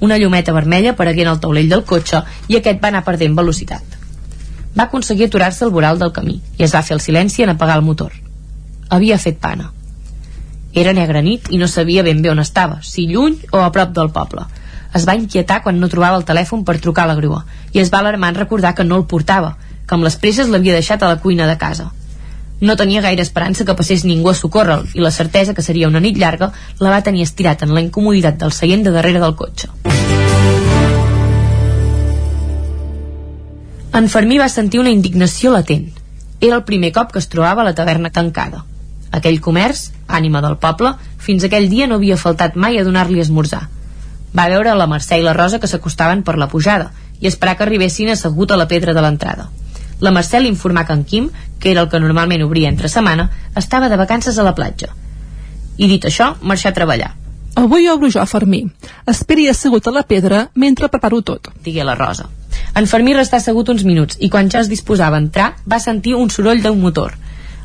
Una 0.00 0.18
llumeta 0.18 0.52
vermella 0.52 0.92
aparegué 0.92 1.22
en 1.22 1.32
el 1.32 1.40
taulell 1.40 1.68
del 1.68 1.84
cotxe 1.84 2.22
i 2.48 2.56
aquest 2.58 2.82
va 2.82 2.92
anar 2.92 3.04
perdent 3.06 3.34
velocitat. 3.36 3.96
Va 4.78 4.84
aconseguir 4.84 5.26
aturar-se 5.26 5.64
al 5.64 5.74
voral 5.74 5.98
del 5.98 6.12
camí 6.12 6.38
i 6.56 6.62
es 6.62 6.74
va 6.74 6.84
fer 6.86 6.94
el 6.94 7.02
silenci 7.02 7.42
en 7.42 7.50
apagar 7.50 7.78
el 7.80 7.86
motor. 7.86 8.12
Havia 8.88 9.18
fet 9.18 9.40
pana. 9.42 9.72
Era 10.72 10.92
negra 10.94 11.22
nit 11.22 11.48
i 11.50 11.58
no 11.58 11.66
sabia 11.66 12.04
ben 12.06 12.22
bé 12.22 12.30
on 12.30 12.38
estava, 12.38 12.78
si 12.82 13.08
lluny 13.08 13.40
o 13.50 13.62
a 13.64 13.72
prop 13.72 13.90
del 13.96 14.12
poble. 14.14 14.46
Es 14.94 15.06
va 15.08 15.16
inquietar 15.18 15.62
quan 15.64 15.80
no 15.80 15.88
trobava 15.88 16.16
el 16.20 16.26
telèfon 16.28 16.62
per 16.64 16.78
trucar 16.78 17.04
a 17.04 17.12
la 17.12 17.18
grua 17.18 17.44
i 17.72 17.82
es 17.82 17.90
va 17.92 17.98
alarmar 17.98 18.30
en 18.32 18.42
recordar 18.42 18.74
que 18.74 18.84
no 18.84 18.96
el 18.96 19.08
portava, 19.10 19.56
que 19.86 19.96
amb 19.96 20.06
les 20.06 20.16
presses 20.16 20.48
l'havia 20.48 20.76
deixat 20.76 21.02
a 21.02 21.10
la 21.10 21.20
cuina 21.24 21.48
de 21.48 21.58
casa. 21.58 21.90
No 22.60 22.74
tenia 22.74 23.00
gaire 23.00 23.22
esperança 23.22 23.64
que 23.64 23.74
passés 23.78 24.02
ningú 24.04 24.32
a 24.32 24.34
socórrer 24.34 24.80
i 24.98 25.02
la 25.02 25.12
certesa 25.14 25.54
que 25.54 25.62
seria 25.62 25.86
una 25.86 26.00
nit 26.02 26.16
llarga 26.18 26.50
la 26.80 26.90
va 26.90 27.04
tenir 27.06 27.22
estirat 27.22 27.62
en 27.62 27.74
la 27.74 27.82
incomoditat 27.84 28.40
del 28.40 28.52
seient 28.52 28.82
de 28.82 28.94
darrere 28.94 29.22
del 29.22 29.36
cotxe. 29.38 29.70
En 33.98 34.08
Fermí 34.10 34.38
va 34.38 34.48
sentir 34.50 34.80
una 34.80 34.90
indignació 34.90 35.52
latent. 35.54 35.86
Era 36.40 36.58
el 36.58 36.64
primer 36.64 36.90
cop 36.92 37.12
que 37.12 37.22
es 37.22 37.30
trobava 37.30 37.62
a 37.62 37.68
la 37.68 37.74
taverna 37.78 38.10
tancada. 38.10 38.64
Aquell 39.10 39.40
comerç, 39.40 39.88
ànima 40.06 40.42
del 40.44 40.58
poble, 40.58 40.92
fins 41.18 41.46
aquell 41.46 41.70
dia 41.70 41.86
no 41.86 41.96
havia 41.96 42.18
faltat 42.18 42.58
mai 42.58 42.78
a 42.78 42.84
donar-li 42.84 43.22
esmorzar. 43.22 43.68
Va 44.36 44.48
veure 44.50 44.74
la 44.74 44.86
Mercè 44.90 45.18
i 45.18 45.24
la 45.24 45.32
Rosa 45.32 45.58
que 45.62 45.70
s'acostaven 45.70 46.22
per 46.26 46.36
la 46.38 46.50
pujada 46.50 46.90
i 47.20 47.30
esperar 47.30 47.56
que 47.56 47.64
arribessin 47.64 48.10
assegut 48.12 48.52
a 48.52 48.58
la 48.60 48.68
pedra 48.68 48.94
de 48.94 49.02
l'entrada. 49.02 49.48
La 50.00 50.12
Mercè 50.14 50.40
li 50.40 50.50
informà 50.50 50.84
que 50.86 50.94
en 50.94 51.04
Quim, 51.04 51.30
que 51.58 51.72
era 51.72 51.82
el 51.82 51.88
que 51.90 52.00
normalment 52.00 52.44
obria 52.46 52.68
entre 52.68 52.88
setmana, 52.88 53.30
estava 53.56 53.88
de 53.88 53.98
vacances 53.98 54.38
a 54.38 54.46
la 54.46 54.54
platja. 54.54 54.92
I 55.78 55.88
dit 55.90 56.04
això, 56.04 56.34
marxà 56.42 56.70
a 56.70 56.76
treballar. 56.76 57.14
Avui 57.58 57.88
obro 57.88 58.10
jo, 58.10 58.22
Fermí. 58.26 58.60
Esperi 59.10 59.48
assegut 59.50 59.88
a 59.88 59.92
la 59.94 60.04
pedra 60.06 60.44
mentre 60.54 60.88
preparo 60.88 61.22
tot. 61.22 61.48
Digué 61.64 61.82
la 61.84 61.96
Rosa. 61.98 62.28
En 62.78 62.86
Fermí 62.86 63.14
restà 63.16 63.40
assegut 63.40 63.72
uns 63.72 63.82
minuts 63.82 64.18
i 64.20 64.28
quan 64.30 64.50
ja 64.50 64.60
es 64.62 64.68
disposava 64.70 65.18
a 65.18 65.22
entrar 65.24 65.48
va 65.66 65.80
sentir 65.82 66.14
un 66.14 66.30
soroll 66.30 66.62
d'un 66.62 66.78
motor. 66.78 67.16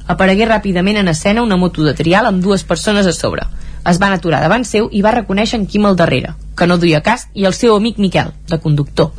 Aparegué 0.07 0.47
ràpidament 0.49 0.97
en 0.99 1.11
escena 1.11 1.43
una 1.45 1.57
moto 1.57 1.85
de 1.85 1.93
trial 1.93 2.25
amb 2.25 2.41
dues 2.41 2.63
persones 2.63 3.05
a 3.05 3.13
sobre. 3.13 3.45
Es 3.85 3.99
van 3.99 4.15
aturar 4.15 4.41
davant 4.41 4.65
seu 4.65 4.89
i 4.91 5.03
va 5.05 5.13
reconèixer 5.13 5.59
en 5.59 5.67
Quim 5.67 5.85
al 5.85 5.99
darrere, 5.99 6.33
que 6.57 6.67
no 6.67 6.79
duia 6.79 7.03
casc, 7.05 7.29
i 7.35 7.45
el 7.45 7.53
seu 7.53 7.75
amic 7.75 7.99
Miquel, 7.99 8.33
de 8.49 8.59
conductor. 8.59 9.11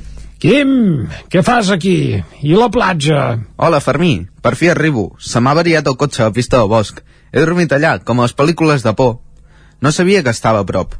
Quim, 0.42 0.70
què 1.32 1.42
fas 1.46 1.70
aquí? 1.72 2.20
I 2.42 2.56
la 2.58 2.68
platja? 2.72 3.20
Hola, 3.56 3.80
Fermí. 3.80 4.26
Per 4.44 4.54
fi 4.58 4.68
arribo. 4.72 5.14
Se 5.18 5.40
m'ha 5.40 5.54
variat 5.56 5.86
el 5.88 5.96
cotxe 5.96 6.24
a 6.24 6.32
pista 6.34 6.60
del 6.60 6.68
bosc. 6.68 7.00
He 7.32 7.40
dormit 7.40 7.72
allà, 7.72 7.96
com 8.04 8.20
a 8.20 8.26
les 8.26 8.36
pel·lícules 8.36 8.84
de 8.84 8.92
por. 8.98 9.16
No 9.80 9.92
sabia 9.92 10.22
que 10.22 10.34
estava 10.34 10.60
a 10.60 10.66
prop. 10.68 10.94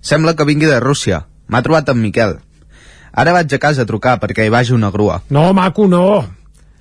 Sembla 0.00 0.34
que 0.36 0.44
vingui 0.48 0.68
de 0.68 0.80
Rússia. 0.80 1.24
M'ha 1.48 1.62
trobat 1.62 1.88
en 1.88 2.00
Miquel. 2.02 2.36
Ara 3.12 3.32
vaig 3.34 3.54
a 3.54 3.58
casa 3.62 3.82
a 3.82 3.88
trucar 3.88 4.18
perquè 4.20 4.46
hi 4.46 4.52
vagi 4.52 4.76
una 4.76 4.92
grua. 4.94 5.22
No, 5.30 5.48
maco, 5.52 5.88
no. 5.90 6.04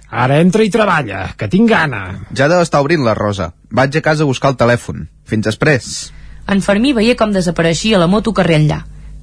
Ara 0.10 0.40
entra 0.42 0.66
i 0.66 0.72
treballa, 0.74 1.34
que 1.38 1.48
tinc 1.50 1.70
gana. 1.70 2.04
Ja 2.36 2.48
deu 2.50 2.62
estar 2.66 2.82
obrint 2.82 3.04
la 3.06 3.16
Rosa. 3.18 3.52
Vaig 3.72 3.96
a 3.98 4.02
casa 4.06 4.26
a 4.26 4.30
buscar 4.30 4.52
el 4.54 4.58
telèfon. 4.58 5.08
Fins 5.26 5.46
després. 5.46 6.12
En 6.50 6.62
Fermí 6.66 6.94
veia 6.98 7.16
com 7.16 7.34
desapareixia 7.34 8.00
la 8.02 8.10
moto 8.10 8.34
carrer 8.34 8.58
enllà. 8.62 8.80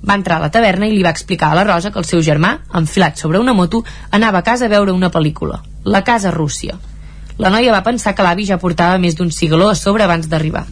Va 0.07 0.15
entrar 0.15 0.37
a 0.39 0.45
la 0.45 0.51
taverna 0.55 0.87
i 0.87 0.95
li 0.95 1.03
va 1.03 1.11
explicar 1.11 1.51
a 1.51 1.59
la 1.59 1.65
Rosa 1.67 1.91
que 1.91 1.99
el 1.99 2.07
seu 2.07 2.21
germà, 2.23 2.53
enfilat 2.79 3.19
sobre 3.19 3.41
una 3.43 3.55
moto, 3.55 3.83
anava 4.11 4.39
a 4.39 4.47
casa 4.47 4.67
a 4.67 4.73
veure 4.73 4.93
una 4.93 5.11
pel·lícula, 5.11 5.63
La 5.85 6.05
casa 6.05 6.31
Rússia. 6.31 6.79
La 7.39 7.51
noia 7.51 7.73
va 7.73 7.83
pensar 7.83 8.15
que 8.15 8.23
l'avi 8.23 8.47
ja 8.47 8.57
portava 8.59 8.99
més 8.99 9.17
d'un 9.17 9.31
cigaló 9.31 9.69
a 9.69 9.75
sobre 9.75 10.05
abans 10.05 10.29
d'arribar. 10.31 10.65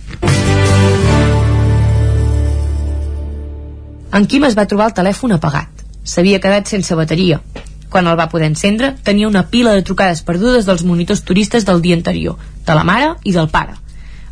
En 4.14 4.26
Quim 4.30 4.46
es 4.46 4.54
va 4.54 4.68
trobar 4.70 4.86
el 4.92 4.94
telèfon 4.94 5.34
apagat. 5.34 5.82
S'havia 6.06 6.38
quedat 6.38 6.70
sense 6.70 6.94
bateria. 6.94 7.40
Quan 7.90 8.06
el 8.06 8.18
va 8.18 8.28
poder 8.30 8.46
encendre, 8.46 8.92
tenia 9.02 9.26
una 9.26 9.48
pila 9.50 9.72
de 9.74 9.82
trucades 9.82 10.22
perdudes 10.22 10.66
dels 10.66 10.84
monitors 10.86 11.24
turistes 11.26 11.66
del 11.66 11.82
dia 11.82 11.96
anterior, 11.98 12.38
de 12.66 12.74
la 12.78 12.84
mare 12.86 13.16
i 13.24 13.34
del 13.34 13.50
pare. 13.50 13.74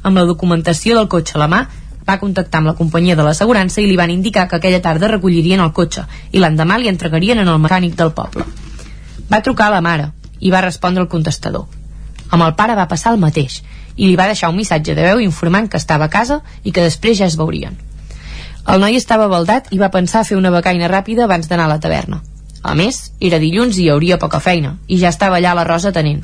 Amb 0.03 0.18
la 0.18 0.24
documentació 0.28 0.94
del 0.94 1.11
cotxe 1.11 1.34
a 1.36 1.42
la 1.42 1.50
mà, 1.50 1.61
va 2.09 2.18
contactar 2.18 2.61
amb 2.61 2.70
la 2.70 2.76
companyia 2.78 3.16
de 3.16 3.26
l'assegurança 3.26 3.80
i 3.80 3.86
li 3.86 3.96
van 3.96 4.11
indicar 4.11 4.48
que 4.48 4.57
aquella 4.57 4.82
tarda 4.82 5.11
recollirien 5.12 5.61
el 5.61 5.72
cotxe 5.72 6.07
i 6.32 6.42
l'endemà 6.42 6.78
li 6.78 6.90
entregarien 6.90 7.38
en 7.38 7.48
el 7.48 7.61
mecànic 7.62 7.94
del 7.98 8.12
poble. 8.16 8.44
Va 9.30 9.42
trucar 9.42 9.68
a 9.70 9.76
la 9.76 9.84
mare 9.84 10.11
i 10.40 10.50
va 10.50 10.64
respondre 10.64 11.03
el 11.03 11.09
contestador. 11.09 11.68
Amb 12.30 12.42
el 12.42 12.55
pare 12.59 12.74
va 12.74 12.88
passar 12.88 13.12
el 13.14 13.22
mateix 13.22 13.62
i 13.96 14.09
li 14.09 14.16
va 14.16 14.26
deixar 14.26 14.50
un 14.50 14.57
missatge 14.57 14.94
de 14.96 15.07
veu 15.07 15.20
informant 15.20 15.68
que 15.68 15.80
estava 15.80 16.09
a 16.09 16.12
casa 16.12 16.40
i 16.64 16.72
que 16.72 16.84
després 16.84 17.18
ja 17.18 17.28
es 17.28 17.36
veurien. 17.36 17.76
El 18.72 18.80
noi 18.80 18.96
estava 18.96 19.26
baldat 19.28 19.72
i 19.74 19.78
va 19.78 19.90
pensar 19.90 20.24
fer 20.24 20.38
una 20.38 20.53
becaina 20.55 20.90
ràpida 20.90 21.24
abans 21.24 21.48
d'anar 21.50 21.66
a 21.66 21.74
la 21.74 21.80
taverna. 21.82 22.22
A 22.62 22.76
més, 22.78 23.11
era 23.20 23.40
dilluns 23.42 23.78
i 23.78 23.86
hi 23.86 23.90
hauria 23.90 24.20
poca 24.22 24.38
feina, 24.40 24.76
i 24.86 25.00
ja 25.00 25.11
estava 25.11 25.40
allà 25.40 25.55
la 25.59 25.64
Rosa 25.66 25.90
tenent. 25.92 26.22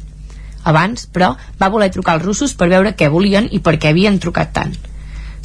Abans, 0.63 1.09
però, 1.11 1.33
va 1.59 1.71
voler 1.73 1.91
trucar 1.91 2.15
als 2.15 2.25
russos 2.25 2.55
per 2.55 2.69
veure 2.71 2.95
què 2.95 3.09
volien 3.11 3.49
i 3.51 3.59
per 3.59 3.75
què 3.79 3.91
havien 3.91 4.21
trucat 4.23 4.55
tant. 4.55 4.77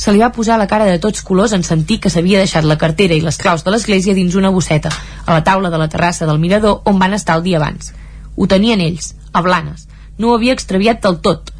Se 0.03 0.11
li 0.11 0.19
va 0.19 0.33
posar 0.35 0.57
la 0.59 0.67
cara 0.67 0.83
de 0.89 0.99
tots 0.99 1.21
colors 1.23 1.53
en 1.55 1.61
sentir 1.63 2.01
que 2.03 2.09
s'havia 2.11 2.41
deixat 2.41 2.65
la 2.67 2.75
cartera 2.79 3.15
i 3.15 3.21
les 3.23 3.37
claus 3.39 3.61
de 3.63 3.71
l'església 3.71 4.15
dins 4.17 4.35
una 4.35 4.49
bosseta, 4.51 4.89
a 5.23 5.31
la 5.31 5.45
taula 5.47 5.69
de 5.71 5.79
la 5.79 5.87
terrassa 5.87 6.27
del 6.27 6.41
mirador 6.43 6.81
on 6.91 6.99
van 6.99 7.15
estar 7.15 7.37
el 7.39 7.45
dia 7.45 7.61
abans. 7.61 7.93
Ho 8.35 8.47
tenien 8.51 8.83
ells, 8.83 9.13
a 9.31 9.39
Blanes. 9.45 9.87
No 10.17 10.31
ho 10.31 10.35
havia 10.35 10.57
extraviat 10.57 10.99
del 11.05 11.21
tot. 11.23 11.53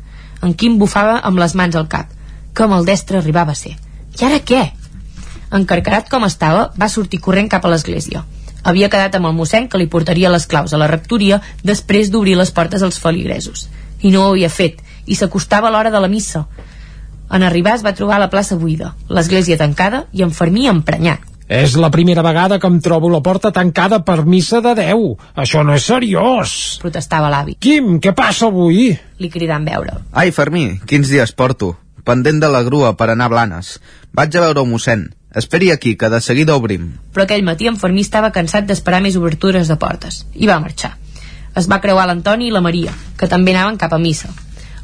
En 0.43 0.57
Quim 0.59 0.75
bufava 0.81 1.21
amb 1.23 1.39
les 1.39 1.55
mans 1.55 1.79
al 1.79 1.87
cap. 1.87 2.11
Que 2.53 2.67
maldestre 2.67 3.21
arribava 3.21 3.55
a 3.55 3.61
ser. 3.61 3.77
I 4.19 4.25
ara 4.27 4.43
què? 4.43 4.63
Encarcarat 5.55 6.11
com 6.11 6.27
estava, 6.27 6.73
va 6.75 6.91
sortir 6.91 7.23
corrent 7.23 7.47
cap 7.47 7.63
a 7.63 7.71
l'església 7.71 8.25
havia 8.63 8.89
quedat 8.89 9.15
amb 9.17 9.27
el 9.27 9.35
mossèn 9.35 9.67
que 9.67 9.79
li 9.79 9.89
portaria 9.91 10.31
les 10.31 10.45
claus 10.47 10.73
a 10.73 10.79
la 10.79 10.87
rectoria 10.87 11.41
després 11.67 12.11
d'obrir 12.11 12.37
les 12.39 12.51
portes 12.51 12.83
als 12.83 12.99
feligresos. 12.99 13.67
I 14.01 14.11
no 14.11 14.23
ho 14.23 14.29
havia 14.31 14.49
fet, 14.49 14.79
i 15.05 15.15
s'acostava 15.19 15.71
l'hora 15.71 15.91
de 15.91 15.99
la 15.99 16.07
missa. 16.07 16.45
En 17.33 17.41
arribar 17.41 17.73
es 17.79 17.83
va 17.85 17.95
trobar 17.97 18.19
la 18.21 18.29
plaça 18.29 18.55
buida, 18.61 18.93
l'església 19.09 19.57
tancada 19.57 20.05
i 20.13 20.21
en 20.21 20.33
Fermí 20.37 20.67
emprenyat. 20.69 21.23
És 21.49 21.73
la 21.75 21.89
primera 21.91 22.23
vegada 22.23 22.59
que 22.59 22.69
em 22.69 22.77
trobo 22.81 23.09
la 23.11 23.19
porta 23.25 23.51
tancada 23.51 23.99
per 24.05 24.23
missa 24.25 24.61
de 24.63 24.75
Déu. 24.77 25.17
Això 25.35 25.63
no 25.65 25.73
és 25.75 25.87
seriós. 25.89 26.53
Protestava 26.81 27.31
l'avi. 27.33 27.57
Quim, 27.59 27.97
què 27.99 28.13
passa 28.15 28.47
avui? 28.47 28.93
Li 29.19 29.29
cridant 29.33 29.65
veure. 29.67 29.97
Ai, 30.13 30.31
Fermí, 30.31 30.79
quins 30.87 31.11
dies 31.11 31.33
porto. 31.35 31.73
Pendent 32.05 32.39
de 32.39 32.49
la 32.51 32.63
grua 32.63 32.93
per 32.99 33.09
anar 33.11 33.27
a 33.27 33.33
Blanes. 33.33 33.75
Vaig 34.13 34.37
a 34.37 34.45
veure 34.45 34.63
un 34.63 34.71
mossèn. 34.71 35.07
Esperi 35.35 35.71
aquí, 35.71 35.95
que 35.97 36.09
de 36.13 36.21
seguida 36.21 36.55
obrim. 36.55 36.91
Però 37.13 37.25
aquell 37.25 37.43
matí 37.43 37.67
en 37.67 37.79
Fermí 37.81 38.05
estava 38.05 38.31
cansat 38.31 38.69
d'esperar 38.69 39.01
més 39.01 39.17
obertures 39.17 39.67
de 39.67 39.77
portes. 39.81 40.23
I 40.33 40.47
va 40.47 40.61
marxar. 40.61 40.93
Es 41.57 41.69
va 41.69 41.81
creuar 41.81 42.05
l'Antoni 42.09 42.47
i 42.49 42.53
la 42.53 42.61
Maria, 42.61 42.93
que 43.17 43.29
també 43.29 43.53
anaven 43.53 43.79
cap 43.81 43.93
a 43.93 44.01
missa. 44.01 44.29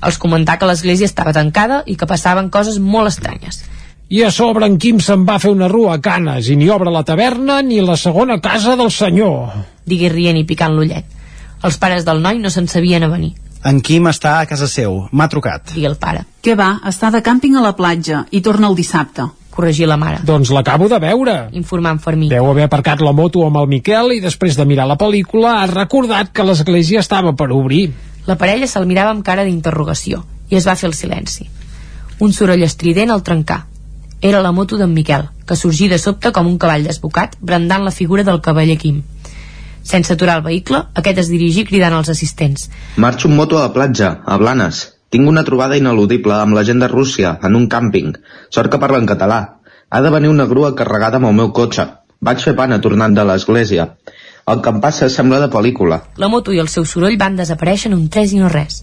Els 0.06 0.18
comentà 0.22 0.56
que 0.60 0.70
l'església 0.70 1.10
estava 1.10 1.34
tancada 1.36 1.84
i 1.86 1.98
que 2.00 2.08
passaven 2.08 2.50
coses 2.50 2.80
molt 2.80 3.12
estranyes. 3.12 3.64
I 4.10 4.24
a 4.26 4.32
sobre 4.34 4.66
en 4.66 4.80
Quim 4.82 5.02
se'n 5.04 5.26
va 5.28 5.38
fer 5.40 5.52
una 5.54 5.68
rua 5.70 5.98
a 5.98 6.02
Canes 6.02 6.48
i 6.50 6.56
ni 6.58 6.70
obre 6.74 6.90
la 6.94 7.04
taverna 7.06 7.60
ni 7.62 7.82
la 7.86 7.98
segona 7.98 8.40
casa 8.42 8.76
del 8.80 8.90
senyor. 8.92 9.60
Digui 9.86 10.10
rient 10.10 10.40
i 10.40 10.48
picant 10.50 10.74
l'ullet. 10.74 11.06
Els 11.64 11.78
pares 11.78 12.08
del 12.08 12.24
noi 12.24 12.40
no 12.40 12.50
se'n 12.50 12.68
sabien 12.72 13.04
a 13.06 13.12
venir. 13.12 13.36
En 13.70 13.82
Quim 13.84 14.08
està 14.08 14.40
a 14.40 14.48
casa 14.48 14.70
seu. 14.72 15.04
M'ha 15.12 15.28
trucat. 15.28 15.76
I 15.76 15.86
el 15.86 16.00
pare. 16.00 16.24
Què 16.42 16.56
va? 16.56 16.78
Està 16.88 17.12
de 17.12 17.22
càmping 17.22 17.60
a 17.60 17.66
la 17.66 17.76
platja 17.76 18.24
i 18.32 18.42
torna 18.42 18.72
el 18.72 18.80
dissabte 18.80 19.28
corregir 19.60 19.90
la 19.92 19.98
mare. 20.00 20.22
Doncs 20.24 20.54
l'acabo 20.56 20.88
de 20.88 21.00
veure. 21.04 21.36
Informant 21.60 22.00
Fermí. 22.00 22.30
Deu 22.32 22.48
haver 22.48 22.70
aparcat 22.70 23.02
la 23.04 23.12
moto 23.12 23.44
amb 23.46 23.60
el 23.60 23.68
Miquel 23.68 24.16
i 24.16 24.22
després 24.24 24.56
de 24.56 24.66
mirar 24.70 24.88
la 24.88 24.98
pel·lícula 25.00 25.58
ha 25.60 25.68
recordat 25.68 26.32
que 26.32 26.46
l'església 26.48 27.04
estava 27.04 27.36
per 27.36 27.50
obrir. 27.52 27.90
La 28.30 28.36
parella 28.38 28.68
se'l 28.70 28.86
mirava 28.86 29.10
amb 29.16 29.24
cara 29.26 29.44
d'interrogació 29.48 30.20
i 30.54 30.58
es 30.60 30.68
va 30.70 30.76
fer 30.78 30.90
el 30.90 30.96
silenci. 30.98 31.48
Un 32.26 32.34
soroll 32.38 32.66
estrident 32.66 33.10
al 33.14 33.24
trencar. 33.26 33.64
Era 34.30 34.42
la 34.46 34.52
moto 34.52 34.78
d'en 34.78 34.92
Miquel, 34.94 35.24
que 35.48 35.56
sorgí 35.58 35.88
de 35.90 35.98
sobte 36.04 36.32
com 36.36 36.50
un 36.50 36.60
cavall 36.62 36.86
desbocat, 36.86 37.38
brandant 37.40 37.88
la 37.88 37.96
figura 37.96 38.26
del 38.28 38.42
cavaller 38.46 38.78
Quim. 38.78 39.00
Sense 39.92 40.14
aturar 40.14 40.36
el 40.38 40.46
vehicle, 40.46 40.84
aquest 41.02 41.24
es 41.24 41.32
dirigí 41.34 41.64
cridant 41.66 41.96
als 41.98 42.12
assistents. 42.14 42.68
Marxo 42.98 43.32
amb 43.32 43.40
moto 43.42 43.58
a 43.58 43.64
la 43.66 43.74
platja, 43.74 44.12
a 44.26 44.38
Blanes. 44.38 44.84
Tinc 45.10 45.32
una 45.32 45.46
trobada 45.48 45.80
ineludible 45.80 46.36
amb 46.38 46.54
la 46.54 46.66
gent 46.68 46.84
de 46.84 46.92
Rússia, 46.92 47.38
en 47.42 47.58
un 47.58 47.66
càmping. 47.72 48.14
Sort 48.54 48.70
que 48.70 48.82
parla 48.84 49.02
en 49.02 49.10
català. 49.10 49.40
Ha 49.90 50.04
de 50.06 50.14
venir 50.14 50.30
una 50.30 50.46
grua 50.46 50.76
carregada 50.76 51.18
amb 51.18 51.32
el 51.32 51.38
meu 51.40 51.50
cotxe. 51.62 51.88
Vaig 52.22 52.44
fer 52.46 52.54
pana 52.60 52.78
tornant 52.84 53.16
de 53.18 53.26
l'església. 53.26 53.94
El 54.50 54.64
que 54.66 54.72
em 54.74 54.80
passa 54.82 55.10
sembla 55.14 55.40
de 55.44 55.50
pel·lícula. 55.54 56.00
La 56.18 56.30
moto 56.34 56.54
i 56.56 56.62
el 56.64 56.72
seu 56.74 56.86
soroll 56.90 57.20
van 57.22 57.38
desaparèixer 57.38 57.92
en 57.92 57.98
un 58.00 58.08
tres 58.10 58.34
i 58.34 58.40
no 58.42 58.50
res. 58.50 58.82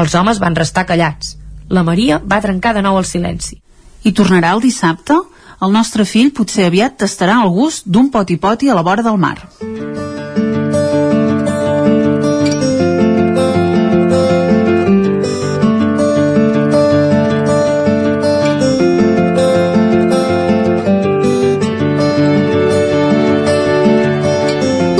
Els 0.00 0.14
homes 0.18 0.40
van 0.42 0.58
restar 0.58 0.86
callats. 0.88 1.36
La 1.70 1.84
Maria 1.86 2.18
va 2.18 2.42
trencar 2.42 2.74
de 2.74 2.82
nou 2.82 2.98
el 2.98 3.06
silenci. 3.08 3.60
I 4.04 4.12
tornarà 4.12 4.52
el 4.56 4.64
dissabte? 4.64 5.20
El 5.62 5.72
nostre 5.72 6.04
fill 6.04 6.34
potser 6.34 6.66
aviat 6.66 6.98
tastarà 7.04 7.38
el 7.44 7.54
gust 7.54 7.86
d'un 7.86 8.10
poti-poti 8.10 8.68
a 8.68 8.76
la 8.76 8.82
vora 8.82 9.06
del 9.06 9.20
mar. 9.22 9.38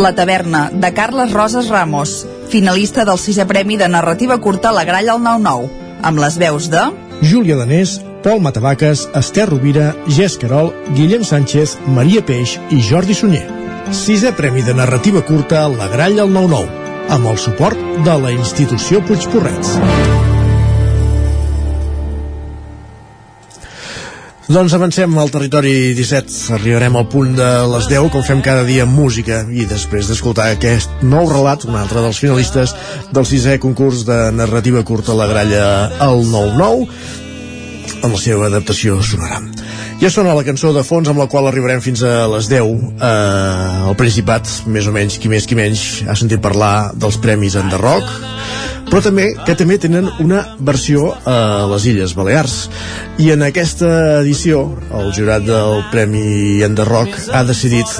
La 0.05 0.15
taverna, 0.15 0.71
de 0.71 0.93
Carles 0.93 1.33
Roses 1.33 1.71
Ramos, 1.71 2.27
finalista 2.53 3.07
del 3.09 3.17
sisè 3.17 3.47
premi 3.49 3.79
de 3.81 3.87
narrativa 3.89 4.37
curta 4.37 4.73
La 4.77 4.83
Gralla 4.85 5.15
al 5.15 5.23
9-9, 5.25 5.71
amb 6.05 6.21
les 6.21 6.37
veus 6.43 6.67
de... 6.69 6.83
Júlia 7.25 7.57
Danés, 7.57 7.95
Pol 8.21 8.43
Matavaques, 8.45 9.07
Esther 9.17 9.49
Rovira, 9.49 9.95
Gés 10.05 10.37
Carol, 10.37 10.75
Guillem 10.93 11.25
Sánchez, 11.25 11.79
Maria 11.87 12.21
Peix 12.21 12.59
i 12.69 12.83
Jordi 12.85 13.17
Sunyer. 13.17 13.49
Sisè 13.97 14.35
premi 14.37 14.61
de 14.69 14.77
narrativa 14.77 15.25
curta 15.25 15.65
La 15.73 15.89
Gralla 15.89 16.29
al 16.29 16.37
9-9, 16.37 16.69
amb 17.17 17.33
el 17.33 17.41
suport 17.41 17.91
de 18.05 18.21
la 18.29 18.37
institució 18.37 19.01
Puigporrets. 19.09 19.79
Doncs 24.45 24.75
avancem 24.77 25.15
al 25.17 25.31
territori 25.33 25.95
17. 25.97 26.53
Arribarem 26.53 26.99
al 27.01 27.07
punt 27.09 27.31
de 27.33 27.47
les 27.73 27.87
10, 27.89 28.11
com 28.13 28.21
fem 28.21 28.43
cada 28.45 28.67
dia 28.69 28.85
amb 28.85 28.93
música. 28.93 29.39
I 29.49 29.65
després 29.65 30.11
d'escoltar 30.11 30.51
aquest 30.53 31.01
nou 31.01 31.31
relat, 31.31 31.65
un 31.65 31.79
altre 31.81 32.03
dels 32.05 32.21
finalistes 32.21 32.75
del 33.17 33.25
sisè 33.25 33.57
concurs 33.63 34.03
de 34.05 34.19
narrativa 34.37 34.85
curta 34.85 35.17
La 35.17 35.31
Gralla 35.31 35.65
al 35.97 36.21
9-9, 36.29 36.85
amb 38.05 38.13
la 38.13 38.21
seva 38.21 38.51
adaptació 38.51 38.99
sonarà. 39.01 39.41
Ja 40.03 40.13
sona 40.13 40.37
la 40.37 40.45
cançó 40.45 40.75
de 40.77 40.85
fons 40.85 41.09
amb 41.09 41.25
la 41.25 41.29
qual 41.33 41.49
arribarem 41.49 41.81
fins 41.81 42.05
a 42.05 42.27
les 42.35 42.53
10 42.53 42.69
eh, 43.01 43.89
al 43.89 43.97
Principat, 43.97 44.51
més 44.69 44.85
o 44.85 44.93
menys, 44.93 45.17
qui 45.17 45.33
més 45.33 45.49
qui 45.49 45.57
menys 45.57 46.03
ha 46.05 46.21
sentit 46.21 46.45
parlar 46.45 46.93
dels 46.93 47.17
premis 47.17 47.57
en 47.57 47.73
The 47.73 47.81
Rock 47.81 48.13
però 48.95 49.03
també 49.03 49.25
que 49.43 49.57
també 49.59 49.75
tenen 49.83 50.07
una 50.23 50.45
versió 50.63 51.09
a 51.27 51.65
les 51.73 51.83
Illes 51.91 52.13
Balears. 52.15 52.53
I 53.19 53.33
en 53.35 53.43
aquesta 53.43 53.89
edició 54.21 54.61
el 54.95 55.11
jurat 55.17 55.43
del 55.49 55.83
Premi 55.91 56.63
Enderroc 56.63 57.19
ha 57.35 57.43
decidit 57.43 57.91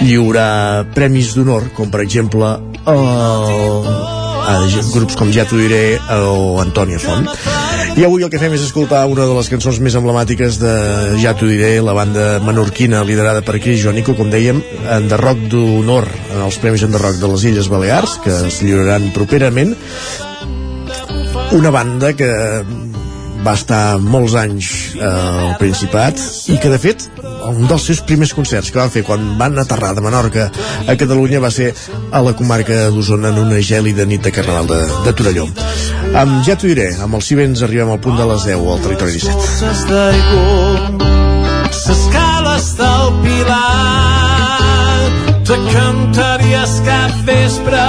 lliurar 0.00 0.88
premis 0.96 1.34
d'honor 1.36 1.68
com 1.76 1.92
per 1.92 2.00
exemple 2.06 2.54
el, 2.88 4.21
a 4.42 4.58
grups 4.92 5.16
com 5.18 5.32
Ja 5.34 5.46
t'ho 5.48 5.60
diré 5.60 5.98
o 6.18 6.58
Antònia 6.62 7.00
Font 7.02 7.28
i 7.92 8.06
avui 8.06 8.24
el 8.24 8.30
que 8.32 8.38
fem 8.40 8.54
és 8.56 8.62
escoltar 8.64 9.02
una 9.10 9.26
de 9.28 9.34
les 9.36 9.50
cançons 9.52 9.76
més 9.84 9.94
emblemàtiques 9.98 10.56
de 10.62 10.72
Ja 11.20 11.34
t'ho 11.36 11.48
diré, 11.50 11.74
la 11.84 11.92
banda 11.96 12.38
menorquina 12.40 13.02
liderada 13.04 13.42
per 13.44 13.58
Cris 13.60 13.82
Joanico, 13.82 14.14
com 14.16 14.30
dèiem, 14.32 14.62
en 14.96 15.08
de 15.10 15.18
rock 15.20 15.42
d'honor 15.52 16.08
en 16.32 16.40
els 16.46 16.56
Premis 16.62 16.86
en 16.86 16.94
de 16.94 17.02
rock 17.02 17.20
de 17.20 17.28
les 17.34 17.44
Illes 17.50 17.68
Balears, 17.68 18.16
que 18.24 18.32
es 18.48 18.62
lliuraran 18.64 19.10
properament. 19.12 19.74
Una 21.52 21.74
banda 21.74 22.14
que 22.16 22.30
va 23.44 23.56
estar 23.58 23.98
molts 24.00 24.38
anys 24.40 24.72
eh, 24.96 25.04
al 25.04 25.56
Principat 25.60 26.20
i 26.48 26.56
que 26.62 26.72
de 26.72 26.80
fet 26.80 27.10
un 27.50 27.66
dels 27.68 27.84
seus 27.88 28.00
primers 28.06 28.32
concerts 28.36 28.70
que 28.70 28.78
van 28.80 28.90
fer 28.92 29.02
quan 29.06 29.38
van 29.38 29.58
aterrar 29.58 29.92
de 29.96 30.04
Menorca 30.04 30.48
a 30.86 30.96
Catalunya 30.98 31.40
va 31.42 31.50
ser 31.50 31.72
a 32.10 32.22
la 32.22 32.34
comarca 32.38 32.88
d'Osona 32.94 33.28
en 33.32 33.38
una 33.42 33.60
gèlida 33.60 34.06
nit 34.06 34.22
de 34.22 34.32
Carnaval 34.34 34.66
de, 34.70 34.80
de 35.06 35.12
Torelló. 35.18 35.46
Amb 36.18 36.42
Ja 36.46 36.56
t'ho 36.56 36.70
diré, 36.70 36.88
amb 37.02 37.14
els 37.18 37.26
Civens 37.30 37.62
arribem 37.64 37.90
al 37.92 38.00
punt 38.04 38.18
de 38.20 38.26
les 38.32 38.46
10 38.50 38.66
al 38.74 38.82
territori 38.86 39.12
17. 39.18 39.32
S'escales 41.82 42.66
del 42.78 43.06
Pilar 43.24 43.82
te 45.48 45.56
cantaries 45.72 46.72
cap 46.86 47.12
vespre 47.26 47.86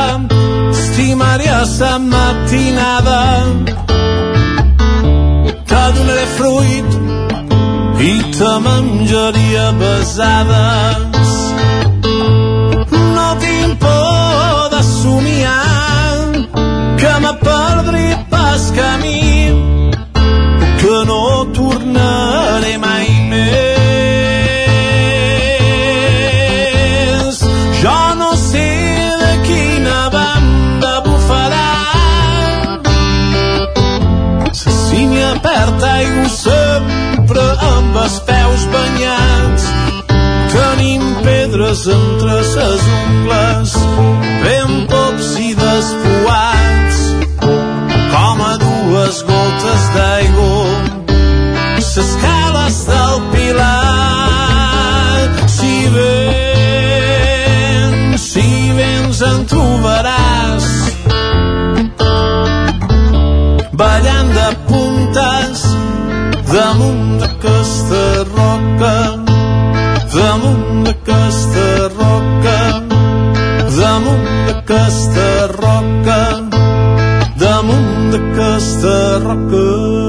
estimaries 0.72 1.82
a 1.82 1.98
matinada 2.00 3.22
te 5.66 5.82
donaré 5.96 6.26
fruit 6.38 7.13
te 8.12 8.60
menjaria 8.60 9.72
besades. 9.80 11.30
No 13.16 13.28
tinc 13.44 13.80
por 13.80 14.70
de 14.74 14.82
somiar 14.84 16.18
que 17.00 17.14
me 17.24 17.34
perdré 17.48 18.08
pas 18.30 18.72
camí 18.72 19.24
que 20.82 20.98
no 21.06 21.46
tornaré 21.54 22.78
mai 22.78 23.23
els 38.04 38.18
peus 38.28 38.64
banyats 38.74 39.68
tenim 40.54 41.04
pedres 41.26 41.86
entre 41.98 42.40
ses 42.54 42.82
ungles 43.02 43.76
ben 44.46 44.72
pocs 44.92 45.30
i 45.40 45.54
despuats 45.58 46.98
com 48.14 48.44
a 48.50 48.54
dues 48.66 49.24
gotes 49.30 49.84
d'aigua 49.96 50.54
ses 51.94 52.12
cales 52.24 52.78
del 52.88 53.22
Pilar. 53.32 55.30
Si 55.48 55.76
vens 55.96 57.12
si 58.32 58.72
vens 58.78 59.22
en 59.22 59.46
trobaràs. 59.52 60.66
Ballant 63.78 64.30
de 64.40 64.50
puntes 64.72 65.58
damunt 66.50 67.06
d'aquesta 67.22 67.33
roca 68.64 68.96
damunt 70.14 70.84
d'aquesta 70.86 71.68
roca 71.98 72.60
damunt 73.78 74.28
d'aquesta 74.48 75.28
roca 75.60 76.22
damunt 77.44 78.12
d'aquesta 78.12 78.96
roca 79.26 80.03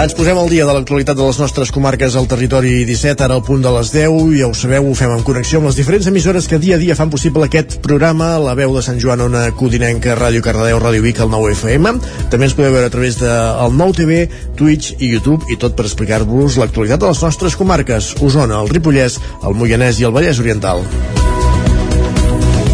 Ens 0.00 0.14
posem 0.16 0.38
al 0.40 0.46
dia 0.48 0.64
de 0.64 0.72
l'actualitat 0.72 1.18
de 1.18 1.26
les 1.26 1.36
nostres 1.36 1.68
comarques 1.76 2.14
al 2.16 2.24
territori 2.24 2.86
17, 2.88 3.20
ara 3.26 3.34
al 3.36 3.42
punt 3.44 3.60
de 3.60 3.68
les 3.74 3.90
10, 3.92 4.14
ja 4.32 4.46
ho 4.48 4.54
sabeu, 4.56 4.86
ho 4.88 4.94
fem 4.96 5.12
en 5.12 5.20
connexió 5.26 5.60
amb 5.60 5.68
les 5.68 5.76
diferents 5.76 6.08
emissores 6.08 6.48
que 6.48 6.56
dia 6.62 6.78
a 6.78 6.80
dia 6.80 6.96
fan 6.96 7.12
possible 7.12 7.44
aquest 7.44 7.76
programa, 7.84 8.30
la 8.40 8.54
veu 8.56 8.72
de 8.72 8.80
Sant 8.86 8.96
Joan, 9.02 9.20
Ona 9.26 9.50
Codinenca, 9.60 10.16
Ràdio 10.16 10.40
Cardedeu, 10.46 10.80
Ràdio 10.80 11.04
Vic, 11.04 11.20
el 11.20 11.28
9 11.28 11.52
FM. 11.52 11.92
També 12.32 12.48
ens 12.48 12.56
podeu 12.56 12.72
veure 12.78 12.88
a 12.88 12.94
través 12.96 13.20
del 13.20 13.76
nou 13.76 13.92
TV, 13.92 14.24
Twitch 14.56 14.94
i 14.96 15.12
YouTube, 15.12 15.44
i 15.52 15.60
tot 15.60 15.76
per 15.76 15.84
explicar-vos 15.84 16.56
l'actualitat 16.56 17.04
de 17.04 17.12
les 17.12 17.20
nostres 17.28 17.60
comarques, 17.60 18.14
Osona, 18.24 18.64
el 18.64 18.72
Ripollès, 18.72 19.20
el 19.44 19.52
Moianès 19.52 20.00
i 20.00 20.08
el 20.08 20.16
Vallès 20.16 20.40
Oriental. 20.40 20.80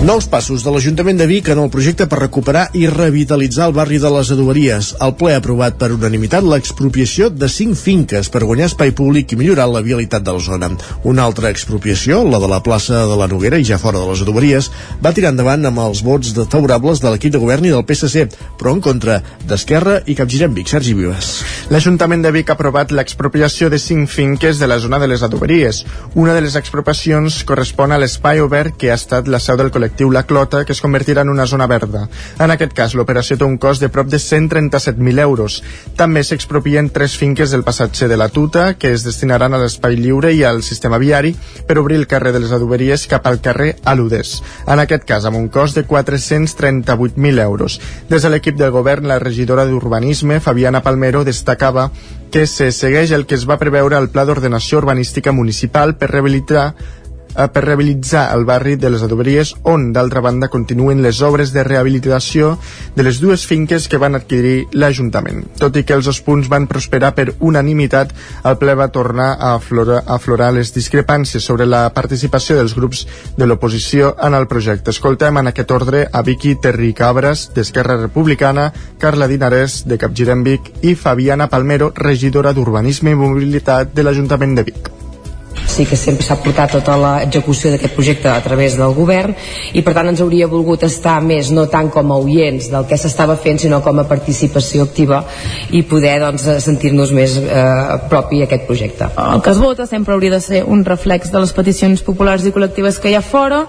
Nous 0.07 0.29
passos 0.31 0.63
de 0.63 0.71
l'Ajuntament 0.71 1.19
de 1.19 1.27
Vic 1.27 1.49
en 1.51 1.59
el 1.59 1.71
projecte 1.75 2.05
per 2.07 2.21
recuperar 2.21 2.69
i 2.79 2.85
revitalitzar 2.87 3.65
el 3.67 3.73
barri 3.75 3.97
de 3.99 4.11
les 4.15 4.29
Adoberies. 4.31 4.93
El 5.03 5.17
ple 5.19 5.33
ha 5.35 5.41
aprovat 5.41 5.81
per 5.81 5.89
unanimitat 5.91 6.45
l'expropiació 6.47 7.27
de 7.35 7.49
cinc 7.51 7.75
finques 7.75 8.31
per 8.31 8.45
guanyar 8.45 8.69
espai 8.71 8.93
públic 8.95 9.35
i 9.35 9.39
millorar 9.41 9.67
la 9.67 9.83
vialitat 9.83 10.23
de 10.23 10.35
la 10.37 10.43
zona. 10.45 10.69
Una 11.03 11.25
altra 11.27 11.51
expropiació, 11.51 12.21
la 12.23 12.39
de 12.39 12.51
la 12.53 12.61
plaça 12.63 13.01
de 13.11 13.17
la 13.19 13.27
Noguera 13.33 13.59
i 13.59 13.67
ja 13.67 13.81
fora 13.83 13.99
de 13.99 14.07
les 14.13 14.23
Adoberies, 14.23 14.69
va 15.03 15.11
tirar 15.17 15.33
endavant 15.35 15.67
amb 15.67 15.83
els 15.89 16.05
vots 16.07 16.31
de 16.39 16.47
favorables 16.55 17.03
de 17.03 17.11
l'equip 17.11 17.35
de 17.35 17.43
govern 17.43 17.67
i 17.67 17.75
del 17.75 17.83
PSC, 17.91 18.29
però 18.63 18.77
en 18.77 18.85
contra 18.87 19.19
d'Esquerra 19.43 19.99
i 20.07 20.15
Capgirem 20.15 20.55
Vic. 20.55 20.71
Sergi 20.71 20.95
Vives. 20.95 21.33
L'Ajuntament 21.75 22.23
de 22.23 22.31
Vic 22.31 22.55
ha 22.55 22.55
aprovat 22.55 22.95
l'expropiació 22.95 23.73
de 23.75 23.83
cinc 23.83 24.07
finques 24.07 24.63
de 24.63 24.71
la 24.71 24.79
zona 24.79 25.03
de 25.03 25.11
les 25.11 25.27
adoberies. 25.27 25.83
Una 26.15 26.39
de 26.39 26.47
les 26.47 26.55
expropiacions 26.55 27.43
correspon 27.51 27.91
a 27.91 27.99
l'espai 27.99 28.47
obert 28.47 28.79
que 28.79 28.95
ha 28.95 29.03
estat 29.03 29.27
la 29.27 29.43
seu 29.43 29.59
del 29.59 29.75
col·lectiu 29.75 29.96
La 30.05 30.25
Clota, 30.25 30.65
que 30.65 30.73
es 30.73 30.83
convertirà 30.83 31.23
en 31.23 31.31
una 31.31 31.47
zona 31.47 31.67
verda. 31.67 32.09
En 32.39 32.51
aquest 32.51 32.73
cas, 32.77 32.95
l'operació 32.95 33.39
té 33.39 33.45
un 33.45 33.57
cost 33.59 33.81
de 33.81 33.89
prop 33.89 34.09
de 34.13 34.19
137.000 34.21 35.21
euros. 35.23 35.63
També 35.97 36.23
s'expropien 36.23 36.91
tres 36.91 37.17
finques 37.17 37.51
del 37.51 37.65
passatge 37.65 38.09
de 38.09 38.17
la 38.17 38.29
Tuta, 38.29 38.75
que 38.75 38.93
es 38.93 39.05
destinaran 39.05 39.55
a 39.55 39.61
l'espai 39.63 39.97
lliure 39.97 40.33
i 40.33 40.45
al 40.45 40.63
sistema 40.63 40.99
viari 40.99 41.35
per 41.67 41.79
obrir 41.79 41.97
el 41.97 42.07
carrer 42.07 42.33
de 42.33 42.45
les 42.45 42.53
adoberies 42.53 43.07
cap 43.09 43.27
al 43.27 43.41
carrer 43.41 43.77
Aludés. 43.85 44.43
En 44.67 44.83
aquest 44.83 45.09
cas, 45.09 45.25
amb 45.25 45.41
un 45.41 45.49
cost 45.49 45.77
de 45.77 45.87
438.000 45.87 47.41
euros. 47.43 47.81
Des 48.11 48.23
de 48.23 48.31
l'equip 48.31 48.57
del 48.61 48.75
govern, 48.75 49.09
la 49.09 49.19
regidora 49.19 49.65
d'Urbanisme, 49.67 50.41
Fabiana 50.41 50.83
Palmero, 50.83 51.25
destacava 51.25 51.91
que 52.31 52.47
se 52.47 52.73
segueix 52.73 53.13
el 53.13 53.27
que 53.27 53.37
es 53.37 53.47
va 53.49 53.59
preveure 53.59 53.97
al 53.97 54.11
Pla 54.11 54.27
d'Ordenació 54.27 54.79
Urbanística 54.83 55.33
Municipal 55.33 55.97
per 55.97 56.11
rehabilitar 56.11 56.67
eh, 56.75 57.06
per 57.53 57.65
rehabilitar 57.65 58.31
el 58.35 58.45
barri 58.49 58.77
de 58.81 58.91
les 58.91 59.03
adoberies 59.05 59.53
on, 59.69 59.91
d'altra 59.93 60.23
banda, 60.25 60.49
continuen 60.49 61.03
les 61.05 61.21
obres 61.23 61.53
de 61.53 61.65
rehabilitació 61.65 62.55
de 62.97 63.05
les 63.05 63.21
dues 63.21 63.45
finques 63.47 63.89
que 63.89 64.01
van 64.01 64.17
adquirir 64.17 64.67
l'Ajuntament. 64.73 65.45
Tot 65.61 65.77
i 65.77 65.85
que 65.85 65.97
els 65.97 66.09
dos 66.09 66.21
punts 66.25 66.49
van 66.49 66.69
prosperar 66.71 67.13
per 67.17 67.29
unanimitat, 67.41 68.15
el 68.45 68.59
ple 68.61 68.75
va 68.79 68.89
tornar 68.93 69.35
a 69.37 69.55
aflorar, 69.57 70.03
a 70.07 70.17
aflorar 70.17 70.53
les 70.57 70.73
discrepàncies 70.75 71.45
sobre 71.45 71.69
la 71.69 71.85
participació 71.95 72.57
dels 72.57 72.75
grups 72.77 73.07
de 73.37 73.47
l'oposició 73.47 74.15
en 74.23 74.35
el 74.35 74.49
projecte. 74.49 74.91
Escoltem 74.91 75.37
en 75.43 75.53
aquest 75.53 75.71
ordre 75.77 76.07
a 76.11 76.23
Vicky 76.27 76.57
Terri 76.57 76.93
Cabres, 76.97 77.51
d'Esquerra 77.55 77.99
Republicana, 78.01 78.71
Carla 78.99 79.29
Dinarès, 79.29 79.83
de 79.87 79.99
Capgirem 80.01 80.45
Vic, 80.47 80.73
i 80.83 80.95
Fabiana 80.95 81.51
Palmero, 81.53 81.93
regidora 81.95 82.55
d'Urbanisme 82.57 83.13
i 83.13 83.19
Mobilitat 83.19 83.93
de 83.95 84.07
l'Ajuntament 84.07 84.57
de 84.57 84.71
Vic 84.71 85.06
sí 85.77 85.85
que 85.85 85.97
sempre 86.01 86.25
s'ha 86.25 86.39
portat 86.41 86.73
tota 86.79 86.97
l'execució 87.01 87.71
d'aquest 87.73 87.95
projecte 87.97 88.31
a 88.33 88.41
través 88.45 88.79
del 88.81 88.95
govern 88.97 89.35
i 89.77 89.83
per 89.85 89.93
tant 89.97 90.09
ens 90.09 90.23
hauria 90.25 90.49
volgut 90.49 90.87
estar 90.89 91.19
més 91.25 91.51
no 91.53 91.67
tant 91.73 91.91
com 91.93 92.13
a 92.13 92.19
oients 92.23 92.71
del 92.73 92.89
que 92.89 92.97
s'estava 93.01 93.37
fent 93.37 93.61
sinó 93.61 93.83
com 93.85 94.01
a 94.01 94.07
participació 94.09 94.87
activa 94.89 95.23
i 95.77 95.83
poder 95.91 96.17
doncs, 96.23 96.49
sentir-nos 96.65 97.13
més 97.13 97.37
eh, 97.37 97.97
propi 98.11 98.43
aquest 98.43 98.67
projecte. 98.69 99.11
El 99.21 99.43
que 99.45 99.53
es 99.53 99.61
vota 99.61 99.87
sempre 99.87 100.15
hauria 100.15 100.33
de 100.37 100.41
ser 100.41 100.65
un 100.65 100.85
reflex 100.85 101.33
de 101.33 101.43
les 101.45 101.53
peticions 101.57 102.03
populars 102.07 102.47
i 102.47 102.55
col·lectives 102.55 103.01
que 103.03 103.13
hi 103.13 103.19
ha 103.19 103.25
fora 103.25 103.67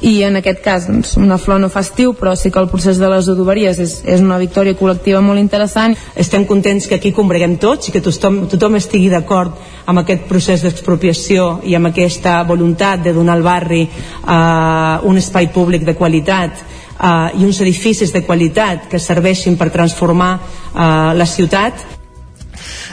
i 0.00 0.22
en 0.24 0.38
aquest 0.38 0.62
cas 0.64 0.86
doncs, 0.88 1.16
una 1.20 1.36
flor 1.38 1.60
no 1.60 1.68
fa 1.72 1.82
estiu 1.84 2.14
però 2.16 2.32
sí 2.38 2.50
que 2.50 2.60
el 2.62 2.70
procés 2.72 2.98
de 3.00 3.08
les 3.10 3.28
adoberies 3.28 3.80
és, 3.82 3.98
és 4.08 4.22
una 4.24 4.38
victòria 4.40 4.76
col·lectiva 4.78 5.20
molt 5.24 5.40
interessant 5.42 5.96
estem 6.16 6.46
contents 6.48 6.88
que 6.88 6.96
aquí 6.96 7.12
combreguem 7.16 7.58
tots 7.60 7.88
i 7.90 7.94
que 7.94 8.02
tothom, 8.04 8.46
tothom 8.48 8.78
estigui 8.80 9.10
d'acord 9.12 9.58
amb 9.90 10.02
aquest 10.02 10.24
procés 10.30 10.64
d'expropiació 10.64 11.39
i 11.64 11.76
amb 11.76 11.90
aquesta 11.90 12.40
voluntat 12.48 13.04
de 13.04 13.14
donar 13.16 13.36
al 13.38 13.46
barri 13.46 13.82
eh, 13.84 15.08
un 15.10 15.22
espai 15.22 15.50
públic 15.54 15.86
de 15.86 15.96
qualitat 15.98 16.60
eh, 16.60 17.38
i 17.38 17.46
uns 17.46 17.60
edificis 17.60 18.12
de 18.12 18.24
qualitat 18.26 18.88
que 18.90 18.98
serveixin 18.98 19.58
per 19.60 19.70
transformar 19.74 20.34
eh, 20.38 21.16
la 21.16 21.26
ciutat 21.26 21.99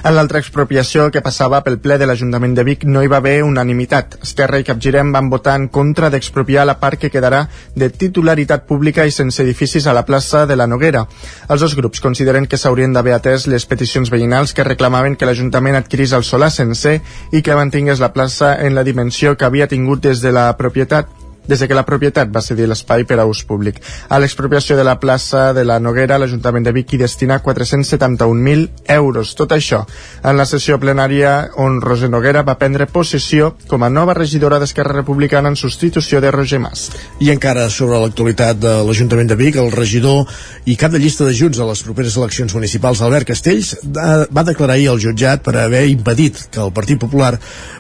en 0.04 0.16
l'altra 0.16 0.40
expropiació 0.40 1.08
que 1.12 1.22
passava 1.26 1.62
pel 1.66 1.80
ple 1.82 1.98
de 1.98 2.08
l'Ajuntament 2.10 2.54
de 2.58 2.64
Vic 2.68 2.86
no 2.86 3.02
hi 3.04 3.10
va 3.12 3.20
haver 3.22 3.42
unanimitat. 3.44 4.18
Esquerra 4.24 4.60
i 4.62 4.66
Capgirem 4.68 5.12
van 5.16 5.30
votar 5.30 5.56
en 5.60 5.68
contra 5.74 6.10
d'expropiar 6.14 6.66
la 6.68 6.78
part 6.80 7.00
que 7.02 7.12
quedarà 7.14 7.46
de 7.76 7.90
titularitat 7.90 8.68
pública 8.70 9.06
i 9.06 9.12
sense 9.12 9.42
edificis 9.44 9.88
a 9.88 9.96
la 9.98 10.06
plaça 10.06 10.46
de 10.46 10.56
la 10.56 10.68
Noguera. 10.68 11.06
Els 11.50 11.62
dos 11.62 11.76
grups 11.76 12.02
consideren 12.04 12.48
que 12.48 12.58
s'haurien 12.58 12.94
d'haver 12.94 13.18
atès 13.18 13.48
les 13.48 13.66
peticions 13.66 14.12
veïnals 14.14 14.54
que 14.54 14.68
reclamaven 14.68 15.16
que 15.16 15.30
l'Ajuntament 15.30 15.80
adquirís 15.80 16.14
el 16.14 16.24
solar 16.24 16.52
sencer 16.52 17.00
i 17.32 17.42
que 17.42 17.56
mantingués 17.56 18.00
la 18.04 18.14
plaça 18.14 18.56
en 18.62 18.76
la 18.76 18.84
dimensió 18.84 19.38
que 19.38 19.46
havia 19.46 19.68
tingut 19.68 20.04
des 20.04 20.22
de 20.22 20.32
la 20.32 20.50
propietat 20.58 21.27
des 21.48 21.60
de 21.60 21.68
que 21.68 21.78
la 21.78 21.86
propietat 21.86 22.30
va 22.34 22.42
cedir 22.42 22.68
l'espai 22.68 23.06
per 23.08 23.20
a 23.20 23.26
ús 23.26 23.44
públic. 23.48 23.80
A 24.10 24.20
l'expropiació 24.20 24.78
de 24.78 24.84
la 24.84 25.00
plaça 25.00 25.54
de 25.54 25.64
la 25.66 25.80
Noguera, 25.80 26.18
l'Ajuntament 26.20 26.66
de 26.66 26.74
Vic 26.76 26.94
hi 26.94 27.02
destina 27.02 27.42
471.000 27.44 28.70
euros. 28.98 29.34
Tot 29.36 29.56
això 29.56 29.84
en 30.24 30.38
la 30.38 30.46
sessió 30.46 30.78
plenària 30.80 31.50
on 31.64 31.80
Roser 31.82 32.10
Noguera 32.12 32.44
va 32.44 32.58
prendre 32.60 32.88
possessió 32.92 33.54
com 33.68 33.84
a 33.84 33.90
nova 33.90 34.16
regidora 34.18 34.60
d'Esquerra 34.60 34.96
Republicana 35.00 35.50
en 35.50 35.56
substitució 35.56 36.22
de 36.22 36.32
Roger 36.32 36.60
Mas. 36.60 36.90
I 37.20 37.32
encara 37.32 37.70
sobre 37.70 38.00
l'actualitat 38.02 38.60
de 38.60 38.74
l'Ajuntament 38.88 39.32
de 39.32 39.40
Vic, 39.40 39.56
el 39.62 39.72
regidor 39.72 40.26
i 40.66 40.76
cap 40.76 40.92
de 40.92 41.00
llista 41.00 41.26
de 41.26 41.36
Junts 41.38 41.60
a 41.60 41.68
les 41.70 41.84
properes 41.86 42.18
eleccions 42.18 42.54
municipals, 42.56 43.02
Albert 43.02 43.32
Castells, 43.32 43.76
va 43.88 44.44
declarar 44.48 44.76
ahir 44.76 44.90
al 44.92 45.02
jutjat 45.02 45.44
per 45.46 45.56
haver 45.62 45.86
impedit 45.92 46.48
que 46.52 46.62
el 46.64 46.74
Partit 46.76 47.00
Popular 47.00 47.38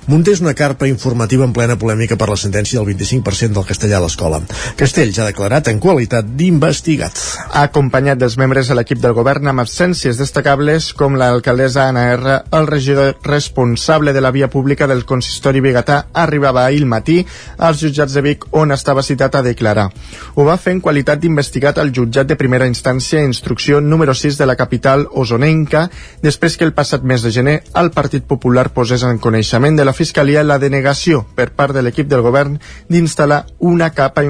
muntés 0.07 0.41
una 0.41 0.53
carpa 0.53 0.87
informativa 0.87 1.45
en 1.45 1.53
plena 1.53 1.77
polèmica 1.79 2.17
per 2.17 2.29
la 2.29 2.39
sentència 2.39 2.79
del 2.79 2.87
25% 2.93 3.56
del 3.57 3.67
castellà 3.67 3.97
a 3.99 4.05
l'escola. 4.05 4.39
Castells 4.77 5.17
ha 5.19 5.27
declarat 5.27 5.71
en 5.71 5.81
qualitat 5.83 6.29
d'investigat. 6.37 7.19
Ha 7.51 7.65
acompanyat 7.67 8.21
dels 8.21 8.37
membres 8.37 8.69
de 8.69 8.77
l'equip 8.77 9.01
del 9.01 9.15
govern 9.17 9.49
amb 9.49 9.63
absències 9.63 10.19
destacables 10.19 10.91
com 10.97 11.17
l'alcaldessa 11.17 11.87
Anna 11.89 12.07
R, 12.13 12.37
el 12.53 12.67
regidor 12.69 13.15
responsable 13.25 14.13
de 14.13 14.21
la 14.21 14.31
via 14.31 14.49
pública 14.49 14.87
del 14.87 15.05
consistori 15.05 15.61
bigatà 15.61 16.07
arribava 16.13 16.65
ahir 16.65 16.83
al 16.83 16.89
matí 16.91 17.17
als 17.57 17.81
jutjats 17.81 18.13
de 18.13 18.21
Vic 18.21 18.45
on 18.51 18.71
estava 18.71 19.03
citat 19.03 19.35
a 19.35 19.43
declarar. 19.43 19.87
Ho 20.35 20.45
va 20.45 20.57
fer 20.61 20.75
en 20.75 20.81
qualitat 20.81 21.19
d'investigat 21.21 21.77
al 21.81 21.91
jutjat 21.95 22.27
de 22.29 22.37
primera 22.39 22.67
instància 22.69 23.23
instrucció 23.23 23.81
número 23.81 24.13
6 24.13 24.37
de 24.37 24.45
la 24.45 24.55
capital 24.55 25.07
osonenca 25.11 25.87
després 26.21 26.57
que 26.57 26.65
el 26.67 26.75
passat 26.77 27.03
mes 27.03 27.23
de 27.23 27.31
gener 27.31 27.57
el 27.75 27.91
Partit 27.91 28.25
Popular 28.27 28.69
posés 28.73 29.03
en 29.03 29.17
coneixement 29.17 29.77
de 29.77 29.85
la 29.85 29.95
Fiscalia 29.97 30.43
la 30.43 30.59
denegació 30.61 31.25
per 31.35 31.49
part 31.57 31.73
de 31.73 31.83
l'equip 31.83 32.09
del 32.11 32.25
govern 32.25 32.59
d'instal·lar 32.89 33.45
una, 33.59 33.91
capa 33.91 34.23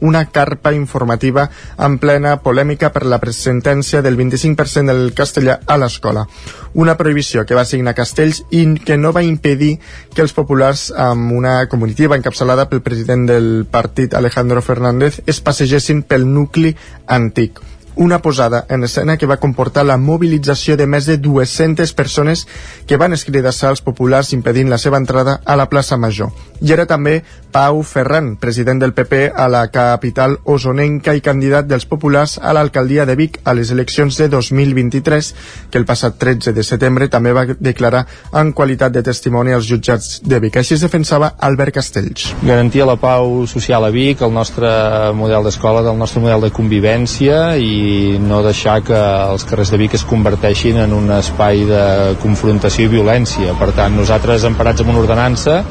una 0.00 0.24
carpa 0.26 0.72
informativa 0.72 1.48
en 1.78 1.98
plena 1.98 2.36
polèmica 2.42 2.92
per 2.92 3.06
la 3.06 3.20
sentència 3.32 4.02
del 4.02 4.16
25% 4.16 4.86
del 4.86 5.14
castellà 5.14 5.60
a 5.66 5.76
l'escola. 5.76 6.26
Una 6.74 6.96
prohibició 6.96 7.44
que 7.46 7.54
va 7.54 7.64
signar 7.64 7.94
Castells 7.94 8.44
i 8.50 8.64
que 8.84 8.96
no 8.96 9.12
va 9.12 9.22
impedir 9.22 9.78
que 10.14 10.22
els 10.22 10.32
populars 10.32 10.92
amb 10.92 11.32
una 11.32 11.66
comunitiva 11.68 12.16
encapçalada 12.16 12.68
pel 12.68 12.82
president 12.82 13.26
del 13.26 13.66
partit 13.70 14.14
Alejandro 14.14 14.62
Fernández 14.62 15.22
es 15.26 15.40
passegessin 15.40 16.02
pel 16.02 16.28
nucli 16.28 16.76
antic 17.06 17.60
una 17.98 18.22
posada 18.22 18.64
en 18.68 18.84
escena 18.84 19.16
que 19.18 19.26
va 19.26 19.40
comportar 19.42 19.84
la 19.84 19.98
mobilització 19.98 20.76
de 20.78 20.86
més 20.86 21.06
de 21.10 21.16
200 21.18 21.92
persones 21.98 22.46
que 22.86 22.96
van 22.96 23.12
escridassar 23.12 23.72
als 23.72 23.82
populars 23.82 24.30
impedint 24.32 24.70
la 24.70 24.78
seva 24.78 25.00
entrada 25.02 25.40
a 25.44 25.56
la 25.58 25.66
plaça 25.68 25.98
Major. 25.98 26.30
I 26.60 26.72
era 26.74 26.86
també 26.90 27.20
Pau 27.52 27.80
Ferran, 27.82 28.34
president 28.36 28.80
del 28.82 28.92
PP 28.92 29.30
a 29.34 29.46
la 29.48 29.62
capital 29.72 30.36
osonenca 30.44 31.14
i 31.16 31.22
candidat 31.24 31.66
dels 31.68 31.86
populars 31.88 32.36
a 32.38 32.52
l'alcaldia 32.52 33.06
de 33.08 33.14
Vic 33.16 33.38
a 33.44 33.54
les 33.56 33.70
eleccions 33.72 34.18
de 34.18 34.28
2023, 34.28 35.30
que 35.70 35.78
el 35.80 35.86
passat 35.88 36.18
13 36.20 36.52
de 36.52 36.64
setembre 36.66 37.08
també 37.08 37.32
va 37.32 37.46
declarar 37.48 38.04
en 38.36 38.52
qualitat 38.52 38.92
de 38.92 39.02
testimoni 39.06 39.54
als 39.56 39.68
jutjats 39.70 40.20
de 40.24 40.40
Vic. 40.44 40.58
Així 40.60 40.76
es 40.76 40.84
defensava 40.84 41.32
Albert 41.38 41.78
Castells. 41.78 42.32
Garantir 42.42 42.84
la 42.86 42.98
pau 43.00 43.46
social 43.46 43.86
a 43.86 43.92
Vic, 43.94 44.22
el 44.22 44.34
nostre 44.34 44.68
model 45.16 45.48
d'escola, 45.48 45.86
el 45.88 45.98
nostre 45.98 46.22
model 46.24 46.48
de 46.48 46.52
convivència 46.54 47.56
i 47.56 48.18
no 48.20 48.42
deixar 48.44 48.80
que 48.84 48.98
els 48.98 49.46
carrers 49.48 49.72
de 49.72 49.80
Vic 49.80 49.94
es 49.96 50.04
converteixin 50.08 50.82
en 50.84 50.92
un 50.92 51.10
espai 51.16 51.64
de 51.68 51.84
confrontació 52.22 52.88
i 52.88 52.92
violència. 52.98 53.56
Per 53.58 53.72
tant, 53.76 53.96
nosaltres, 53.96 54.44
emparats 54.48 54.84
amb 54.84 54.92
una 54.92 55.02
ordenança, 55.06 55.62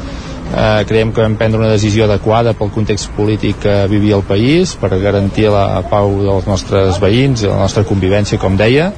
eh, 0.56 0.86
creiem 0.88 1.12
que 1.14 1.22
vam 1.22 1.36
prendre 1.38 1.60
una 1.60 1.72
decisió 1.72 2.06
adequada 2.06 2.54
pel 2.58 2.72
context 2.74 3.12
polític 3.18 3.60
que 3.64 3.76
vivia 3.92 4.18
el 4.18 4.26
país 4.28 4.76
per 4.80 4.92
garantir 5.02 5.50
la 5.54 5.82
pau 5.90 6.14
dels 6.24 6.48
nostres 6.48 7.00
veïns 7.04 7.44
i 7.44 7.50
la 7.50 7.60
nostra 7.60 7.84
convivència, 7.88 8.40
com 8.42 8.58
deia, 8.60 8.92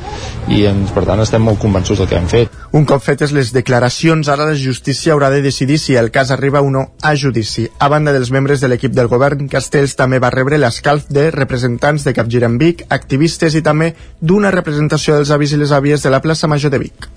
i 0.50 0.64
ens, 0.70 0.94
per 0.96 1.06
tant 1.08 1.22
estem 1.24 1.44
molt 1.46 1.62
convençuts 1.62 2.02
del 2.02 2.10
que 2.10 2.18
hem 2.20 2.30
fet. 2.32 2.58
Un 2.76 2.86
cop 2.90 3.04
fetes 3.04 3.34
les 3.36 3.54
declaracions, 3.56 4.30
ara 4.30 4.50
la 4.50 4.58
justícia 4.58 5.14
haurà 5.14 5.32
de 5.34 5.44
decidir 5.46 5.80
si 5.82 5.96
el 6.00 6.12
cas 6.12 6.32
arriba 6.32 6.62
o 6.62 6.72
no 6.74 6.90
a 7.02 7.16
judici. 7.16 7.70
A 7.80 7.90
banda 7.90 8.14
dels 8.16 8.32
membres 8.32 8.62
de 8.62 8.70
l'equip 8.72 8.94
del 8.96 9.12
govern, 9.12 9.48
Castells 9.50 9.96
també 10.00 10.20
va 10.20 10.34
rebre 10.34 10.62
l'escalf 10.62 11.08
de 11.10 11.30
representants 11.36 12.06
de 12.06 12.14
Capgirem 12.18 12.60
Vic, 12.62 12.86
activistes 12.90 13.56
i 13.56 13.66
també 13.66 13.94
d'una 14.22 14.54
representació 14.56 15.18
dels 15.18 15.34
avis 15.34 15.54
i 15.54 15.62
les 15.62 15.74
àvies 15.76 16.04
de 16.04 16.14
la 16.14 16.22
plaça 16.22 16.48
Major 16.48 16.72
de 16.74 16.86
Vic 16.86 17.10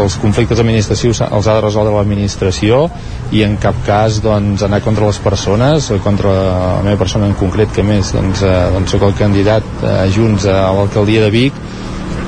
els 0.00 0.16
conflictes 0.20 0.60
administratius 0.60 1.20
els 1.26 1.46
ha 1.46 1.54
de 1.56 1.62
resoldre 1.64 1.92
l'administració 1.94 2.86
i 3.32 3.42
en 3.46 3.58
cap 3.60 3.76
cas 3.86 4.20
doncs, 4.24 4.64
anar 4.64 4.80
contra 4.84 5.06
les 5.08 5.18
persones, 5.22 5.90
contra 6.04 6.32
la 6.32 6.82
meva 6.86 6.98
persona 7.04 7.28
en 7.28 7.36
concret, 7.38 7.72
que 7.74 7.84
més 7.84 8.12
doncs, 8.16 8.42
eh, 8.42 8.52
doncs 8.72 8.96
soc 8.96 9.06
el 9.08 9.16
candidat 9.18 9.84
eh, 9.84 9.96
Junts 10.14 10.48
a 10.48 10.72
l'alcaldia 10.72 11.24
de 11.26 11.30
Vic 11.34 11.62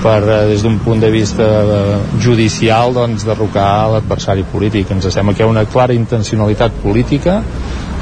per, 0.04 0.20
eh, 0.22 0.40
des 0.52 0.62
d'un 0.62 0.78
punt 0.84 1.00
de 1.00 1.10
vista 1.10 1.44
eh, 1.44 1.98
judicial, 2.20 2.94
doncs, 2.94 3.24
derrocar 3.24 3.68
l'adversari 3.96 4.44
polític. 4.52 4.92
Ens 4.92 5.08
sembla 5.08 5.34
que 5.34 5.44
hi 5.44 5.48
ha 5.48 5.52
una 5.52 5.64
clara 5.64 5.96
intencionalitat 5.96 6.82
política 6.84 7.40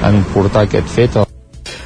en 0.02 0.24
portar 0.34 0.66
aquest 0.66 0.90
fet 0.90 1.22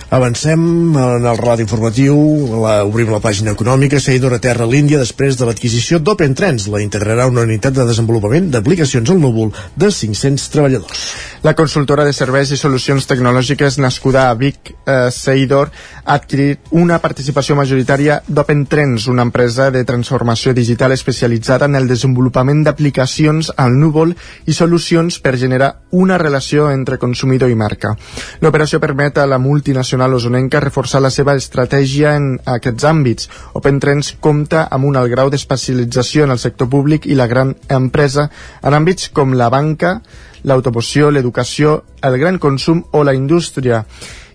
Avancem 0.07 0.95
en 0.95 1.25
el 1.27 1.39
ràdio 1.41 1.65
informatiu, 1.65 2.15
la, 2.63 2.77
obrim 2.87 3.09
la 3.11 3.19
pàgina 3.19 3.51
econòmica, 3.57 3.99
Seidor 3.99 4.37
a 4.37 4.39
terra 4.39 4.63
a 4.63 4.71
l'Índia 4.71 5.01
després 5.01 5.35
de 5.35 5.49
l'adquisició 5.49 5.99
d'Open 5.99 6.37
Trends. 6.39 6.69
La 6.71 6.79
integrarà 6.79 7.25
una 7.27 7.43
unitat 7.43 7.75
de 7.75 7.87
desenvolupament 7.89 8.47
d'aplicacions 8.53 9.11
al 9.11 9.19
núvol 9.19 9.51
de 9.75 9.91
500 9.91 10.45
treballadors. 10.53 11.03
La 11.43 11.57
consultora 11.59 12.05
de 12.07 12.13
serveis 12.15 12.53
i 12.55 12.59
solucions 12.59 13.09
tecnològiques 13.11 13.81
nascuda 13.83 14.29
a 14.31 14.37
Vic, 14.39 14.71
eh, 14.87 15.11
Seidor, 15.11 15.73
ha 16.05 16.15
adquirit 16.15 16.71
una 16.71 17.01
participació 17.03 17.59
majoritària 17.59 18.21
d'Open 18.29 18.65
Trends, 18.71 19.09
una 19.11 19.27
empresa 19.27 19.73
de 19.75 19.83
transformació 19.85 20.55
digital 20.55 20.95
especialitzada 20.95 21.67
en 21.67 21.75
el 21.75 21.91
desenvolupament 21.91 22.63
d'aplicacions 22.63 23.51
al 23.57 23.75
núvol 23.75 24.15
i 24.47 24.55
solucions 24.55 25.19
per 25.19 25.35
generar 25.37 25.73
una 25.91 26.17
relació 26.19 26.71
entre 26.71 26.99
consumidor 26.99 27.51
i 27.51 27.59
marca. 27.59 27.97
L'operació 28.41 28.79
permet 28.79 29.19
a 29.19 29.27
la 29.27 29.43
multinacional 29.43 29.96
nacional 29.97 30.15
osonenca 30.15 30.61
reforçar 30.61 31.01
la 31.01 31.09
seva 31.09 31.33
estratègia 31.41 32.11
en 32.19 32.35
aquests 32.45 32.85
àmbits. 32.85 33.31
Open 33.57 33.79
Trends 33.81 34.11
compta 34.21 34.67
amb 34.69 34.85
un 34.85 34.99
alt 35.01 35.09
grau 35.09 35.31
d'especialització 35.33 36.27
en 36.27 36.35
el 36.35 36.41
sector 36.43 36.69
públic 36.69 37.07
i 37.09 37.17
la 37.17 37.27
gran 37.27 37.55
empresa 37.73 38.27
en 38.61 38.77
àmbits 38.77 39.09
com 39.17 39.33
la 39.33 39.49
banca, 39.49 40.03
l'automoció, 40.45 41.09
l'educació, 41.11 41.79
el 42.05 42.19
gran 42.21 42.37
consum 42.37 42.85
o 42.93 43.05
la 43.09 43.17
indústria 43.17 43.87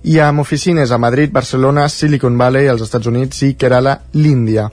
i 0.01 0.17
amb 0.17 0.41
oficines 0.41 0.89
a 0.89 0.97
Madrid, 0.97 1.29
Barcelona, 1.29 1.87
Silicon 1.89 2.41
Valley, 2.41 2.67
als 2.67 2.81
Estats 2.81 3.05
Units 3.05 3.45
i 3.45 3.53
Kerala, 3.53 3.99
l'Índia. 4.17 4.71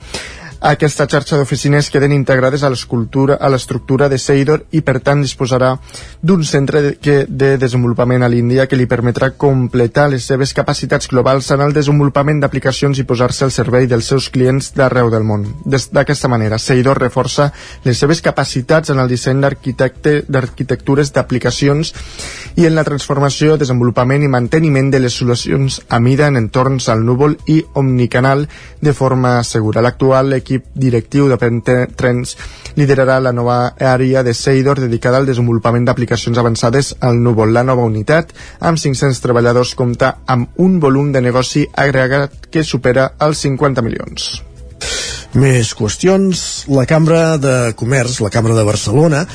Aquesta 0.61 1.07
xarxa 1.07 1.37
d'oficines 1.39 1.87
queden 1.91 2.11
integrades 2.11 2.65
a 2.65 2.71
l'estructura 2.71 4.09
de 4.09 4.19
Seidor 4.19 4.65
i 4.75 4.81
per 4.83 4.99
tant 5.07 5.21
disposarà 5.23 5.77
d'un 6.21 6.43
centre 6.43 6.81
de, 6.83 7.15
de 7.29 7.51
desenvolupament 7.63 8.25
a 8.27 8.29
l'Índia 8.29 8.67
que 8.67 8.75
li 8.75 8.89
permetrà 8.91 9.31
completar 9.39 10.09
les 10.11 10.27
seves 10.27 10.53
capacitats 10.55 11.07
globals 11.07 11.53
en 11.55 11.63
el 11.63 11.73
desenvolupament 11.77 12.41
d'aplicacions 12.43 12.99
i 12.99 13.07
posar-se 13.07 13.45
al 13.47 13.55
servei 13.55 13.87
dels 13.87 14.11
seus 14.11 14.27
clients 14.35 14.73
d'arreu 14.75 15.13
del 15.15 15.23
món. 15.23 15.47
D'aquesta 15.65 16.27
manera, 16.27 16.59
Seidor 16.59 16.99
reforça 16.99 17.53
les 17.85 17.99
seves 17.99 18.21
capacitats 18.21 18.91
en 18.91 18.99
el 18.99 19.09
disseny 19.09 19.39
d'arquitectures 19.39 21.15
d'aplicacions 21.15 21.95
i 22.59 22.67
en 22.67 22.75
la 22.75 22.83
transformació, 22.83 23.55
desenvolupament 23.57 24.27
i 24.27 24.33
manteniment 24.33 24.91
de 24.91 24.99
les 25.05 25.15
solucions 25.15 25.85
a 25.89 26.01
mida 26.03 26.27
en 26.27 26.37
entorns 26.37 26.89
al 26.89 27.07
núvol 27.07 27.39
i 27.47 27.63
omnicanal 27.79 28.49
de 28.83 28.93
forma 28.93 29.39
segura. 29.45 29.83
L'actual 29.87 30.35
l'equip 30.49 30.65
directiu 30.75 31.29
de 31.29 31.87
Trends 31.97 32.37
liderarà 32.77 33.19
la 33.21 33.33
nova 33.33 33.75
àrea 33.79 34.23
de 34.23 34.33
Seidor 34.35 34.81
dedicada 34.81 35.19
al 35.19 35.27
desenvolupament 35.27 35.85
d'aplicacions 35.85 36.39
avançades 36.39 36.95
al 37.01 37.21
núvol. 37.21 37.53
La 37.53 37.63
nova 37.63 37.85
unitat, 37.85 38.33
amb 38.61 38.79
500 38.79 39.21
treballadors, 39.21 39.75
compta 39.75 40.19
amb 40.27 40.49
un 40.57 40.79
volum 40.81 41.13
de 41.13 41.21
negoci 41.21 41.67
agregat 41.75 42.49
que 42.51 42.65
supera 42.65 43.13
els 43.21 43.45
50 43.45 43.83
milions. 43.83 44.43
Més 45.35 45.75
qüestions. 45.75 46.65
La 46.73 46.87
Cambra 46.87 47.37
de 47.37 47.75
Comerç, 47.77 48.23
la 48.25 48.31
Cambra 48.31 48.55
de 48.57 48.65
Barcelona, 48.65 49.27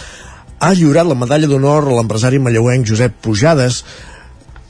ha 0.60 0.74
lliurat 0.74 1.06
la 1.06 1.20
medalla 1.20 1.48
d'honor 1.48 1.90
a 1.92 2.00
l'empresari 2.00 2.40
malleuenc 2.40 2.88
Josep 2.88 3.20
Pujades 3.22 3.84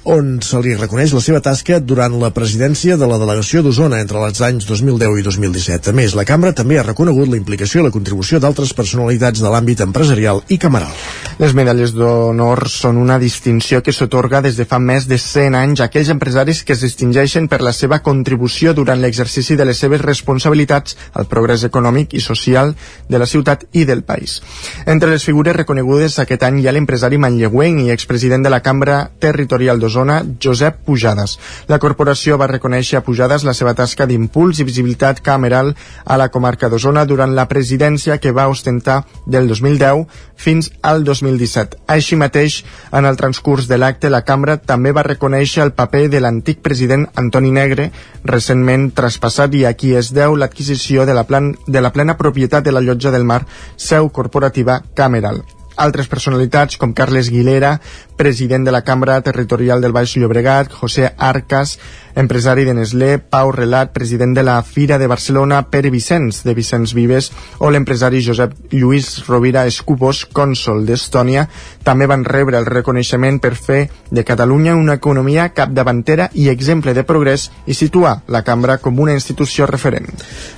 on 0.04 0.42
se 0.44 0.60
li 0.60 0.74
reconeix 0.76 1.14
la 1.16 1.22
seva 1.24 1.40
tasca 1.44 1.78
durant 1.80 2.18
la 2.20 2.30
presidència 2.36 2.98
de 3.00 3.08
la 3.08 3.18
delegació 3.22 3.62
d'Osona 3.64 4.02
entre 4.04 4.20
els 4.20 4.42
anys 4.44 4.66
2010 4.68 5.20
i 5.22 5.24
2017. 5.24 5.92
A 5.92 5.96
més, 5.96 6.16
la 6.18 6.26
cambra 6.28 6.52
també 6.52 6.76
ha 6.80 6.84
reconegut 6.84 7.30
la 7.32 7.40
implicació 7.40 7.80
i 7.80 7.86
la 7.86 7.94
contribució 7.94 8.42
d'altres 8.44 8.74
personalitats 8.76 9.40
de 9.40 9.52
l'àmbit 9.52 9.84
empresarial 9.86 10.42
i 10.52 10.58
cameral. 10.60 10.92
Les 11.40 11.56
medalles 11.56 11.94
d'honor 11.96 12.68
són 12.70 13.00
una 13.00 13.18
distinció 13.20 13.80
que 13.82 13.94
s'otorga 13.96 14.42
des 14.44 14.60
de 14.60 14.66
fa 14.68 14.80
més 14.80 15.08
de 15.08 15.18
100 15.18 15.56
anys 15.56 15.80
a 15.80 15.88
aquells 15.88 16.12
empresaris 16.12 16.64
que 16.68 16.76
es 16.76 16.84
distingeixen 16.84 17.48
per 17.48 17.62
la 17.64 17.72
seva 17.72 18.02
contribució 18.04 18.76
durant 18.76 19.00
l'exercici 19.00 19.56
de 19.56 19.66
les 19.66 19.80
seves 19.80 20.04
responsabilitats 20.04 20.98
al 21.14 21.30
progrés 21.32 21.64
econòmic 21.64 22.14
i 22.14 22.22
social 22.22 22.76
de 23.08 23.24
la 23.24 23.30
ciutat 23.30 23.66
i 23.72 23.88
del 23.88 24.04
país. 24.04 24.42
Entre 24.86 25.10
les 25.10 25.24
figures 25.24 25.56
reconegudes 25.56 26.20
aquest 26.20 26.44
any 26.44 26.60
hi 26.60 26.68
ha 26.68 26.76
l'empresari 26.76 27.18
manlleuenc 27.18 27.88
i 27.88 27.96
expresident 27.96 28.44
de 28.44 28.52
la 28.52 28.62
Cambra 28.66 29.00
Territorial 29.24 29.80
d'Osona 29.80 29.93
d'Osona, 29.94 30.24
Josep 30.42 30.82
Pujades. 30.86 31.38
La 31.70 31.78
corporació 31.78 32.38
va 32.42 32.50
reconèixer 32.50 32.98
a 32.98 33.04
Pujades 33.06 33.46
la 33.46 33.54
seva 33.54 33.76
tasca 33.78 34.08
d'impuls 34.10 34.60
i 34.60 34.66
visibilitat 34.66 35.22
cameral 35.22 35.74
a 36.06 36.18
la 36.18 36.30
comarca 36.34 36.70
d'Osona 36.70 37.06
durant 37.06 37.36
la 37.38 37.46
presidència 37.48 38.18
que 38.18 38.34
va 38.34 38.48
ostentar 38.50 39.04
del 39.28 39.48
2010 39.48 40.08
fins 40.36 40.72
al 40.82 41.04
2017. 41.06 41.84
Així 41.88 42.18
mateix, 42.18 42.64
en 42.92 43.06
el 43.06 43.18
transcurs 43.18 43.70
de 43.70 43.78
l'acte, 43.78 44.10
la 44.10 44.24
cambra 44.26 44.58
també 44.58 44.92
va 44.92 45.06
reconèixer 45.06 45.64
el 45.64 45.76
paper 45.78 46.08
de 46.10 46.24
l'antic 46.24 46.64
president 46.66 47.06
Antoni 47.16 47.54
Negre, 47.54 47.92
recentment 48.26 48.90
traspassat 48.98 49.54
i 49.54 49.66
a 49.70 49.76
qui 49.78 49.94
es 49.96 50.10
deu 50.14 50.36
l'adquisició 50.36 51.06
de, 51.06 51.14
la 51.14 51.28
plan 51.30 51.54
de 51.68 51.82
la 51.82 51.94
plena 51.94 52.18
propietat 52.18 52.66
de 52.66 52.74
la 52.74 52.82
llotja 52.82 53.14
del 53.14 53.28
mar, 53.30 53.44
seu 53.78 54.10
corporativa 54.10 54.82
Cameral. 54.96 55.44
Altres 55.76 56.08
personalitats 56.08 56.78
com 56.78 56.94
Carles 56.94 57.30
Guilera, 57.34 57.80
president 58.18 58.66
de 58.66 58.72
la 58.72 58.84
Cambra 58.84 59.22
Territorial 59.22 59.82
del 59.82 59.94
Baix 59.96 60.16
Llobregat, 60.18 60.72
José 60.72 61.14
Arcas, 61.18 61.78
empresari 62.16 62.66
de 62.66 62.74
Nestlé, 62.78 63.18
Pau 63.18 63.52
Relat, 63.52 63.94
president 63.94 64.34
de 64.36 64.44
la 64.44 64.62
Fira 64.64 64.98
de 65.00 65.08
Barcelona, 65.08 65.64
Pere 65.70 65.90
Vicenç, 65.90 66.44
de 66.44 66.54
Vicenç 66.54 66.94
Vives, 66.94 67.32
o 67.60 67.72
l'empresari 67.72 68.22
Josep 68.24 68.54
Lluís 68.72 69.24
Rovira 69.28 69.66
Escupos, 69.70 70.26
cònsol 70.26 70.86
d'Estònia, 70.88 71.48
també 71.84 72.08
van 72.08 72.26
rebre 72.26 72.58
el 72.58 72.68
reconeixement 72.70 73.40
per 73.44 73.56
fer 73.56 73.82
de 74.12 74.24
Catalunya 74.24 74.76
una 74.76 74.98
economia 75.00 75.50
capdavantera 75.56 76.30
i 76.34 76.50
exemple 76.50 76.94
de 76.94 77.04
progrés 77.04 77.50
i 77.68 77.74
situar 77.74 78.20
la 78.28 78.44
cambra 78.44 78.78
com 78.78 79.00
una 79.00 79.16
institució 79.18 79.68
referent. 79.70 80.08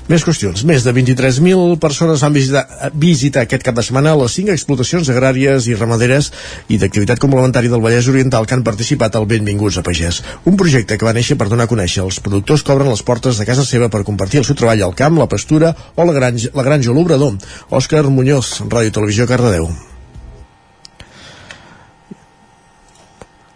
Més 0.09 0.25
qüestions. 0.25 0.65
Més 0.69 0.83
de 0.85 0.93
23.000 0.93 1.79
persones 1.81 2.21
van 2.21 2.33
visitar, 2.35 2.65
visitar 2.93 3.45
aquest 3.45 3.65
cap 3.65 3.75
de 3.77 3.83
setmana 3.85 4.15
les 4.19 4.35
cinc 4.37 4.51
explotacions 4.53 5.09
agràries 5.09 5.69
i 5.69 5.77
ramaderes 5.77 6.31
i 6.69 6.77
d'activitat 6.81 7.21
complementària 7.21 7.71
del 7.73 7.81
Vallès 7.81 8.09
Oriental 8.11 8.45
que 8.45 8.53
han 8.57 8.65
participat 8.67 9.15
al 9.15 9.25
Benvinguts 9.29 9.79
a 9.81 9.85
Pagès. 9.85 10.21
Un 10.45 10.57
projecte 10.59 10.99
que 10.99 11.07
va 11.07 11.15
néixer 11.15 11.39
per 11.39 11.44
donar 11.49 11.65
a 11.67 11.71
conèixer 11.71 12.03
els 12.03 12.19
productors 12.19 12.63
que 12.63 12.73
obren 12.73 12.91
les 12.91 13.03
portes 13.03 13.39
de 13.39 13.45
casa 13.47 13.65
seva 13.65 13.89
per 13.89 14.03
compartir 14.07 14.41
el 14.41 14.47
seu 14.47 14.55
treball 14.55 14.83
al 14.85 14.95
camp, 14.95 15.17
la 15.19 15.27
pastura 15.31 15.73
o 15.95 16.05
la 16.05 16.15
granja, 16.15 16.53
la 16.53 16.63
granja 16.63 16.91
o 16.91 16.95
l'obrador. 16.95 17.35
Òscar 17.69 18.05
Muñoz, 18.09 18.61
Ràdio 18.69 18.93
Televisió 18.95 19.27
Cardedeu. 19.27 19.69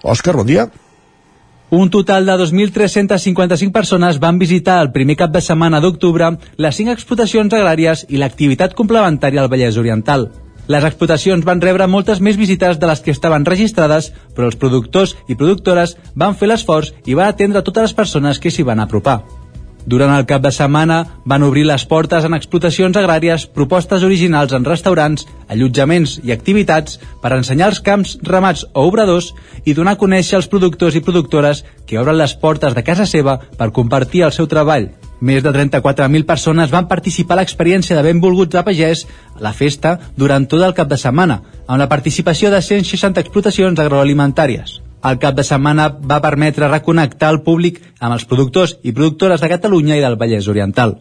Òscar, 0.04 0.36
bon 0.36 0.48
dia. 0.48 0.70
Un 1.70 1.92
total 1.94 2.26
de 2.26 2.34
2.355 2.34 3.72
persones 3.72 4.18
van 4.20 4.40
visitar 4.40 4.80
el 4.82 4.92
primer 4.92 5.16
cap 5.20 5.30
de 5.30 5.42
setmana 5.42 5.82
d'octubre 5.84 6.32
les 6.58 6.76
cinc 6.76 6.90
explotacions 6.90 7.54
agràries 7.54 8.08
i 8.10 8.18
l'activitat 8.18 8.74
complementària 8.74 9.44
al 9.44 9.52
Vallès 9.52 9.78
Oriental. 9.78 10.32
Les 10.70 10.86
explotacions 10.86 11.46
van 11.46 11.62
rebre 11.64 11.88
moltes 11.90 12.20
més 12.22 12.38
visites 12.38 12.78
de 12.78 12.86
les 12.86 13.00
que 13.02 13.10
estaven 13.16 13.46
registrades, 13.48 14.12
però 14.38 14.52
els 14.52 14.58
productors 14.62 15.16
i 15.26 15.38
productores 15.40 15.96
van 16.14 16.38
fer 16.38 16.52
l'esforç 16.52 16.92
i 17.10 17.18
van 17.18 17.32
atendre 17.34 17.64
totes 17.66 17.90
les 17.90 17.98
persones 17.98 18.38
que 18.38 18.52
s'hi 18.54 18.68
van 18.68 18.84
apropar. 18.84 19.24
Durant 19.90 20.14
el 20.14 20.28
cap 20.30 20.44
de 20.46 20.52
setmana 20.54 21.00
van 21.26 21.42
obrir 21.48 21.64
les 21.66 21.88
portes 21.90 22.28
en 22.28 22.38
explotacions 22.38 23.02
agràries, 23.02 23.48
propostes 23.50 24.06
originals 24.06 24.54
en 24.54 24.68
restaurants, 24.68 25.26
allotjaments 25.50 26.20
i 26.22 26.36
activitats 26.36 27.00
per 27.24 27.34
ensenyar 27.34 27.72
els 27.74 27.82
camps, 27.82 28.20
ramats 28.22 28.68
o 28.74 28.86
obradors 28.86 29.34
i 29.66 29.74
donar 29.74 29.98
a 29.98 30.04
conèixer 30.06 30.38
els 30.38 30.54
productors 30.54 31.00
i 31.00 31.02
productores 31.02 31.66
que 31.88 31.98
obren 31.98 32.22
les 32.22 32.38
portes 32.38 32.78
de 32.78 32.86
casa 32.86 33.10
seva 33.10 33.40
per 33.58 33.74
compartir 33.74 34.28
el 34.28 34.36
seu 34.38 34.46
treball. 34.46 34.92
Més 35.20 35.44
de 35.44 35.52
34.000 35.52 36.26
persones 36.26 36.72
van 36.72 36.88
participar 36.88 37.36
a 37.36 37.42
l'experiència 37.42 37.96
de 37.98 38.04
Benvolguts 38.06 38.56
a 38.56 38.64
Pagès 38.64 39.04
a 39.36 39.42
la 39.44 39.52
festa 39.54 39.98
durant 40.16 40.46
tot 40.48 40.64
el 40.64 40.76
cap 40.78 40.88
de 40.88 40.98
setmana, 40.98 41.42
amb 41.68 41.80
la 41.82 41.90
participació 41.92 42.52
de 42.54 42.62
160 42.64 43.20
explotacions 43.20 43.80
agroalimentàries. 43.80 44.80
El 45.04 45.20
cap 45.20 45.36
de 45.36 45.44
setmana 45.48 45.90
va 45.90 46.22
permetre 46.24 46.68
reconnectar 46.72 47.30
el 47.34 47.42
públic 47.44 47.80
amb 48.00 48.16
els 48.16 48.26
productors 48.28 48.78
i 48.84 48.96
productores 48.96 49.44
de 49.44 49.52
Catalunya 49.52 50.00
i 50.00 50.04
del 50.04 50.18
Vallès 50.20 50.48
Oriental. 50.52 50.98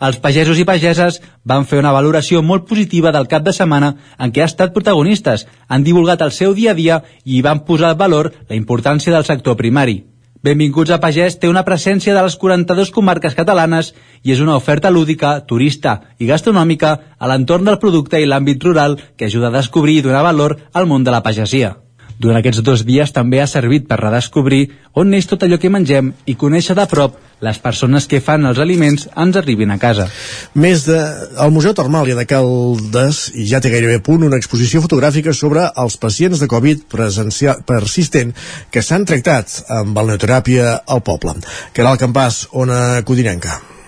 Els 0.00 0.16
pagesos 0.24 0.56
i 0.56 0.64
pageses 0.64 1.18
van 1.44 1.66
fer 1.68 1.80
una 1.80 1.92
valoració 1.92 2.40
molt 2.40 2.64
positiva 2.68 3.12
del 3.12 3.28
cap 3.28 3.44
de 3.44 3.52
setmana 3.52 3.90
en 4.16 4.32
què 4.32 4.40
ha 4.40 4.48
estat 4.48 4.72
protagonistes, 4.72 5.44
han 5.68 5.84
divulgat 5.84 6.24
el 6.24 6.32
seu 6.32 6.54
dia 6.56 6.72
a 6.72 6.78
dia 6.78 7.02
i 7.24 7.42
van 7.44 7.60
posar 7.68 7.92
valor 8.00 8.32
la 8.48 8.56
importància 8.56 9.12
del 9.12 9.28
sector 9.28 9.58
primari. 9.60 9.98
Benvinguts 10.40 10.88
a 10.94 10.96
Pagès 11.02 11.34
té 11.36 11.48
una 11.52 11.66
presència 11.66 12.14
de 12.16 12.20
les 12.24 12.34
42 12.40 12.90
comarques 12.96 13.34
catalanes 13.36 13.90
i 14.24 14.32
és 14.32 14.40
una 14.40 14.54
oferta 14.56 14.88
lúdica, 14.88 15.34
turista 15.44 15.98
i 16.16 16.30
gastronòmica 16.30 16.94
a 17.18 17.28
l'entorn 17.28 17.68
del 17.68 17.76
producte 17.82 18.22
i 18.22 18.28
l'àmbit 18.28 18.64
rural 18.64 18.96
que 19.20 19.28
ajuda 19.28 19.50
a 19.50 19.56
descobrir 19.58 19.98
i 20.00 20.06
donar 20.08 20.24
valor 20.24 20.56
al 20.72 20.88
món 20.88 21.04
de 21.04 21.12
la 21.12 21.20
pagesia. 21.26 21.74
Durant 22.20 22.36
aquests 22.36 22.60
dos 22.60 22.84
dies 22.84 23.14
també 23.16 23.40
ha 23.40 23.48
servit 23.48 23.86
per 23.88 23.96
redescobrir 24.02 24.66
on 25.00 25.08
neix 25.08 25.24
tot 25.30 25.46
allò 25.46 25.56
que 25.60 25.72
mengem 25.72 26.12
i 26.28 26.36
conèixer 26.36 26.76
de 26.76 26.84
prop 26.90 27.16
les 27.40 27.58
persones 27.64 28.04
que 28.10 28.20
fan 28.20 28.44
els 28.44 28.60
aliments 28.60 29.06
ens 29.24 29.38
arribin 29.40 29.72
a 29.72 29.78
casa. 29.80 30.04
Més 30.52 30.84
de... 30.84 30.98
El 31.40 31.54
Museu 31.54 31.72
Termàlia 31.76 32.18
de 32.18 32.26
Caldes 32.28 33.22
ja 33.48 33.62
té 33.64 33.72
gairebé 33.72 34.02
punt 34.04 34.28
una 34.28 34.36
exposició 34.36 34.84
fotogràfica 34.84 35.32
sobre 35.32 35.64
els 35.80 35.96
pacients 36.02 36.44
de 36.44 36.50
Covid 36.52 36.84
persistent 36.92 38.36
que 38.70 38.84
s'han 38.84 39.08
tractat 39.08 39.62
amb 39.80 39.96
balneoteràpia 39.96 40.80
al 40.84 41.00
poble. 41.00 41.38
Caral 41.72 41.96
Campàs, 42.00 42.44
Ona 42.52 43.00
Codinenca. 43.08 43.79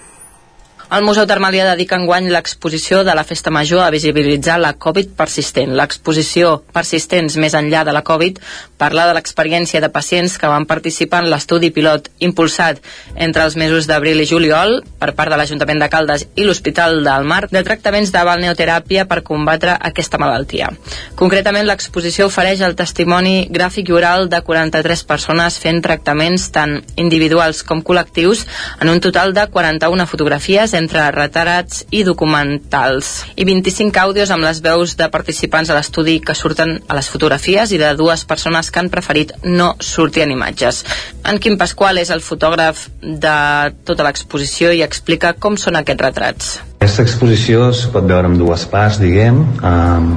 El 0.92 1.06
Museu 1.08 1.24
Termàlia 1.24 1.64
dedica 1.64 1.96
enguany 1.96 2.26
l'exposició 2.28 2.98
de 3.00 3.14
la 3.16 3.22
Festa 3.24 3.48
Major 3.48 3.80
a 3.80 3.92
visibilitzar 3.94 4.58
la 4.60 4.74
Covid 4.76 5.14
persistent. 5.16 5.70
L'exposició 5.72 6.58
Persistents 6.68 7.38
més 7.40 7.54
enllà 7.56 7.80
de 7.88 7.94
la 7.96 8.02
Covid 8.04 8.36
parla 8.76 9.06
de 9.08 9.14
l'experiència 9.16 9.80
de 9.80 9.88
pacients 9.94 10.34
que 10.36 10.50
van 10.52 10.66
participar 10.68 11.22
en 11.22 11.30
l'estudi 11.32 11.70
pilot 11.72 12.10
impulsat 12.28 12.82
entre 13.16 13.46
els 13.46 13.56
mesos 13.56 13.88
d'abril 13.88 14.20
i 14.20 14.26
juliol 14.28 14.82
per 15.00 15.14
part 15.16 15.32
de 15.32 15.38
l'Ajuntament 15.40 15.80
de 15.80 15.88
Caldes 15.94 16.26
i 16.36 16.44
l'Hospital 16.44 16.98
del 17.06 17.24
Mar 17.24 17.46
de 17.48 17.64
tractaments 17.64 18.12
de 18.12 18.26
balneoteràpia 18.28 19.06
per 19.08 19.22
combatre 19.24 19.78
aquesta 19.80 20.20
malaltia. 20.20 20.68
Concretament, 21.16 21.70
l'exposició 21.70 22.28
ofereix 22.28 22.60
el 22.68 22.76
testimoni 22.76 23.46
gràfic 23.48 23.88
i 23.88 23.96
oral 23.96 24.28
de 24.28 24.42
43 24.44 25.06
persones 25.08 25.56
fent 25.56 25.80
tractaments 25.88 26.50
tant 26.52 26.76
individuals 27.00 27.64
com 27.64 27.80
col·lectius 27.80 28.44
en 28.82 28.92
un 28.92 29.00
total 29.00 29.32
de 29.32 29.48
41 29.56 30.10
fotografies 30.12 30.76
entre 30.82 31.04
retarats 31.14 31.84
i 31.94 32.02
documentals 32.06 33.12
i 33.36 33.46
25 33.48 34.02
àudios 34.02 34.32
amb 34.34 34.44
les 34.44 34.60
veus 34.64 34.96
de 34.98 35.08
participants 35.12 35.70
a 35.70 35.78
l'estudi 35.78 36.18
que 36.20 36.36
surten 36.36 36.76
a 36.88 36.98
les 36.98 37.08
fotografies 37.12 37.72
i 37.72 37.80
de 37.80 37.92
dues 37.98 38.26
persones 38.28 38.70
que 38.70 38.82
han 38.82 38.90
preferit 38.92 39.32
no 39.44 39.72
sortir 39.80 40.26
en 40.26 40.34
imatges. 40.34 40.82
En 41.28 41.38
Quim 41.38 41.56
Pasqual 41.60 42.02
és 42.02 42.10
el 42.10 42.24
fotògraf 42.24 42.88
de 43.00 43.38
tota 43.86 44.06
l'exposició 44.06 44.72
i 44.74 44.82
explica 44.82 45.32
com 45.38 45.56
són 45.56 45.78
aquests 45.78 46.06
retrats. 46.08 46.52
Aquesta 46.82 47.04
exposició 47.06 47.68
es 47.70 47.84
pot 47.94 48.08
veure 48.10 48.26
en 48.26 48.34
dues 48.40 48.64
parts, 48.66 48.98
diguem. 48.98 49.38
Um, 49.62 50.08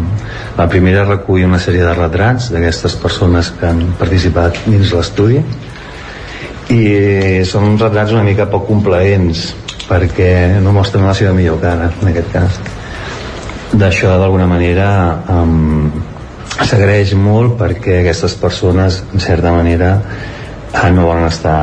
la 0.58 0.66
primera 0.72 1.04
recull 1.06 1.46
una 1.46 1.60
sèrie 1.62 1.86
de 1.86 1.94
retrats 1.94 2.50
d'aquestes 2.54 2.98
persones 3.04 3.52
que 3.60 3.70
han 3.70 3.84
participat 4.00 4.64
dins 4.66 4.96
l'estudi 4.96 5.44
i 6.76 7.46
són 7.48 7.70
uns 7.72 7.84
retrats 7.86 8.14
una 8.16 8.26
mica 8.28 8.50
poc 8.52 8.68
complaents 8.70 9.48
perquè 9.86 10.60
no 10.64 10.74
mostren 10.76 11.06
la 11.08 11.14
seva 11.18 11.34
millor 11.38 11.62
cara 11.62 11.92
en 11.94 12.12
aquest 12.12 12.32
cas 12.34 12.60
d'això 13.76 14.16
d'alguna 14.20 14.48
manera 14.50 14.88
um, 15.32 15.92
s'agraeix 16.56 17.14
molt 17.20 17.58
perquè 17.60 18.00
aquestes 18.02 18.36
persones 18.42 19.04
en 19.14 19.24
certa 19.24 19.52
manera 19.56 19.96
eh, 20.00 20.92
no 20.92 21.08
volen 21.08 21.28
estar 21.28 21.62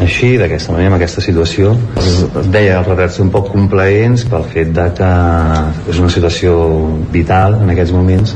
així, 0.00 0.36
d'aquesta 0.40 0.72
manera, 0.72 0.90
en 0.92 0.96
aquesta 0.96 1.22
situació. 1.24 1.74
Es 2.00 2.48
deia, 2.52 2.78
els 2.78 2.88
retrats 2.88 3.18
són 3.20 3.30
poc 3.34 3.50
complaents 3.52 4.24
pel 4.30 4.46
fet 4.52 4.72
de 4.76 4.86
que 4.96 5.10
és 5.92 6.00
una 6.00 6.10
situació 6.12 6.54
vital 7.12 7.58
en 7.60 7.72
aquests 7.74 7.94
moments 7.94 8.34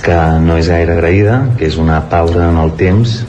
que 0.00 0.20
no 0.40 0.56
és 0.56 0.70
gaire 0.72 0.96
agraïda, 0.96 1.40
que 1.58 1.68
és 1.68 1.76
una 1.80 2.00
pausa 2.10 2.48
en 2.48 2.58
el 2.62 2.72
temps, 2.80 3.20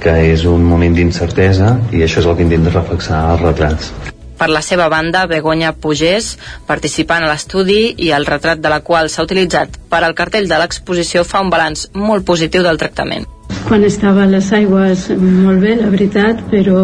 que 0.00 0.14
és 0.32 0.46
un 0.48 0.64
moment 0.64 0.94
d'incertesa 0.96 1.74
i 1.92 2.04
això 2.06 2.22
és 2.22 2.30
el 2.30 2.38
que 2.38 2.46
intenta 2.46 2.72
reflexar 2.74 3.20
els 3.34 3.44
retrats. 3.44 3.92
Per 4.40 4.48
la 4.48 4.62
seva 4.64 4.86
banda, 4.88 5.26
Begoña 5.28 5.74
Pugés, 5.76 6.30
participant 6.64 7.26
a 7.26 7.28
l'estudi 7.28 7.92
i 8.00 8.08
el 8.16 8.24
retrat 8.24 8.62
de 8.64 8.70
la 8.72 8.78
qual 8.80 9.10
s'ha 9.12 9.26
utilitzat 9.26 9.76
per 9.92 10.00
al 10.00 10.16
cartell 10.16 10.48
de 10.48 10.56
l'exposició, 10.62 11.26
fa 11.28 11.42
un 11.44 11.52
balanç 11.52 11.90
molt 11.92 12.24
positiu 12.24 12.64
del 12.64 12.80
tractament. 12.80 13.28
Quan 13.68 13.84
estava 13.84 14.24
a 14.24 14.30
les 14.30 14.48
aigües, 14.56 15.10
molt 15.20 15.60
bé, 15.60 15.74
la 15.76 15.90
veritat, 15.92 16.40
però 16.48 16.80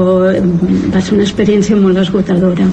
va 0.93 1.01
ser 1.01 1.17
una 1.17 1.25
experiència 1.25 1.81
molt 1.81 2.05
esgotadora. 2.05 2.69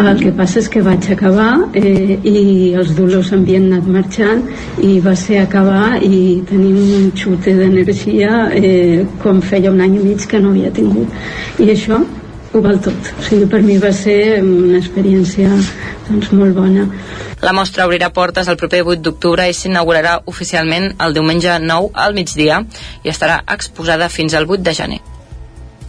El 0.00 0.16
que 0.18 0.30
passa 0.32 0.58
és 0.62 0.68
que 0.72 0.80
vaig 0.82 1.04
acabar 1.12 1.50
eh, 1.76 2.16
i 2.24 2.72
els 2.80 2.94
dolors 2.96 3.32
havien 3.36 3.68
anat 3.68 3.90
marxant 3.92 4.40
i 4.80 4.96
va 5.04 5.12
ser 5.18 5.42
acabar 5.42 5.98
i 6.00 6.40
tenir 6.48 6.72
un 6.72 7.10
xute 7.16 7.52
d'energia 7.58 8.46
eh, 8.56 9.04
com 9.22 9.42
feia 9.44 9.70
un 9.70 9.84
any 9.84 9.98
i 10.00 10.06
mig 10.06 10.24
que 10.28 10.40
no 10.40 10.54
havia 10.54 10.72
tingut. 10.72 11.12
I 11.60 11.68
això 11.74 12.00
ho 12.52 12.60
val 12.64 12.80
tot. 12.84 13.12
O 13.18 13.26
sigui, 13.26 13.46
per 13.52 13.62
mi 13.64 13.78
va 13.80 13.92
ser 13.96 14.40
una 14.40 14.80
experiència 14.80 15.52
doncs, 16.08 16.32
molt 16.32 16.56
bona. 16.56 16.88
La 17.42 17.54
mostra 17.56 17.86
obrirà 17.88 18.12
portes 18.14 18.48
el 18.48 18.58
proper 18.60 18.82
8 18.84 19.00
d'octubre 19.04 19.48
i 19.48 19.56
s'inaugurarà 19.56 20.18
oficialment 20.30 20.92
el 21.04 21.16
diumenge 21.16 21.56
9 21.62 21.92
al 22.04 22.14
migdia 22.16 22.62
i 23.02 23.12
estarà 23.12 23.42
exposada 23.56 24.08
fins 24.12 24.34
al 24.34 24.48
8 24.48 24.62
de 24.68 24.76
gener. 24.78 25.00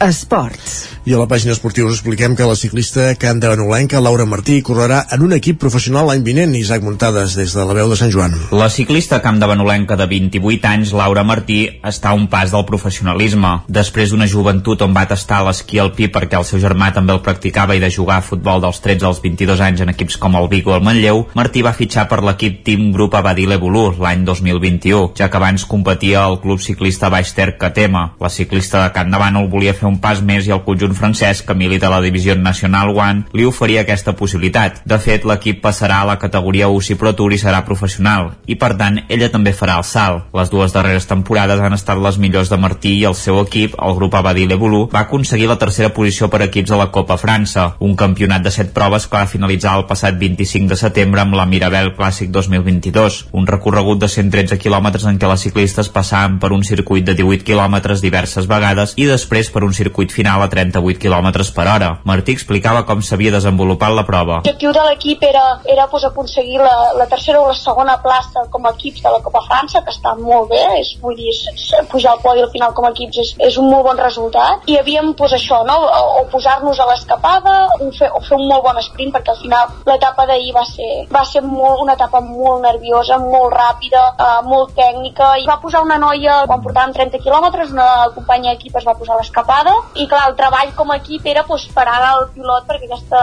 Esports. 0.04 0.90
I 1.04 1.12
a 1.12 1.18
la 1.20 1.26
pàgina 1.28 1.52
esportiva 1.52 1.90
us 1.92 1.98
expliquem 1.98 2.32
que 2.32 2.46
la 2.48 2.56
ciclista 2.56 3.10
candanolenca 3.20 4.00
Laura 4.00 4.24
Martí 4.24 4.62
correrà 4.64 5.02
en 5.12 5.26
un 5.26 5.34
equip 5.36 5.58
professional 5.60 6.06
l'any 6.08 6.22
vinent. 6.24 6.54
Isaac 6.56 6.86
Muntades, 6.86 7.34
des 7.36 7.52
de 7.52 7.66
la 7.68 7.74
veu 7.76 7.90
de 7.92 7.98
Sant 8.00 8.12
Joan. 8.14 8.32
La 8.56 8.70
ciclista 8.72 9.20
campdevanolenca 9.20 9.98
de 10.00 10.08
28 10.08 10.70
anys, 10.70 10.94
Laura 10.96 11.26
Martí, 11.28 11.58
està 11.84 12.14
a 12.14 12.16
un 12.16 12.30
pas 12.32 12.54
del 12.54 12.64
professionalisme. 12.70 13.52
Després 13.68 14.14
d'una 14.14 14.30
joventut 14.32 14.86
on 14.88 14.96
va 14.96 15.04
tastar 15.10 15.42
l'esquí 15.44 15.82
alpí 15.84 16.08
perquè 16.08 16.40
el 16.40 16.48
seu 16.48 16.62
germà 16.64 16.94
també 16.96 17.12
el 17.12 17.20
practicava 17.26 17.76
i 17.76 17.84
de 17.84 17.92
jugar 17.92 18.22
a 18.22 18.26
futbol 18.30 18.64
dels 18.64 18.80
13 18.80 19.10
als 19.12 19.20
22 19.20 19.60
anys 19.68 19.84
en 19.84 19.92
equips 19.92 20.16
com 20.16 20.40
el 20.40 20.48
Vigo 20.48 20.72
o 20.72 20.78
el 20.78 20.88
Manlleu, 20.88 21.26
Martí 21.36 21.66
va 21.68 21.76
fitxar 21.76 22.08
per 22.08 22.22
l'equip 22.24 22.64
Team 22.64 22.94
Group 22.96 23.20
Abadile 23.20 23.60
Bolú 23.60 23.90
l'any 24.00 24.24
2021, 24.24 25.12
ja 25.20 25.28
que 25.28 25.42
abans 25.42 25.68
competia 25.68 26.24
al 26.24 26.40
club 26.40 26.64
ciclista 26.64 27.12
Baix 27.12 27.36
Ter 27.36 27.58
Catema. 27.60 28.14
La 28.24 28.32
ciclista 28.32 28.86
de 28.86 28.96
Campdevànol 28.96 29.52
volia 29.52 29.76
fer 29.76 29.90
un 29.92 30.00
pas 30.00 30.24
més 30.24 30.48
i 30.48 30.56
el 30.56 30.64
conjunt 30.64 30.93
francès, 30.98 31.42
que 31.44 31.56
milita 31.58 31.92
la 31.92 32.02
divisió 32.02 32.36
nacional 32.36 32.94
One, 32.94 33.26
li 33.34 33.46
oferia 33.46 33.82
aquesta 33.84 34.14
possibilitat. 34.18 34.82
De 34.86 35.00
fet, 35.00 35.26
l'equip 35.26 35.62
passarà 35.64 36.02
a 36.02 36.08
la 36.08 36.18
categoria 36.22 36.70
UCI 36.70 36.98
Pro 37.00 37.14
Tour 37.18 37.34
i 37.34 37.40
serà 37.42 37.64
professional, 37.66 38.34
i 38.46 38.56
per 38.60 38.74
tant, 38.80 39.02
ella 39.10 39.32
també 39.34 39.54
farà 39.54 39.78
el 39.82 39.88
salt. 39.88 40.30
Les 40.38 40.52
dues 40.52 40.74
darreres 40.76 41.08
temporades 41.10 41.62
han 41.62 41.76
estat 41.76 42.02
les 42.02 42.18
millors 42.22 42.52
de 42.52 42.60
Martí 42.60 42.96
i 43.00 43.06
el 43.10 43.16
seu 43.18 43.40
equip, 43.42 43.78
el 43.82 43.96
grup 43.98 44.16
Abadile 44.20 44.58
Boulou, 44.60 44.88
va 44.94 45.06
aconseguir 45.08 45.48
la 45.50 45.60
tercera 45.62 45.94
posició 45.94 46.30
per 46.30 46.44
equips 46.48 46.72
a 46.72 46.80
la 46.80 46.90
Copa 46.92 47.18
França, 47.22 47.74
un 47.80 47.96
campionat 48.00 48.44
de 48.44 48.52
set 48.54 48.74
proves 48.76 49.08
que 49.08 49.18
va 49.18 49.30
finalitzar 49.30 49.76
el 49.80 49.88
passat 49.90 50.18
25 50.20 50.70
de 50.72 50.80
setembre 50.80 51.24
amb 51.24 51.38
la 51.38 51.48
Mirabel 51.50 51.94
Clàssic 51.98 52.32
2022, 52.34 53.20
un 53.32 53.48
recorregut 53.48 54.02
de 54.04 54.10
113 54.12 54.60
quilòmetres 54.62 55.08
en 55.10 55.20
què 55.20 55.30
les 55.30 55.46
ciclistes 55.48 55.90
passaven 55.94 56.40
per 56.44 56.52
un 56.54 56.64
circuit 56.68 57.06
de 57.08 57.16
18 57.18 57.48
quilòmetres 57.48 58.04
diverses 58.04 58.48
vegades 58.50 58.96
i 58.98 59.08
després 59.10 59.50
per 59.54 59.64
un 59.64 59.74
circuit 59.74 60.12
final 60.12 60.44
a 60.44 60.50
38 60.52 60.83
km 61.00 61.32
per 61.56 61.68
hora. 61.68 61.90
Martí 62.04 62.36
explicava 62.36 62.84
com 62.88 63.02
s'havia 63.02 63.32
desenvolupat 63.32 63.96
la 63.96 64.06
prova. 64.08 64.40
L'objectiu 64.42 64.74
de 64.76 64.84
l'equip 64.90 65.24
era, 65.24 65.44
era 65.66 65.88
pues, 65.88 66.06
aconseguir 66.08 66.60
la, 66.60 66.94
la 66.98 67.08
tercera 67.08 67.42
o 67.42 67.48
la 67.48 67.58
segona 67.58 67.98
plaça 68.04 68.46
com 68.52 68.66
a 68.66 68.74
equips 68.76 69.04
de 69.04 69.14
la 69.16 69.22
Copa 69.24 69.44
França, 69.48 69.82
que 69.86 69.94
està 69.94 70.14
molt 70.20 70.50
bé, 70.52 70.64
és, 70.82 70.94
vull 71.02 71.16
dir, 71.16 71.32
pujar 71.92 72.14
al 72.14 72.22
podi 72.24 72.44
al 72.44 72.52
final 72.52 72.74
com 72.76 72.88
a 72.88 72.92
equips 72.94 73.22
és, 73.24 73.34
és 73.50 73.58
un 73.62 73.70
molt 73.72 73.88
bon 73.88 74.02
resultat, 74.02 74.68
i 74.68 74.78
havíem 74.80 75.14
pues, 75.20 75.36
això, 75.38 75.62
no? 75.68 75.78
o, 75.88 76.04
o 76.22 76.26
posar-nos 76.34 76.80
a 76.80 76.90
l'escapada 76.90 77.56
o, 77.80 77.90
fer, 77.96 78.10
o 78.12 78.22
fer 78.26 78.38
un 78.38 78.48
molt 78.50 78.66
bon 78.68 78.82
sprint, 78.84 79.14
perquè 79.16 79.34
al 79.34 79.42
final 79.42 79.74
l'etapa 79.88 80.28
d'ahir 80.30 80.54
va 80.56 80.66
ser, 80.68 80.92
va 81.14 81.24
ser 81.30 81.44
molt, 81.46 81.82
una 81.86 81.98
etapa 81.98 82.22
molt 82.26 82.64
nerviosa, 82.66 83.20
molt 83.22 83.54
ràpida, 83.56 84.04
eh, 84.18 84.42
molt 84.50 84.74
tècnica, 84.78 85.34
i 85.40 85.48
va 85.50 85.60
posar 85.62 85.84
una 85.86 86.00
noia, 86.02 86.42
quan 86.50 86.64
portàvem 86.66 86.96
30 86.98 87.22
quilòmetres, 87.24 87.74
una 87.76 88.10
companya 88.16 88.54
d'equip 88.54 88.78
es 88.80 88.88
va 88.88 88.98
posar 89.00 89.16
a 89.18 89.22
l'escapada, 89.22 89.76
i 89.96 90.08
clar, 90.10 90.26
el 90.30 90.38
treball 90.40 90.73
com 90.76 90.92
a 90.92 90.98
equip 91.02 91.26
era 91.30 91.46
pues, 91.48 91.68
parar 91.74 92.00
el 92.14 92.28
pilot 92.36 92.68
perquè 92.70 92.90
aquesta 92.90 93.22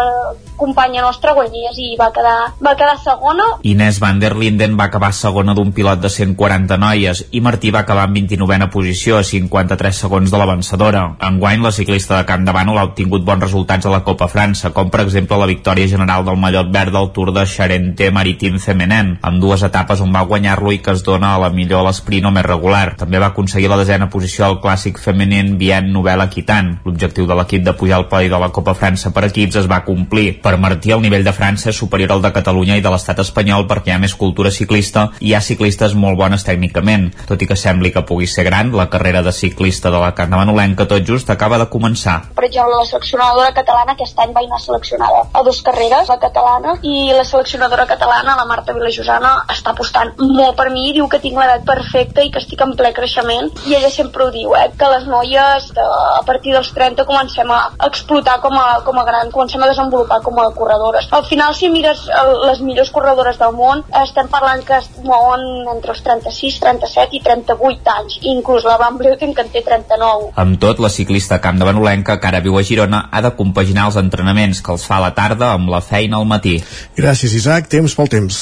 companya 0.60 1.02
nostra 1.04 1.32
guanyés 1.36 1.78
i 1.80 1.94
va 2.00 2.10
quedar, 2.12 2.52
va 2.60 2.74
quedar 2.76 2.98
segona. 3.00 3.46
Inés 3.64 4.00
van 4.02 4.20
der 4.20 4.34
Linden 4.36 4.76
va 4.78 4.90
acabar 4.90 5.12
segona 5.16 5.54
d'un 5.56 5.72
pilot 5.72 6.02
de 6.02 6.10
140 6.12 6.76
noies 6.80 7.24
i 7.32 7.40
Martí 7.40 7.72
va 7.72 7.84
acabar 7.84 8.08
en 8.08 8.14
29a 8.18 8.70
posició 8.72 9.18
a 9.18 9.24
53 9.24 10.02
segons 10.04 10.30
de 10.30 10.40
la 10.40 10.48
vencedora. 10.50 11.04
Enguany, 11.30 11.62
la 11.64 11.72
ciclista 11.72 12.18
de 12.18 12.26
Camp 12.28 12.44
de 12.46 12.54
Bànol 12.54 12.78
ha 12.78 12.86
obtingut 12.90 13.24
bons 13.24 13.42
resultats 13.46 13.86
a 13.86 13.94
la 13.94 14.02
Copa 14.04 14.28
França, 14.28 14.72
com 14.76 14.90
per 14.92 15.02
exemple 15.06 15.38
la 15.40 15.48
victòria 15.50 15.88
general 15.88 16.26
del 16.26 16.38
mallot 16.40 16.70
verd 16.72 16.94
del 16.96 17.10
Tour 17.16 17.32
de 17.36 17.46
Charente 17.46 18.10
Maritime 18.12 18.60
Femenen, 18.60 19.16
amb 19.22 19.40
dues 19.42 19.64
etapes 19.66 20.02
on 20.04 20.12
va 20.14 20.26
guanyar-lo 20.28 20.74
i 20.74 20.80
que 20.84 20.92
es 20.92 21.04
dona 21.06 21.34
a 21.34 21.40
la 21.46 21.50
millor 21.54 21.80
a 21.80 21.88
l'esprint 21.88 22.28
o 22.28 22.34
més 22.34 22.46
regular. 22.46 22.96
També 23.00 23.20
va 23.22 23.32
aconseguir 23.32 23.70
la 23.72 23.80
desena 23.80 24.10
posició 24.12 24.46
al 24.46 24.60
clàssic 24.60 25.00
feminin 25.00 25.56
Bien 25.58 25.90
Novel 25.92 26.20
Aquitant. 26.26 26.76
L'objectiu 26.84 27.26
de 27.26 27.39
l'equip 27.40 27.64
de 27.66 27.74
al 27.90 28.06
podi 28.08 28.28
de 28.28 28.38
la 28.38 28.50
Copa 28.54 28.74
França 28.76 29.10
per 29.10 29.24
equips 29.26 29.56
es 29.62 29.68
va 29.70 29.82
complir. 29.84 30.40
Per 30.42 30.56
Martí, 30.60 30.92
el 30.92 31.02
nivell 31.02 31.24
de 31.24 31.32
França 31.32 31.70
és 31.70 31.80
superior 31.80 32.12
al 32.12 32.22
de 32.22 32.32
Catalunya 32.32 32.76
i 32.76 32.84
de 32.84 32.92
l'estat 32.92 33.18
espanyol 33.24 33.66
perquè 33.70 33.90
hi 33.90 33.96
ha 33.96 34.02
més 34.02 34.14
cultura 34.14 34.52
ciclista 34.54 35.08
i 35.20 35.30
hi 35.30 35.34
ha 35.34 35.40
ciclistes 35.40 35.94
molt 35.94 36.18
bones 36.20 36.44
tècnicament. 36.46 37.08
Tot 37.28 37.42
i 37.42 37.48
que 37.50 37.56
sembli 37.56 37.92
que 37.94 38.04
pugui 38.06 38.28
ser 38.30 38.44
gran, 38.48 38.72
la 38.76 38.88
carrera 38.92 39.22
de 39.22 39.32
ciclista 39.32 39.90
de 39.90 40.00
la 40.02 40.12
Carnavanolenca 40.14 40.86
tot 40.90 41.06
just 41.06 41.30
acaba 41.30 41.58
de 41.58 41.68
començar. 41.72 42.20
Per 42.36 42.46
exemple, 42.46 42.76
la 42.76 42.88
seleccionadora 42.88 43.52
catalana 43.56 43.96
aquest 43.96 44.18
any 44.20 44.34
va 44.36 44.44
anar 44.44 44.60
seleccionada 44.60 45.24
a 45.32 45.42
dues 45.46 45.60
carreres, 45.66 46.08
la 46.08 46.18
catalana, 46.22 46.76
i 46.82 47.10
la 47.14 47.24
seleccionadora 47.24 47.86
catalana, 47.90 48.36
la 48.36 48.46
Marta 48.48 48.74
Vilajosana, 48.76 49.32
està 49.54 49.74
apostant 49.74 50.12
molt 50.18 50.56
per 50.58 50.68
mi, 50.74 50.90
diu 50.96 51.08
que 51.10 51.20
tinc 51.22 51.38
l'edat 51.38 51.64
perfecta 51.66 52.24
i 52.24 52.30
que 52.32 52.42
estic 52.42 52.62
en 52.64 52.74
ple 52.78 52.92
creixement, 52.96 53.50
i 53.68 53.76
ella 53.78 53.90
sempre 53.92 54.26
ho 54.26 54.30
diu, 54.34 54.54
eh, 54.58 54.68
que 54.78 54.90
les 54.94 55.06
noies 55.10 55.70
de, 55.76 55.86
a 56.18 56.22
partir 56.26 56.54
dels 56.56 56.72
30 56.76 57.06
comencem 57.30 57.50
a 57.50 57.86
explotar 57.86 58.40
com 58.40 58.54
a, 58.54 58.80
com 58.82 58.98
a 58.98 59.04
gran, 59.04 59.30
comencem 59.30 59.62
a 59.62 59.68
desenvolupar 59.68 60.20
com 60.22 60.38
a 60.40 60.52
corredores. 60.52 61.08
Al 61.10 61.24
final, 61.24 61.54
si 61.54 61.68
mires 61.70 62.06
les 62.46 62.60
millors 62.60 62.90
corredores 62.90 63.38
del 63.38 63.52
món, 63.54 63.84
estem 64.02 64.28
parlant 64.28 64.64
que 64.64 64.76
es 64.78 64.88
mouen 65.04 65.66
entre 65.74 65.94
els 65.94 66.02
36, 66.02 66.60
37 66.60 67.16
i 67.16 67.22
38 67.22 67.94
anys. 67.94 68.18
I 68.22 68.34
inclús 68.34 68.64
la 68.64 68.78
Van 68.78 68.98
Bleuten, 68.98 69.34
que 69.34 69.46
en 69.46 69.52
té 69.52 69.62
39. 69.66 70.32
Amb 70.36 70.58
tot, 70.60 70.80
la 70.80 70.90
ciclista 70.90 71.40
campdevanolenca, 71.40 72.18
que 72.20 72.30
ara 72.30 72.42
viu 72.44 72.58
a 72.58 72.64
Girona, 72.66 73.06
ha 73.10 73.22
de 73.22 73.34
compaginar 73.36 73.88
els 73.90 74.00
entrenaments 74.00 74.62
que 74.62 74.74
els 74.74 74.86
fa 74.86 74.98
a 74.98 75.06
la 75.08 75.14
tarda 75.14 75.54
amb 75.54 75.70
la 75.70 75.80
feina 75.84 76.18
al 76.18 76.28
matí. 76.28 76.58
Gràcies, 76.98 77.36
Isaac. 77.36 77.70
Temps 77.70 77.94
pel 77.96 78.10
temps. 78.18 78.40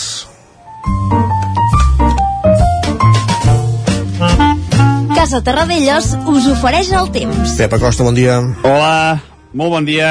Casa 5.19 5.41
Terradellos 5.43 6.13
us 6.31 6.45
ofereix 6.47 6.93
el 6.95 7.09
temps. 7.11 7.57
Pep 7.59 7.73
Acosta, 7.75 8.05
bon 8.07 8.15
dia. 8.15 8.37
Hola, 8.63 9.19
molt 9.51 9.73
bon 9.73 9.89
dia. 9.89 10.11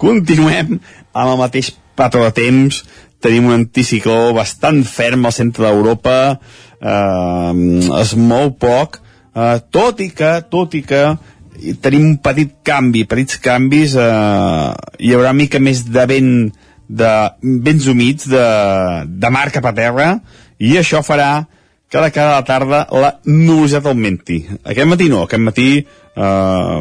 Continuem 0.00 0.78
amb 0.78 1.26
el 1.26 1.36
mateix 1.36 1.68
patró 2.00 2.22
de 2.24 2.30
temps. 2.38 2.78
Tenim 3.20 3.50
un 3.50 3.58
anticicló 3.58 4.32
bastant 4.32 4.80
ferm 4.88 5.28
al 5.28 5.36
centre 5.36 5.68
d'Europa. 5.68 6.16
Eh, 6.80 7.52
es 8.00 8.16
mou 8.16 8.54
poc. 8.56 9.02
Eh, 9.36 9.58
tot 9.68 10.00
i 10.00 10.08
que, 10.16 10.32
tot 10.48 10.80
i 10.80 10.84
que 10.88 11.04
tenim 11.84 12.14
un 12.14 12.18
petit 12.24 12.56
canvi, 12.64 13.04
petits 13.04 13.36
canvis. 13.36 14.00
Eh, 14.00 14.68
hi 14.96 15.12
haurà 15.12 15.36
mica 15.36 15.60
més 15.60 15.84
de 15.84 16.08
vent 16.08 16.36
de 16.88 17.16
vents 17.68 17.84
humits 17.84 18.32
de, 18.32 18.46
de 19.12 19.36
mar 19.36 19.50
cap 19.52 19.68
a 19.68 19.76
terra 19.76 20.14
i 20.56 20.78
això 20.80 21.04
farà 21.04 21.34
que 21.92 22.00
de 22.00 22.10
cara 22.10 22.30
a 22.32 22.40
la 22.40 22.44
tarda 22.48 22.86
la 22.88 23.10
nuvolositat 23.28 23.90
augmenti. 23.90 24.38
Aquest 24.64 24.88
matí 24.88 25.10
no, 25.12 25.26
aquest 25.26 25.44
matí 25.44 25.68
eh, 25.82 26.78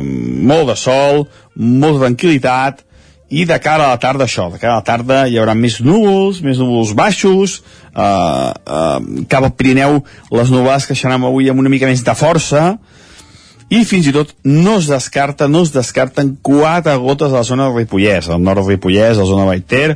molt 0.52 0.72
de 0.72 0.78
sol, 0.80 1.26
molta 1.60 2.06
tranquil·litat, 2.06 2.86
i 3.32 3.44
de 3.48 3.58
cara 3.64 3.88
a 3.88 3.92
la 3.94 4.00
tarda 4.00 4.26
això, 4.28 4.50
de 4.52 4.60
cara 4.60 4.78
a 4.78 4.80
la 4.80 4.88
tarda 4.88 5.20
hi 5.28 5.38
haurà 5.40 5.56
més 5.56 5.82
núvols, 5.84 6.40
més 6.44 6.60
núvols 6.60 6.94
baixos, 6.96 7.58
eh, 7.92 8.06
eh, 8.06 9.26
cap 9.32 9.44
al 9.44 9.54
Pirineu 9.60 10.00
les 10.32 10.52
nuvolades 10.52 10.88
que 10.88 10.96
xerem 10.96 11.28
avui 11.28 11.52
amb 11.52 11.64
una 11.64 11.72
mica 11.72 11.92
més 11.92 12.04
de 12.08 12.16
força, 12.16 12.64
i 13.72 13.86
fins 13.88 14.10
i 14.10 14.12
tot 14.12 14.34
no 14.44 14.76
es 14.82 14.90
descarta, 14.92 15.48
no 15.48 15.62
es 15.64 15.72
descarten 15.72 16.34
quatre 16.44 16.94
gotes 17.00 17.32
a 17.32 17.40
la 17.40 17.48
zona 17.48 17.70
del 17.70 17.78
Ripollès, 17.80 18.28
al 18.28 18.44
nord 18.44 18.60
del 18.60 18.74
Ripollès, 18.74 19.16
a 19.16 19.24
la 19.24 19.30
zona 19.30 19.48
Baiter, 19.48 19.96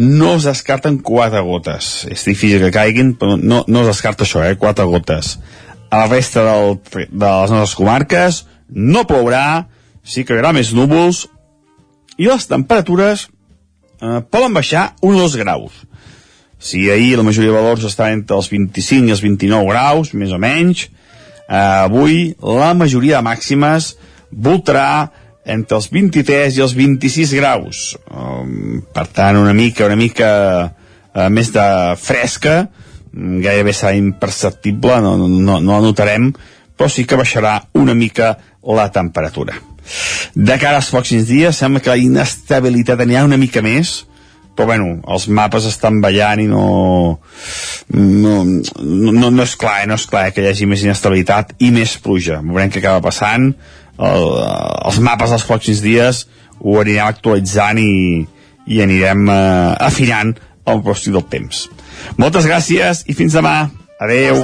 no 0.00 0.32
es 0.38 0.46
descarten 0.48 0.96
quatre 1.04 1.42
gotes. 1.44 2.06
És 2.08 2.24
difícil 2.24 2.64
que 2.64 2.72
caiguin, 2.72 3.12
però 3.20 3.36
no, 3.36 3.62
no 3.68 3.84
es 3.84 3.92
descarta 3.92 4.24
això, 4.24 4.40
eh? 4.48 4.56
quatre 4.56 4.88
gotes. 4.88 5.36
A 5.90 6.06
la 6.06 6.08
resta 6.08 6.46
del, 6.48 6.78
de 6.96 7.28
les 7.28 7.52
nostres 7.52 7.76
comarques 7.76 8.44
no 8.72 9.04
plourà, 9.04 9.66
sí 10.00 10.24
que 10.24 10.32
hi 10.32 10.40
haurà 10.40 10.56
més 10.56 10.72
núvols, 10.72 11.26
i 12.16 12.30
les 12.30 12.48
temperatures 12.48 13.28
eh, 14.00 14.20
poden 14.24 14.56
baixar 14.56 14.94
1 15.02 15.12
o 15.12 15.26
2 15.28 15.36
graus. 15.44 15.84
Si 16.56 16.88
ahir 16.88 17.18
la 17.20 17.28
majoria 17.28 17.52
de 17.52 17.60
valors 17.60 17.84
estaven 17.84 18.22
entre 18.22 18.40
els 18.40 18.48
25 18.48 19.04
i 19.04 19.12
els 19.12 19.20
29 19.20 19.68
graus, 19.68 20.16
més 20.16 20.32
o 20.32 20.40
menys, 20.40 20.88
eh, 21.48 21.84
avui 21.86 22.34
la 22.42 22.72
majoria 22.74 23.20
de 23.20 23.28
màximes 23.28 23.94
voltarà 24.30 25.08
entre 25.46 25.78
els 25.78 25.86
23 25.92 26.58
i 26.58 26.64
els 26.64 26.74
26 26.74 27.34
graus. 27.38 27.84
Um, 28.10 28.82
per 28.92 29.06
tant, 29.14 29.38
una 29.38 29.54
mica, 29.54 29.86
una 29.86 29.98
mica 29.98 30.30
uh, 30.66 31.28
més 31.30 31.52
de 31.54 31.66
fresca, 32.02 32.56
gairebé 33.14 33.72
serà 33.72 33.94
imperceptible, 33.96 34.98
no, 35.04 35.14
no, 35.16 35.30
no, 35.38 35.60
la 35.70 35.80
notarem, 35.84 36.32
però 36.76 36.90
sí 36.92 37.06
que 37.06 37.18
baixarà 37.18 37.60
una 37.78 37.94
mica 37.94 38.34
la 38.66 38.90
temperatura. 38.92 39.54
De 40.34 40.58
cara 40.58 40.80
als 40.80 40.90
pròxims 40.90 41.28
dies, 41.30 41.56
sembla 41.56 41.80
que 41.80 41.94
la 41.94 42.02
inestabilitat 42.02 43.00
anirà 43.00 43.22
una 43.24 43.38
mica 43.40 43.62
més, 43.62 44.00
però 44.56 44.70
bueno, 44.72 44.86
els 45.12 45.26
mapes 45.28 45.66
estan 45.68 46.00
ballant 46.00 46.40
i 46.40 46.46
no 46.48 46.66
no, 47.92 48.36
no, 48.44 49.30
no 49.30 49.44
és 49.44 49.56
clar, 49.60 49.82
eh? 49.84 49.88
no 49.90 49.98
és 50.00 50.06
clar 50.10 50.30
que 50.32 50.44
hi 50.44 50.50
hagi 50.50 50.68
més 50.68 50.84
inestabilitat 50.86 51.54
i 51.60 51.70
més 51.74 51.96
pluja. 52.02 52.40
Veurem 52.44 52.72
què 52.72 52.80
acaba 52.80 53.04
passant, 53.04 53.52
el, 53.96 54.26
els 54.88 54.98
mapes 55.04 55.32
dels 55.32 55.46
pròxims 55.48 55.84
dies 55.84 56.24
ho 56.60 56.80
anirem 56.80 57.06
actualitzant 57.06 57.80
i, 57.80 58.24
i 58.66 58.82
anirem 58.84 59.28
eh, 59.28 59.72
afinant 59.88 60.34
el 60.66 60.82
rostre 60.82 61.14
del 61.14 61.26
temps. 61.30 61.66
Moltes 62.20 62.48
gràcies 62.48 63.04
i 63.06 63.16
fins 63.16 63.36
demà. 63.36 63.58
Adeu. 63.96 64.42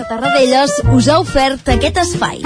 Us 0.96 1.08
ha 1.12 1.18
ofert 1.20 1.68
aquest 1.74 2.00
espai. 2.06 2.40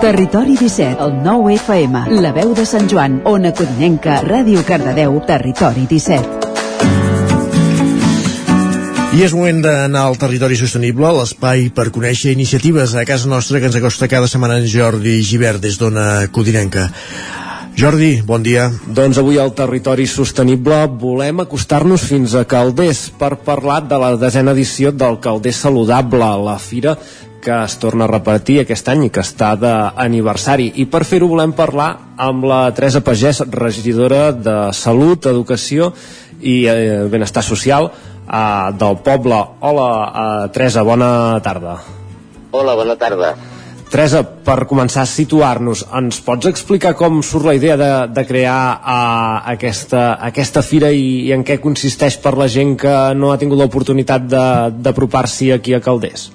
Territori 0.00 0.56
17, 0.56 1.02
el 1.02 1.22
9 1.24 1.54
FM, 1.54 2.02
la 2.20 2.30
veu 2.36 2.52
de 2.54 2.66
Sant 2.68 2.84
Joan, 2.90 3.22
Ona 3.24 3.52
Codinenca, 3.56 4.18
Ràdio 4.26 4.60
Cardedeu, 4.68 5.16
Territori 5.24 5.86
17. 5.88 6.44
I 9.16 9.24
és 9.24 9.32
moment 9.32 9.62
d'anar 9.64 10.02
al 10.04 10.18
territori 10.20 10.58
sostenible, 10.60 11.08
l'espai 11.16 11.70
per 11.72 11.88
conèixer 11.94 12.34
iniciatives 12.36 12.92
a 12.92 13.06
casa 13.08 13.30
nostra 13.32 13.56
que 13.62 13.70
ens 13.70 13.80
acosta 13.80 14.10
cada 14.12 14.28
setmana 14.28 14.60
en 14.60 14.68
Jordi 14.68 15.16
Givert 15.24 15.64
des 15.64 15.80
d'Ona 15.80 16.28
Codinenca. 16.28 16.90
Jordi, 17.76 18.22
bon 18.24 18.40
dia. 18.40 18.70
Doncs 18.88 19.18
avui 19.20 19.36
al 19.36 19.50
Territori 19.52 20.06
Sostenible 20.08 20.78
volem 20.96 21.42
acostar-nos 21.42 22.06
fins 22.08 22.32
a 22.32 22.46
Calders 22.48 23.10
per 23.20 23.34
parlar 23.44 23.82
de 23.84 23.98
la 24.00 24.14
desena 24.16 24.54
edició 24.56 24.92
del 24.96 25.18
Calders 25.20 25.60
Saludable, 25.66 26.30
la 26.46 26.56
fira 26.56 26.94
que 27.46 27.54
es 27.62 27.76
torna 27.78 28.08
a 28.08 28.10
repetir 28.10 28.58
aquest 28.60 28.88
any 28.90 29.06
i 29.06 29.12
que 29.14 29.22
està 29.22 29.52
d'aniversari. 29.60 30.72
I 30.82 30.88
per 30.90 31.04
fer-ho 31.06 31.28
volem 31.30 31.54
parlar 31.54 31.92
amb 32.18 32.46
la 32.50 32.64
Teresa 32.74 33.04
Pagès, 33.06 33.44
regidora 33.54 34.32
de 34.34 34.56
Salut, 34.74 35.28
Educació 35.30 35.92
i 36.42 36.64
eh, 36.66 37.04
Benestar 37.12 37.44
Social 37.46 37.86
eh, 37.86 38.72
del 38.80 38.98
poble. 39.06 39.38
Hola, 39.60 39.90
eh, 40.06 40.48
Teresa, 40.56 40.82
bona 40.82 41.10
tarda. 41.44 41.76
Hola, 42.50 42.74
bona 42.74 42.96
tarda. 42.98 43.36
Teresa, 43.86 44.24
per 44.26 44.64
començar 44.66 45.04
a 45.04 45.08
situar-nos, 45.08 45.84
ens 45.94 46.18
pots 46.26 46.48
explicar 46.50 46.96
com 46.98 47.20
surt 47.22 47.46
la 47.46 47.54
idea 47.54 47.76
de, 47.78 47.90
de 48.10 48.24
crear 48.26 48.58
uh, 48.74 49.36
aquesta, 49.52 50.16
aquesta 50.26 50.64
fira 50.66 50.90
i, 50.90 51.28
i 51.28 51.30
en 51.36 51.46
què 51.46 51.60
consisteix 51.62 52.18
per 52.18 52.34
la 52.34 52.48
gent 52.50 52.74
que 52.82 52.96
no 53.14 53.30
ha 53.30 53.38
tingut 53.38 53.62
l'oportunitat 53.62 54.26
d'apropar-s'hi 54.26 55.52
aquí 55.54 55.78
a 55.78 55.80
Calders? 55.84 56.32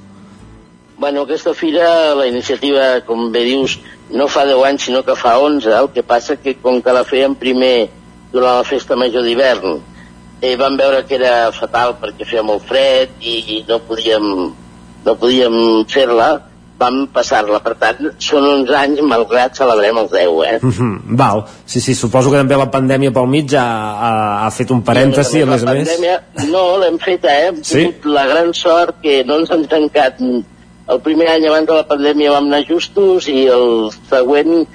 Bueno, 1.01 1.23
aquesta 1.23 1.55
fira, 1.57 2.13
la 2.13 2.27
iniciativa, 2.29 3.01
com 3.07 3.31
bé 3.33 3.41
dius, 3.47 3.79
no 4.13 4.27
fa 4.29 4.43
10 4.45 4.59
anys, 4.67 4.83
sinó 4.85 4.99
que 5.01 5.15
fa 5.17 5.39
11. 5.41 5.71
El 5.73 5.87
que 5.95 6.03
passa 6.05 6.35
que 6.37 6.53
com 6.61 6.77
que 6.77 6.93
la 6.93 7.01
fèiem 7.09 7.33
primer 7.41 7.89
durant 8.29 8.59
la 8.59 8.67
festa 8.69 8.93
major 8.95 9.25
d'hivern, 9.25 9.79
eh, 10.45 10.51
vam 10.61 10.77
veure 10.77 11.01
que 11.09 11.17
era 11.17 11.49
fatal 11.57 11.95
perquè 12.03 12.27
feia 12.29 12.43
molt 12.45 12.69
fred 12.69 13.17
i 13.17 13.63
no 13.67 13.79
podíem, 13.87 14.27
no 15.07 15.15
podíem 15.23 15.57
fer-la, 15.89 16.29
vam 16.77 17.01
passar-la. 17.17 17.63
Per 17.65 17.73
tant, 17.81 18.13
són 18.21 18.45
11 18.51 18.77
anys, 18.83 19.01
malgrat 19.01 19.57
celebrem 19.57 19.97
els 20.03 20.13
10, 20.13 20.37
eh? 20.51 20.59
Mm 20.61 20.71
-hmm, 20.77 21.17
val, 21.17 21.43
sí, 21.65 21.81
sí, 21.81 21.95
suposo 21.95 22.29
que 22.29 22.37
també 22.37 22.55
la 22.55 22.69
pandèmia 22.69 23.11
pel 23.11 23.27
mig 23.27 23.57
ha, 23.57 23.65
ha, 24.05 24.45
ha 24.45 24.51
fet 24.51 24.69
un 24.69 24.83
parèntesi, 24.83 25.41
a 25.41 25.45
més 25.47 25.63
a 25.63 25.73
més. 25.73 25.89
Pandèmia, 25.89 26.21
no, 26.53 26.77
l'hem 26.77 26.99
fet, 26.99 27.25
eh? 27.25 27.47
Hem 27.47 27.63
Sí? 27.63 27.77
tingut 27.77 28.05
la 28.05 28.25
gran 28.27 28.53
sort 28.53 29.01
que 29.01 29.23
no 29.23 29.39
ens 29.39 29.49
han 29.49 29.65
tancat. 29.65 30.21
El 30.89 30.99
primer 31.01 31.27
any 31.29 31.45
abans 31.47 31.67
de 31.67 31.73
la 31.77 31.85
pandèmia 31.87 32.31
vam 32.33 32.47
anar 32.49 32.63
justos 32.67 33.27
i 33.29 33.45
el 33.47 33.91
següent 34.09 34.65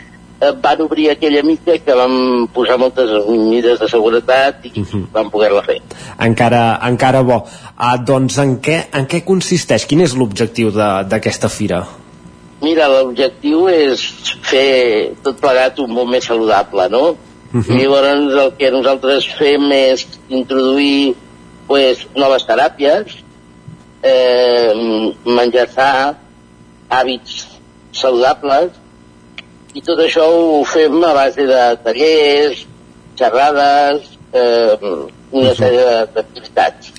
eh, 0.41 0.53
van 0.63 0.81
obrir 0.85 1.11
aquella 1.11 1.43
mica 1.43 1.77
que 1.83 1.95
vam 1.99 2.47
posar 2.55 2.79
moltes 2.79 3.11
mesures 3.27 3.81
de 3.81 3.89
seguretat 3.89 4.65
i 4.71 4.85
vam 5.13 5.31
poder-la 5.31 5.63
fer. 5.67 5.81
Encara, 6.23 6.79
encara 6.89 7.23
bo. 7.27 7.43
Uh, 7.77 7.97
doncs 8.07 8.39
en 8.39 8.57
què, 8.65 8.85
en 8.97 9.07
què 9.11 9.25
consisteix? 9.25 9.85
Quin 9.87 10.01
és 10.07 10.15
l'objectiu 10.17 10.71
de- 10.71 11.05
d'aquesta 11.11 11.49
fira? 11.53 11.83
Mira, 12.63 12.87
l'objectiu 12.89 13.67
és 13.69 14.01
fer 14.43 15.13
tot 15.23 15.37
plegat 15.43 15.79
un 15.85 15.91
món 15.93 16.09
més 16.09 16.25
saludable, 16.25 16.89
no? 16.89 17.17
Mhm. 17.53 17.77
I 17.77 17.83
llavors 17.83 18.41
el 18.45 18.53
que 18.59 18.71
nosaltres 18.71 19.27
fem 19.39 19.71
és 19.73 20.07
introduir 20.29 21.15
pues, 21.69 22.07
noves 22.17 22.47
teràpies, 22.47 23.13
eh, 24.03 24.73
menjar 25.25 25.69
sa, 25.73 25.91
hàbits 26.89 27.45
saludables, 27.97 28.73
i 29.77 29.83
tot 29.85 30.01
això 30.01 30.25
ho 30.33 30.63
fem 30.69 31.03
a 31.05 31.13
base 31.17 31.45
de 31.49 31.65
tallers, 31.85 32.65
xerrades, 33.19 34.17
eh, 34.33 34.95
una 35.33 35.53
sèrie 35.57 36.07
d'activitats. 36.15 36.93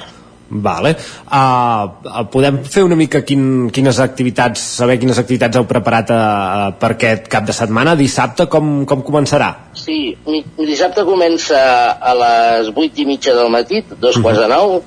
Vale. 0.49 0.93
Uh, 1.27 2.23
podem 2.31 2.61
fer 2.63 2.85
una 2.87 2.95
mica 2.95 3.19
quin, 3.27 3.67
quines 3.73 3.99
activitats, 3.99 4.61
saber 4.79 4.95
quines 5.01 5.19
activitats 5.19 5.59
heu 5.59 5.65
preparat 5.67 6.13
uh, 6.13 6.69
per 6.79 6.93
aquest 6.95 7.27
cap 7.31 7.47
de 7.47 7.55
setmana? 7.55 7.97
Dissabte 7.99 8.47
com, 8.51 8.85
com 8.87 9.03
començarà? 9.03 9.49
Sí, 9.75 10.15
dissabte 10.61 11.03
comença 11.07 11.59
a 11.99 12.15
les 12.21 12.71
8 12.71 13.03
i 13.03 13.07
mitja 13.09 13.35
del 13.35 13.51
matí, 13.51 13.83
dos 13.99 14.21
quarts 14.23 14.39
de 14.45 14.47
nou, 14.53 14.77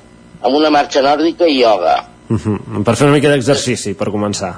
amb 0.41 0.57
una 0.57 0.71
marxa 0.73 1.03
nòrdica 1.05 1.47
i 1.47 1.59
ioga. 1.61 1.95
Uh 2.29 2.37
-huh. 2.37 2.83
Per 2.83 2.95
fer 2.95 3.07
una 3.07 3.15
mica 3.15 3.29
d'exercici, 3.29 3.93
per 3.93 4.09
començar. 4.09 4.53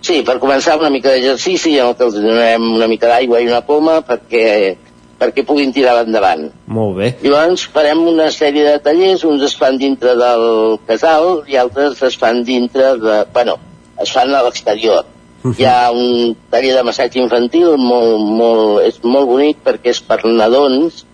Sí, 0.00 0.22
per 0.22 0.38
començar 0.40 0.78
una 0.78 0.90
mica 0.90 1.10
d'exercici 1.10 1.78
en 1.78 1.86
el 1.86 1.96
que 1.96 2.04
els 2.04 2.14
donarem 2.14 2.62
una 2.74 2.86
mica 2.86 3.08
d'aigua 3.08 3.40
i 3.40 3.46
una 3.46 3.60
poma 3.60 4.00
perquè, 4.00 4.76
perquè 5.20 5.44
puguin 5.44 5.72
tirar 5.72 6.06
endavant. 6.06 6.50
Molt 6.66 6.96
bé. 6.96 7.16
Llavors 7.22 7.66
farem 7.74 8.06
una 8.08 8.30
sèrie 8.30 8.64
de 8.64 8.78
tallers, 8.78 9.24
uns 9.24 9.42
es 9.42 9.56
fan 9.56 9.76
dintre 9.78 10.14
del 10.16 10.78
casal 10.86 11.44
i 11.46 11.56
altres 11.56 12.02
es 12.02 12.16
fan 12.16 12.44
dintre 12.44 12.96
de... 12.96 13.24
Bueno, 13.34 13.58
es 14.00 14.10
fan 14.10 14.34
a 14.34 14.42
l'exterior. 14.42 15.04
Hi 15.56 15.64
ha 15.64 15.90
un 15.90 16.34
taller 16.52 16.74
de 16.76 16.82
massatge 16.84 17.20
infantil 17.20 17.76
molt, 17.80 18.18
molt, 18.40 18.80
és 18.84 18.98
molt 19.04 19.28
bonic 19.28 19.62
perquè 19.64 19.94
és 19.94 20.00
per 20.04 20.18
nadons 20.24 21.04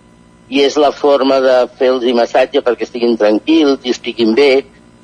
i 0.49 0.63
és 0.63 0.77
la 0.79 0.91
forma 0.95 1.39
de 1.43 1.55
fer-los 1.79 2.05
massatge 2.15 2.63
perquè 2.63 2.87
estiguin 2.87 3.17
tranquils 3.19 3.83
i 3.83 3.93
estiguin 3.95 4.33
bé 4.35 4.51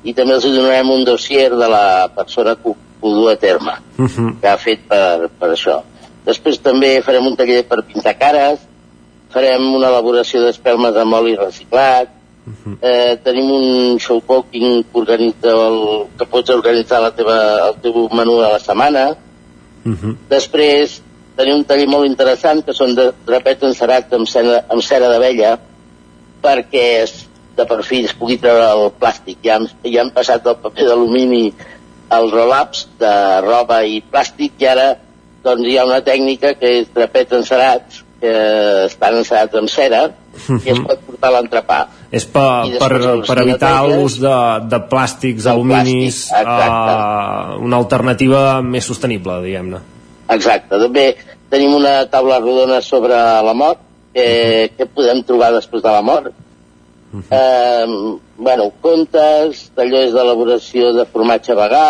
i 0.04 0.12
també 0.16 0.36
els 0.36 0.44
donarem 0.44 0.90
un 0.90 1.04
dossier 1.04 1.50
de 1.50 1.68
la 1.68 2.08
persona 2.16 2.54
que 2.56 2.70
ho, 2.70 2.76
ho 3.00 3.14
du 3.14 3.28
a 3.28 3.36
terme 3.36 3.80
Uh 3.98 4.06
-huh. 4.06 4.40
que 4.40 4.48
ha 4.48 4.56
fet 4.56 4.80
per, 4.88 5.28
per 5.38 5.50
això. 5.50 5.82
Després 6.24 6.58
també 6.58 7.02
farem 7.02 7.26
un 7.26 7.36
taller 7.36 7.62
per 7.68 7.84
pintar 7.84 8.18
cares, 8.18 8.58
farem 9.30 9.74
una 9.74 9.88
elaboració 9.88 10.40
d'espelmes 10.42 10.96
amb 10.96 11.14
oli 11.14 11.36
reciclat, 11.36 12.08
eh, 12.80 13.18
tenim 13.24 13.50
un 13.50 13.98
showcooking 13.98 14.84
que, 14.84 14.98
organitza 14.98 15.50
el, 15.50 16.06
que 16.18 16.26
pots 16.26 16.50
organitzar 16.50 17.00
la 17.00 17.10
teva, 17.10 17.68
el 17.68 17.74
teu 17.82 18.08
menú 18.12 18.40
de 18.40 18.48
la 18.48 18.58
setmana. 18.58 19.16
Després 20.30 21.02
tenim 21.36 21.60
un 21.60 21.68
taller 21.68 21.86
molt 21.90 22.08
interessant 22.08 22.62
que 22.66 22.74
són 22.76 22.94
de 22.96 23.10
drapets 23.26 23.66
encerats 23.66 24.14
amb 24.16 24.30
cera, 24.30 24.60
amb 24.70 24.84
cera 24.86 25.10
d'abella 25.12 25.56
perquè 26.44 26.84
es, 27.02 27.14
de 27.56 27.66
perfil 27.66 28.08
es 28.08 28.16
pugui 28.18 28.36
treure 28.40 28.66
el 28.74 28.90
plàstic. 29.00 29.40
Ja 29.44 29.58
han, 29.58 29.68
ja 29.86 30.02
han 30.04 30.12
passat 30.14 30.44
del 30.44 30.58
paper 30.62 30.90
d'alumini 30.90 31.46
als 32.14 32.34
roll-ups 32.34 32.86
de 33.00 33.14
roba 33.46 33.82
i 33.88 34.00
plàstic 34.04 34.60
i 34.62 34.68
ara 34.70 34.90
doncs, 35.44 35.66
hi 35.68 35.78
ha 35.78 35.86
una 35.88 36.02
tècnica 36.04 36.54
que 36.58 36.74
és 36.80 36.90
drapets 36.94 37.36
encerats 37.40 38.02
que 38.20 38.34
estan 38.86 39.18
encerats 39.20 39.58
amb 39.60 39.72
cera 39.72 40.04
i 40.64 40.72
es 40.72 40.80
pot 40.82 41.02
portar 41.08 41.32
l'entrepà. 41.34 41.80
És 42.14 42.26
per, 42.30 42.46
per, 42.80 42.92
per 43.26 43.36
evitar 43.42 43.74
l'ús 43.88 44.20
de, 44.22 44.36
de 44.70 44.80
plàstics, 44.90 45.48
aluminis, 45.50 46.24
uh, 46.30 47.58
una 47.64 47.80
alternativa 47.82 48.62
més 48.62 48.86
sostenible, 48.90 49.40
diguem-ne. 49.44 49.82
Exacte. 50.28 50.78
També 50.80 51.08
tenim 51.52 51.74
una 51.76 52.04
taula 52.10 52.40
rodona 52.40 52.80
sobre 52.82 53.18
la 53.18 53.54
mort, 53.54 53.82
que, 54.14 54.70
que 54.78 54.86
podem 54.86 55.22
trobar 55.26 55.52
després 55.56 55.82
de 55.82 55.92
la 55.92 56.02
mort. 56.02 56.32
Eh, 57.30 57.86
bueno, 58.36 58.70
contes, 58.82 59.68
tallers 59.76 60.14
d'elaboració 60.14 60.90
de 60.96 61.04
formatge 61.12 61.54
vegà, 61.54 61.86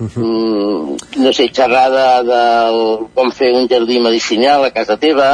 mm, 0.00 0.96
no 1.22 1.32
sé, 1.36 1.46
xerrada 1.54 2.22
del 2.26 2.80
com 3.14 3.30
fer 3.30 3.52
un 3.54 3.68
jardí 3.70 4.00
medicinal 4.02 4.66
a 4.66 4.72
casa 4.74 4.98
teva, 4.98 5.30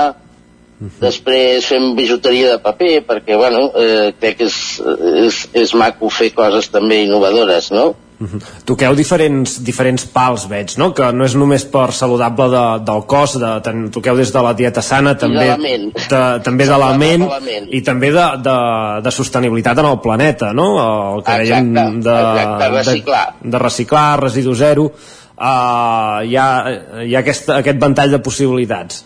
després 1.01 1.65
fem 1.65 1.95
bijuteria 1.97 2.51
de 2.53 2.59
paper, 2.65 2.95
perquè, 3.09 3.37
bueno, 3.41 3.71
eh, 3.81 4.13
crec 4.21 4.43
que 4.43 4.51
és, 4.51 4.59
és, 5.25 5.39
és 5.65 5.75
maco 5.75 6.13
fer 6.13 6.35
coses 6.37 6.69
també 6.69 7.01
innovadores, 7.07 7.71
no? 7.73 7.95
Mhm. 8.19 8.41
Toqueu 8.65 8.95
diferents, 8.97 9.59
diferents 9.65 10.07
pals, 10.09 10.47
veig, 10.49 10.77
no? 10.81 10.93
Que 10.97 11.11
no 11.13 11.27
és 11.27 11.35
només 11.37 11.67
per 11.69 11.91
saludable 11.93 12.47
de, 12.49 12.63
del 12.89 13.03
cos, 13.11 13.35
de, 13.41 13.51
ten, 13.65 13.91
toqueu 13.93 14.17
des 14.17 14.33
de 14.33 14.45
la 14.47 14.55
dieta 14.57 14.81
sana, 14.81 15.13
també 15.21 15.51
de 15.53 15.77
de, 15.93 16.21
també 16.47 16.65
de 16.65 16.79
la 16.81 16.95
ment 16.97 17.27
i 17.69 17.83
també 17.85 18.11
de, 18.15 18.25
de, 18.47 18.57
de 19.05 19.13
sostenibilitat 19.13 19.83
en 19.83 19.91
el 19.91 20.01
planeta, 20.01 20.55
no? 20.57 20.69
El 21.17 21.27
que 21.27 21.37
dèiem 21.43 21.69
Exacte, 21.77 22.01
de, 22.09 22.17
exacte, 22.17 22.71
reciclar. 22.79 23.27
De, 23.43 23.51
de 23.51 23.61
reciclar, 23.67 24.07
residu 24.23 24.55
zero, 24.55 24.89
uh, 24.89 26.25
hi 26.25 26.41
ha, 26.41 26.49
hi 27.05 27.13
ha 27.13 27.21
aquest, 27.21 27.53
aquest 27.59 27.85
ventall 27.85 28.17
de 28.17 28.23
possibilitats. 28.25 29.05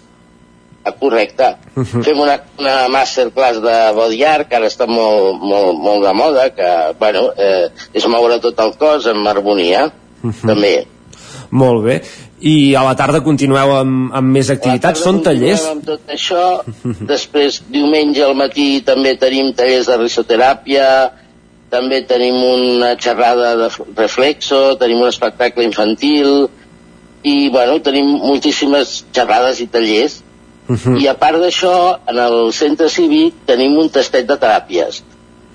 Correcte. 1.00 1.46
Fem 1.74 2.18
una, 2.18 2.38
una 2.58 2.76
masterclass 2.92 3.60
de 3.60 3.74
body 3.96 4.22
art, 4.24 4.48
que 4.48 4.56
ara 4.56 4.68
està 4.70 4.86
molt, 4.88 5.42
molt, 5.42 5.76
molt 5.80 6.06
de 6.06 6.14
moda, 6.16 6.46
que, 6.56 6.70
bueno, 7.00 7.26
eh, 7.36 7.68
és 7.96 8.06
moure 8.08 8.40
tot 8.40 8.58
el 8.64 8.72
cos 8.80 9.08
amb 9.12 9.28
harmonia, 9.28 9.90
també. 10.40 10.74
Molt 11.50 11.84
bé. 11.84 12.00
i 12.40 12.74
a 12.74 12.80
la 12.80 12.94
tarda 12.96 13.20
continueu 13.20 13.74
amb, 13.76 14.12
amb 14.16 14.32
més 14.32 14.48
activitats, 14.48 15.02
són 15.04 15.18
tallers? 15.24 15.66
Amb 15.74 15.84
tot 15.84 16.08
això, 16.08 16.44
després 17.12 17.60
diumenge 17.68 18.22
al 18.24 18.32
matí 18.38 18.80
també 18.86 19.12
tenim 19.20 19.52
tallers 19.58 19.90
de 19.90 19.98
risoteràpia, 20.00 20.86
també 21.70 22.00
tenim 22.08 22.38
una 22.40 22.94
xerrada 22.96 23.52
de 23.60 23.68
reflexo, 23.98 24.78
tenim 24.80 25.04
un 25.04 25.12
espectacle 25.12 25.68
infantil 25.68 26.48
i 27.22 27.50
bueno, 27.52 27.76
tenim 27.84 28.08
moltíssimes 28.24 29.02
xerrades 29.12 29.60
i 29.60 29.68
tallers 29.68 30.22
Uh 30.70 30.76
-huh. 30.78 31.00
i 31.02 31.08
a 31.10 31.16
part 31.18 31.40
d'això, 31.42 31.98
en 32.06 32.18
el 32.18 32.52
centre 32.52 32.88
cívic 32.88 33.42
tenim 33.46 33.76
un 33.78 33.88
tastet 33.90 34.26
de 34.26 34.36
teràpies, 34.38 35.00
uh 35.00 35.04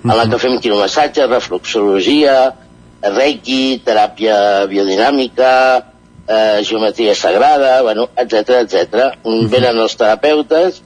-huh. 0.04 0.10
en 0.10 0.16
la 0.16 0.28
que 0.30 0.38
fem 0.38 0.60
quiromassatge, 0.60 1.26
refluxologia, 1.26 2.52
reiki, 3.00 3.80
teràpia 3.86 4.66
biodinàmica, 4.66 5.84
eh, 6.28 6.60
geometria 6.62 7.14
sagrada, 7.14 7.82
bueno, 7.82 8.08
etc 8.16 8.34
etc. 8.64 8.74
Uh 9.24 9.32
-huh. 9.32 9.48
Venen 9.48 9.78
els 9.78 9.96
terapeutes 9.96 10.82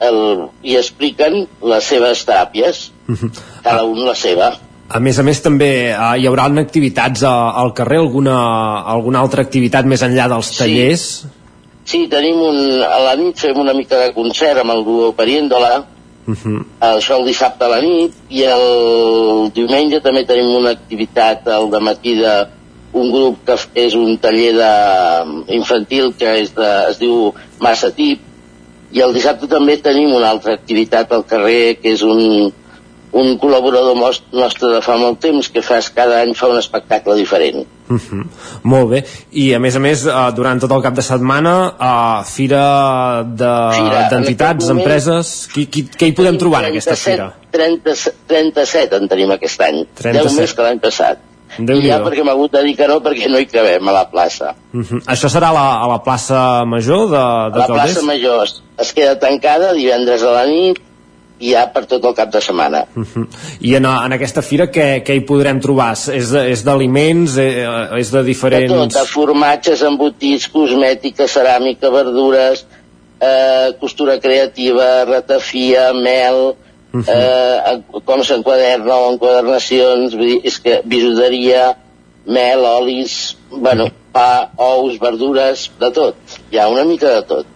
el, 0.00 0.48
i 0.62 0.76
expliquen 0.76 1.46
les 1.62 1.84
seves 1.84 2.26
teràpies, 2.26 2.90
Uh 3.08 3.14
-huh. 3.14 3.30
cada 3.62 3.84
un 3.84 4.04
la 4.04 4.14
seva. 4.14 4.58
A 4.88 5.00
més 5.00 5.18
a 5.18 5.22
més 5.22 5.42
també 5.42 5.90
eh, 5.90 6.18
hi 6.18 6.26
haurà 6.26 6.46
activitats 6.60 7.22
a, 7.22 7.50
al 7.50 7.72
carrer, 7.72 7.98
alguna, 7.98 8.82
alguna 8.82 9.20
altra 9.20 9.42
activitat 9.42 9.84
més 9.84 10.02
enllà 10.02 10.28
dels 10.28 10.56
tallers? 10.56 11.26
Sí, 11.86 12.06
tenim 12.10 12.40
un, 12.42 12.56
a 12.82 12.98
la 13.04 13.14
nit 13.18 13.38
fem 13.38 13.58
una 13.62 13.74
mica 13.76 14.00
de 14.00 14.14
concert 14.14 14.62
amb 14.62 14.74
el 14.74 14.82
duo 14.84 15.12
Pariéndola, 15.14 15.84
Uh 16.26 16.34
-huh. 16.34 16.64
això 16.80 17.20
el 17.20 17.24
dissabte 17.24 17.64
a 17.64 17.68
la 17.68 17.80
nit, 17.80 18.12
i 18.28 18.42
el 18.42 19.50
diumenge 19.54 20.00
també 20.00 20.24
tenim 20.26 20.56
una 20.56 20.70
activitat 20.70 21.46
al 21.46 21.70
matí 21.80 22.16
de 22.16 22.48
un 22.92 23.12
grup 23.12 23.44
que 23.46 23.86
és 23.86 23.94
un 23.94 24.18
taller 24.18 24.52
de, 24.56 24.72
infantil 25.54 26.14
que 26.18 26.40
és 26.40 26.54
de, 26.54 26.70
es 26.90 26.98
diu 26.98 27.32
Massa 27.60 27.90
Tip, 27.90 28.20
i 28.92 29.00
el 29.00 29.14
dissabte 29.14 29.46
també 29.46 29.76
tenim 29.76 30.14
una 30.14 30.30
altra 30.30 30.54
activitat 30.54 31.12
al 31.12 31.24
carrer 31.24 31.76
que 31.82 31.92
és 31.92 32.02
un, 32.02 32.52
un 33.16 33.38
col·laborador 33.40 33.96
nostre 34.36 34.68
de 34.74 34.80
fa 34.84 34.96
molt 35.00 35.18
temps 35.24 35.48
que 35.48 35.62
fa, 35.64 35.78
cada 35.94 36.20
any 36.20 36.34
fa 36.36 36.48
un 36.52 36.58
espectacle 36.60 37.14
diferent. 37.16 37.64
Uh 37.88 37.96
-huh. 37.96 38.24
Molt 38.62 38.90
bé, 38.90 39.04
i 39.32 39.54
a 39.54 39.58
més 39.58 39.76
a 39.76 39.78
més 39.78 40.04
eh, 40.06 40.12
durant 40.34 40.60
tot 40.60 40.70
el 40.72 40.82
cap 40.82 40.94
de 40.94 41.02
setmana 41.02 41.52
uh, 41.78 42.24
fira 42.24 43.22
de- 43.24 44.08
d'entitats, 44.10 44.64
en 44.64 44.68
moment- 44.68 44.84
d'empreses 44.84 45.48
qui, 45.52 45.66
qui, 45.66 45.84
què 45.98 46.06
hi 46.08 46.12
podem 46.12 46.36
trobar 46.38 46.64
en 46.64 46.70
aquesta 46.72 46.90
37, 46.94 47.12
fira? 47.12 47.32
30, 47.50 48.12
37 48.26 48.96
en 48.96 49.08
tenim 49.08 49.30
aquest 49.30 49.60
any 49.60 49.84
37. 49.94 50.28
10 50.28 50.40
més 50.40 50.54
que 50.54 50.62
l'any 50.62 50.78
passat 50.80 51.18
déu 51.58 51.78
i 51.78 51.86
ja 51.88 52.00
perquè 52.04 52.24
m'ha 52.24 52.32
hagut 52.32 52.52
de 52.52 52.62
dir 52.64 52.74
que 52.76 52.88
no 52.88 52.96
perquè 53.00 53.30
no 53.30 53.38
hi 53.38 53.46
cabem 53.46 53.88
a 53.88 53.92
la 53.92 54.04
plaça 54.10 54.54
Uh 54.74 54.80
-huh. 54.82 55.00
Això 55.06 55.28
serà 55.28 55.48
a 55.48 55.52
la, 55.52 55.80
a 55.84 55.88
la 55.88 56.02
plaça 56.02 56.64
Major 56.66 57.06
de, 57.08 57.16
de 57.54 57.58
la 57.60 57.66
Calders? 57.66 57.92
plaça 57.94 58.02
Major 58.02 58.44
es- 58.44 58.62
es 58.78 58.92
queda 58.92 59.18
tancada 59.18 59.72
divendres 59.72 60.22
a 60.22 60.30
la 60.32 60.46
nit 60.46 60.76
i 61.38 61.50
ja 61.52 61.66
per 61.72 61.84
tot 61.86 62.04
el 62.04 62.14
cap 62.14 62.30
de 62.32 62.40
setmana 62.40 62.84
Uh 62.96 63.04
-huh. 63.04 63.26
I 63.60 63.74
en, 63.76 63.84
en 63.84 64.12
aquesta 64.12 64.42
fira 64.42 64.66
què, 64.72 65.02
què 65.04 65.14
hi 65.14 65.20
podrem 65.20 65.60
trobar? 65.60 65.92
És, 65.92 66.30
de- 66.30 66.50
és 66.50 66.64
d'aliments? 66.64 67.36
eh, 67.38 67.66
És 67.98 68.10
de 68.10 68.18
de 68.18 68.24
diferents... 68.24 68.72
tot, 68.72 68.92
de 69.02 69.06
formatges, 69.08 69.82
embotits, 69.82 70.48
cosmètica, 70.48 71.24
ceràmica, 71.28 71.90
verdures 71.90 72.64
eh, 73.20 73.72
costura 73.80 74.18
creativa 74.20 75.04
ratafia, 75.04 75.92
mel 75.92 76.54
Mhm. 76.92 77.04
eh, 77.08 77.80
com 78.04 78.22
s'enquaderna 78.22 78.94
o 78.96 79.12
enquadernacions 79.12 80.14
vull 80.14 80.26
dir, 80.26 80.40
és 80.44 80.58
que 80.60 80.80
bijuteria 80.84 81.76
mel, 82.26 82.60
olis 82.64 83.36
bueno, 83.50 83.88
pa, 84.12 84.50
ous, 84.56 84.98
verdures 84.98 85.70
de 85.78 85.90
tot, 85.90 86.14
hi 86.50 86.58
ha 86.58 86.68
una 86.68 86.84
mica 86.84 87.06
de 87.16 87.22
tot 87.22 87.46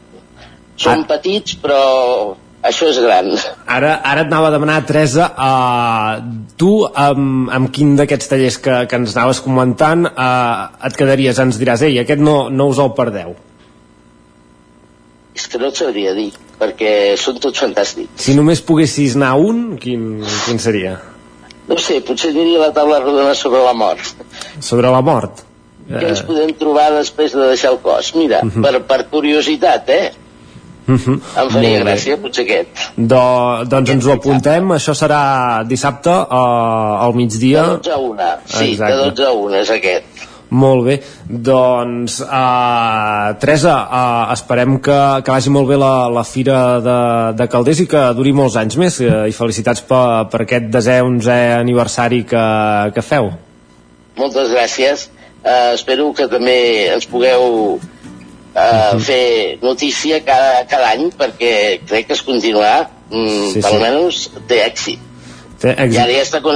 són 0.76 1.04
petits 1.04 1.56
però 1.62 2.36
això 2.62 2.88
és 2.90 2.98
gran 3.00 3.30
Ara, 3.66 3.94
ara 4.04 4.20
et 4.20 4.26
anava 4.32 4.48
a 4.48 4.54
demanar, 4.54 4.80
Teresa, 4.86 5.28
uh, 5.32 6.20
tu 6.60 6.84
amb, 6.94 7.48
amb 7.50 7.70
quin 7.72 7.94
d'aquests 7.96 8.28
tallers 8.28 8.58
que, 8.58 8.74
que 8.86 8.96
ens 9.00 9.16
anaves 9.16 9.40
comentant 9.40 10.04
uh, 10.10 10.68
et 10.86 10.96
quedaries, 10.98 11.38
ens 11.40 11.56
diràs, 11.60 11.82
ei, 11.86 11.98
aquest 12.02 12.20
no, 12.20 12.50
no 12.50 12.68
us 12.68 12.78
el 12.78 12.92
perdeu. 12.98 13.36
és 15.34 15.46
que 15.48 15.58
no 15.62 15.68
et 15.70 15.76
sabria 15.78 16.12
dir 16.16 16.30
perquè 16.60 17.14
són 17.16 17.38
tots 17.40 17.60
fantàstics 17.62 18.24
Si 18.26 18.34
només 18.36 18.60
poguessis 18.66 19.14
anar 19.16 19.36
un, 19.40 19.76
quin, 19.80 20.18
quin 20.46 20.58
seria? 20.60 20.96
no 21.70 21.76
sé, 21.78 22.00
potser 22.02 22.32
diria 22.34 22.58
la 22.58 22.72
taula 22.74 22.98
rodona 23.00 23.34
sobre 23.38 23.62
la 23.64 23.72
mort 23.72 24.02
Sobre 24.60 24.90
la 24.90 25.00
mort. 25.00 25.44
què 25.90 26.08
ens 26.10 26.20
podem 26.26 26.50
trobar 26.58 26.90
després 26.96 27.32
de 27.32 27.46
deixar 27.48 27.72
el 27.72 27.78
cos 27.82 28.12
mira, 28.18 28.42
Mhm. 28.44 28.62
per, 28.62 28.82
per 28.90 29.00
curiositat 29.10 29.88
eh? 29.88 30.10
Uh 30.90 30.98
-huh. 30.98 31.18
em 31.42 31.50
faria 31.54 31.82
gràcia, 31.84 32.16
potser 32.18 32.44
aquest. 32.44 32.68
Do, 32.96 33.22
doncs 33.70 33.90
ens 33.90 34.06
ho 34.06 34.12
apuntem, 34.12 34.72
això 34.74 34.94
serà 34.94 35.20
dissabte 35.66 36.10
uh, 36.10 37.04
al 37.04 37.14
migdia. 37.14 37.62
de 37.62 37.90
12 37.90 37.92
a 37.92 37.98
1 37.98 38.18
sí, 38.44 38.72
Exacte. 38.72 38.96
de 38.96 39.10
12 39.10 39.26
a 39.26 39.32
1 39.32 39.54
és 39.54 39.70
aquest. 39.70 40.04
Molt 40.50 40.82
bé, 40.84 40.96
doncs 41.28 42.20
uh, 42.20 43.38
Teresa, 43.38 43.74
uh, 43.86 44.32
esperem 44.32 44.80
que, 44.82 44.98
que 45.22 45.30
vagi 45.30 45.50
molt 45.50 45.68
bé 45.68 45.76
la, 45.78 46.08
la 46.10 46.24
Fira 46.24 46.80
de, 46.82 46.96
de 47.38 47.46
Calders 47.46 47.84
i 47.84 47.86
que 47.86 48.02
duri 48.18 48.32
molts 48.32 48.56
anys 48.56 48.76
més. 48.76 48.98
Uh, 48.98 49.28
i 49.30 49.32
felicitats 49.36 49.80
per, 49.86 50.26
per 50.32 50.42
aquest 50.42 50.66
desè 50.74 50.98
11è 51.06 51.60
aniversari 51.60 52.24
que, 52.24 52.44
que 52.94 53.02
feu. 53.02 53.30
Moltes 54.18 54.50
gràcies. 54.50 55.06
Uh, 55.44 55.70
espero 55.74 56.10
que 56.12 56.26
també 56.26 56.90
ens 56.96 57.06
pugueu 57.06 57.78
uh, 58.54 59.00
fer 59.00 59.58
notícia 59.62 60.20
cada, 60.24 60.66
cada 60.70 60.90
any 60.94 61.10
perquè 61.16 61.80
crec 61.86 62.06
que 62.08 62.14
es 62.18 62.22
continuarà 62.26 62.88
mm, 63.10 63.52
Sí, 63.54 63.62
sí, 63.62 63.68
almenys 63.68 64.30
té 64.48 64.56
èxit. 64.66 64.98
Té 65.60 65.68
i 65.76 65.96
ara 66.00 66.12
ja 66.14 66.22
està, 66.24 66.38
eh, 66.40 66.46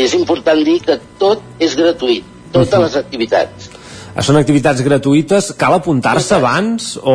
és 0.00 0.14
important 0.16 0.64
dir 0.64 0.78
que 0.84 0.96
tot 1.20 1.40
és 1.60 1.74
gratuït 1.76 2.24
totes 2.54 2.80
les 2.86 2.96
activitats. 3.02 3.68
Uh, 4.14 4.22
Són 4.22 4.36
activitats 4.38 4.78
gratuïtes, 4.86 5.48
cal 5.58 5.74
apuntar-se 5.74 6.34
abans 6.36 6.92
o, 7.02 7.14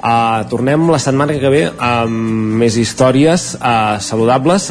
Uh, 0.00 0.48
tornem 0.48 0.86
la 0.88 0.96
setmana 0.96 1.34
que 1.36 1.50
ve 1.52 1.60
amb 1.76 2.54
més 2.62 2.76
històries 2.80 3.50
uh, 3.58 3.98
saludables. 4.00 4.70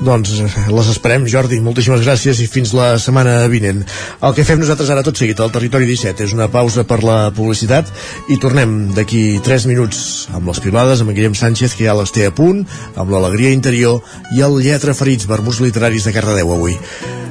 Doncs 0.00 0.32
eh, 0.40 0.46
les 0.72 0.88
esperem, 0.88 1.26
Jordi. 1.28 1.58
Moltíssimes 1.60 2.00
gràcies 2.00 2.40
i 2.40 2.46
fins 2.48 2.72
la 2.72 2.94
setmana 2.96 3.42
vinent. 3.52 3.82
El 4.24 4.36
que 4.36 4.46
fem 4.48 4.60
nosaltres 4.62 4.88
ara 4.94 5.04
tot 5.04 5.20
seguit 5.20 5.40
al 5.44 5.52
Territori 5.52 5.84
17 5.90 6.24
és 6.24 6.32
una 6.32 6.48
pausa 6.48 6.86
per 6.88 7.02
la 7.04 7.18
publicitat 7.36 7.92
i 8.32 8.38
tornem 8.40 8.94
d'aquí 8.96 9.42
3 9.44 9.68
minuts 9.68 10.30
amb 10.32 10.48
les 10.48 10.62
pilades, 10.64 11.04
amb 11.04 11.12
en 11.12 11.18
Guillem 11.18 11.36
Sánchez, 11.36 11.76
que 11.76 11.84
ja 11.84 11.96
les 11.98 12.14
té 12.16 12.30
a 12.30 12.32
punt, 12.32 12.64
amb 12.96 13.12
l'alegria 13.12 13.52
interior 13.52 14.00
i 14.32 14.40
el 14.46 14.56
lletra 14.64 14.96
ferits 14.96 15.28
verbus 15.28 15.60
literaris 15.60 16.08
de 16.08 16.16
Cardedeu 16.16 16.54
avui. 16.56 16.78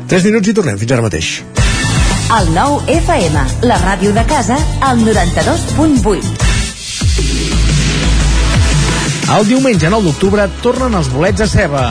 3 0.10 0.30
minuts 0.30 0.54
i 0.54 0.56
tornem. 0.62 0.78
Fins 0.78 0.94
ara 0.94 1.06
mateix. 1.06 1.34
El 2.30 2.54
nou 2.54 2.78
FM, 2.86 3.42
la 3.66 3.82
ràdio 3.82 4.14
de 4.14 4.28
casa, 4.30 4.62
al 4.86 5.02
92.8. 5.02 6.59
El 9.30 9.46
diumenge 9.46 9.90
9 9.94 10.08
d'octubre 10.08 10.46
tornen 10.64 10.96
els 10.98 11.08
bolets 11.14 11.44
a 11.44 11.48
ceba. 11.48 11.84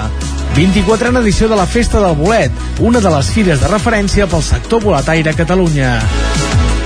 24a 0.57 1.21
edició 1.21 1.47
de 1.47 1.55
la 1.55 1.69
Festa 1.71 2.01
del 2.03 2.17
Bolet, 2.19 2.53
una 2.83 2.99
de 2.99 3.13
les 3.15 3.29
fires 3.31 3.61
de 3.63 3.71
referència 3.71 4.27
pel 4.27 4.43
sector 4.43 4.83
boletaire 4.83 5.31
a 5.31 5.39
Catalunya. 5.39 5.93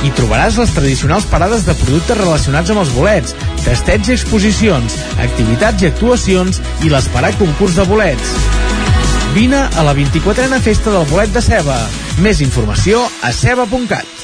Hi 0.05 0.11
trobaràs 0.19 0.59
les 0.61 0.75
tradicionals 0.77 1.25
parades 1.31 1.65
de 1.65 1.77
productes 1.81 2.21
relacionats 2.21 2.73
amb 2.75 2.83
els 2.83 2.93
bolets, 2.93 3.33
tastets 3.65 4.11
i 4.11 4.17
exposicions, 4.19 4.99
activitats 5.25 5.87
i 5.87 5.89
actuacions 5.89 6.61
i 6.85 6.93
l'esperat 6.93 7.39
concurs 7.41 7.79
de 7.81 7.87
bolets. 7.89 8.35
Vine 9.33 9.63
a 9.65 9.87
la 9.87 9.97
24a 9.97 10.61
Festa 10.61 10.93
del 10.93 11.09
Bolet 11.09 11.33
de 11.33 11.41
Ceba. 11.49 11.79
Més 12.21 12.45
informació 12.45 13.07
a 13.25 13.33
ceba.cat. 13.33 14.22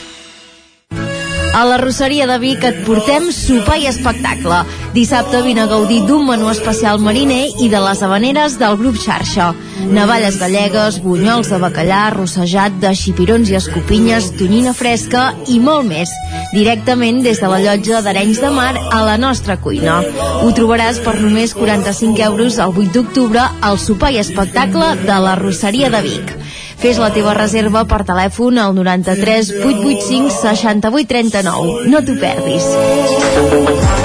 A 1.55 1.65
la 1.65 1.77
Rosseria 1.79 2.27
de 2.29 2.37
Vic 2.39 2.63
et 2.65 2.83
portem 2.87 3.31
sopar 3.35 3.79
i 3.81 3.87
espectacle. 3.89 4.61
Dissabte 4.95 5.41
vine 5.43 5.63
a 5.65 5.69
gaudir 5.71 6.01
d'un 6.07 6.27
menú 6.29 6.51
especial 6.53 7.01
mariner 7.03 7.49
i 7.63 7.69
de 7.73 7.81
les 7.83 8.03
habaneres 8.05 8.59
del 8.61 8.77
grup 8.81 8.99
Xarxa. 9.01 9.51
Navalles 9.95 10.39
gallegues, 10.41 11.01
bunyols 11.03 11.51
de 11.53 11.59
bacallà, 11.63 12.03
rossejat 12.15 12.79
de 12.83 12.93
xipirons 12.95 13.51
i 13.51 13.59
escopinyes, 13.59 14.31
tonyina 14.39 14.75
fresca 14.77 15.33
i 15.49 15.59
molt 15.63 15.89
més. 15.89 16.13
Directament 16.53 17.23
des 17.27 17.41
de 17.43 17.51
la 17.51 17.61
llotja 17.65 18.03
d'Arenys 18.05 18.43
de 18.45 18.53
Mar 18.55 18.75
a 18.79 19.03
la 19.07 19.19
nostra 19.19 19.59
cuina. 19.63 20.01
Ho 20.43 20.53
trobaràs 20.55 21.03
per 21.05 21.19
només 21.21 21.57
45 21.57 22.25
euros 22.31 22.59
el 22.59 22.75
8 22.75 22.95
d'octubre 22.95 23.49
al 23.61 23.79
sopar 23.83 24.13
i 24.15 24.23
espectacle 24.23 24.95
de 25.05 25.21
la 25.27 25.37
Rosseria 25.41 25.91
de 25.91 26.05
Vic. 26.07 26.35
Fes 26.79 26.99
la 27.03 27.09
teva 27.11 27.33
reserva 27.35 27.83
per 27.91 28.05
telèfon 28.07 28.59
al 28.63 28.75
93 28.77 29.51
885 29.67 30.31
68 30.31 31.09
39. 31.11 31.89
No 31.91 32.03
t'ho 32.07 32.15
perdis. 32.21 32.69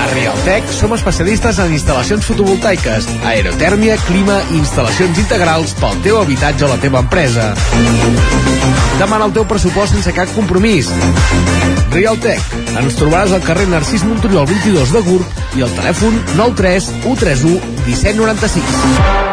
A 0.02 0.08
Realtec 0.14 0.72
som 0.74 0.96
especialistes 0.98 1.60
en 1.62 1.76
instal·lacions 1.76 2.26
fotovoltaiques, 2.26 3.10
aerotèrmia, 3.30 4.00
clima 4.08 4.40
i 4.50 4.58
instal·lacions 4.62 5.22
integrals 5.22 5.76
pel 5.78 6.02
teu 6.06 6.18
habitatge 6.22 6.66
o 6.66 6.72
la 6.74 6.80
teva 6.82 7.04
empresa. 7.06 7.52
Demana 8.98 9.30
el 9.30 9.36
teu 9.38 9.46
pressupost 9.50 9.94
sense 9.94 10.14
cap 10.18 10.34
compromís. 10.34 10.90
Realtec. 11.94 12.42
Ens 12.74 12.98
trobaràs 12.98 13.36
al 13.38 13.46
carrer 13.46 13.70
Narcís 13.70 14.06
Monturiol 14.08 14.50
22 14.50 14.98
de 14.98 15.06
Gurb 15.06 15.58
i 15.60 15.66
al 15.66 15.78
telèfon 15.78 16.18
93 16.40 16.90
131 17.06 17.62
1796. 17.86 19.33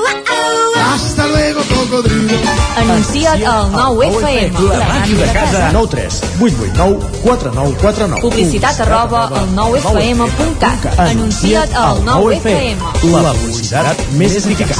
Anuncia't 2.77 3.43
al 3.45 3.71
9FM. 3.71 4.53
La 4.69 4.87
màquina 4.87 5.25
de 5.25 5.33
casa. 5.33 5.69
9 5.73 5.87
3 5.91 6.21
8 6.39 6.55
8 6.61 6.73
9 6.75 6.99
4 7.23 7.51
9 7.53 7.75
4 7.81 8.07
9. 8.07 8.21
Publicitat 8.21 8.79
arroba 8.85 9.27
al 9.27 9.47
9FM.cat. 9.55 10.99
Anuncia't 10.99 11.75
al 11.75 12.01
9FM. 12.05 12.77
La 13.11 13.33
publicitat 13.33 14.05
més 14.17 14.37
eficaç. 14.41 14.77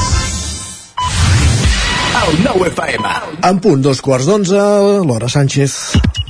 El 2.21 2.43
9 2.43 2.67
FM. 2.71 3.15
En 3.49 3.59
punt, 3.59 3.81
dos 3.81 4.01
quarts 4.01 4.25
d'onze, 4.29 4.57
Laura 5.05 5.29
Sánchez. 5.29 6.20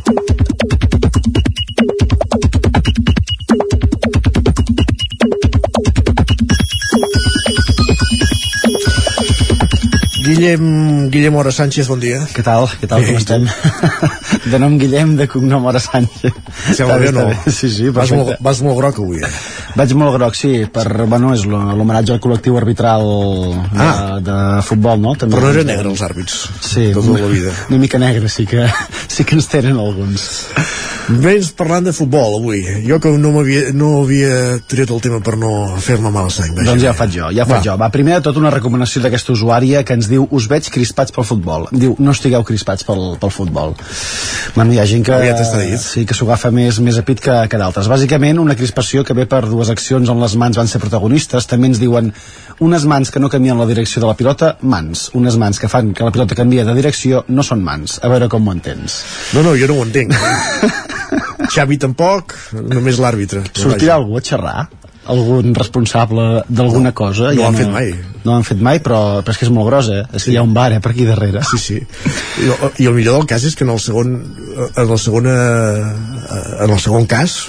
Guillem, 10.21 11.09
Guillem 11.09 11.33
Hora 11.35 11.51
Sánchez, 11.51 11.87
bon 11.89 11.97
dia. 11.99 12.19
Què 12.29 12.43
tal? 12.45 12.67
Què 12.77 12.85
tal? 12.89 13.01
Com 13.07 13.17
estem? 13.17 13.47
de 14.51 14.59
nom 14.61 14.75
Guillem, 14.77 15.15
de 15.17 15.25
cognom 15.31 15.65
Hora 15.65 15.79
Sánchez. 15.81 16.35
Sembla 16.77 16.97
bé 17.01 17.09
o 17.09 17.13
no? 17.15 17.23
Sí, 17.49 17.71
sí, 17.73 17.89
vas 17.95 18.11
molt, 18.13 18.35
vas 18.45 18.61
molt 18.61 18.77
groc 18.77 18.99
avui, 19.01 19.23
eh? 19.25 19.31
Vaig 19.79 19.95
molt 19.97 20.13
groc, 20.19 20.37
sí, 20.37 20.51
per, 20.71 20.85
bueno, 21.09 21.31
és 21.33 21.45
l'ho- 21.49 21.63
l'homenatge 21.77 22.13
al 22.13 22.21
col·lectiu 22.21 22.59
arbitral 22.59 23.07
de, 23.71 23.87
Ah. 23.87 24.19
de 24.21 24.37
futbol, 24.67 25.01
no? 25.01 25.15
També, 25.15 25.35
Però 25.39 25.47
no 25.49 25.55
eren 25.55 25.71
negres 25.73 25.91
els 25.95 26.05
àrbits. 26.05 26.37
Sí, 26.69 26.91
tota 26.93 27.17
la 27.17 27.31
vida. 27.31 27.55
Una 27.71 27.79
mica 27.81 27.97
negre, 27.97 28.29
sí 28.29 28.45
que, 28.45 28.67
sí 29.07 29.23
que 29.25 29.35
ens 29.39 29.49
tenen 29.49 29.79
alguns. 29.81 30.29
Vens 31.09 31.49
parlant 31.57 31.83
de 31.83 31.91
futbol 31.95 32.37
avui. 32.37 32.61
Jo 32.85 32.99
que 33.01 33.09
no, 33.17 33.31
m'havia 33.33 33.71
no 33.75 34.03
havia 34.03 34.59
triat 34.69 34.91
el 34.93 35.01
tema 35.03 35.19
per 35.23 35.33
no 35.39 35.49
fer-me 35.81 36.11
mal 36.13 36.29
sang. 36.31 36.53
vaja. 36.55 36.67
Doncs 36.69 36.83
ja 36.83 36.91
ho 36.91 36.97
faig 36.97 37.15
jo, 37.15 37.31
ja 37.33 37.43
ho 37.43 37.49
faig 37.49 37.65
jo. 37.65 37.75
Va, 37.81 37.89
primer 37.93 38.19
de 38.19 38.25
tot 38.29 38.37
una 38.39 38.51
recomanació 38.53 39.01
d'aquesta 39.03 39.33
usuària 39.33 39.83
que 39.87 39.97
ens 39.97 40.07
diu 40.11 40.27
us 40.31 40.47
veig 40.51 40.69
crispats 40.71 41.11
pel 41.15 41.25
futbol. 41.27 41.67
Diu, 41.71 41.95
no 41.99 42.13
estigueu 42.15 42.45
crispats 42.47 42.85
pel, 42.87 43.17
pel 43.19 43.33
futbol. 43.33 43.75
Bueno, 44.55 44.71
hi 44.73 44.79
ha 44.79 44.85
gent 44.85 45.03
que, 45.07 45.17
Ja 45.25 45.35
dit. 45.35 45.79
sí, 45.81 46.05
que 46.05 46.13
s'ho 46.13 46.25
agafa 46.29 46.51
més, 46.51 46.79
més 46.79 46.97
a 46.97 47.03
pit 47.07 47.19
que, 47.19 47.35
que 47.49 47.57
d'altres. 47.57 47.89
Bàsicament, 47.91 48.39
una 48.39 48.55
crispació 48.55 49.03
que 49.03 49.13
ve 49.17 49.25
per 49.25 49.41
dues 49.49 49.69
accions 49.73 50.09
on 50.09 50.21
les 50.21 50.35
mans 50.35 50.57
van 50.57 50.67
ser 50.67 50.79
protagonistes. 50.79 51.47
També 51.47 51.67
ens 51.71 51.79
diuen 51.81 52.13
unes 52.59 52.85
mans 52.85 53.09
que 53.11 53.19
no 53.19 53.29
canvien 53.29 53.57
la 53.57 53.65
direcció 53.65 54.01
de 54.01 54.07
la 54.07 54.15
pilota, 54.15 54.55
mans. 54.61 55.09
Unes 55.17 55.35
mans 55.37 55.59
que 55.59 55.67
fan 55.67 55.93
que 55.93 56.03
la 56.05 56.11
pilota 56.11 56.35
canvia 56.35 56.63
de 56.65 56.75
direcció, 56.77 57.25
no 57.27 57.43
són 57.43 57.63
mans. 57.65 57.99
A 58.03 58.07
veure 58.11 58.29
com 58.29 58.47
ho 58.47 58.51
entens. 58.53 59.01
No, 59.33 59.41
no, 59.43 59.55
jo 59.57 59.67
no 59.67 59.79
ho 59.81 59.85
entenc. 59.89 60.13
Xavi 61.49 61.79
tampoc, 61.81 62.35
només 62.53 63.01
l'àrbitre. 63.01 63.45
Sortirà 63.57 63.97
algú 63.97 64.19
a 64.19 64.23
xerrar? 64.25 64.69
algun 65.09 65.55
responsable 65.55 66.43
d'alguna 66.47 66.91
cosa 66.93 67.31
no 67.33 67.41
ho 67.41 67.47
han 67.47 67.57
fet 67.57 67.71
mai. 67.73 67.89
no 68.23 68.31
ho 68.31 68.35
han 68.35 68.45
fet 68.45 68.61
mai 68.61 68.81
però, 68.85 69.21
però 69.25 69.33
és 69.33 69.39
que 69.39 69.47
és 69.47 69.53
molt 69.53 69.69
gros 69.71 69.89
eh? 69.89 70.03
és 70.13 70.23
que 70.23 70.33
hi 70.35 70.37
ha 70.37 70.45
un 70.45 70.53
bar 70.53 70.69
eh, 70.75 70.79
per 70.79 70.91
aquí 70.93 71.07
darrere 71.07 71.41
sí, 71.49 71.57
sí. 71.57 71.79
I, 72.45 72.51
i 72.83 72.89
el 72.89 72.93
millor 72.93 73.17
del 73.17 73.27
cas 73.31 73.45
és 73.49 73.57
que 73.57 73.65
en 73.65 73.73
el 73.73 73.81
segon 73.81 74.13
en 74.69 74.83
el 74.85 74.99
segon, 75.01 75.25
eh, 75.25 76.37
en 76.61 76.69
el 76.69 76.79
segon 76.83 77.09
cas 77.09 77.39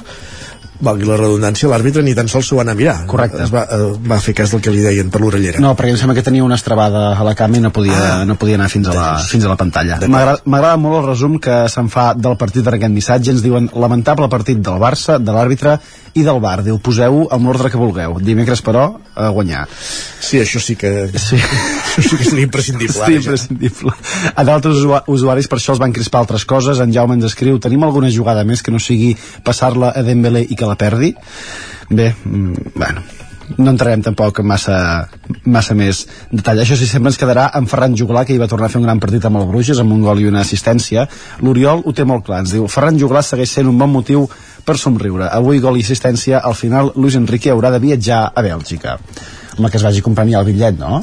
valgui 0.83 1.07
la 1.07 1.17
redundància, 1.21 1.71
l'àrbitre 1.71 2.03
ni 2.05 2.15
tan 2.19 2.29
sols 2.31 2.49
s'ho 2.49 2.59
va 2.59 2.65
anar 2.67 2.75
a 2.77 2.81
mirar. 2.81 2.97
Correcte. 3.11 3.43
Es 3.45 3.53
va, 3.55 3.65
eh, 3.71 3.89
va 4.11 4.19
fer 4.23 4.35
cas 4.35 4.53
del 4.53 4.63
que 4.65 4.75
li 4.75 4.83
deien 4.85 5.11
per 5.15 5.23
l'orellera. 5.23 5.63
No, 5.63 5.75
perquè 5.79 5.95
em 5.95 6.01
sembla 6.01 6.17
que 6.19 6.27
tenia 6.27 6.45
una 6.45 6.59
estrabada 6.59 7.05
a 7.15 7.27
la 7.27 7.35
cama 7.39 7.59
i 7.59 7.65
no 7.65 7.73
podia, 7.75 7.99
ah. 7.99 8.25
no 8.29 8.37
podia 8.41 8.59
anar 8.59 8.69
fins 8.73 8.91
a 8.91 8.97
la, 8.97 9.09
fins 9.29 9.47
a 9.47 9.53
la 9.53 9.59
pantalla. 9.61 10.01
M'agrada 10.03 10.43
m'agrada 10.45 10.81
molt 10.83 11.01
el 11.03 11.09
resum 11.13 11.39
que 11.43 11.63
se'n 11.73 11.91
fa 11.93 12.13
del 12.19 12.37
partit 12.41 12.67
en 12.67 12.79
aquest 12.79 12.95
missatge. 12.95 13.37
Ens 13.37 13.45
diuen 13.45 13.71
lamentable 13.75 14.29
partit 14.33 14.59
del 14.59 14.81
Barça, 14.83 15.19
de 15.23 15.35
l'àrbitre 15.35 15.79
i 16.15 16.25
del 16.27 16.41
Bar. 16.45 16.61
Diu, 16.67 16.79
poseu 16.83 17.23
amb 17.33 17.49
l'ordre 17.49 17.71
que 17.73 17.81
vulgueu. 17.81 18.19
Dimecres, 18.21 18.63
però, 18.65 18.85
a 19.15 19.29
guanyar. 19.33 19.65
Sí, 19.71 20.41
això 20.43 20.61
sí 20.63 20.77
que... 20.77 21.09
Sí. 21.17 21.39
això 21.97 22.05
sí 22.11 22.19
que 22.21 22.29
seria 22.29 22.47
imprescindible. 22.49 23.09
Sí, 23.09 23.19
imprescindible. 23.21 23.95
A 24.35 24.45
d'altres 24.49 24.83
usua- 24.83 25.03
usuaris 25.13 25.49
per 25.49 25.61
això 25.61 25.77
els 25.77 25.83
van 25.83 25.95
crispar 25.97 26.23
altres 26.25 26.45
coses. 26.49 26.83
En 26.85 26.93
Jaume 26.95 27.17
ens 27.19 27.31
escriu, 27.31 27.59
tenim 27.63 27.85
alguna 27.87 28.13
jugada 28.13 28.45
més 28.45 28.63
que 28.63 28.75
no 28.75 28.83
sigui 28.83 29.15
passar-la 29.45 29.95
a 29.97 30.05
Dembélé 30.07 30.45
i 30.49 30.59
que 30.59 30.69
la 30.69 30.77
perdi? 30.81 31.15
Bé, 31.93 32.13
mm, 32.25 32.73
bueno, 32.77 33.03
no 33.59 33.73
entrarem 33.73 34.03
tampoc 34.05 34.39
en 34.41 34.47
massa, 34.49 34.77
massa 35.45 35.75
més 35.77 36.05
detall. 36.31 36.63
Això 36.63 36.77
sí, 36.79 36.87
sempre 36.89 37.11
ens 37.13 37.19
quedarà 37.21 37.49
en 37.59 37.67
Ferran 37.69 37.97
Juglà, 37.99 38.25
que 38.25 38.35
hi 38.35 38.41
va 38.41 38.49
tornar 38.49 38.69
a 38.69 38.73
fer 38.73 38.81
un 38.81 38.87
gran 38.87 39.01
partit 39.03 39.25
amb 39.29 39.41
el 39.41 39.49
Bruges, 39.51 39.81
amb 39.83 39.93
un 39.93 40.03
gol 40.07 40.23
i 40.23 40.29
una 40.31 40.41
assistència. 40.45 41.05
L'Oriol 41.43 41.83
ho 41.85 41.93
té 41.93 42.07
molt 42.09 42.25
clar, 42.29 42.43
ens 42.45 42.55
diu, 42.57 42.69
Ferran 42.73 43.01
Juglà 43.01 43.23
segueix 43.27 43.53
sent 43.53 43.69
un 43.69 43.79
bon 43.79 43.93
motiu 43.93 44.29
per 44.65 44.79
somriure. 44.81 45.29
Avui 45.31 45.61
gol 45.63 45.81
i 45.81 45.85
assistència, 45.87 46.41
al 46.41 46.55
final 46.59 46.93
Luis 46.97 47.17
Enrique 47.19 47.53
haurà 47.53 47.73
de 47.75 47.81
viatjar 47.83 48.23
a 48.35 48.45
Bèlgica. 48.45 48.99
Home, 49.59 49.71
que 49.71 49.77
es 49.81 49.85
vagi 49.85 50.01
a 50.01 50.07
comprar 50.07 50.27
el 50.29 50.49
bitllet, 50.49 50.79
no? 50.79 51.03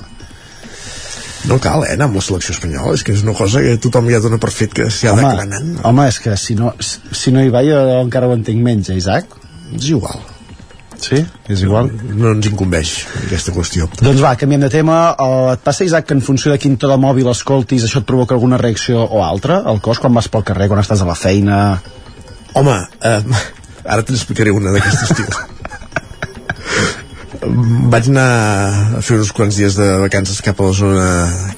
No 1.47 1.59
cal, 1.63 1.85
eh, 1.85 1.93
anar 1.95 2.09
amb 2.09 2.17
la 2.19 2.23
selecció 2.23 2.53
espanyola. 2.55 2.95
És 2.97 3.03
que 3.03 3.13
és 3.15 3.23
una 3.23 3.35
cosa 3.37 3.61
que 3.63 3.77
tothom 3.77 4.09
ja 4.11 4.19
dona 4.19 4.39
per 4.41 4.51
fet 4.51 4.73
que 4.75 4.89
s'hi 4.91 5.07
ha 5.07 5.13
home, 5.13 5.23
d'acabar 5.23 5.45
anant. 5.47 5.77
home, 5.85 6.07
és 6.09 6.19
que 6.19 6.35
si 6.37 6.55
no, 6.55 6.73
si 6.79 7.31
no 7.31 7.43
hi 7.43 7.53
va 7.53 7.63
jo 7.63 7.79
encara 8.01 8.27
ho 8.27 8.35
entenc 8.35 8.61
menys, 8.65 8.89
eh, 8.89 8.99
Isaac? 8.99 9.39
És 9.75 9.89
igual. 9.93 10.19
Sí? 10.99 11.21
És 11.47 11.61
igual? 11.63 11.89
No 12.19 12.33
ens 12.35 12.49
incumbeix 12.49 12.91
aquesta 13.23 13.53
qüestió. 13.55 13.87
Doncs 14.01 14.19
va, 14.21 14.33
canviem 14.39 14.65
de 14.65 14.69
tema. 14.73 14.97
Uh, 15.15 15.53
et 15.53 15.63
passa, 15.63 15.85
Isaac, 15.87 16.09
que 16.09 16.17
en 16.17 16.23
funció 16.25 16.51
de 16.51 16.59
quin 16.59 16.75
to 16.77 16.89
de 16.91 16.97
mòbil 16.99 17.29
escoltis, 17.31 17.85
això 17.87 18.01
et 18.03 18.09
provoca 18.09 18.35
alguna 18.35 18.59
reacció 18.59 19.05
o 19.05 19.23
altra 19.23 19.61
al 19.71 19.79
cos 19.85 20.01
quan 20.03 20.13
vas 20.13 20.27
pel 20.27 20.43
carrer, 20.43 20.67
quan 20.67 20.83
estàs 20.83 21.05
a 21.05 21.07
la 21.07 21.15
feina? 21.15 21.79
Home, 22.57 22.75
eh, 23.05 23.21
Ara 23.89 24.03
te 24.03 24.13
n'explicaré 24.13 24.51
una 24.53 24.73
d'aquest 24.75 25.05
estil. 25.07 25.29
Vaig 27.93 28.09
anar 28.11 28.25
a 28.99 29.01
fer 29.05 29.17
uns 29.17 29.31
quants 29.35 29.57
dies 29.57 29.77
de 29.79 29.87
vacances 30.03 30.41
cap 30.45 30.59
a 30.59 30.67
la 30.67 30.75
zona 30.75 31.05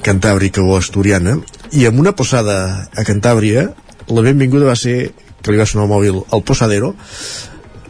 cantàbrica 0.06 0.62
o 0.62 0.76
asturiana 0.78 1.36
i 1.76 1.84
amb 1.88 2.00
una 2.00 2.14
posada 2.16 2.56
a 2.94 3.04
Cantàbria 3.08 3.66
la 4.12 4.24
benvinguda 4.24 4.70
va 4.70 4.78
ser 4.78 5.12
que 5.42 5.52
li 5.52 5.58
va 5.58 5.66
sonar 5.66 5.88
el 5.88 5.92
mòbil 5.92 6.22
al 6.30 6.44
posadero 6.46 6.92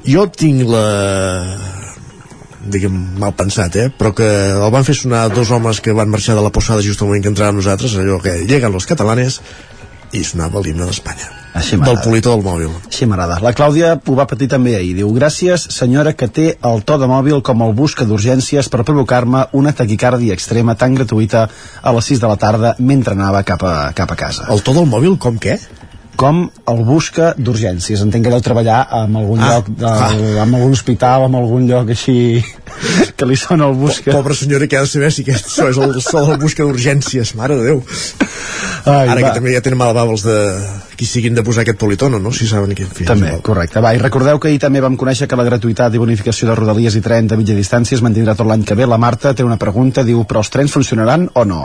jo 0.08 0.24
tinc 0.32 0.64
la 0.72 0.86
diguem, 2.72 2.94
mal 3.18 3.34
pensat, 3.34 3.76
eh? 3.76 3.88
però 3.90 4.12
que 4.14 4.26
el 4.54 4.70
van 4.72 4.86
fer 4.86 4.94
sonar 4.94 5.26
dos 5.34 5.50
homes 5.50 5.80
que 5.82 5.94
van 5.98 6.10
marxar 6.10 6.36
de 6.38 6.44
la 6.44 6.52
posada 6.54 6.82
just 6.82 7.02
al 7.02 7.10
moment 7.10 7.24
que 7.24 7.32
entràvem 7.32 7.58
nosaltres, 7.58 7.96
allò 7.98 8.20
que 8.22 8.36
lleguen 8.46 8.72
los 8.72 8.86
catalanes 8.86 9.40
i 10.12 10.22
sonava 10.24 10.60
l'himne 10.62 10.86
d'Espanya 10.88 11.30
Així 11.58 11.76
del 11.80 11.98
politó 12.04 12.34
del 12.34 12.44
mòbil 12.44 12.70
Així 12.88 13.08
m'agrada. 13.08 13.38
La 13.44 13.52
Clàudia 13.56 13.92
ho 13.96 14.16
va 14.16 14.26
patir 14.28 14.48
també 14.52 14.74
ahir. 14.76 14.94
Diu, 14.96 15.10
gràcies, 15.16 15.66
senyora, 15.74 16.14
que 16.16 16.28
té 16.28 16.46
el 16.68 16.82
to 16.88 16.96
de 17.00 17.08
mòbil 17.10 17.42
com 17.44 17.64
el 17.66 17.74
busca 17.76 18.06
d'urgències 18.08 18.70
per 18.72 18.84
provocar-me 18.88 19.46
una 19.58 19.74
taquicàrdia 19.76 20.36
extrema 20.38 20.76
tan 20.80 20.96
gratuïta 20.96 21.46
a 21.82 21.94
les 21.96 22.10
6 22.14 22.24
de 22.24 22.32
la 22.32 22.40
tarda 22.40 22.74
mentre 22.78 23.16
anava 23.18 23.44
cap 23.44 23.64
a, 23.68 23.76
cap 23.96 24.12
a 24.12 24.18
casa. 24.18 24.48
El 24.54 24.64
to 24.64 24.76
del 24.76 24.88
mòbil 24.88 25.18
com 25.20 25.40
què? 25.40 25.58
Com 26.16 26.42
el 26.68 26.82
busca 26.86 27.32
d'urgències. 27.38 28.02
Entenc 28.04 28.26
que 28.26 28.32
deu 28.34 28.42
treballar 28.44 28.82
en 29.02 29.16
algun 29.16 29.40
Ah, 29.42 29.54
lloc, 29.56 29.70
de, 29.80 29.92
en 30.42 30.54
algun 30.54 30.72
hospital, 30.76 31.24
en 31.30 31.34
algun 31.38 31.66
lloc 31.70 31.90
així 31.94 32.16
que 33.16 33.26
li 33.26 33.36
sona 33.40 33.66
el 33.70 33.74
busca. 33.80 34.12
Pobra 34.12 34.34
senyora 34.36 34.68
que 34.68 34.76
ha 34.78 34.84
de 34.84 34.92
saber 34.92 35.10
si 35.12 35.24
aquest 35.26 35.48
so 35.50 35.68
és 35.72 35.78
el 35.80 35.96
so 36.04 36.24
del 36.28 36.38
busca 36.42 36.62
d'urgències, 36.68 37.34
mare 37.38 37.56
de 37.58 37.72
Déu. 37.72 37.82
Ai, 38.84 39.06
Ara 39.08 39.20
va. 39.20 39.28
que 39.28 39.36
també 39.38 39.52
ja 39.54 39.60
tenen 39.62 39.78
mal 39.78 39.94
els 40.02 40.24
de 40.26 40.36
qui 40.98 41.06
siguin 41.06 41.34
de 41.34 41.42
posar 41.46 41.62
aquest 41.62 41.78
politono, 41.78 42.18
no? 42.18 42.32
Si 42.34 42.46
saben 42.50 42.74
que... 42.74 42.84
Fi, 42.86 43.04
També, 43.06 43.30
correcte. 43.42 43.80
Va, 43.82 43.92
i 43.94 43.98
recordeu 44.02 44.38
que 44.42 44.50
ahir 44.50 44.58
també 44.62 44.80
vam 44.82 44.96
conèixer 44.98 45.28
que 45.30 45.38
la 45.38 45.44
gratuïtat 45.46 45.94
i 45.94 46.00
bonificació 46.02 46.48
de 46.50 46.56
rodalies 46.58 46.96
i 46.98 47.02
tren 47.02 47.30
de 47.30 47.38
mitja 47.38 47.54
distància 47.54 47.94
es 47.96 48.02
mantindrà 48.02 48.34
tot 48.38 48.46
l'any 48.50 48.64
que 48.66 48.74
ve. 48.78 48.86
La 48.90 48.98
Marta 48.98 49.32
té 49.38 49.46
una 49.46 49.56
pregunta, 49.58 50.02
diu, 50.06 50.24
però 50.28 50.42
els 50.42 50.50
trens 50.52 50.74
funcionaran 50.74 51.28
o 51.38 51.44
no? 51.48 51.62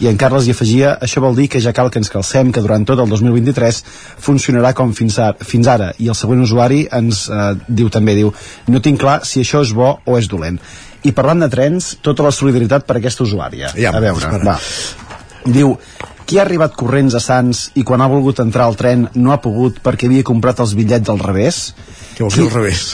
I 0.00 0.08
en 0.10 0.16
Carles 0.20 0.48
hi 0.48 0.56
afegia, 0.56 0.96
això 1.04 1.20
vol 1.24 1.36
dir 1.36 1.50
que 1.52 1.60
ja 1.64 1.72
cal 1.76 1.92
que 1.92 2.00
ens 2.00 2.10
calcem 2.12 2.50
que 2.52 2.64
durant 2.64 2.84
tot 2.88 3.00
el 3.04 3.12
2023 3.12 3.83
funcionarà 4.24 4.72
com 4.76 4.92
fins 4.96 5.18
ara, 5.18 5.36
fins 5.44 5.68
ara. 5.70 5.92
I 5.98 6.10
el 6.12 6.18
següent 6.18 6.42
usuari 6.44 6.84
ens 6.92 7.26
eh, 7.28 7.52
diu 7.68 7.90
també, 7.92 8.16
diu, 8.18 8.32
no 8.68 8.82
tinc 8.84 9.00
clar 9.02 9.20
si 9.28 9.42
això 9.44 9.62
és 9.64 9.74
bo 9.76 9.96
o 10.04 10.18
és 10.18 10.28
dolent. 10.30 10.60
I 11.04 11.12
parlant 11.12 11.44
de 11.44 11.50
trens, 11.52 11.94
tota 12.00 12.24
la 12.24 12.32
solidaritat 12.32 12.86
per 12.88 12.96
a 12.96 13.02
aquesta 13.02 13.26
usuària. 13.26 13.74
Ja, 13.76 13.92
a 13.92 14.00
veure, 14.00 14.24
espera. 14.24 14.54
va. 14.54 15.52
Diu, 15.52 15.74
qui 16.24 16.38
ha 16.38 16.44
arribat 16.46 16.72
corrents 16.80 17.14
a 17.14 17.20
Sants 17.20 17.66
i 17.76 17.84
quan 17.84 18.00
ha 18.00 18.08
volgut 18.08 18.40
entrar 18.40 18.64
al 18.64 18.78
tren 18.80 19.08
no 19.14 19.32
ha 19.34 19.42
pogut 19.44 19.82
perquè 19.84 20.08
havia 20.08 20.24
comprat 20.24 20.62
els 20.64 20.72
bitllets 20.78 21.12
al 21.12 21.20
revés? 21.20 21.66
Què 22.16 22.24
vols 22.24 22.38
dir 22.38 22.46
al 22.46 22.54
revés? 22.54 22.84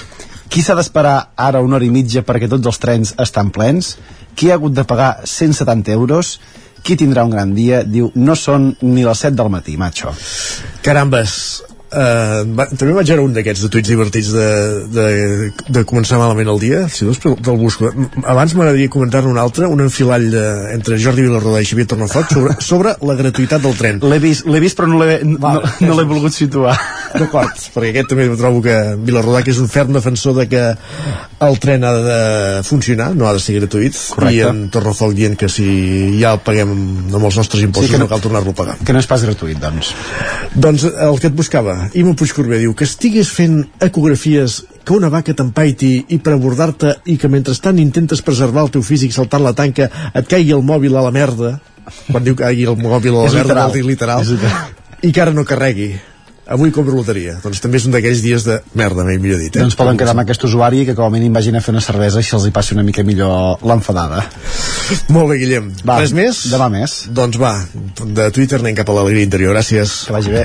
Qui 0.51 0.65
s'ha 0.67 0.75
d'esperar 0.75 1.31
ara 1.39 1.61
una 1.63 1.79
hora 1.79 1.87
i 1.87 1.93
mitja 1.95 2.25
perquè 2.27 2.49
tots 2.51 2.67
els 2.67 2.83
trens 2.83 3.15
estan 3.23 3.53
plens? 3.55 3.95
Qui 4.35 4.51
ha 4.51 4.57
hagut 4.59 4.75
de 4.75 4.83
pagar 4.83 5.21
170 5.23 5.95
euros? 5.95 6.41
Qui 6.83 6.97
tindrà 6.97 7.25
un 7.27 7.33
gran 7.35 7.55
dia? 7.55 7.83
Diu, 7.85 8.11
no 8.17 8.37
són 8.39 8.71
ni 8.83 9.05
les 9.07 9.27
7 9.27 9.37
del 9.39 9.51
matí, 9.53 9.77
macho. 9.81 10.15
Carambes, 10.85 11.35
Uh, 11.91 12.45
va, 12.55 12.69
també 12.71 12.93
vaig 12.95 13.09
veure 13.11 13.23
un 13.27 13.33
d'aquests 13.35 13.65
de 13.65 13.69
tuits 13.75 13.89
divertits 13.91 14.29
de, 14.31 14.45
de, 14.95 15.07
de 15.75 15.81
començar 15.91 16.21
malament 16.21 16.47
el 16.53 16.61
dia 16.63 16.85
si 16.87 17.03
dos 17.09 17.19
te'l 17.19 17.59
busco 17.59 17.89
abans 18.31 18.55
m'agradaria 18.55 18.93
comentar-ne 18.95 19.27
un 19.33 19.41
altre 19.43 19.67
un 19.67 19.83
enfilall 19.83 20.29
de, 20.31 20.45
entre 20.77 21.01
Jordi 21.03 21.25
Vilarrodà 21.27 21.59
i 21.59 21.67
Xavier 21.67 21.89
Tornafoc 21.91 22.31
sobre, 22.31 22.55
sobre 22.71 22.95
la 23.03 23.17
gratuïtat 23.19 23.65
del 23.67 23.75
tren 23.75 23.99
L'he 24.07 24.21
vist, 24.23 24.47
vist 24.63 24.79
però 24.79 24.87
no 24.93 25.01
l'he 25.03 25.19
no, 25.27 25.57
no 25.83 25.97
volgut 26.07 26.35
situar. 26.37 26.77
D'acord, 27.11 27.59
perquè 27.75 27.91
aquest 27.91 28.13
també 28.13 28.29
trobo 28.39 28.63
que 28.63 28.77
Vilarrodà 29.03 29.43
que 29.43 29.51
és 29.51 29.59
un 29.59 29.67
ferm 29.73 29.91
defensor 29.97 30.37
de 30.39 30.47
que 30.51 30.63
el 31.43 31.59
tren 31.59 31.83
ha 31.89 31.93
de 31.97 32.21
funcionar, 32.67 33.11
no 33.19 33.27
ha 33.27 33.35
de 33.35 33.43
ser 33.43 33.57
gratuït 33.59 33.99
Correcte. 34.15 34.37
i 34.39 34.45
en 34.47 34.63
Tornafoc 34.71 35.15
dient 35.17 35.35
que 35.41 35.49
si 35.51 35.67
ja 36.21 36.37
el 36.37 36.43
paguem 36.47 36.71
amb 36.71 37.25
els 37.25 37.41
nostres 37.41 37.65
impostos 37.67 37.91
Sí, 37.91 37.99
no- 37.99 38.05
no 38.07 38.11
cal 38.15 38.23
tornar-lo 38.23 38.55
a 38.55 38.59
pagar 38.63 38.79
Que 38.85 38.95
no 38.95 39.03
és 39.03 39.09
pas 39.11 39.23
gratuït, 39.27 39.59
doncs. 39.59 39.91
doncs 40.55 40.87
el 40.87 41.19
que 41.19 41.31
et 41.33 41.35
buscava, 41.37 41.80
Ima 41.95 42.15
Puigcorbé 42.19 42.59
diu 42.63 42.75
que 42.75 42.85
estigues 42.89 43.31
fent 43.33 43.63
ecografies 43.81 44.61
que 44.85 44.93
una 44.97 45.09
vaca 45.13 45.35
t'empaiti 45.37 45.93
i 46.09 46.19
per 46.19 46.35
abordar-te 46.37 46.97
i 47.13 47.17
que 47.21 47.29
mentrestant 47.29 47.79
intentes 47.79 48.23
preservar 48.27 48.65
el 48.67 48.71
teu 48.77 48.83
físic 48.87 49.13
saltant 49.17 49.45
la 49.45 49.53
tanca 49.57 49.91
et 50.15 50.29
caigui 50.31 50.53
el 50.57 50.63
mòbil 50.67 50.97
a 50.97 51.03
la 51.07 51.11
merda 51.15 51.57
quan 52.11 52.23
diu 52.25 52.37
que 52.37 52.45
caigui 52.45 52.69
el 52.71 52.79
mòbil 52.81 53.17
a 53.17 53.25
la 53.27 53.33
merda 53.33 53.43
literal. 53.43 53.67
vol 53.69 53.75
dir 53.81 53.85
literal 53.89 54.25
literal. 54.25 54.71
i 55.03 55.13
que 55.13 55.21
ara 55.23 55.33
no 55.37 55.45
carregui 55.45 55.91
avui 56.51 56.73
compro 56.75 56.97
loteria 56.97 57.37
doncs 57.45 57.61
també 57.63 57.79
és 57.79 57.85
un 57.87 57.93
d'aquells 57.95 58.23
dies 58.25 58.43
de 58.47 58.57
merda 58.75 59.05
mai 59.07 59.19
millor 59.23 59.39
dit 59.39 59.55
eh? 59.55 59.61
Doncs 59.63 59.77
poden 59.79 59.97
quedar 60.01 60.17
amb 60.17 60.25
aquest 60.25 60.43
usuari 60.49 60.85
que 60.89 60.97
com 60.99 61.07
a 61.07 61.13
mínim 61.15 61.33
vagin 61.37 61.55
a 61.55 61.63
fer 61.63 61.71
una 61.75 61.83
cervesa 61.85 62.19
i 62.19 62.27
si 62.27 62.35
els 62.35 62.49
hi 62.49 62.51
passi 62.55 62.75
una 62.75 62.83
mica 62.83 63.05
millor 63.07 63.63
l'enfadada. 63.63 64.25
molt 65.15 65.31
bé 65.31 65.39
Guillem, 65.45 65.71
Va, 65.87 66.01
res 66.01 66.13
més? 66.17 66.43
Demà 66.51 66.67
més. 66.73 66.97
doncs 67.15 67.39
va, 67.39 67.53
de 68.03 68.31
Twitter 68.35 68.59
anem 68.59 68.75
cap 68.75 68.91
a 68.91 68.99
l'alegria 68.99 69.23
interior, 69.29 69.55
gràcies 69.55 70.07
Que 70.09 70.13
vagi 70.19 70.35
bé. 70.35 70.45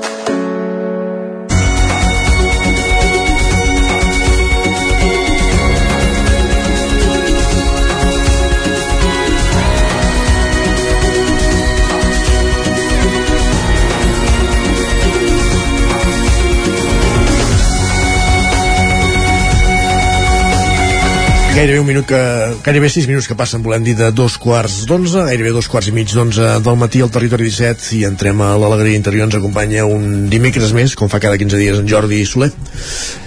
Gairebé 21.61 21.79
un 21.79 21.85
minut 21.85 22.07
que... 22.09 22.19
Gairebé 22.65 22.87
sis 22.89 23.05
minuts 23.05 23.27
que 23.29 23.35
passen, 23.37 23.61
volem 23.61 23.83
dir, 23.85 23.93
de 23.93 24.07
dos 24.17 24.33
quarts 24.41 24.79
d'onze, 24.89 25.27
gairebé 25.27 25.51
dos 25.53 25.67
quarts 25.69 25.91
i 25.91 25.93
mig 25.93 26.09
d'onze 26.09 26.55
del 26.65 26.79
matí 26.81 27.03
al 27.05 27.11
territori 27.13 27.51
17 27.51 27.99
i 27.99 28.01
entrem 28.07 28.41
a 28.41 28.55
l'alegria 28.57 28.97
interior. 28.97 29.27
Ens 29.29 29.37
acompanya 29.37 29.83
un 29.85 30.25
dimecres 30.31 30.73
més, 30.73 30.95
com 30.97 31.11
fa 31.11 31.19
cada 31.21 31.37
15 31.37 31.59
dies, 31.61 31.77
en 31.77 31.85
Jordi 31.85 32.23
Soler. 32.25 32.49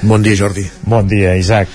Bon 0.02 0.27
dia, 0.27 0.35
Jordi. 0.43 0.66
Bon 0.82 1.06
dia, 1.06 1.36
Isaac. 1.39 1.70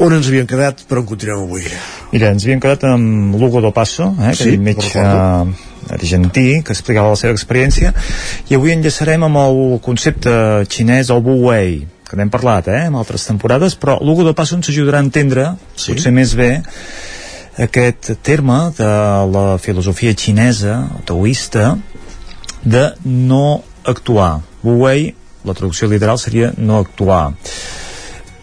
On 0.00 0.16
ens 0.16 0.32
havíem 0.32 0.48
quedat, 0.48 0.80
per 0.88 1.02
on 1.02 1.08
continuem 1.12 1.44
avui? 1.44 1.68
Mira, 2.14 2.32
ens 2.32 2.48
havíem 2.48 2.64
quedat 2.64 2.88
amb 2.88 3.36
Lugo 3.36 3.60
do 3.60 3.76
Passo, 3.76 4.08
eh, 4.16 4.32
que 4.32 4.40
Sí, 4.40 4.54
sí, 4.54 4.56
metge 4.56 4.88
recordo. 4.88 5.52
argentí, 5.92 6.62
que 6.64 6.72
explicava 6.72 7.12
la 7.12 7.20
seva 7.20 7.36
experiència, 7.36 7.92
i 8.48 8.56
avui 8.56 8.72
enllaçarem 8.72 9.28
amb 9.28 9.36
el 9.36 9.80
concepte 9.84 10.32
xinès, 10.64 11.12
el 11.12 11.20
Wu 11.20 11.42
Wei, 11.50 11.82
que 12.14 12.20
n'hem 12.20 12.30
parlat, 12.32 12.70
eh, 12.72 12.84
en 12.88 12.98
altres 13.00 13.26
temporades, 13.28 13.76
però 13.76 13.98
Lugo 14.00 14.24
do 14.24 14.34
Passo 14.38 14.56
ens 14.56 14.70
ajudarà 14.72 15.02
a 15.02 15.06
entendre, 15.06 15.50
sí? 15.74 15.92
potser 15.92 16.14
més 16.14 16.34
bé, 16.38 16.52
aquest 17.66 18.14
terme 18.22 18.60
de 18.78 18.92
la 19.34 19.46
filosofia 19.62 20.14
xinesa, 20.14 20.78
taoista, 21.04 21.74
de 22.64 22.88
no 23.04 23.60
actuar. 23.84 24.38
Wu 24.64 24.78
Wei, 24.86 25.10
la 25.44 25.52
traducció 25.52 25.90
literal 25.90 26.18
seria 26.18 26.52
no 26.56 26.78
actuar 26.80 27.34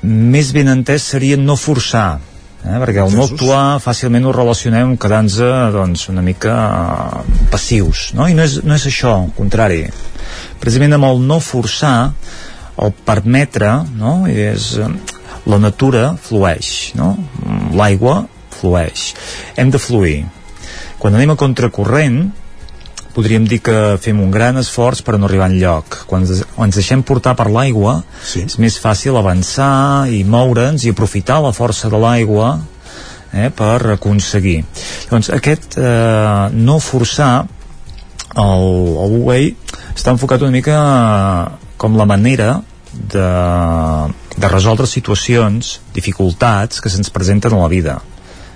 més 0.02 0.52
ben 0.53 0.69
entès 0.72 1.06
seria 1.14 1.38
no 1.38 1.56
forçar 1.60 2.19
eh? 2.65 2.77
perquè 2.81 3.03
el 3.03 3.14
no 3.14 3.26
actuar 3.27 3.80
fàcilment 3.84 4.26
ho 4.26 4.34
relacionem 4.35 4.95
quedant-nos 5.02 5.73
doncs, 5.76 6.07
una 6.14 6.23
mica 6.26 6.56
eh, 7.22 7.41
passius 7.53 8.11
no? 8.18 8.27
i 8.30 8.38
no 8.38 8.45
és, 8.45 8.61
no 8.65 8.77
és 8.77 8.88
això, 8.89 9.18
al 9.22 9.34
contrari 9.38 9.84
precisament 10.61 10.98
amb 10.98 11.10
el 11.11 11.22
no 11.27 11.39
forçar 11.41 12.11
el 12.82 12.94
permetre 13.06 13.72
no? 13.98 14.26
és, 14.28 14.74
eh, 14.78 14.91
la 15.49 15.58
natura 15.62 16.12
flueix 16.22 16.91
no? 16.99 17.16
l'aigua 17.78 18.26
flueix 18.60 19.12
hem 19.58 19.72
de 19.74 19.82
fluir 19.82 20.20
quan 21.02 21.18
anem 21.18 21.34
a 21.34 21.40
contracorrent 21.40 22.24
podríem 23.12 23.45
dir 23.48 23.60
que 23.64 23.78
fem 24.02 24.20
un 24.24 24.32
gran 24.32 24.58
esforç 24.62 25.02
per 25.06 25.18
no 25.20 25.28
arribar. 25.28 25.82
Quan 26.08 26.24
ens, 26.24 26.44
quan 26.56 26.70
ens 26.70 26.80
deixem 26.80 27.03
portar 27.03 27.36
per 27.36 27.49
l'aigua, 27.52 28.03
Sí. 28.24 28.45
és 28.45 28.58
més 28.58 28.78
fàcil 28.80 29.18
avançar 29.18 30.08
i 30.08 30.24
moure'ns 30.24 30.86
i 30.86 30.90
aprofitar 30.90 31.41
la 31.41 31.52
força 31.52 31.90
de 31.90 31.98
l'aigua 31.98 32.62
eh, 33.34 33.49
per 33.49 33.98
aconseguir. 33.98 34.64
Llavors, 35.10 35.30
aquest 35.30 35.78
eh, 35.78 36.49
no 36.53 36.80
forçar 36.80 37.48
el, 38.36 38.64
el 39.03 39.12
Wu-Wei 39.18 39.56
està 39.95 40.12
enfocat 40.12 40.41
una 40.41 40.52
mica 40.52 40.78
com 41.78 41.98
la 41.98 42.06
manera 42.06 42.62
de, 42.93 43.27
de 44.38 44.47
resoldre 44.51 44.88
situacions, 44.88 45.80
dificultats 45.95 46.81
que 46.81 46.91
se'ns 46.91 47.11
presenten 47.13 47.55
a 47.55 47.61
la 47.63 47.72
vida. 47.72 47.99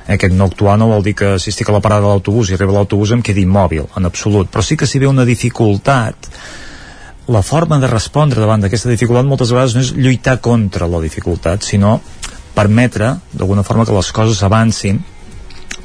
Aquest 0.06 0.36
no 0.38 0.45
actuar 0.52 0.76
no 0.78 0.91
vol 0.91 1.03
dir 1.06 1.16
que 1.18 1.32
si 1.41 1.49
estic 1.49 1.70
a 1.72 1.76
la 1.76 1.82
parada 1.82 2.06
de 2.06 2.12
l'autobús 2.12 2.52
i 2.52 2.57
arriba 2.57 2.76
l'autobús 2.76 3.16
em 3.16 3.24
quedi 3.26 3.45
immòbil, 3.48 3.88
en 3.98 4.06
absolut, 4.06 4.52
però 4.52 4.62
sí 4.62 4.78
que 4.78 4.88
si 4.88 5.02
ve 5.02 5.10
una 5.10 5.26
dificultat 5.26 6.30
la 7.28 7.41
forma 7.41 7.80
de 7.82 7.90
respondre 7.90 8.38
davant 8.41 8.62
d'aquesta 8.62 8.91
dificultat 8.91 9.26
moltes 9.26 9.49
vegades 9.49 9.74
no 9.74 9.82
és 9.82 9.95
lluitar 9.98 10.38
contra 10.45 10.86
la 10.86 11.02
dificultat, 11.02 11.66
sinó 11.66 11.98
permetre 12.53 13.16
d'alguna 13.34 13.66
forma 13.66 13.86
que 13.86 13.95
les 13.95 14.12
coses 14.14 14.44
avancin 14.45 15.02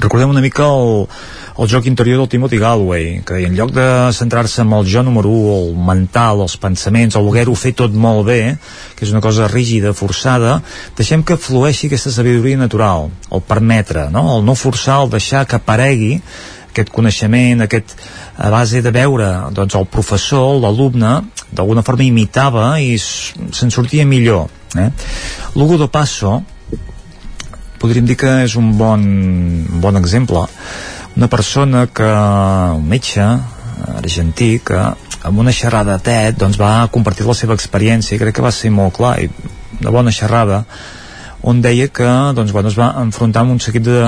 recordem 0.00 0.32
una 0.32 0.42
mica 0.42 0.66
el, 0.66 1.06
el 1.60 1.70
joc 1.70 1.86
interior 1.86 2.18
del 2.18 2.28
Timothy 2.32 2.58
Galway, 2.58 3.22
que 3.26 3.42
en 3.46 3.56
lloc 3.56 3.72
de 3.76 3.86
centrar-se 4.16 4.62
en 4.62 4.72
el 4.72 4.86
jo 4.88 5.02
número 5.06 5.28
1, 5.28 5.56
el 5.60 5.74
mental, 5.86 6.40
els 6.44 6.56
pensaments, 6.60 7.16
el 7.16 7.26
voler-ho 7.26 7.54
fer 7.54 7.74
tot 7.78 7.92
molt 7.92 8.24
bé, 8.28 8.40
que 8.96 9.04
és 9.06 9.12
una 9.12 9.22
cosa 9.24 9.48
rígida, 9.48 9.92
forçada, 9.96 10.60
deixem 10.96 11.22
que 11.22 11.36
flueixi 11.36 11.90
aquesta 11.90 12.14
sabidoria 12.14 12.60
natural, 12.60 13.10
el 13.30 13.44
permetre, 13.44 14.08
no? 14.10 14.38
el 14.38 14.46
no 14.46 14.56
forçar, 14.56 15.02
el 15.04 15.12
deixar 15.12 15.44
que 15.46 15.60
aparegui 15.60 16.16
aquest 16.70 16.90
coneixement, 16.94 17.64
aquest, 17.66 17.96
a 18.38 18.48
base 18.50 18.80
de 18.82 18.92
veure 18.94 19.28
doncs, 19.54 19.74
el 19.74 19.88
professor, 19.90 20.54
l'alumne, 20.62 21.18
d'alguna 21.50 21.84
forma 21.86 22.06
imitava 22.06 22.72
i 22.80 22.96
se'n 22.98 23.74
sortia 23.74 24.06
millor. 24.06 24.48
Eh? 24.78 24.88
Lugo 25.58 25.76
de 25.80 25.90
Passo, 25.90 26.38
podríem 27.80 28.06
dir 28.08 28.18
que 28.20 28.32
és 28.44 28.56
un 28.60 28.74
bon, 28.78 29.00
un 29.00 29.80
bon 29.80 29.96
exemple 30.00 30.44
una 31.16 31.28
persona 31.28 31.86
que, 31.86 32.06
un 32.76 32.86
metge 32.88 33.24
argentí 33.96 34.58
que 34.64 34.78
amb 35.26 35.40
una 35.42 35.52
xerrada 35.52 35.98
TED 36.00 36.38
doncs, 36.40 36.58
va 36.60 36.88
compartir 36.92 37.26
la 37.26 37.36
seva 37.36 37.56
experiència 37.56 38.16
i 38.16 38.20
crec 38.20 38.38
que 38.38 38.44
va 38.44 38.54
ser 38.54 38.72
molt 38.72 38.96
clar 38.96 39.16
i 39.24 39.28
una 39.80 39.92
bona 39.92 40.12
xerrada 40.14 40.64
on 41.42 41.60
deia 41.64 41.88
que 41.88 42.08
doncs, 42.36 42.52
bueno, 42.52 42.68
es 42.68 42.78
va 42.78 42.92
enfrontar 43.00 43.44
amb 43.44 43.54
un 43.56 43.60
seguit 43.60 43.84
de, 43.86 43.98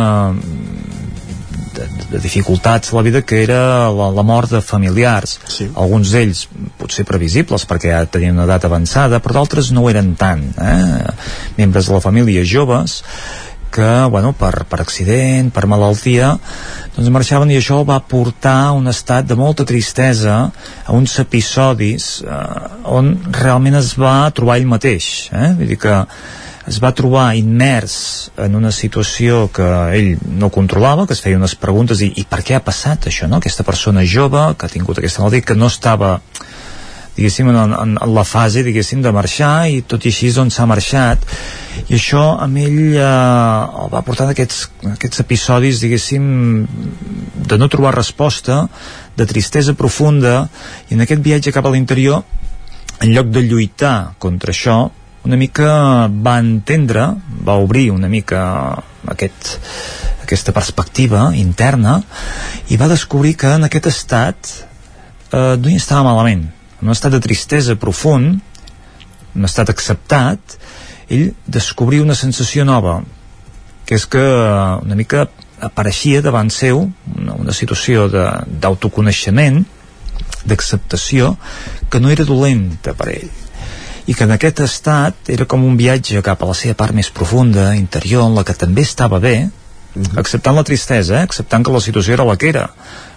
de, 1.76 1.86
de 2.12 2.20
dificultats 2.20 2.92
a 2.92 2.98
la 2.98 3.04
vida 3.06 3.22
que 3.22 3.42
era 3.42 3.90
la, 3.92 4.10
la 4.12 4.24
mort 4.24 4.52
de 4.52 4.60
familiars 4.64 5.38
sí. 5.48 5.68
alguns 5.74 6.12
d'ells 6.12 6.46
potser 6.80 7.06
previsibles 7.08 7.64
perquè 7.68 7.94
ja 7.94 8.02
tenien 8.04 8.36
una 8.36 8.48
edat 8.48 8.68
avançada 8.68 9.20
però 9.24 9.40
d'altres 9.40 9.72
no 9.72 9.84
ho 9.84 9.92
eren 9.92 10.14
tant 10.20 10.44
eh? 10.60 11.14
membres 11.56 11.88
de 11.88 11.96
la 11.96 12.04
família 12.04 12.44
joves 12.44 13.00
que, 13.72 13.88
bueno, 14.12 14.34
per, 14.36 14.66
per 14.68 14.82
accident, 14.84 15.48
per 15.54 15.64
malaltia, 15.70 16.34
doncs 16.94 17.10
marxaven 17.14 17.50
i 17.54 17.58
això 17.58 17.80
va 17.88 17.98
portar 18.04 18.72
un 18.76 18.90
estat 18.92 19.26
de 19.28 19.38
molta 19.38 19.66
tristesa, 19.68 20.36
a 20.84 20.94
uns 20.96 21.16
episodis 21.22 22.12
eh, 22.26 22.38
on 22.92 23.14
realment 23.40 23.80
es 23.80 23.94
va 23.98 24.30
trobar 24.36 24.60
ell 24.60 24.70
mateix. 24.70 25.10
Eh? 25.32 25.50
Vull 25.58 25.72
dir 25.72 25.80
que 25.82 25.96
es 26.70 26.78
va 26.82 26.92
trobar 26.94 27.32
immers 27.34 27.94
en 28.38 28.54
una 28.54 28.70
situació 28.70 29.48
que 29.54 29.66
ell 29.96 30.12
no 30.38 30.52
controlava, 30.54 31.08
que 31.08 31.16
es 31.16 31.22
feia 31.24 31.40
unes 31.40 31.56
preguntes 31.58 32.04
i, 32.04 32.12
i 32.22 32.26
per 32.28 32.42
què 32.46 32.54
ha 32.58 32.62
passat 32.62 33.08
això, 33.10 33.26
no? 33.26 33.40
Aquesta 33.42 33.66
persona 33.66 34.04
jove 34.06 34.52
que 34.54 34.68
ha 34.68 34.72
tingut 34.72 35.00
aquesta 35.00 35.24
malaltia, 35.24 35.48
que 35.50 35.58
no 35.58 35.70
estava 35.72 36.18
diguéssim, 37.16 37.48
en, 37.52 37.58
en, 37.76 37.96
en 38.00 38.14
la 38.14 38.24
fase, 38.24 38.62
diguéssim, 38.64 39.02
de 39.04 39.12
marxar 39.12 39.68
i 39.68 39.82
tot 39.88 40.04
i 40.04 40.12
així 40.12 40.32
doncs 40.32 40.56
s'ha 40.58 40.66
marxat. 40.68 41.26
I 41.88 41.96
això 41.98 42.22
amb 42.40 42.60
ell 42.62 42.80
eh, 42.96 43.02
el 43.02 43.92
va 43.92 44.04
portar 44.06 44.30
aquests, 44.32 44.64
aquests 44.94 45.24
episodis, 45.24 45.82
diguéssim, 45.84 46.24
de 47.48 47.58
no 47.60 47.68
trobar 47.72 47.94
resposta, 47.96 48.66
de 49.16 49.26
tristesa 49.28 49.74
profunda 49.76 50.46
i 50.88 50.96
en 50.96 51.04
aquest 51.04 51.22
viatge 51.24 51.52
cap 51.52 51.66
a 51.68 51.72
l'interior 51.74 52.22
en 53.02 53.12
lloc 53.12 53.28
de 53.34 53.42
lluitar 53.44 54.14
contra 54.22 54.54
això 54.54 54.78
una 55.22 55.36
mica 55.38 56.08
va 56.08 56.38
entendre, 56.42 57.04
va 57.46 57.58
obrir 57.62 57.90
una 57.92 58.08
mica 58.10 58.40
aquest, 59.12 59.52
aquesta 60.24 60.54
perspectiva 60.54 61.28
interna 61.38 62.00
i 62.72 62.78
va 62.80 62.90
descobrir 62.90 63.36
que 63.38 63.52
en 63.58 63.68
aquest 63.68 63.90
estat 63.92 64.50
eh, 65.30 65.54
no 65.60 65.68
hi 65.70 65.76
estava 65.78 66.08
malament 66.08 66.48
en 66.82 66.88
un 66.90 66.96
estat 66.96 67.14
de 67.14 67.22
tristesa 67.22 67.76
profund, 67.78 68.40
un 69.32 69.46
estat 69.46 69.70
acceptat, 69.70 70.56
ell 71.08 71.30
descobria 71.46 72.02
una 72.02 72.16
sensació 72.18 72.66
nova, 72.66 72.98
que 73.86 73.94
és 73.94 74.06
que 74.10 74.22
una 74.82 74.98
mica 74.98 75.28
apareixia 75.62 76.22
davant 76.22 76.50
seu 76.50 76.82
una, 77.14 77.36
una 77.38 77.54
situació 77.54 78.08
d'autoconeixement, 78.10 79.62
d'acceptació, 80.42 81.36
que 81.88 82.00
no 82.02 82.10
era 82.10 82.26
dolenta 82.26 82.96
per 82.98 83.12
ell 83.14 83.30
i 84.10 84.16
que 84.18 84.26
en 84.26 84.32
aquest 84.34 84.64
estat 84.64 85.28
era 85.30 85.46
com 85.46 85.62
un 85.62 85.76
viatge 85.78 86.18
cap 86.26 86.40
a 86.42 86.48
la 86.48 86.56
seva 86.58 86.74
part 86.74 86.94
més 86.96 87.12
profunda, 87.14 87.68
interior, 87.78 88.26
en 88.26 88.34
la 88.34 88.42
que 88.42 88.56
també 88.58 88.82
estava 88.82 89.20
bé, 89.22 89.46
mm 89.46 90.02
-hmm. 90.02 90.18
acceptant 90.18 90.56
la 90.56 90.64
tristesa, 90.64 91.20
eh? 91.20 91.22
acceptant 91.22 91.64
que 91.64 91.70
la 91.70 91.80
situació 91.80 92.14
era 92.14 92.24
la 92.24 92.36
que 92.36 92.48
era, 92.48 92.70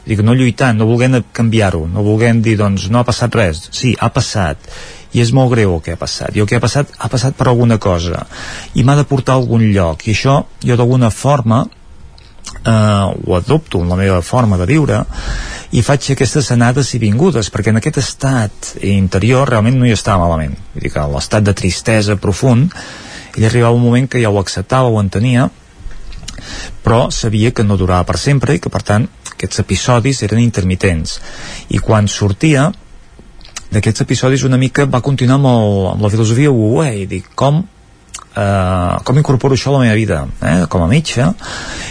dic, 0.06 0.22
no 0.26 0.36
lluitant, 0.38 0.78
no 0.78 0.88
volent 0.90 1.22
canviar-ho, 1.34 1.86
no 1.92 2.04
volent 2.06 2.44
dir, 2.46 2.58
doncs, 2.60 2.90
no 2.94 3.02
ha 3.02 3.08
passat 3.08 3.36
res. 3.36 3.64
Sí, 3.74 3.96
ha 4.00 4.12
passat, 4.14 4.70
i 5.16 5.24
és 5.24 5.32
molt 5.36 5.54
greu 5.54 5.78
el 5.78 5.82
que 5.84 5.96
ha 5.96 6.00
passat, 6.00 6.36
i 6.36 6.44
el 6.44 6.50
que 6.50 6.60
ha 6.60 6.64
passat, 6.64 6.92
ha 7.00 7.10
passat 7.12 7.38
per 7.38 7.48
alguna 7.50 7.80
cosa, 7.82 8.26
i 8.76 8.84
m'ha 8.84 8.98
de 9.00 9.08
portar 9.08 9.36
a 9.36 9.42
algun 9.42 9.66
lloc, 9.72 10.06
i 10.08 10.14
això, 10.16 10.42
jo 10.64 10.78
d'alguna 10.78 11.10
forma, 11.10 11.64
eh, 11.66 12.72
ho 12.72 13.36
adopto 13.38 13.82
en 13.82 13.90
la 13.90 14.00
meva 14.00 14.22
forma 14.22 14.60
de 14.60 14.68
viure, 14.70 15.02
i 15.76 15.82
faig 15.84 16.12
aquestes 16.12 16.52
anades 16.54 16.94
i 16.96 17.02
vingudes, 17.02 17.50
perquè 17.52 17.72
en 17.72 17.82
aquest 17.82 18.00
estat 18.04 18.76
interior 18.86 19.50
realment 19.50 19.80
no 19.80 19.88
hi 19.88 19.96
estava 19.96 20.24
malament. 20.24 20.56
Vull 20.74 20.86
dir 20.86 20.94
que 20.94 21.08
l'estat 21.12 21.44
de 21.44 21.56
tristesa 21.58 22.16
profund, 22.22 22.76
ell 23.36 23.48
arribava 23.50 23.76
un 23.76 23.84
moment 23.84 24.08
que 24.08 24.22
ja 24.22 24.32
ho 24.32 24.40
acceptava, 24.40 24.92
ho 24.92 25.02
entenia, 25.02 25.50
però 26.84 27.10
sabia 27.12 27.52
que 27.52 27.64
no 27.64 27.80
durava 27.80 28.06
per 28.08 28.20
sempre 28.22 28.56
i 28.56 28.62
que 28.62 28.72
per 28.72 28.84
tant 28.86 29.08
aquests 29.36 29.62
episodis 29.64 30.24
eren 30.26 30.42
intermitents. 30.42 31.20
I 31.70 31.80
quan 31.84 32.10
sortia 32.12 32.72
d'aquests 33.72 34.06
episodis 34.06 34.44
una 34.48 34.60
mica 34.62 34.86
va 34.88 35.04
continuar 35.04 35.40
amb, 35.40 35.50
el, 35.52 35.80
amb 35.94 36.06
la 36.06 36.12
filosofia 36.14 36.52
Wu 36.54 36.84
i 36.86 37.08
dic 37.10 37.32
com 37.36 37.64
eh, 38.36 38.98
com 39.04 39.18
incorporo 39.20 39.58
això 39.58 39.72
a 39.72 39.78
la 39.78 39.86
meva 39.86 39.98
vida 39.98 40.22
eh? 40.42 40.66
com 40.70 40.86
a 40.86 40.90
metge 40.92 41.26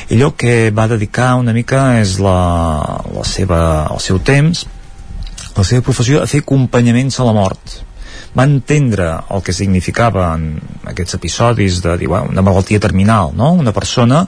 i 0.08 0.16
allò 0.16 0.32
que 0.38 0.70
va 0.76 0.86
dedicar 0.90 1.34
una 1.40 1.54
mica 1.56 1.98
és 2.00 2.18
la, 2.22 2.38
la 3.14 3.24
seva, 3.28 3.60
el 3.90 4.00
seu 4.04 4.20
temps 4.20 4.64
la 5.54 5.64
seva 5.66 5.84
professió 5.86 6.22
a 6.22 6.30
fer 6.30 6.44
acompanyaments 6.44 7.18
a 7.20 7.28
la 7.28 7.34
mort 7.36 7.76
va 8.34 8.44
entendre 8.48 9.06
el 9.30 9.42
que 9.46 9.54
significaven 9.54 10.46
aquests 10.90 11.16
episodis 11.18 11.78
de 11.84 11.96
dir, 12.00 12.08
bueno, 12.10 12.32
una 12.32 12.42
malaltia 12.42 12.80
terminal, 12.82 13.30
no? 13.36 13.52
una 13.52 13.72
persona 13.72 14.24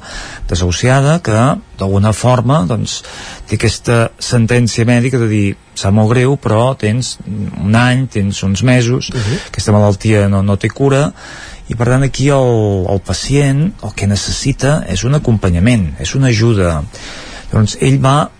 desahuciada 0.48 1.18
que 1.26 1.34
d'alguna 1.78 2.12
forma 2.14 2.62
doncs, 2.68 3.00
té 3.48 3.58
aquesta 3.58 3.98
sentència 4.18 4.86
mèdica 4.86 5.18
de 5.18 5.28
dir 5.30 5.46
sap 5.76 5.92
molt 5.96 6.14
greu 6.14 6.38
però 6.40 6.70
tens 6.78 7.16
un 7.26 7.74
any, 7.76 8.06
tens 8.06 8.42
uns 8.46 8.62
mesos, 8.62 9.10
uh 9.10 9.18
-huh. 9.18 9.40
aquesta 9.50 9.72
malaltia 9.72 10.28
no, 10.28 10.42
no 10.42 10.56
té 10.56 10.68
cura 10.68 11.12
i 11.68 11.74
per 11.74 11.86
tant 11.86 12.02
aquí 12.02 12.28
el, 12.28 12.86
el 12.88 13.00
pacient 13.00 13.72
el 13.82 13.92
que 13.94 14.06
necessita 14.06 14.84
és 14.88 15.02
un 15.04 15.14
acompanyament, 15.14 15.96
és 15.98 16.14
una 16.14 16.28
ajuda. 16.28 16.82
Doncs 17.52 17.76
ell 17.80 17.98
va 17.98 18.30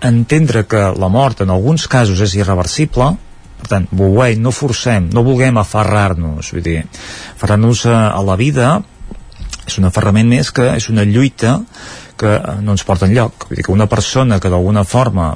entendre 0.00 0.64
que 0.66 0.94
la 0.94 1.08
mort 1.08 1.40
en 1.40 1.50
alguns 1.50 1.88
casos 1.88 2.20
és 2.20 2.34
irreversible 2.34 3.16
per 3.58 3.70
tant, 3.72 3.88
Buguai, 3.90 4.36
no 4.38 4.52
forcem, 4.54 5.08
no 5.14 5.24
vulguem 5.26 5.58
aferrar-nos, 5.58 6.52
vull 6.54 6.64
dir, 6.64 6.82
aferrar-nos 7.34 7.86
a, 7.90 7.98
a 8.12 8.22
la 8.22 8.36
vida 8.40 8.78
és 9.68 9.76
un 9.80 9.88
aferrament 9.88 10.28
més 10.30 10.50
que 10.54 10.70
és 10.76 10.88
una 10.88 11.04
lluita 11.04 11.58
que 12.18 12.34
no 12.64 12.74
ens 12.74 12.84
porta 12.88 13.06
enlloc. 13.06 13.48
Vull 13.48 13.60
dir 13.60 13.66
que 13.66 13.74
una 13.74 13.86
persona 13.90 14.40
que 14.40 14.50
d'alguna 14.50 14.84
forma 14.88 15.30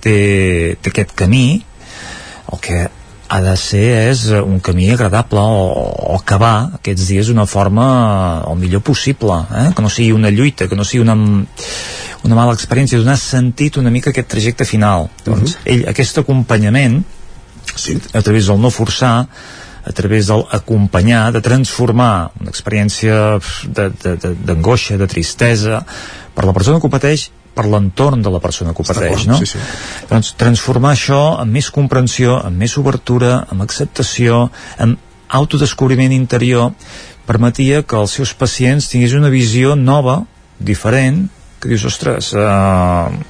té, 0.00 0.78
té 0.80 0.92
aquest 0.92 1.14
camí, 1.18 1.46
el 2.52 2.60
que 2.62 2.82
ha 3.32 3.40
de 3.40 3.54
ser 3.56 3.86
és 4.10 4.26
un 4.36 4.58
camí 4.60 4.90
agradable 4.92 5.40
o, 5.40 5.68
o 6.12 6.16
acabar 6.18 6.76
aquests 6.78 7.08
dies 7.08 7.30
d'una 7.30 7.46
forma 7.48 7.86
el 8.48 8.58
millor 8.60 8.84
possible, 8.84 9.38
eh? 9.56 9.70
que 9.74 9.84
no 9.84 9.88
sigui 9.92 10.12
una 10.12 10.30
lluita, 10.30 10.68
que 10.68 10.76
no 10.76 10.84
sigui 10.84 11.04
una, 11.06 11.16
una 11.16 12.38
mala 12.38 12.52
experiència, 12.52 13.00
donar 13.00 13.16
sentit 13.20 13.80
una 13.80 13.92
mica 13.94 14.12
aquest 14.12 14.28
trajecte 14.34 14.68
final. 14.68 15.08
Doncs, 15.24 15.54
uh 15.54 15.56
-huh. 15.56 15.72
ell, 15.72 15.88
aquest 15.88 16.18
acompanyament 16.20 17.00
sí. 17.74 17.98
a 18.12 18.22
través 18.22 18.48
del 18.50 18.60
no 18.60 18.70
forçar 18.70 19.28
a 19.82 19.90
través 19.90 20.28
del 20.28 20.44
acompanyar, 20.50 21.32
de 21.34 21.40
transformar 21.42 22.30
una 22.38 22.50
experiència 22.52 23.38
d'angoixa, 23.66 24.94
de, 24.94 24.98
de, 24.98 25.02
de 25.02 25.08
tristesa, 25.10 25.80
per 26.36 26.46
la 26.46 26.54
persona 26.54 26.78
que 26.78 26.86
ho 26.86 26.92
pateix, 26.92 27.30
per 27.52 27.66
l'entorn 27.68 28.22
de 28.24 28.30
la 28.32 28.40
persona 28.40 28.72
que 28.72 28.84
ho 28.84 28.86
pateix, 28.86 29.26
no? 29.28 29.36
Sí, 29.40 29.50
sí. 29.50 29.60
Doncs 30.08 30.32
transformar 30.40 30.94
això 30.94 31.20
amb 31.42 31.58
més 31.58 31.68
comprensió, 31.74 32.38
amb 32.40 32.62
més 32.62 32.76
obertura, 32.80 33.42
amb 33.50 33.66
acceptació, 33.66 34.46
amb 34.78 35.02
autodescobriment 35.32 36.14
interior, 36.14 36.72
permetia 37.26 37.82
que 37.82 37.98
els 37.98 38.16
seus 38.18 38.32
pacients 38.38 38.88
tinguessin 38.92 39.22
una 39.22 39.32
visió 39.32 39.76
nova, 39.76 40.22
diferent, 40.62 41.26
que 41.60 41.70
dius, 41.70 41.84
ostres, 41.90 42.32
eh, 42.38 43.22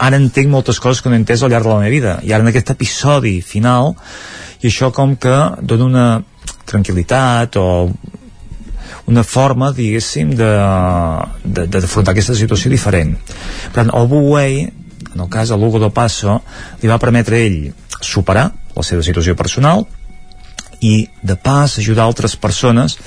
ara 0.00 0.16
entenc 0.16 0.48
moltes 0.48 0.80
coses 0.80 1.02
que 1.02 1.10
no 1.10 1.18
he 1.18 1.20
entès 1.20 1.42
al 1.44 1.52
llarg 1.52 1.68
de 1.68 1.72
la 1.74 1.80
meva 1.82 1.92
vida 1.92 2.16
i 2.24 2.32
ara 2.32 2.44
en 2.44 2.50
aquest 2.50 2.72
episodi 2.72 3.40
final 3.44 3.92
i 4.60 4.70
això 4.70 4.90
com 4.96 5.14
que 5.20 5.36
dona 5.60 5.84
una 5.84 6.06
tranquil·litat 6.70 7.56
o 7.60 7.66
una 9.10 9.24
forma, 9.26 9.72
diguéssim, 9.74 10.36
d'afrontar 10.36 12.12
aquesta 12.12 12.36
situació 12.38 12.70
diferent. 12.70 13.16
Per 13.72 13.80
tant, 13.80 13.90
Wei, 13.90 14.60
en 15.10 15.24
el 15.24 15.28
cas 15.32 15.50
de 15.50 15.56
Lugo 15.58 15.80
do 15.82 15.90
Passo, 15.90 16.40
li 16.82 16.88
va 16.88 17.00
permetre 17.02 17.36
a 17.36 17.46
ell 17.48 17.72
superar 18.00 18.50
la 18.76 18.84
seva 18.86 19.02
situació 19.02 19.34
personal 19.34 19.82
i, 20.80 21.08
de 21.22 21.36
pas, 21.36 21.78
ajudar 21.78 22.06
altres 22.06 22.36
persones 22.36 22.98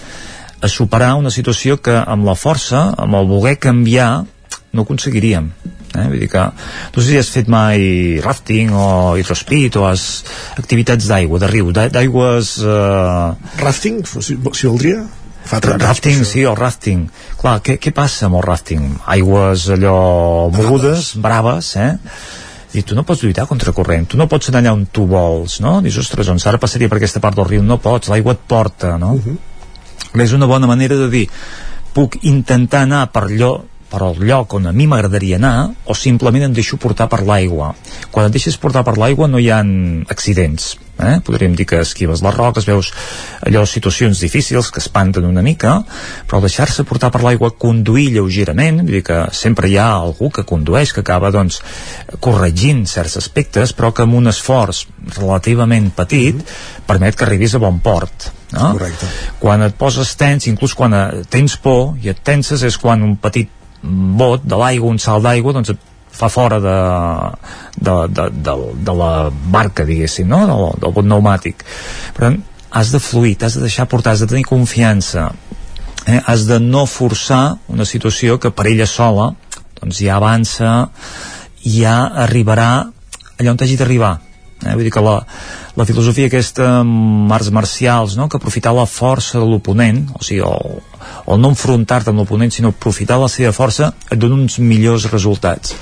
a 0.59 0.67
superar 0.67 1.13
una 1.15 1.31
situació 1.31 1.79
que 1.81 1.95
amb 1.95 2.27
la 2.27 2.35
força, 2.35 2.89
amb 2.97 3.15
el 3.19 3.29
voler 3.29 3.55
canviar, 3.59 4.25
no 4.73 4.83
aconseguiríem 4.83 5.51
eh? 5.95 6.07
vull 6.11 6.21
dir 6.23 6.29
que 6.31 6.43
no 6.43 7.01
sé 7.01 7.07
si 7.07 7.17
has 7.21 7.31
fet 7.33 7.49
mai 7.51 8.19
rafting 8.23 8.73
o 8.75 9.15
hidrospeed 9.19 9.79
o 9.79 9.87
has 9.87 10.23
activitats 10.57 11.09
d'aigua, 11.09 11.41
de 11.43 11.49
riu 11.51 11.73
d'aigües 11.73 12.55
eh... 12.63 13.57
rafting, 13.63 14.03
si, 14.05 14.37
si 14.37 14.69
voldria 14.69 15.03
Fa 15.43 15.57
rafting, 15.59 16.21
sí, 16.23 16.45
el 16.47 16.55
rafting 16.55 17.09
clar, 17.41 17.57
què, 17.59 17.75
què 17.75 17.91
passa 17.91 18.29
amb 18.29 18.39
el 18.39 18.45
rafting? 18.45 18.85
aigües 19.11 19.67
allò 19.75 19.97
mogudes, 20.55 21.17
braves 21.19 21.73
eh? 21.83 21.91
i 22.73 22.81
tu 22.81 22.95
no 22.97 23.03
pots 23.05 23.21
lluitar 23.21 23.45
contra 23.49 23.73
corrent, 23.75 24.07
tu 24.09 24.17
no 24.17 24.27
pots 24.29 24.49
anar 24.49 24.63
allà 24.63 24.73
on 24.73 24.87
tu 24.89 25.05
vols, 25.09 25.59
no? 25.61 25.75
Dius, 25.85 25.99
ostres, 26.01 26.29
doncs 26.29 26.47
ara 26.49 26.61
passaria 26.61 26.89
per 26.89 26.97
aquesta 26.97 27.21
part 27.21 27.37
del 27.37 27.45
riu, 27.45 27.61
no 27.61 27.77
pots, 27.81 28.09
l'aigua 28.09 28.33
et 28.33 28.47
porta, 28.49 28.95
no? 28.97 29.13
Uh 29.13 29.27
-huh. 29.27 30.23
És 30.23 30.33
una 30.33 30.47
bona 30.49 30.67
manera 30.67 30.95
de 30.95 31.09
dir, 31.09 31.27
puc 31.93 32.17
intentar 32.23 32.81
anar 32.81 33.11
per 33.11 33.23
allò 33.23 33.53
per 33.93 34.01
al 34.01 34.17
lloc 34.17 34.57
on 34.57 34.65
a 34.65 34.73
mi 34.73 34.87
m'agradaria 34.89 35.37
anar 35.37 35.69
o 35.85 35.93
simplement 35.93 36.47
em 36.47 36.55
deixo 36.57 36.79
portar 36.81 37.05
per 37.11 37.21
l'aigua 37.27 37.75
quan 38.09 38.25
et 38.25 38.33
deixes 38.33 38.57
portar 38.57 38.81
per 38.87 38.97
l'aigua 38.97 39.29
no 39.29 39.37
hi 39.37 39.51
ha 39.53 39.61
accidents 40.09 40.73
eh? 40.97 41.19
podríem 41.25 41.53
dir 41.57 41.67
que 41.69 41.81
esquives 41.85 42.23
les 42.25 42.35
roques 42.35 42.65
veus 42.65 42.89
allò 43.45 43.63
situacions 43.69 44.21
difícils 44.23 44.71
que 44.73 44.81
espanten 44.81 45.29
una 45.29 45.45
mica 45.45 45.75
però 46.25 46.41
deixar-se 46.41 46.87
portar 46.89 47.11
per 47.13 47.21
l'aigua 47.21 47.53
conduir 47.65 48.09
lleugerament 48.17 48.81
vull 48.81 48.97
dir 48.97 49.05
que 49.05 49.21
sempre 49.37 49.69
hi 49.69 49.77
ha 49.77 49.91
algú 49.93 50.31
que 50.33 50.47
condueix 50.49 50.93
que 50.93 51.05
acaba 51.05 51.31
doncs 51.35 51.61
corregint 52.19 52.87
certs 52.89 53.19
aspectes 53.21 53.77
però 53.77 53.93
que 53.93 54.07
amb 54.07 54.17
un 54.17 54.33
esforç 54.33 54.87
relativament 55.19 55.91
petit 55.93 56.41
permet 56.89 57.17
que 57.17 57.29
arribis 57.29 57.53
a 57.53 57.61
bon 57.61 57.77
port 57.83 58.31
no? 58.53 58.73
Correcte. 58.73 59.09
quan 59.39 59.65
et 59.65 59.75
poses 59.77 60.15
tens, 60.17 60.49
inclús 60.49 60.73
quan 60.77 60.95
tens 61.29 61.57
por 61.61 61.93
i 62.01 62.09
et 62.13 62.25
tenses 62.25 62.65
és 62.65 62.77
quan 62.81 63.05
un 63.05 63.17
petit 63.21 63.61
bot 63.83 64.45
de 64.47 64.59
l'aigua, 64.59 64.91
un 64.91 65.01
salt 65.01 65.25
d'aigua, 65.25 65.53
doncs 65.55 65.73
fa 66.13 66.29
fora 66.29 66.59
de, 66.61 66.77
de, 67.75 67.95
de, 68.07 68.27
de, 68.45 68.55
de 68.85 68.95
la 68.95 69.11
barca, 69.31 69.85
diguéssim, 69.85 70.27
no? 70.29 70.43
del, 70.49 70.65
del 70.81 70.95
bot 70.95 71.05
pneumàtic. 71.05 71.65
Per 72.15 72.27
tant, 72.27 72.39
has 72.73 72.93
de 72.93 73.01
fluir, 73.01 73.35
t'has 73.37 73.57
de 73.57 73.65
deixar 73.65 73.87
portar, 73.89 74.13
has 74.13 74.23
de 74.23 74.29
tenir 74.29 74.45
confiança, 74.49 75.31
eh? 76.05 76.19
has 76.25 76.47
de 76.49 76.59
no 76.61 76.85
forçar 76.89 77.57
una 77.69 77.85
situació 77.85 78.39
que 78.39 78.53
per 78.53 78.69
ella 78.71 78.87
sola 78.89 79.31
doncs 79.79 79.99
ja 79.99 80.15
avança, 80.17 80.73
ja 81.63 81.97
arribarà 82.23 82.69
allà 83.39 83.51
on 83.51 83.59
t'hagi 83.59 83.75
d'arribar. 83.79 84.15
Eh? 84.63 84.73
Vull 84.73 84.87
dir 84.87 84.93
que 84.95 85.03
la, 85.03 85.17
la 85.75 85.85
filosofia 85.89 86.29
aquesta 86.29 86.67
amb 86.83 87.31
arts 87.33 87.49
marcials, 87.49 88.17
no? 88.17 88.27
que 88.29 88.37
aprofitar 88.37 88.73
la 88.77 88.85
força 88.85 89.39
de 89.41 89.45
l'oponent, 89.49 90.03
o 90.13 90.21
sigui, 90.21 90.43
el, 90.45 90.81
el 91.25 91.41
no 91.41 91.53
enfrontar-te 91.53 92.11
amb 92.13 92.21
l'oponent, 92.21 92.53
sinó 92.53 92.69
aprofitar 92.73 93.17
la 93.21 93.29
seva 93.31 93.53
força, 93.55 93.89
et 94.09 94.19
dona 94.21 94.37
uns 94.37 94.59
millors 94.61 95.07
resultats. 95.09 95.73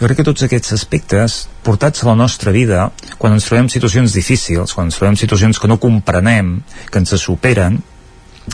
Jo 0.00 0.08
crec 0.08 0.20
que 0.20 0.28
tots 0.28 0.44
aquests 0.44 0.74
aspectes, 0.76 1.38
portats 1.64 2.04
a 2.04 2.10
la 2.10 2.18
nostra 2.20 2.52
vida, 2.52 2.90
quan 3.16 3.36
ens 3.36 3.48
trobem 3.48 3.70
situacions 3.72 4.12
difícils, 4.16 4.76
quan 4.76 4.90
ens 4.90 5.00
trobem 5.00 5.16
situacions 5.16 5.60
que 5.60 5.68
no 5.68 5.80
comprenem, 5.80 6.58
que 6.92 7.00
ens 7.00 7.16
superen, 7.20 7.80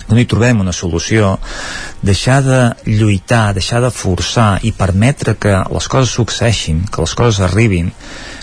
no 0.06 0.18
hi 0.18 0.26
trobem 0.28 0.60
una 0.62 0.74
solució, 0.76 1.36
deixar 2.04 2.40
de 2.44 2.60
lluitar, 2.86 3.54
deixar 3.56 3.80
de 3.82 3.90
forçar 3.90 4.60
i 4.62 4.74
permetre 4.76 5.34
que 5.40 5.54
les 5.72 5.88
coses 5.90 6.14
succeeixin, 6.14 6.84
que 6.92 7.02
les 7.02 7.14
coses 7.18 7.42
arribin, 7.42 7.90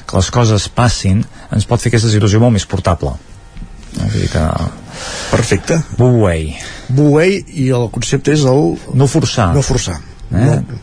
que 0.08 0.18
les 0.18 0.32
coses 0.34 0.70
passin, 0.70 1.24
ens 1.52 1.68
pot 1.70 1.82
fer 1.82 1.92
aquesta 1.92 2.12
situació 2.12 2.42
molt 2.44 2.58
més 2.58 2.68
portable. 2.70 3.16
Vull 3.98 4.16
dir 4.16 4.30
que... 4.34 4.48
Perfecte. 5.32 5.82
Wu 6.94 7.12
Wei 7.16 7.40
i 7.50 7.70
el 7.74 7.88
concepte 7.94 8.34
és 8.34 8.44
el... 8.50 8.74
No 8.94 9.08
forçar. 9.10 9.52
No 9.56 9.64
forçar. 9.66 10.00
Eh? 10.34 10.42
No 10.42 10.82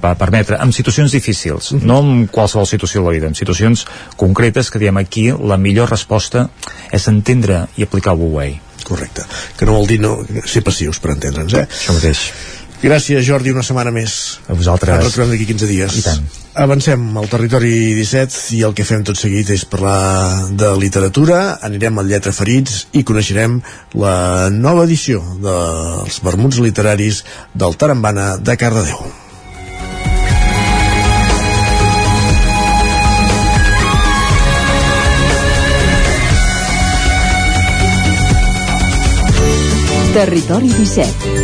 va 0.00 0.14
permetre, 0.16 0.56
en 0.56 0.72
situacions 0.72 1.12
difícils, 1.12 1.72
uh 1.72 1.78
-huh. 1.78 1.84
no 1.84 2.00
en 2.00 2.26
qualsevol 2.26 2.66
situació 2.66 3.00
de 3.00 3.06
la 3.06 3.12
vida, 3.12 3.26
en 3.26 3.34
situacions 3.34 3.86
concretes 4.16 4.70
que 4.70 4.78
diem 4.78 4.96
aquí, 4.96 5.30
la 5.30 5.56
millor 5.56 5.90
resposta 5.90 6.48
és 6.90 7.08
entendre 7.08 7.66
i 7.76 7.82
aplicar 7.82 8.12
el 8.12 8.18
Wu 8.18 8.36
Wei. 8.36 8.60
Correcte, 8.84 9.22
que 9.56 9.66
no 9.66 9.72
vol 9.72 9.86
dir 9.86 10.00
no, 10.00 10.24
ser 10.46 10.62
passius 10.62 10.98
per 10.98 11.10
entendre'ns, 11.10 11.52
eh? 11.54 11.68
Això 11.68 11.92
mateix. 11.92 12.32
Gràcies, 12.80 13.20
Jordi, 13.26 13.52
una 13.52 13.62
setmana 13.64 13.92
més. 13.92 14.40
A 14.48 14.56
vosaltres. 14.56 14.96
Ens 14.96 15.10
retrobem 15.10 15.34
d'aquí 15.34 15.46
15 15.50 15.68
dies. 15.68 15.96
I 16.00 16.04
tant. 16.06 16.24
Avancem 16.64 17.02
al 17.20 17.28
territori 17.30 17.92
17 17.94 18.56
i 18.56 18.62
el 18.66 18.72
que 18.76 18.86
fem 18.88 19.04
tot 19.06 19.20
seguit 19.20 19.52
és 19.52 19.66
parlar 19.68 20.48
de 20.56 20.72
literatura, 20.80 21.60
anirem 21.66 22.00
al 22.00 22.08
Lletra 22.08 22.32
Ferits 22.34 22.86
i 22.96 23.04
coneixerem 23.04 23.60
la 24.00 24.48
nova 24.50 24.88
edició 24.88 25.20
dels 25.44 26.22
vermuts 26.24 26.58
literaris 26.64 27.24
del 27.54 27.76
Tarambana 27.76 28.36
de 28.40 28.56
Cardedeu. 28.56 29.04
Territori 40.10 40.72
17. 40.74 41.29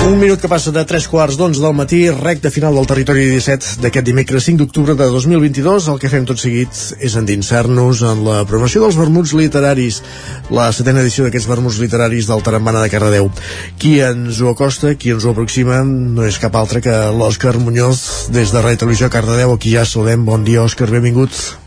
Un 0.00 0.16
minut 0.16 0.40
que 0.40 0.48
passa 0.48 0.72
de 0.72 0.80
3 0.88 1.06
quarts 1.12 1.36
d'onze 1.36 1.60
del 1.60 1.74
matí, 1.76 1.98
recte 2.08 2.48
final 2.50 2.72
del 2.74 2.86
territori 2.88 3.26
17 3.28 3.82
d'aquest 3.84 4.06
dimecres 4.06 4.46
5 4.48 4.62
d'octubre 4.62 4.94
de 4.96 5.10
2022. 5.12 5.90
El 5.92 6.00
que 6.00 6.08
fem 6.08 6.24
tot 6.24 6.40
seguit 6.40 6.72
és 7.04 7.18
endinsar-nos 7.20 8.00
en 8.08 8.24
la 8.24 8.40
programació 8.48 8.86
dels 8.86 8.96
vermuts 8.96 9.36
literaris, 9.36 10.00
la 10.48 10.70
setena 10.72 11.04
edició 11.04 11.28
d'aquests 11.28 11.52
vermuts 11.52 11.78
literaris 11.84 12.32
del 12.32 12.40
Tarambana 12.40 12.80
de 12.80 12.90
Cardedeu. 12.90 13.28
Qui 13.76 13.98
ens 14.08 14.40
ho 14.40 14.48
acosta, 14.56 14.96
qui 14.96 15.12
ens 15.12 15.28
ho 15.28 15.36
aproxima, 15.36 15.84
no 15.84 16.24
és 16.24 16.40
cap 16.40 16.56
altre 16.56 16.80
que 16.80 16.96
l'Òscar 17.12 17.58
Muñoz, 17.60 18.30
des 18.32 18.56
de 18.56 18.64
Ràdio 18.64 18.86
Televisió 18.86 19.12
Cardedeu. 19.12 19.52
Aquí 19.52 19.76
ja 19.76 19.84
saludem. 19.84 20.24
Bon 20.24 20.48
dia, 20.48 20.64
Òscar, 20.64 20.88
benvingut. 20.88 21.59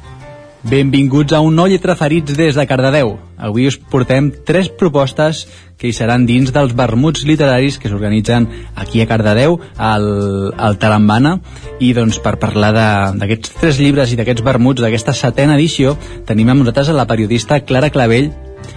Benvinguts 0.64 1.34
a 1.35 1.41
un 1.44 1.57
nou 1.60 1.68
Lletra 1.68 1.91
Ferits 1.99 2.38
des 2.40 2.56
de 2.56 2.64
Cardedeu. 2.64 3.18
Avui 3.35 3.65
us 3.68 3.76
portem 3.76 4.30
tres 4.48 4.69
propostes 4.72 5.41
que 5.76 5.90
hi 5.90 5.95
seran 5.95 6.23
dins 6.23 6.53
dels 6.56 6.72
vermuts 6.80 7.26
literaris 7.27 7.76
que 7.76 7.91
s'organitzen 7.91 8.48
aquí 8.80 9.02
a 9.03 9.07
Cardedeu, 9.10 9.57
al, 9.76 10.07
al 10.56 10.80
Tarambana, 10.80 11.35
i 11.84 11.91
doncs 11.91 12.22
per 12.23 12.38
parlar 12.40 12.72
d'aquests 13.19 13.57
tres 13.60 13.81
llibres 13.84 14.15
i 14.15 14.19
d'aquests 14.22 14.45
vermuts 14.48 14.80
d'aquesta 14.80 15.11
setena 15.11 15.60
edició 15.60 15.98
tenim 16.30 16.53
amb 16.53 16.64
nosaltres 16.64 16.94
a 16.94 16.95
la 16.95 17.10
periodista 17.11 17.60
Clara 17.68 17.91
Clavell, 17.91 18.31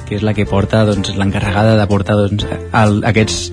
que 0.09 0.19
és 0.19 0.27
la 0.27 0.35
que 0.35 0.51
porta, 0.51 0.83
doncs, 0.91 1.15
l'encarregada 1.15 1.79
de 1.79 1.87
portar 1.87 2.19
doncs, 2.19 2.51
el, 2.51 2.99
aquests, 3.07 3.53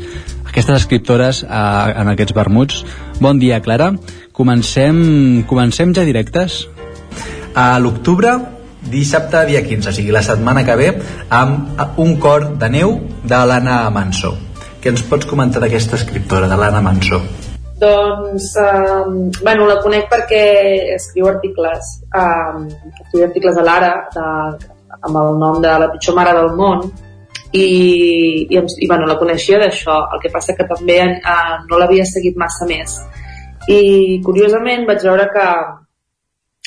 aquestes 0.49 0.81
escriptores 0.81 1.45
a, 1.45 1.93
en 2.01 2.10
aquests 2.18 2.34
vermuts. 2.34 2.81
Bon 3.22 3.38
dia, 3.38 3.61
Clara. 3.61 3.93
Comencem, 4.34 5.43
comencem 5.45 5.93
ja 5.93 6.01
directes? 6.01 6.64
A 7.55 7.67
l'octubre 7.80 8.38
dissabte 8.84 9.45
dia 9.47 9.61
15, 9.63 9.89
o 9.89 9.95
sigui 9.95 10.11
la 10.11 10.23
setmana 10.25 10.65
que 10.67 10.75
ve 10.75 10.89
amb 11.30 11.99
un 12.03 12.17
cor 12.19 12.49
de 12.59 12.69
neu 12.69 12.97
de 13.23 13.45
l'Anna 13.47 13.85
Mansó 13.93 14.34
què 14.84 14.91
ens 14.91 15.03
pots 15.07 15.27
comentar 15.30 15.61
d'aquesta 15.63 15.95
escriptora 15.95 16.49
de 16.51 16.57
l'Anna 16.59 16.81
Mansó? 16.84 17.21
Doncs, 17.80 18.49
um, 18.59 19.30
bueno, 19.39 19.67
la 19.69 19.77
conec 19.84 20.09
perquè 20.11 20.43
escriu 20.97 21.30
articles, 21.31 21.93
um, 22.19 22.65
escriu 23.05 23.23
articles 23.30 23.59
a 23.59 23.63
l'Ara 23.63 23.93
amb 24.19 25.15
el 25.21 25.39
nom 25.39 25.61
de 25.63 25.71
la 25.84 25.88
pitjor 25.93 26.17
mare 26.19 26.35
del 26.35 26.51
món 26.59 26.84
i, 27.55 27.63
i, 27.63 28.59
i 28.59 28.89
bueno, 28.91 29.07
la 29.07 29.17
coneixia 29.21 29.61
d'això, 29.63 29.95
el 30.11 30.23
que 30.23 30.31
passa 30.35 30.55
que 30.57 30.67
també 30.67 30.99
uh, 31.15 31.55
no 31.69 31.80
l'havia 31.80 32.05
seguit 32.09 32.35
massa 32.39 32.67
més. 32.67 32.99
I 33.71 34.19
curiosament 34.27 34.84
vaig 34.89 35.07
veure 35.07 35.30
que 35.31 35.47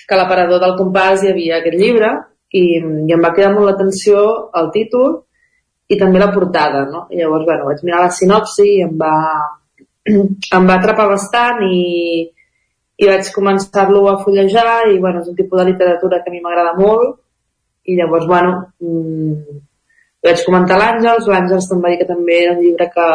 que 0.06 0.14
a 0.14 0.20
l'aparador 0.20 0.62
del 0.62 0.76
compàs 0.78 1.22
hi 1.22 1.32
havia 1.32 1.60
aquest 1.60 1.78
llibre 1.80 2.12
i, 2.54 2.64
i 2.78 3.14
em 3.14 3.22
va 3.24 3.32
cridar 3.34 3.52
molt 3.54 3.70
l'atenció 3.70 4.22
el 4.60 4.70
títol 4.74 5.16
i 5.88 5.98
també 5.98 6.22
la 6.22 6.32
portada, 6.34 6.84
no? 6.90 7.04
I 7.10 7.20
llavors, 7.20 7.44
bueno, 7.46 7.66
vaig 7.68 7.82
mirar 7.86 8.06
la 8.06 8.14
sinopsi 8.14 8.66
i 8.72 8.80
em 8.86 8.96
va, 8.98 9.16
em 10.10 10.70
va 10.70 10.78
atrapar 10.78 11.06
bastant 11.12 11.62
i, 11.66 12.26
i 12.96 13.10
vaig 13.10 13.30
començar-lo 13.34 14.06
a 14.10 14.16
fullejar 14.22 14.88
i, 14.92 14.98
bueno, 15.02 15.22
és 15.22 15.30
un 15.30 15.38
tipus 15.38 15.60
de 15.60 15.68
literatura 15.70 16.22
que 16.22 16.32
a 16.32 16.34
mi 16.34 16.42
m'agrada 16.42 16.74
molt 16.78 17.20
i 17.86 17.98
llavors, 17.98 18.26
bueno, 18.26 18.54
mmm, 18.82 19.58
vaig 20.26 20.42
comentar 20.46 20.78
l'Àngels, 20.80 21.28
l'Àngels 21.30 21.68
em 21.74 21.82
va 21.84 21.92
dir 21.92 22.00
que 22.00 22.08
també 22.08 22.40
era 22.42 22.54
un 22.56 22.62
llibre 22.64 22.88
que, 22.94 23.10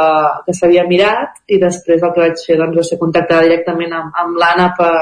que 0.45 0.55
s'havia 0.55 0.85
mirat 0.87 1.41
i 1.51 1.59
després 1.59 2.03
el 2.03 2.13
que 2.13 2.23
vaig 2.23 2.45
fer 2.45 2.59
doncs, 2.59 2.77
va 2.77 2.85
ser 2.87 2.99
contactar 3.01 3.41
directament 3.43 3.97
amb, 3.97 4.15
amb 4.23 4.39
l'Anna 4.39 4.69
per, 4.77 4.93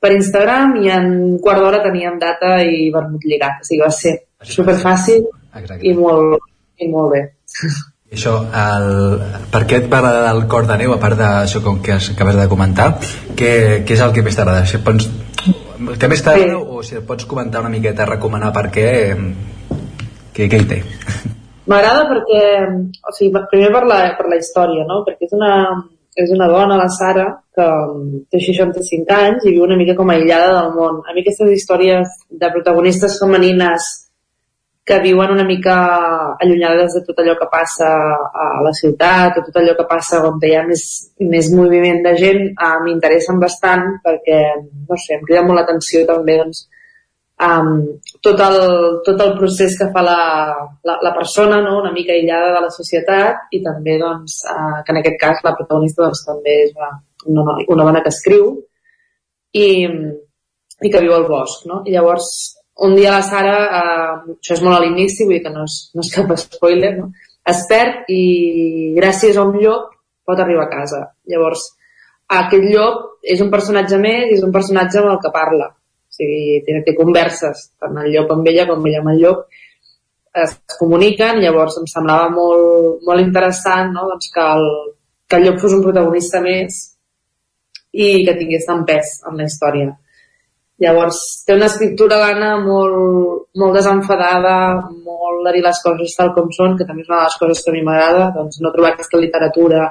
per 0.00 0.14
Instagram 0.16 0.78
i 0.80 0.90
en 0.94 1.12
quart 1.44 1.60
d'hora 1.60 1.82
teníem 1.84 2.18
data 2.20 2.56
i 2.64 2.88
vermut 2.94 3.24
lligat. 3.28 3.60
O 3.60 3.68
sigui, 3.68 3.82
va 3.84 3.92
ser 3.94 4.16
superfàcil 4.56 5.26
i 5.84 5.94
molt, 5.96 6.40
i 6.80 6.88
molt 6.88 7.12
bé. 7.14 7.24
I 8.10 8.16
això, 8.16 8.32
el, 8.42 8.88
per 9.52 9.60
què 9.70 9.78
et 9.78 9.90
va 9.90 10.00
agradar 10.00 10.30
el 10.34 10.46
cor 10.50 10.66
de 10.66 10.78
neu, 10.80 10.94
a 10.96 11.02
part 11.02 11.18
d'això 11.18 11.60
com 11.62 11.78
que 11.84 11.92
has, 11.94 12.08
acabes 12.10 12.38
de 12.40 12.48
comentar, 12.50 12.88
què, 13.38 13.52
què 13.86 13.94
és 13.94 14.02
el 14.02 14.14
que 14.16 14.24
més 14.26 14.38
t'agrada? 14.38 14.64
Si 14.66 14.80
pots, 14.82 15.06
el 15.46 16.00
que 16.00 16.10
més 16.10 16.24
t'agrada 16.26 16.56
sí. 16.56 16.64
o 16.64 16.82
si 16.86 16.98
et 16.98 17.06
pots 17.06 17.28
comentar 17.30 17.62
una 17.62 17.70
miqueta, 17.70 18.08
recomanar 18.08 18.50
per 18.56 18.64
què, 18.74 18.88
què, 20.34 20.48
què 20.48 20.58
hi 20.58 20.66
té? 20.72 20.80
M'agrada 21.70 22.08
perquè, 22.10 22.42
o 23.06 23.14
sigui, 23.14 23.44
primer 23.52 23.70
per 23.76 23.84
la, 23.86 24.00
per 24.18 24.26
la 24.32 24.40
història, 24.40 24.88
no? 24.88 25.04
Perquè 25.06 25.28
és 25.28 25.36
una, 25.38 25.52
és 26.16 26.30
una 26.34 26.48
dona, 26.50 26.76
la 26.76 26.88
Sara, 26.90 27.26
que 27.54 27.66
té 28.30 28.40
65 28.42 29.14
anys 29.14 29.46
i 29.46 29.54
viu 29.54 29.64
una 29.66 29.78
mica 29.78 29.96
com 29.98 30.10
aïllada 30.10 30.52
del 30.56 30.72
món. 30.74 31.02
A 31.06 31.14
mi 31.14 31.22
aquestes 31.22 31.50
històries 31.54 32.14
de 32.30 32.50
protagonistes 32.54 33.18
femenines 33.22 33.90
que 34.90 34.98
viuen 35.04 35.30
una 35.30 35.44
mica 35.44 35.74
allunyades 36.42 36.96
de 36.96 37.02
tot 37.06 37.20
allò 37.22 37.36
que 37.38 37.46
passa 37.52 37.86
a 37.86 38.46
la 38.64 38.72
ciutat 38.74 39.38
o 39.38 39.44
tot 39.46 39.60
allò 39.60 39.76
que 39.78 39.86
passa 39.86 40.18
on 40.26 40.40
hi 40.42 40.54
ha 40.56 40.64
més, 40.66 40.82
més 41.20 41.50
moviment 41.54 42.02
de 42.06 42.16
gent 42.18 42.42
m'interessen 42.86 43.38
bastant 43.38 43.84
perquè, 44.06 44.40
no 44.88 44.98
sé, 44.98 45.18
em 45.18 45.26
crida 45.28 45.44
molt 45.46 45.60
l'atenció 45.60 46.02
també 46.08 46.40
doncs, 46.40 46.64
um, 47.46 47.72
tot, 48.24 48.40
el, 48.46 48.58
tot 49.06 49.22
el 49.24 49.34
procés 49.38 49.76
que 49.78 49.88
fa 49.94 50.04
la, 50.04 50.20
la, 50.86 50.96
la 51.06 51.12
persona, 51.16 51.60
no? 51.64 51.78
una 51.80 51.92
mica 51.96 52.14
aïllada 52.14 52.54
de 52.56 52.62
la 52.66 52.72
societat 52.74 53.54
i 53.56 53.62
també 53.64 53.98
doncs, 54.02 54.40
uh, 54.50 54.80
que 54.84 54.94
en 54.94 55.00
aquest 55.02 55.20
cas 55.20 55.44
la 55.46 55.56
protagonista 55.58 56.06
doncs, 56.06 56.24
també 56.28 56.56
és 56.66 56.74
una, 56.76 57.58
una, 57.66 57.84
dona 57.84 58.04
que 58.04 58.12
escriu 58.14 58.52
i, 59.56 59.68
i 59.86 60.92
que 60.92 61.04
viu 61.04 61.16
al 61.16 61.28
bosc. 61.28 61.66
No? 61.70 61.82
I 61.86 61.96
llavors 61.96 62.30
un 62.80 62.94
dia 62.96 63.12
la 63.12 63.22
Sara, 63.22 63.56
eh, 63.76 64.36
això 64.38 64.54
és 64.56 64.62
molt 64.64 64.78
a 64.78 64.80
l'inici, 64.80 65.26
vull 65.26 65.36
dir 65.36 65.42
que 65.44 65.52
no 65.52 65.66
és, 65.68 65.74
no 65.92 66.04
és 66.04 66.12
cap 66.14 66.30
spoiler, 66.40 66.94
no? 66.96 67.10
es 67.50 67.64
perd 67.68 68.08
i 68.12 68.94
gràcies 68.96 69.36
a 69.36 69.44
un 69.44 69.58
llop 69.60 69.90
pot 70.28 70.40
arribar 70.40 70.66
a 70.66 70.72
casa. 70.72 71.02
Llavors, 71.28 71.66
aquest 72.40 72.64
llop 72.70 73.26
és 73.34 73.42
un 73.44 73.50
personatge 73.52 73.98
més 74.00 74.30
i 74.30 74.38
és 74.38 74.46
un 74.46 74.54
personatge 74.54 75.00
amb 75.00 75.12
el 75.12 75.20
que 75.22 75.32
parla. 75.34 75.70
Sigui, 76.20 76.60
té, 76.66 76.74
té 76.84 76.92
converses, 76.98 77.70
tant 77.80 77.96
el 78.02 78.10
llop 78.12 78.34
amb 78.34 78.48
ella 78.50 78.66
com 78.68 78.84
ella 78.84 79.00
amb 79.00 79.14
el 79.14 79.22
llop, 79.22 79.46
es 80.44 80.52
comuniquen, 80.78 81.40
llavors 81.40 81.78
em 81.80 81.86
semblava 81.90 82.28
molt, 82.34 83.00
molt 83.06 83.22
interessant 83.22 83.94
no? 83.94 84.04
doncs 84.10 84.28
que, 84.34 84.44
el, 84.44 84.66
que 85.26 85.38
el 85.40 85.46
llop 85.48 85.62
fos 85.62 85.78
un 85.78 85.82
protagonista 85.86 86.42
més 86.44 86.76
i 87.96 88.10
que 88.26 88.36
tingués 88.36 88.68
tant 88.68 88.84
pes 88.86 89.16
en 89.26 89.40
la 89.40 89.48
història. 89.48 89.88
Llavors, 90.80 91.18
té 91.44 91.56
una 91.56 91.68
escriptura, 91.68 92.20
l'Anna, 92.20 92.52
molt, 92.64 93.48
molt 93.60 93.74
desenfadada, 93.76 94.54
molt 95.08 95.42
de 95.48 95.56
dir 95.56 95.64
les 95.64 95.80
coses 95.84 96.14
tal 96.16 96.30
com 96.36 96.52
són, 96.56 96.76
que 96.78 96.86
també 96.88 97.04
és 97.04 97.10
una 97.10 97.24
de 97.24 97.26
les 97.26 97.40
coses 97.40 97.64
que 97.64 97.72
a 97.72 97.74
mi 97.74 97.82
m'agrada, 97.84 98.30
doncs 98.36 98.62
no 98.64 98.72
trobar 98.76 98.94
aquesta 98.94 99.20
literatura 99.20 99.88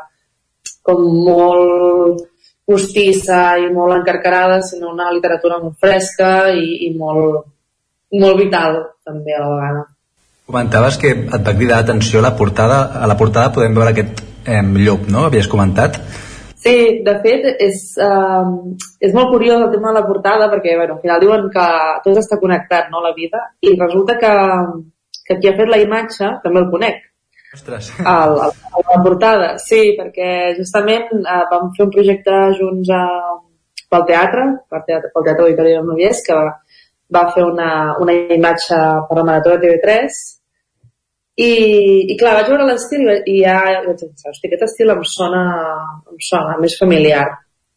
com 0.85 1.03
molt 1.27 2.28
postissa 2.69 3.57
i 3.57 3.69
molt 3.73 3.97
encarcarada, 3.97 4.61
sinó 4.61 4.93
una 4.93 5.09
literatura 5.13 5.57
molt 5.61 5.79
fresca 5.81 6.51
i, 6.53 6.85
i 6.85 6.93
molt, 6.97 7.47
molt 8.21 8.37
vital, 8.37 8.83
també, 9.05 9.33
a 9.33 9.41
la 9.43 9.55
vegada. 9.55 9.85
Comentaves 10.49 10.97
que 11.01 11.13
et 11.17 11.45
va 11.45 11.53
cridar 11.57 11.81
l'atenció 11.81 12.21
la 12.25 12.35
portada, 12.37 12.81
a 12.97 13.09
la 13.09 13.17
portada 13.17 13.53
podem 13.53 13.75
veure 13.77 13.93
aquest 13.93 14.23
eh, 14.45 14.61
llop, 14.85 15.09
no? 15.09 15.25
Havies 15.27 15.49
comentat. 15.49 15.99
Sí, 16.59 16.75
de 17.05 17.13
fet, 17.23 17.45
és, 17.63 17.83
uh, 18.03 18.49
és 18.99 19.13
molt 19.15 19.29
curiós 19.31 19.61
el 19.63 19.69
tema 19.71 19.93
de 19.93 20.01
la 20.01 20.07
portada 20.07 20.49
perquè, 20.51 20.73
bueno, 20.75 20.97
al 20.97 21.03
final 21.03 21.21
diuen 21.23 21.45
que 21.53 21.67
tot 22.05 22.19
està 22.19 22.39
connectat, 22.41 22.89
no?, 22.91 23.01
la 23.05 23.13
vida, 23.15 23.45
i 23.63 23.77
resulta 23.79 24.17
que, 24.19 24.33
que 25.29 25.37
qui 25.39 25.49
ha 25.49 25.55
fet 25.55 25.71
la 25.71 25.79
imatge 25.79 26.33
també 26.43 26.65
el 26.65 26.67
conec. 26.73 27.05
Ostres. 27.53 27.91
El, 27.99 28.33
el, 28.45 28.57
el, 28.77 28.87
la 28.91 28.97
portada, 29.03 29.53
sí, 29.61 29.81
perquè 29.97 30.55
justament 30.57 31.07
uh, 31.17 31.45
vam 31.49 31.71
fer 31.75 31.87
un 31.87 31.93
projecte 31.95 32.41
junts 32.59 32.91
a, 32.93 33.03
pel 33.89 34.05
teatre, 34.09 34.43
pel 34.69 34.83
teatre, 34.87 35.11
pel 35.13 35.25
teatre 35.25 35.45
Auditori 35.45 35.73
del 35.73 35.87
Novies, 35.87 36.21
que 36.25 36.35
va, 36.37 36.51
va 37.15 37.23
fer 37.33 37.45
una, 37.47 37.69
una 38.01 38.15
imatge 38.37 38.77
per 39.07 39.17
la 39.17 39.25
Marató 39.31 39.55
de 39.55 39.63
TV3 39.65 40.19
i, 41.39 41.51
i 42.11 42.17
clar, 42.19 42.35
vaig 42.37 42.51
veure 42.51 42.67
l'estil 42.67 43.07
i, 43.07 43.17
i 43.33 43.37
ja 43.41 43.57
vaig 43.85 44.03
pensar, 44.03 44.33
hosti, 44.33 44.49
aquest 44.49 44.67
estil 44.67 44.93
em 44.93 45.01
sona, 45.07 45.43
em 46.11 46.19
sona 46.29 46.57
més 46.61 46.77
familiar. 46.79 47.25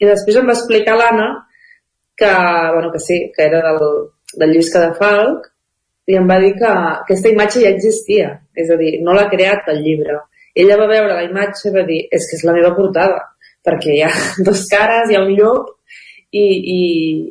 I 0.02 0.08
després 0.10 0.36
em 0.36 0.50
va 0.50 0.56
explicar 0.58 0.98
l'Anna 0.98 1.30
que, 2.18 2.32
bueno, 2.74 2.90
que 2.92 3.00
sí, 3.00 3.22
que 3.36 3.46
era 3.48 3.62
del, 3.70 3.96
del 4.36 4.52
Lluís 4.52 4.72
Cadafalc, 4.74 5.51
i 6.10 6.16
em 6.18 6.28
va 6.28 6.38
dir 6.42 6.52
que 6.58 6.68
aquesta 6.68 7.30
imatge 7.30 7.62
ja 7.64 7.72
existia, 7.72 8.30
és 8.58 8.70
a 8.70 8.78
dir, 8.80 8.96
no 9.06 9.14
l'ha 9.16 9.28
creat 9.30 9.68
el 9.72 9.82
llibre. 9.84 10.18
Ella 10.58 10.78
va 10.80 10.88
veure 10.90 11.14
la 11.14 11.26
imatge 11.26 11.68
i 11.70 11.74
va 11.76 11.84
dir, 11.88 12.00
és 12.10 12.26
que 12.28 12.38
és 12.38 12.44
la 12.48 12.54
meva 12.56 12.72
portada, 12.76 13.20
perquè 13.64 13.94
hi 13.94 14.02
ha 14.06 14.10
dos 14.48 14.66
cares, 14.72 15.10
hi 15.10 15.18
ha 15.18 15.22
un 15.24 15.32
llop 15.38 15.70
i, 16.32 16.42
i, 16.42 16.80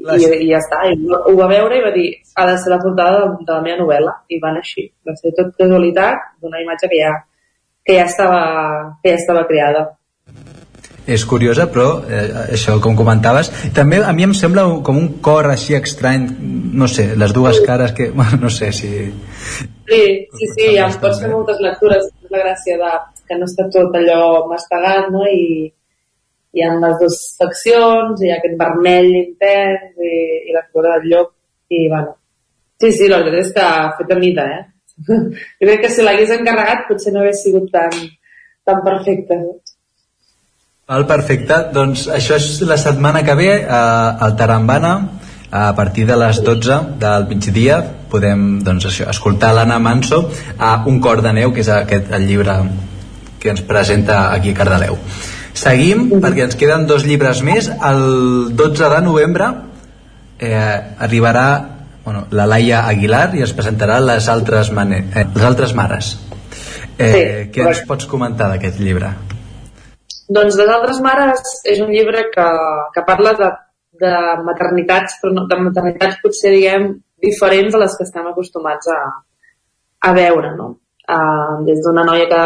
i, 0.05 0.31
i 0.45 0.49
ja 0.49 0.61
està. 0.61 0.83
I 0.87 0.97
ho 1.03 1.35
va 1.37 1.49
veure 1.51 1.77
i 1.77 1.83
va 1.83 1.91
dir, 1.95 2.07
ha 2.37 2.47
de 2.49 2.57
ser 2.61 2.73
la 2.73 2.81
portada 2.83 3.25
de, 3.25 3.45
de 3.45 3.53
la 3.53 3.63
meva 3.65 3.81
novel·la. 3.83 4.15
I 4.31 4.39
van 4.43 4.59
així. 4.61 4.87
Va 5.07 5.17
ser 5.19 5.33
tot 5.37 5.51
casualitat 5.59 6.31
d'una 6.41 6.61
imatge 6.63 6.89
que 6.91 7.01
ja, 7.01 7.15
que 7.85 7.97
ja 7.99 8.05
estava, 8.07 8.43
que 9.03 9.13
ja 9.13 9.19
estava 9.19 9.47
creada 9.49 9.89
és 11.07 11.25
curiosa, 11.25 11.67
però 11.73 11.87
eh, 12.05 12.27
això 12.57 12.77
com 12.83 12.95
comentaves, 12.95 13.49
també 13.75 14.01
a 14.05 14.13
mi 14.13 14.27
em 14.27 14.35
sembla 14.37 14.67
com 14.85 14.99
un 14.99 15.09
cor 15.25 15.49
així 15.49 15.75
estrany, 15.77 16.27
no 16.77 16.87
sé, 16.91 17.11
les 17.17 17.33
dues 17.33 17.61
cares 17.65 17.95
que, 17.97 18.11
bueno, 18.17 18.43
no 18.45 18.53
sé 18.53 18.71
si... 18.71 18.91
Sí, 19.91 20.03
sí, 20.37 20.47
sí, 20.55 20.71
em 20.79 20.97
pots 21.01 21.19
fer 21.19 21.31
moltes 21.31 21.59
lectures, 21.63 22.07
la 22.31 22.45
gràcia 22.45 22.77
de 22.79 22.95
que 23.27 23.37
no 23.39 23.47
està 23.49 23.67
tot 23.73 23.95
allò 23.97 24.47
mastegat, 24.51 25.09
no?, 25.11 25.25
i, 25.27 25.71
hi 26.51 26.63
ha 26.63 26.71
les 26.75 26.97
dues 26.99 27.17
faccions, 27.39 28.21
hi 28.21 28.31
ha 28.31 28.37
aquest 28.39 28.57
vermell 28.59 29.09
intens 29.15 29.99
i, 30.03 30.15
i 30.49 30.55
la 30.55 30.65
figura 30.67 30.97
del 30.97 31.07
llop 31.11 31.31
i 31.71 31.85
bueno, 31.87 32.17
sí, 32.81 32.91
sí, 32.91 33.07
la 33.07 33.21
veritat 33.23 33.45
és 33.45 33.53
que 33.55 33.67
ha 33.67 33.91
fet 33.99 34.11
a 34.11 34.17
mida, 34.19 34.47
eh? 34.57 34.63
jo 35.07 35.67
crec 35.67 35.85
que 35.85 35.91
si 35.93 36.03
l'hagués 36.03 36.33
encarregat 36.35 36.87
potser 36.89 37.13
no 37.15 37.23
hagués 37.23 37.43
sigut 37.45 37.69
tan, 37.73 37.95
tan 38.67 38.81
perfecte. 38.87 39.37
Val, 40.91 41.05
perfecte. 41.07 41.55
Doncs 41.71 42.09
això 42.11 42.35
és 42.35 42.57
la 42.67 42.75
setmana 42.75 43.21
que 43.23 43.35
ve 43.39 43.51
eh, 43.61 43.67
al 43.71 44.33
Tarambana 44.35 44.89
a 45.51 45.69
partir 45.75 46.03
de 46.09 46.17
les 46.19 46.41
12 46.43 46.79
del 46.99 47.27
migdia 47.29 47.77
podem 48.11 48.59
doncs, 48.59 48.89
això, 48.89 49.07
escoltar 49.13 49.53
l'Anna 49.55 49.77
Manso 49.79 50.19
a 50.59 50.73
Un 50.91 50.99
cor 50.99 51.23
de 51.23 51.31
neu, 51.39 51.53
que 51.55 51.63
és 51.63 51.71
aquest, 51.71 52.11
el 52.11 52.27
llibre 52.27 52.57
que 53.39 53.53
ens 53.53 53.63
presenta 53.63 54.33
aquí 54.35 54.51
a 54.51 54.59
Cardaleu. 54.59 54.99
Seguim, 55.55 56.09
perquè 56.19 56.49
ens 56.49 56.59
queden 56.59 56.83
dos 56.91 57.07
llibres 57.07 57.39
més. 57.39 57.71
El 57.71 58.51
12 58.59 58.91
de 58.97 59.01
novembre 59.07 59.47
eh, 60.43 60.77
arribarà 61.07 61.47
bueno, 62.03 62.27
la 62.35 62.51
Laia 62.51 62.83
Aguilar 62.91 63.29
i 63.39 63.47
es 63.47 63.55
presentarà 63.55 64.01
Les 64.03 64.27
altres, 64.27 64.75
mane 64.75 65.05
eh, 65.15 65.23
les 65.23 65.51
altres 65.55 65.71
mares. 65.71 66.17
Eh, 66.97 67.11
sí, 67.11 67.27
què 67.55 67.69
ens 67.69 67.85
pots 67.87 68.11
comentar 68.11 68.51
d'aquest 68.51 68.83
llibre? 68.83 69.15
Doncs 70.31 70.57
Les 70.59 70.69
altres 70.71 71.01
mares 71.03 71.41
és 71.67 71.81
un 71.83 71.89
llibre 71.91 72.27
que, 72.33 72.47
que 72.95 73.05
parla 73.07 73.33
de, 73.39 73.49
de 74.03 74.11
maternitats, 74.47 75.17
però 75.21 75.33
no, 75.35 75.47
de 75.49 75.57
maternitats 75.59 76.21
potser 76.23 76.53
diguem 76.55 76.93
diferents 77.21 77.75
a 77.75 77.81
les 77.81 77.97
que 77.97 78.07
estem 78.07 78.29
acostumats 78.29 78.87
a, 78.93 79.01
a 80.07 80.13
veure, 80.17 80.55
no? 80.55 80.69
uh, 81.09 81.63
des 81.65 81.81
d'una 81.83 82.05
noia 82.07 82.27
que, 82.31 82.43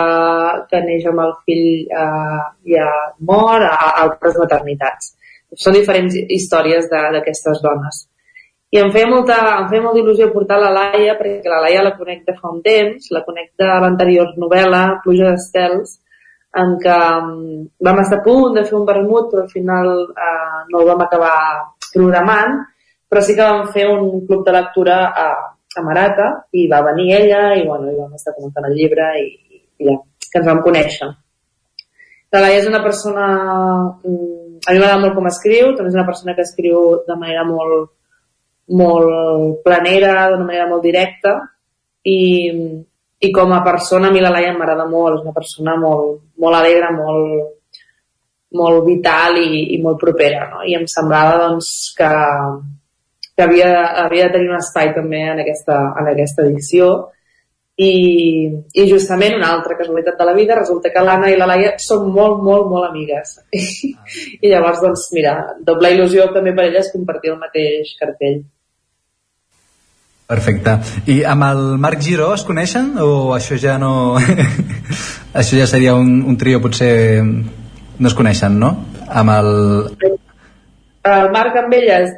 que 0.71 0.81
neix 0.87 1.05
amb 1.11 1.23
el 1.25 1.35
fill 1.45 1.85
uh, 1.91 2.41
ja 2.71 2.87
mort 3.29 3.67
a, 3.67 3.73
a 3.75 3.93
altres 4.05 4.37
maternitats. 4.41 5.13
Són 5.55 5.77
diferents 5.77 6.15
històries 6.15 6.89
d'aquestes 6.91 7.61
dones. 7.63 8.05
I 8.73 8.81
em 8.81 8.89
feia 8.91 9.07
molta, 9.07 9.37
em 9.61 9.69
feia 9.71 9.83
molta 9.83 10.01
il·lusió 10.01 10.31
portar 10.33 10.57
la 10.59 10.73
Laia, 10.73 11.13
perquè 11.19 11.51
la 11.51 11.61
Laia 11.63 11.85
la 11.85 11.93
conec 11.95 12.25
de 12.27 12.33
fa 12.35 12.49
un 12.51 12.59
temps, 12.65 13.11
la 13.15 13.21
conec 13.27 13.53
de 13.61 13.69
l'anterior 13.83 14.33
novel·la, 14.41 14.81
Pluja 15.05 15.29
d'estels, 15.29 15.99
en 16.61 16.77
què 16.81 16.95
um, 17.17 17.65
vam 17.83 17.99
estar 18.01 18.21
a 18.21 18.25
punt 18.25 18.55
de 18.55 18.63
fer 18.67 18.77
un 18.77 18.85
vermut, 18.87 19.27
però 19.31 19.43
al 19.43 19.51
final 19.51 19.91
uh, 20.05 20.61
no 20.71 20.81
el 20.81 20.89
vam 20.91 21.03
acabar 21.03 21.35
programant, 21.91 22.61
però 23.09 23.23
sí 23.23 23.35
que 23.35 23.43
vam 23.43 23.67
fer 23.75 23.89
un 23.91 24.23
club 24.27 24.45
de 24.45 24.55
lectura 24.55 24.97
a, 25.11 25.27
a 25.75 25.83
Marata 25.83 26.29
i 26.55 26.67
va 26.71 26.81
venir 26.87 27.11
ella 27.19 27.43
i, 27.59 27.65
bueno, 27.67 27.91
i 27.91 27.99
vam 27.99 28.15
estar 28.15 28.33
comentant 28.37 28.69
el 28.69 28.77
llibre 28.79 29.11
i, 29.21 29.27
i 29.79 29.89
ja, 29.89 29.99
que 30.31 30.41
ens 30.41 30.49
vam 30.49 30.63
conèixer. 30.65 31.11
La 32.35 32.41
Laia 32.43 32.61
és 32.63 32.71
una 32.71 32.83
persona... 32.83 33.27
Mm, 34.03 34.41
a 34.65 34.73
mi 34.73 34.79
m'agrada 34.79 35.01
molt 35.03 35.13
com 35.13 35.27
escriu, 35.29 35.73
també 35.75 35.91
és 35.91 35.97
una 35.97 36.07
persona 36.07 36.33
que 36.33 36.43
escriu 36.47 36.79
de 37.05 37.15
manera 37.19 37.43
molt, 37.45 37.91
molt 38.79 39.59
planera, 39.67 40.29
d'una 40.31 40.47
manera 40.47 40.65
molt 40.71 40.81
directa 40.81 41.35
i, 42.01 42.17
i 43.25 43.31
com 43.33 43.53
a 43.53 43.61
persona 43.65 44.09
a 44.09 44.13
mi 44.13 44.21
la 44.23 44.31
Laia 44.33 44.53
m'agrada 44.55 44.85
molt, 44.89 45.19
és 45.19 45.25
una 45.25 45.33
persona 45.35 45.75
molt, 45.81 46.21
molt 46.41 46.57
alegre, 46.57 46.91
molt, 46.95 47.51
molt 48.59 48.85
vital 48.85 49.39
i, 49.41 49.75
i 49.75 49.81
molt 49.83 49.99
propera, 50.01 50.45
no? 50.53 50.63
I 50.67 50.77
em 50.77 50.85
semblava, 50.91 51.39
doncs, 51.47 51.71
que, 51.97 52.11
que 53.35 53.45
havia, 53.47 53.71
havia 54.05 54.29
de 54.29 54.37
tenir 54.37 54.51
un 54.51 54.61
espai 54.61 54.93
també 54.95 55.25
en 55.33 55.43
aquesta, 55.43 55.81
en 55.99 56.09
aquesta 56.13 56.47
edició. 56.47 56.89
I, 57.75 57.91
i 58.79 58.83
justament 58.87 59.33
una 59.35 59.49
altra 59.51 59.75
casualitat 59.75 60.15
de 60.15 60.25
la 60.29 60.33
vida 60.37 60.55
resulta 60.55 60.93
que 60.93 61.01
l'Anna 61.03 61.27
i 61.33 61.35
la 61.35 61.49
Laia 61.49 61.73
són 61.83 62.05
molt, 62.07 62.39
molt, 62.45 62.69
molt 62.71 62.87
amigues. 62.87 63.35
I 64.43 64.51
llavors 64.53 64.79
doncs 64.83 65.09
mira, 65.17 65.35
doble 65.67 65.91
il·lusió 65.97 66.29
també 66.31 66.55
per 66.55 66.69
elles 66.69 66.93
compartir 66.93 67.33
el 67.33 67.41
mateix 67.41 67.97
cartell 67.99 68.45
Perfecte. 70.25 70.79
I 71.11 71.19
amb 71.29 71.45
el 71.45 71.63
Marc 71.81 72.01
Giró 72.01 72.31
es 72.33 72.43
coneixen 72.47 72.95
o 73.01 73.09
això 73.35 73.59
ja 73.61 73.77
no... 73.81 74.17
això 75.39 75.59
ja 75.59 75.67
seria 75.69 75.93
un, 75.93 76.17
un 76.25 76.37
trio 76.41 76.61
potser 76.63 77.21
no 77.23 78.09
es 78.09 78.15
coneixen, 78.17 78.57
no? 78.59 78.71
Amb 79.05 79.35
el... 79.35 79.49
El 81.05 81.29
Marc 81.35 81.59
amb 81.61 81.75
elles 81.77 82.09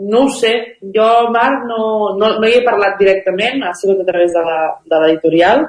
no 0.00 0.22
ho 0.24 0.30
sé, 0.32 0.52
jo 0.94 1.08
Marc 1.34 1.66
no, 1.68 1.82
no, 2.16 2.30
no 2.40 2.48
hi 2.48 2.54
he 2.56 2.62
parlat 2.64 2.96
directament, 3.00 3.60
ha 3.66 3.74
sigut 3.76 4.00
a 4.00 4.06
través 4.06 4.32
de 4.32 4.44
l'editorial, 5.02 5.66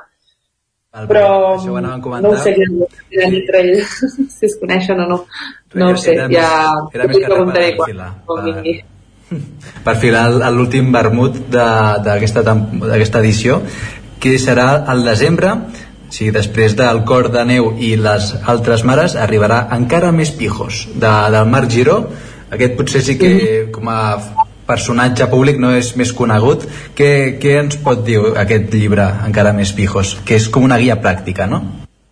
però 1.10 1.26
no 1.58 2.30
ho 2.30 2.38
sé 2.40 2.54
si 2.56 3.26
entre 3.26 3.60
ells, 3.66 3.98
si 4.38 4.48
es 4.48 4.56
coneixen 4.62 5.04
o 5.04 5.10
no. 5.10 5.20
No 5.74 5.92
ho 5.92 6.00
sé, 6.00 6.16
ja... 6.32 6.48
Era 6.96 7.10
més 7.10 7.20
que 7.20 7.34
res 7.34 7.76
per, 7.82 7.92
per, 7.92 8.10
per 8.30 8.80
filar 10.02 10.28
l'últim 10.54 10.92
vermut 10.94 11.40
d'aquesta 11.52 13.20
edició 13.20 13.62
que 14.22 14.38
serà 14.40 14.86
al 14.88 15.04
desembre. 15.06 15.56
O 16.12 16.14
sigui, 16.14 16.32
després 16.36 16.76
del 16.76 17.06
cor 17.08 17.32
de 17.32 17.44
neu 17.48 17.72
i 17.80 17.96
les 17.96 18.34
altres 18.52 18.84
mares 18.88 19.16
arribarà 19.16 19.64
encara 19.72 20.12
més 20.12 20.34
pijos 20.36 20.86
de, 20.94 21.12
del 21.34 21.48
Marc 21.50 21.72
Giró. 21.72 22.02
Aquest 22.52 22.76
potser 22.78 23.02
sí 23.06 23.16
que 23.18 23.32
com 23.72 23.88
a 23.90 24.02
personatge 24.68 25.28
públic 25.32 25.60
no 25.60 25.72
és 25.76 25.94
més 26.00 26.12
conegut. 26.16 26.68
Què, 26.98 27.40
què 27.42 27.56
ens 27.64 27.80
pot 27.84 28.04
dir 28.08 28.20
aquest 28.44 28.76
llibre 28.76 29.08
encara 29.28 29.56
més 29.56 29.72
pijos? 29.76 30.18
Que 30.28 30.38
és 30.40 30.50
com 30.52 30.68
una 30.68 30.80
guia 30.82 31.00
pràctica 31.02 31.48
no? 31.48 31.64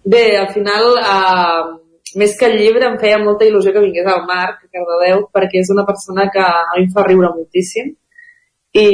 Bé, 0.10 0.24
al 0.40 0.50
final 0.56 0.96
eh, 0.98 1.79
més 2.18 2.36
que 2.38 2.48
el 2.48 2.58
llibre 2.58 2.88
em 2.88 2.98
feia 3.02 3.20
molta 3.22 3.46
il·lusió 3.46 3.74
que 3.74 3.84
vingués 3.84 4.08
al 4.10 4.26
Marc 4.30 4.64
Cardedeu 4.74 5.26
perquè 5.34 5.62
és 5.62 5.70
una 5.74 5.86
persona 5.86 6.30
que 6.34 6.42
a 6.42 6.76
mi 6.76 6.86
em 6.86 6.94
fa 6.94 7.06
riure 7.08 7.34
moltíssim. 7.36 7.92
I, 8.80 8.90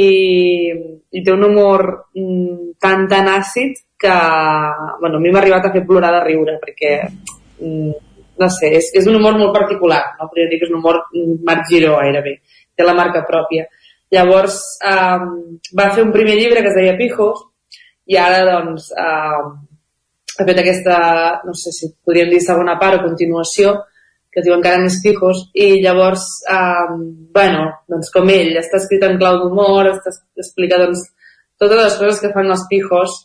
i 1.11 1.21
té 1.23 1.31
un 1.33 1.43
humor 1.43 1.81
mm, 2.15 2.77
tan 2.79 3.09
tan 3.11 3.27
àcid 3.27 3.75
que 3.99 4.13
bueno, 5.01 5.17
a 5.17 5.19
mi 5.19 5.31
m'ha 5.31 5.41
arribat 5.41 5.67
a 5.67 5.71
fer 5.73 5.81
plorar 5.87 6.13
de 6.15 6.21
riure 6.23 6.55
perquè 6.61 6.93
mm, 7.03 7.91
no 8.39 8.49
sé, 8.51 8.71
és, 8.79 8.87
és 8.95 9.07
un 9.11 9.17
humor 9.19 9.35
molt 9.39 9.51
particular 9.55 10.01
no 10.19 10.29
podria 10.29 10.47
dir 10.51 10.61
que 10.61 10.67
és 10.69 10.71
un 10.71 10.79
humor 10.79 11.01
mm, 11.09 11.41
Marc 11.47 11.67
Giró 11.71 11.97
gairebé, 11.99 12.37
té 12.75 12.87
la 12.87 12.95
marca 12.95 13.25
pròpia. 13.27 13.67
Llavors 14.15 14.57
um, 14.85 15.29
va 15.75 15.91
fer 15.95 16.03
un 16.05 16.11
primer 16.15 16.35
llibre 16.39 16.61
que 16.63 16.71
es 16.71 16.77
deia 16.77 16.97
Pijos 16.99 17.43
i 18.07 18.19
ara 18.21 18.43
doncs 18.47 18.91
um, 18.95 19.55
ha 20.37 20.45
fet 20.47 20.61
aquesta, 20.61 20.95
no 21.47 21.53
sé 21.57 21.73
si 21.75 21.91
podríem 22.03 22.31
dir 22.33 22.41
segona 22.43 22.77
part 22.79 22.99
o 22.99 23.05
continuació, 23.07 23.75
que 24.31 24.41
es 24.41 24.47
diu 24.47 24.55
encara 24.57 24.81
més 24.83 24.97
pijos, 25.03 25.45
i 25.55 25.79
llavors, 25.83 26.25
eh, 26.51 26.95
bueno, 27.35 27.69
doncs 27.91 28.11
com 28.11 28.31
ell, 28.33 28.51
està 28.59 28.81
escrit 28.81 29.05
en 29.07 29.19
clau 29.21 29.39
d'humor, 29.39 29.93
explica 29.95 30.81
doncs, 30.81 31.05
totes 31.61 31.79
les 31.79 31.95
coses 32.01 32.19
que 32.19 32.33
fan 32.35 32.51
els 32.51 32.65
pijos 32.71 33.21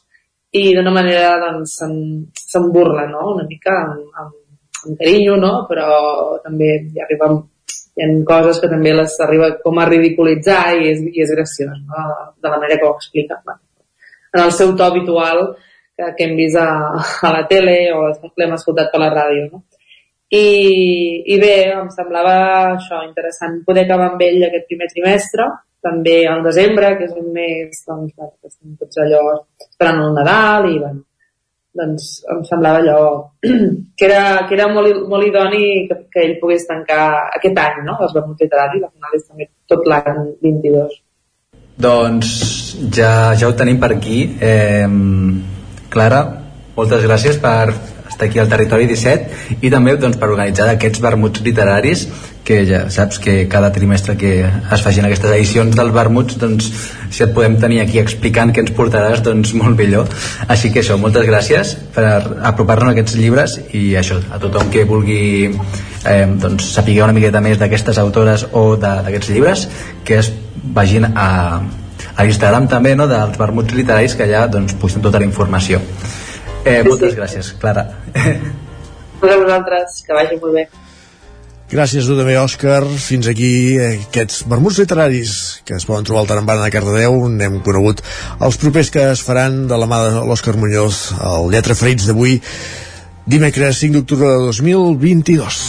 i 0.54 0.68
d'una 0.74 0.92
manera 0.94 1.32
doncs 1.42 1.78
se'n 1.80 2.68
burla, 2.74 3.08
no? 3.10 3.32
Una 3.34 3.46
mica 3.48 3.74
amb, 3.74 4.04
amb, 4.22 4.36
amb 4.84 5.00
carinyo, 5.00 5.34
no? 5.42 5.52
Però 5.70 5.88
també 6.44 6.76
hi 6.78 7.02
arriba 7.02 7.30
hi 8.00 8.04
ha 8.06 8.10
coses 8.28 8.60
que 8.62 8.70
també 8.70 8.92
les 8.94 9.16
arriba 9.24 9.50
com 9.64 9.78
a 9.78 9.86
ridiculitzar 9.88 10.62
i 10.78 10.92
és, 10.92 11.02
i 11.10 11.24
és 11.24 11.32
graciós, 11.34 11.74
no? 11.88 12.04
De 12.38 12.48
la 12.48 12.60
manera 12.62 12.78
que 12.78 12.86
ho 12.86 12.94
explica. 12.94 13.40
En 14.32 14.44
el 14.44 14.52
seu 14.54 14.72
to 14.76 14.86
habitual, 14.86 15.42
que, 16.00 16.14
que 16.16 16.24
hem 16.24 16.36
vist 16.38 16.56
a, 16.56 16.70
a 17.28 17.32
la 17.36 17.44
tele 17.50 17.76
o 17.92 18.06
l'hem 18.08 18.56
escoltat 18.56 18.90
per 18.92 19.02
la 19.02 19.10
ràdio. 19.12 19.50
No? 19.52 19.64
I, 20.30 20.46
I 21.34 21.36
bé, 21.42 21.54
em 21.74 21.90
semblava 21.90 22.36
això 22.76 23.02
interessant 23.02 23.60
poder 23.66 23.84
acabar 23.84 24.12
amb 24.12 24.22
ell 24.22 24.46
aquest 24.46 24.68
primer 24.70 24.88
trimestre, 24.92 25.48
també 25.82 26.22
al 26.28 26.44
desembre, 26.44 26.94
que 26.98 27.08
és 27.08 27.14
un 27.18 27.30
mes 27.34 27.84
doncs, 27.88 28.12
que 28.14 28.48
estem 28.48 28.76
tots 28.78 29.00
allò 29.02 29.22
esperant 29.64 30.02
el 30.04 30.14
Nadal 30.14 30.68
i 30.70 30.76
bueno, 30.78 31.02
doncs 31.80 32.08
em 32.30 32.42
semblava 32.46 32.82
allò 32.82 33.02
que 33.98 34.06
era, 34.06 34.46
que 34.46 34.54
era 34.58 34.68
molt, 34.70 35.02
molt 35.10 35.26
idoni 35.26 35.86
que, 35.88 36.02
que 36.12 36.24
ell 36.26 36.36
pogués 36.42 36.68
tancar 36.68 37.04
aquest 37.40 37.58
any, 37.64 37.84
no? 37.88 37.98
els 37.98 38.14
vermuts 38.14 38.44
literaris, 38.44 38.84
al 38.86 38.92
final 38.92 39.16
és 39.18 39.26
també 39.26 39.50
tot 39.70 39.88
l'any 39.88 40.26
22. 40.46 40.98
Doncs 41.80 42.34
ja, 42.92 43.32
ja 43.34 43.48
ho 43.48 43.56
tenim 43.56 43.80
per 43.80 43.94
aquí. 43.96 44.20
Eh, 44.38 44.86
Clara, 45.90 46.20
moltes 46.76 47.02
gràcies 47.04 47.40
per 47.42 47.72
estar 48.10 48.26
aquí 48.26 48.38
al 48.38 48.50
Territori 48.50 48.86
17 48.90 49.62
i 49.64 49.70
també 49.72 49.94
doncs, 49.96 50.18
per 50.20 50.28
organitzar 50.28 50.68
aquests 50.70 51.00
vermuts 51.02 51.42
literaris 51.46 52.06
que 52.44 52.64
ja 52.66 52.82
saps 52.90 53.20
que 53.22 53.46
cada 53.48 53.70
trimestre 53.72 54.16
que 54.18 54.32
es 54.44 54.82
facin 54.82 55.06
aquestes 55.06 55.30
edicions 55.30 55.76
dels 55.76 55.94
vermuts 55.94 56.38
doncs 56.40 56.70
si 57.10 57.24
et 57.24 57.34
podem 57.36 57.56
tenir 57.62 57.80
aquí 57.82 58.00
explicant 58.02 58.52
què 58.52 58.64
ens 58.64 58.74
portaràs 58.76 59.22
doncs 59.22 59.52
molt 59.54 59.78
millor. 59.78 60.10
Així 60.48 60.72
que 60.72 60.82
això, 60.82 60.98
moltes 60.98 61.26
gràcies 61.28 61.76
per 61.94 62.06
apropar-nos 62.50 62.90
a 62.90 62.96
aquests 62.96 63.18
llibres 63.20 63.58
i 63.76 63.94
això, 64.00 64.20
a 64.30 64.40
tothom 64.42 64.70
que 64.74 64.86
vulgui 64.88 65.22
eh, 65.50 66.26
doncs, 66.42 66.72
saber 66.74 67.00
una 67.04 67.16
miqueta 67.16 67.42
més 67.44 67.60
d'aquestes 67.60 68.00
autores 68.02 68.48
o 68.52 68.74
d'aquests 68.80 69.30
llibres 69.30 69.68
que 70.04 70.18
es 70.20 70.32
vagin 70.74 71.06
a, 71.14 71.28
a 72.20 72.26
Instagram 72.28 72.68
també 72.68 72.92
no, 72.98 73.08
dels 73.08 73.38
vermuts 73.40 73.74
literaris 73.76 74.16
que 74.18 74.26
allà 74.28 74.44
doncs, 74.52 74.76
posem 74.80 75.02
tota 75.04 75.22
la 75.22 75.28
informació 75.28 75.80
eh, 76.64 76.82
moltes 76.84 77.14
sí. 77.14 77.16
gràcies 77.16 77.50
Clara 77.60 77.86
a 79.20 79.40
vosaltres, 79.40 80.00
que 80.06 80.16
vagi 80.16 80.38
molt 80.40 80.56
bé 80.58 80.68
Gràcies, 81.70 82.02
tu 82.02 82.16
també, 82.18 82.32
Òscar. 82.34 82.80
Fins 82.98 83.28
aquí 83.30 83.78
eh, 83.78 83.92
aquests 84.08 84.40
vermuts 84.50 84.80
literaris 84.82 85.62
que 85.62 85.76
es 85.76 85.86
poden 85.86 86.02
trobar 86.08 86.24
al 86.24 86.30
Tarambana 86.32 86.64
de 86.64 86.72
Cardedeu. 86.74 87.28
N'hem 87.30 87.60
conegut 87.62 88.02
els 88.42 88.58
propers 88.58 88.90
que 88.90 89.04
es 89.12 89.22
faran 89.22 89.68
de 89.70 89.78
la 89.78 89.86
mà 89.86 90.02
de 90.08 90.26
l'Òscar 90.26 90.56
Muñoz, 90.58 91.14
el 91.14 91.46
Lletra 91.54 91.78
Ferits 91.78 92.10
d'avui, 92.10 92.40
dimecres 93.30 93.86
5 93.86 94.00
d'octubre 94.00 94.34
de 94.34 94.50
2022. 94.50 95.62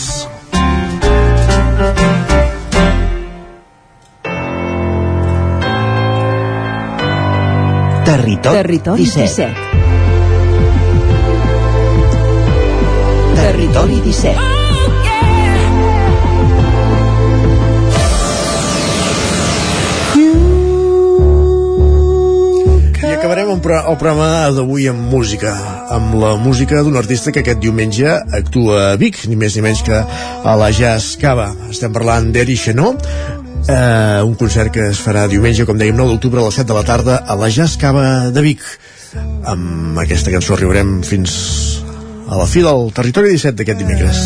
Territori, 8.04 8.56
Territori 8.56 9.04
17. 9.04 9.54
17. 9.54 9.72
Territori 13.36 14.02
17. 14.02 14.40
I 23.02 23.14
acabarem 23.14 23.52
el, 23.54 23.62
programa 23.62 24.50
d'avui 24.50 24.88
amb 24.90 24.98
música, 25.12 25.54
amb 25.94 26.16
la 26.18 26.36
música 26.42 26.82
d'un 26.82 26.98
artista 26.98 27.30
que 27.30 27.44
aquest 27.46 27.62
diumenge 27.62 28.10
actua 28.34 28.92
a 28.92 28.96
Vic, 28.98 29.28
ni 29.30 29.38
més 29.38 29.54
ni 29.56 29.62
menys 29.62 29.86
que 29.86 30.02
a 30.02 30.58
la 30.58 30.72
Jazz 30.74 31.20
Cava. 31.22 31.52
Estem 31.70 31.94
parlant 31.94 32.34
d'Eri 32.34 32.58
Xenó, 32.58 32.96
eh, 33.72 34.22
un 34.24 34.36
concert 34.36 34.72
que 34.76 34.90
es 34.92 35.00
farà 35.02 35.28
diumenge, 35.32 35.66
com 35.66 35.80
dèiem, 35.80 35.96
9 35.98 36.16
d'octubre 36.16 36.42
a 36.42 36.46
les 36.48 36.60
7 36.60 36.68
de 36.70 36.78
la 36.78 36.84
tarda 36.88 37.16
a 37.26 37.38
la 37.40 37.50
Jazz 37.50 37.78
Cava 37.82 38.30
de 38.36 38.44
Vic. 38.46 38.62
Amb 39.48 40.00
aquesta 40.04 40.32
cançó 40.34 40.56
arribarem 40.56 41.02
fins 41.08 41.34
a 42.30 42.38
la 42.40 42.48
fi 42.48 42.64
del 42.64 42.92
territori 42.96 43.36
17 43.36 43.58
d'aquest 43.60 43.80
dimecres. 43.82 44.20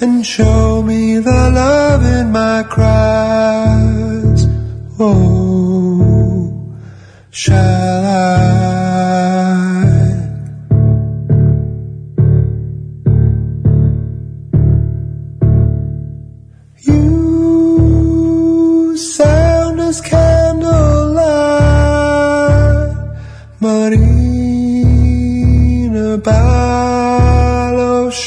and 0.00 0.24
show 0.24 0.82
me 0.82 1.18
the 1.18 1.50
love 1.50 2.04
in 2.04 2.30
my 2.30 2.62
cries. 2.62 4.46
Oh, 4.98 6.76
shall 7.30 7.77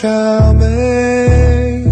shall 0.02 0.54
make 0.56 1.86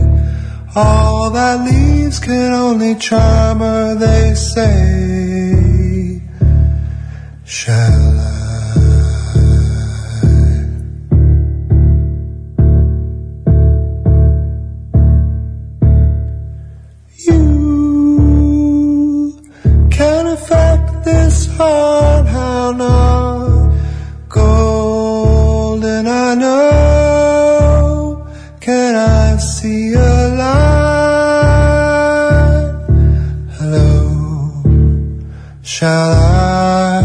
all 0.75 1.29
that 1.29 1.63
leaves 1.63 2.19
can 2.19 2.53
only 2.53 2.95
charm 2.95 3.59
her, 3.59 3.93
they 3.93 4.33
say. 4.33 6.19
shall 7.45 8.08
shall 35.79 36.11
I? 36.11 37.03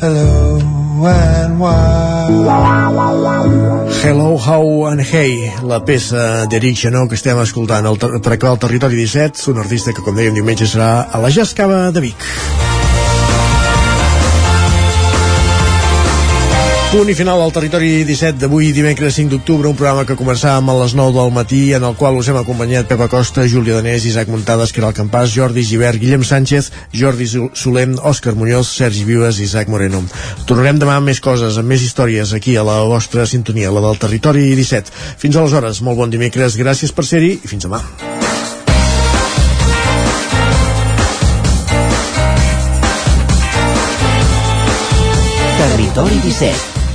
Hello 0.00 0.58
and 1.06 1.60
why? 1.60 2.26
Hello, 4.02 4.36
How 4.36 4.86
and 4.90 5.00
Hey, 5.00 5.52
la 5.62 5.84
peça 5.86 6.46
d'Eric 6.50 6.82
Xenó 6.82 7.06
que 7.08 7.14
estem 7.14 7.38
escoltant 7.44 7.86
acabar 7.86 8.54
el 8.56 8.62
Territori 8.66 8.98
17, 8.98 9.50
un 9.54 9.62
artista 9.62 9.94
que, 9.94 10.02
com 10.02 10.18
dèiem, 10.18 10.34
diumenge 10.34 10.66
serà 10.66 10.92
a 11.06 11.22
la 11.22 11.30
Jazz 11.30 11.54
Cava 11.54 11.90
de 11.94 12.08
Vic. 12.08 12.73
Punt 16.94 17.08
i 17.10 17.14
final 17.18 17.40
al 17.42 17.50
Territori 17.50 18.04
17 18.06 18.38
d'avui, 18.38 18.68
dimecres 18.70 19.16
5 19.18 19.32
d'octubre, 19.32 19.66
un 19.66 19.74
programa 19.74 20.04
que 20.06 20.14
començàvem 20.14 20.68
a 20.70 20.76
les 20.78 20.92
9 20.94 21.10
del 21.16 21.32
matí, 21.34 21.62
en 21.74 21.82
el 21.88 21.96
qual 21.98 22.14
us 22.20 22.28
hem 22.30 22.38
acompanyat 22.38 22.86
Pepa 22.86 23.08
Costa, 23.10 23.48
Júlia 23.50 23.80
Danés, 23.80 24.06
Isaac 24.06 24.30
Muntades, 24.30 24.70
Caral 24.76 24.94
Campàs, 24.94 25.34
Jordi 25.34 25.64
Givert, 25.66 25.98
Guillem 25.98 26.22
Sánchez, 26.22 26.70
Jordi 26.94 27.26
Sol- 27.26 27.50
Solem, 27.58 27.96
Òscar 27.98 28.36
Muñoz, 28.38 28.70
Sergi 28.78 29.02
Vives 29.10 29.40
i 29.42 29.48
Isaac 29.50 29.74
Moreno. 29.74 30.04
Tornarem 30.46 30.78
demà 30.78 31.00
amb 31.00 31.10
més 31.10 31.18
coses, 31.20 31.58
amb 31.58 31.74
més 31.74 31.82
històries, 31.82 32.30
aquí 32.32 32.54
a 32.56 32.62
la 32.62 32.78
vostra 32.86 33.26
sintonia, 33.26 33.74
la 33.74 33.82
del 33.88 33.98
Territori 33.98 34.46
17. 34.54 34.94
Fins 35.18 35.34
aleshores, 35.34 35.82
molt 35.82 35.98
bon 35.98 36.14
dimecres, 36.14 36.54
gràcies 36.54 36.94
per 36.94 37.04
ser-hi 37.10 37.40
i 37.42 37.48
fins 37.50 37.66
demà. 37.66 37.82
Territori 45.58 46.18
17, 46.20 46.83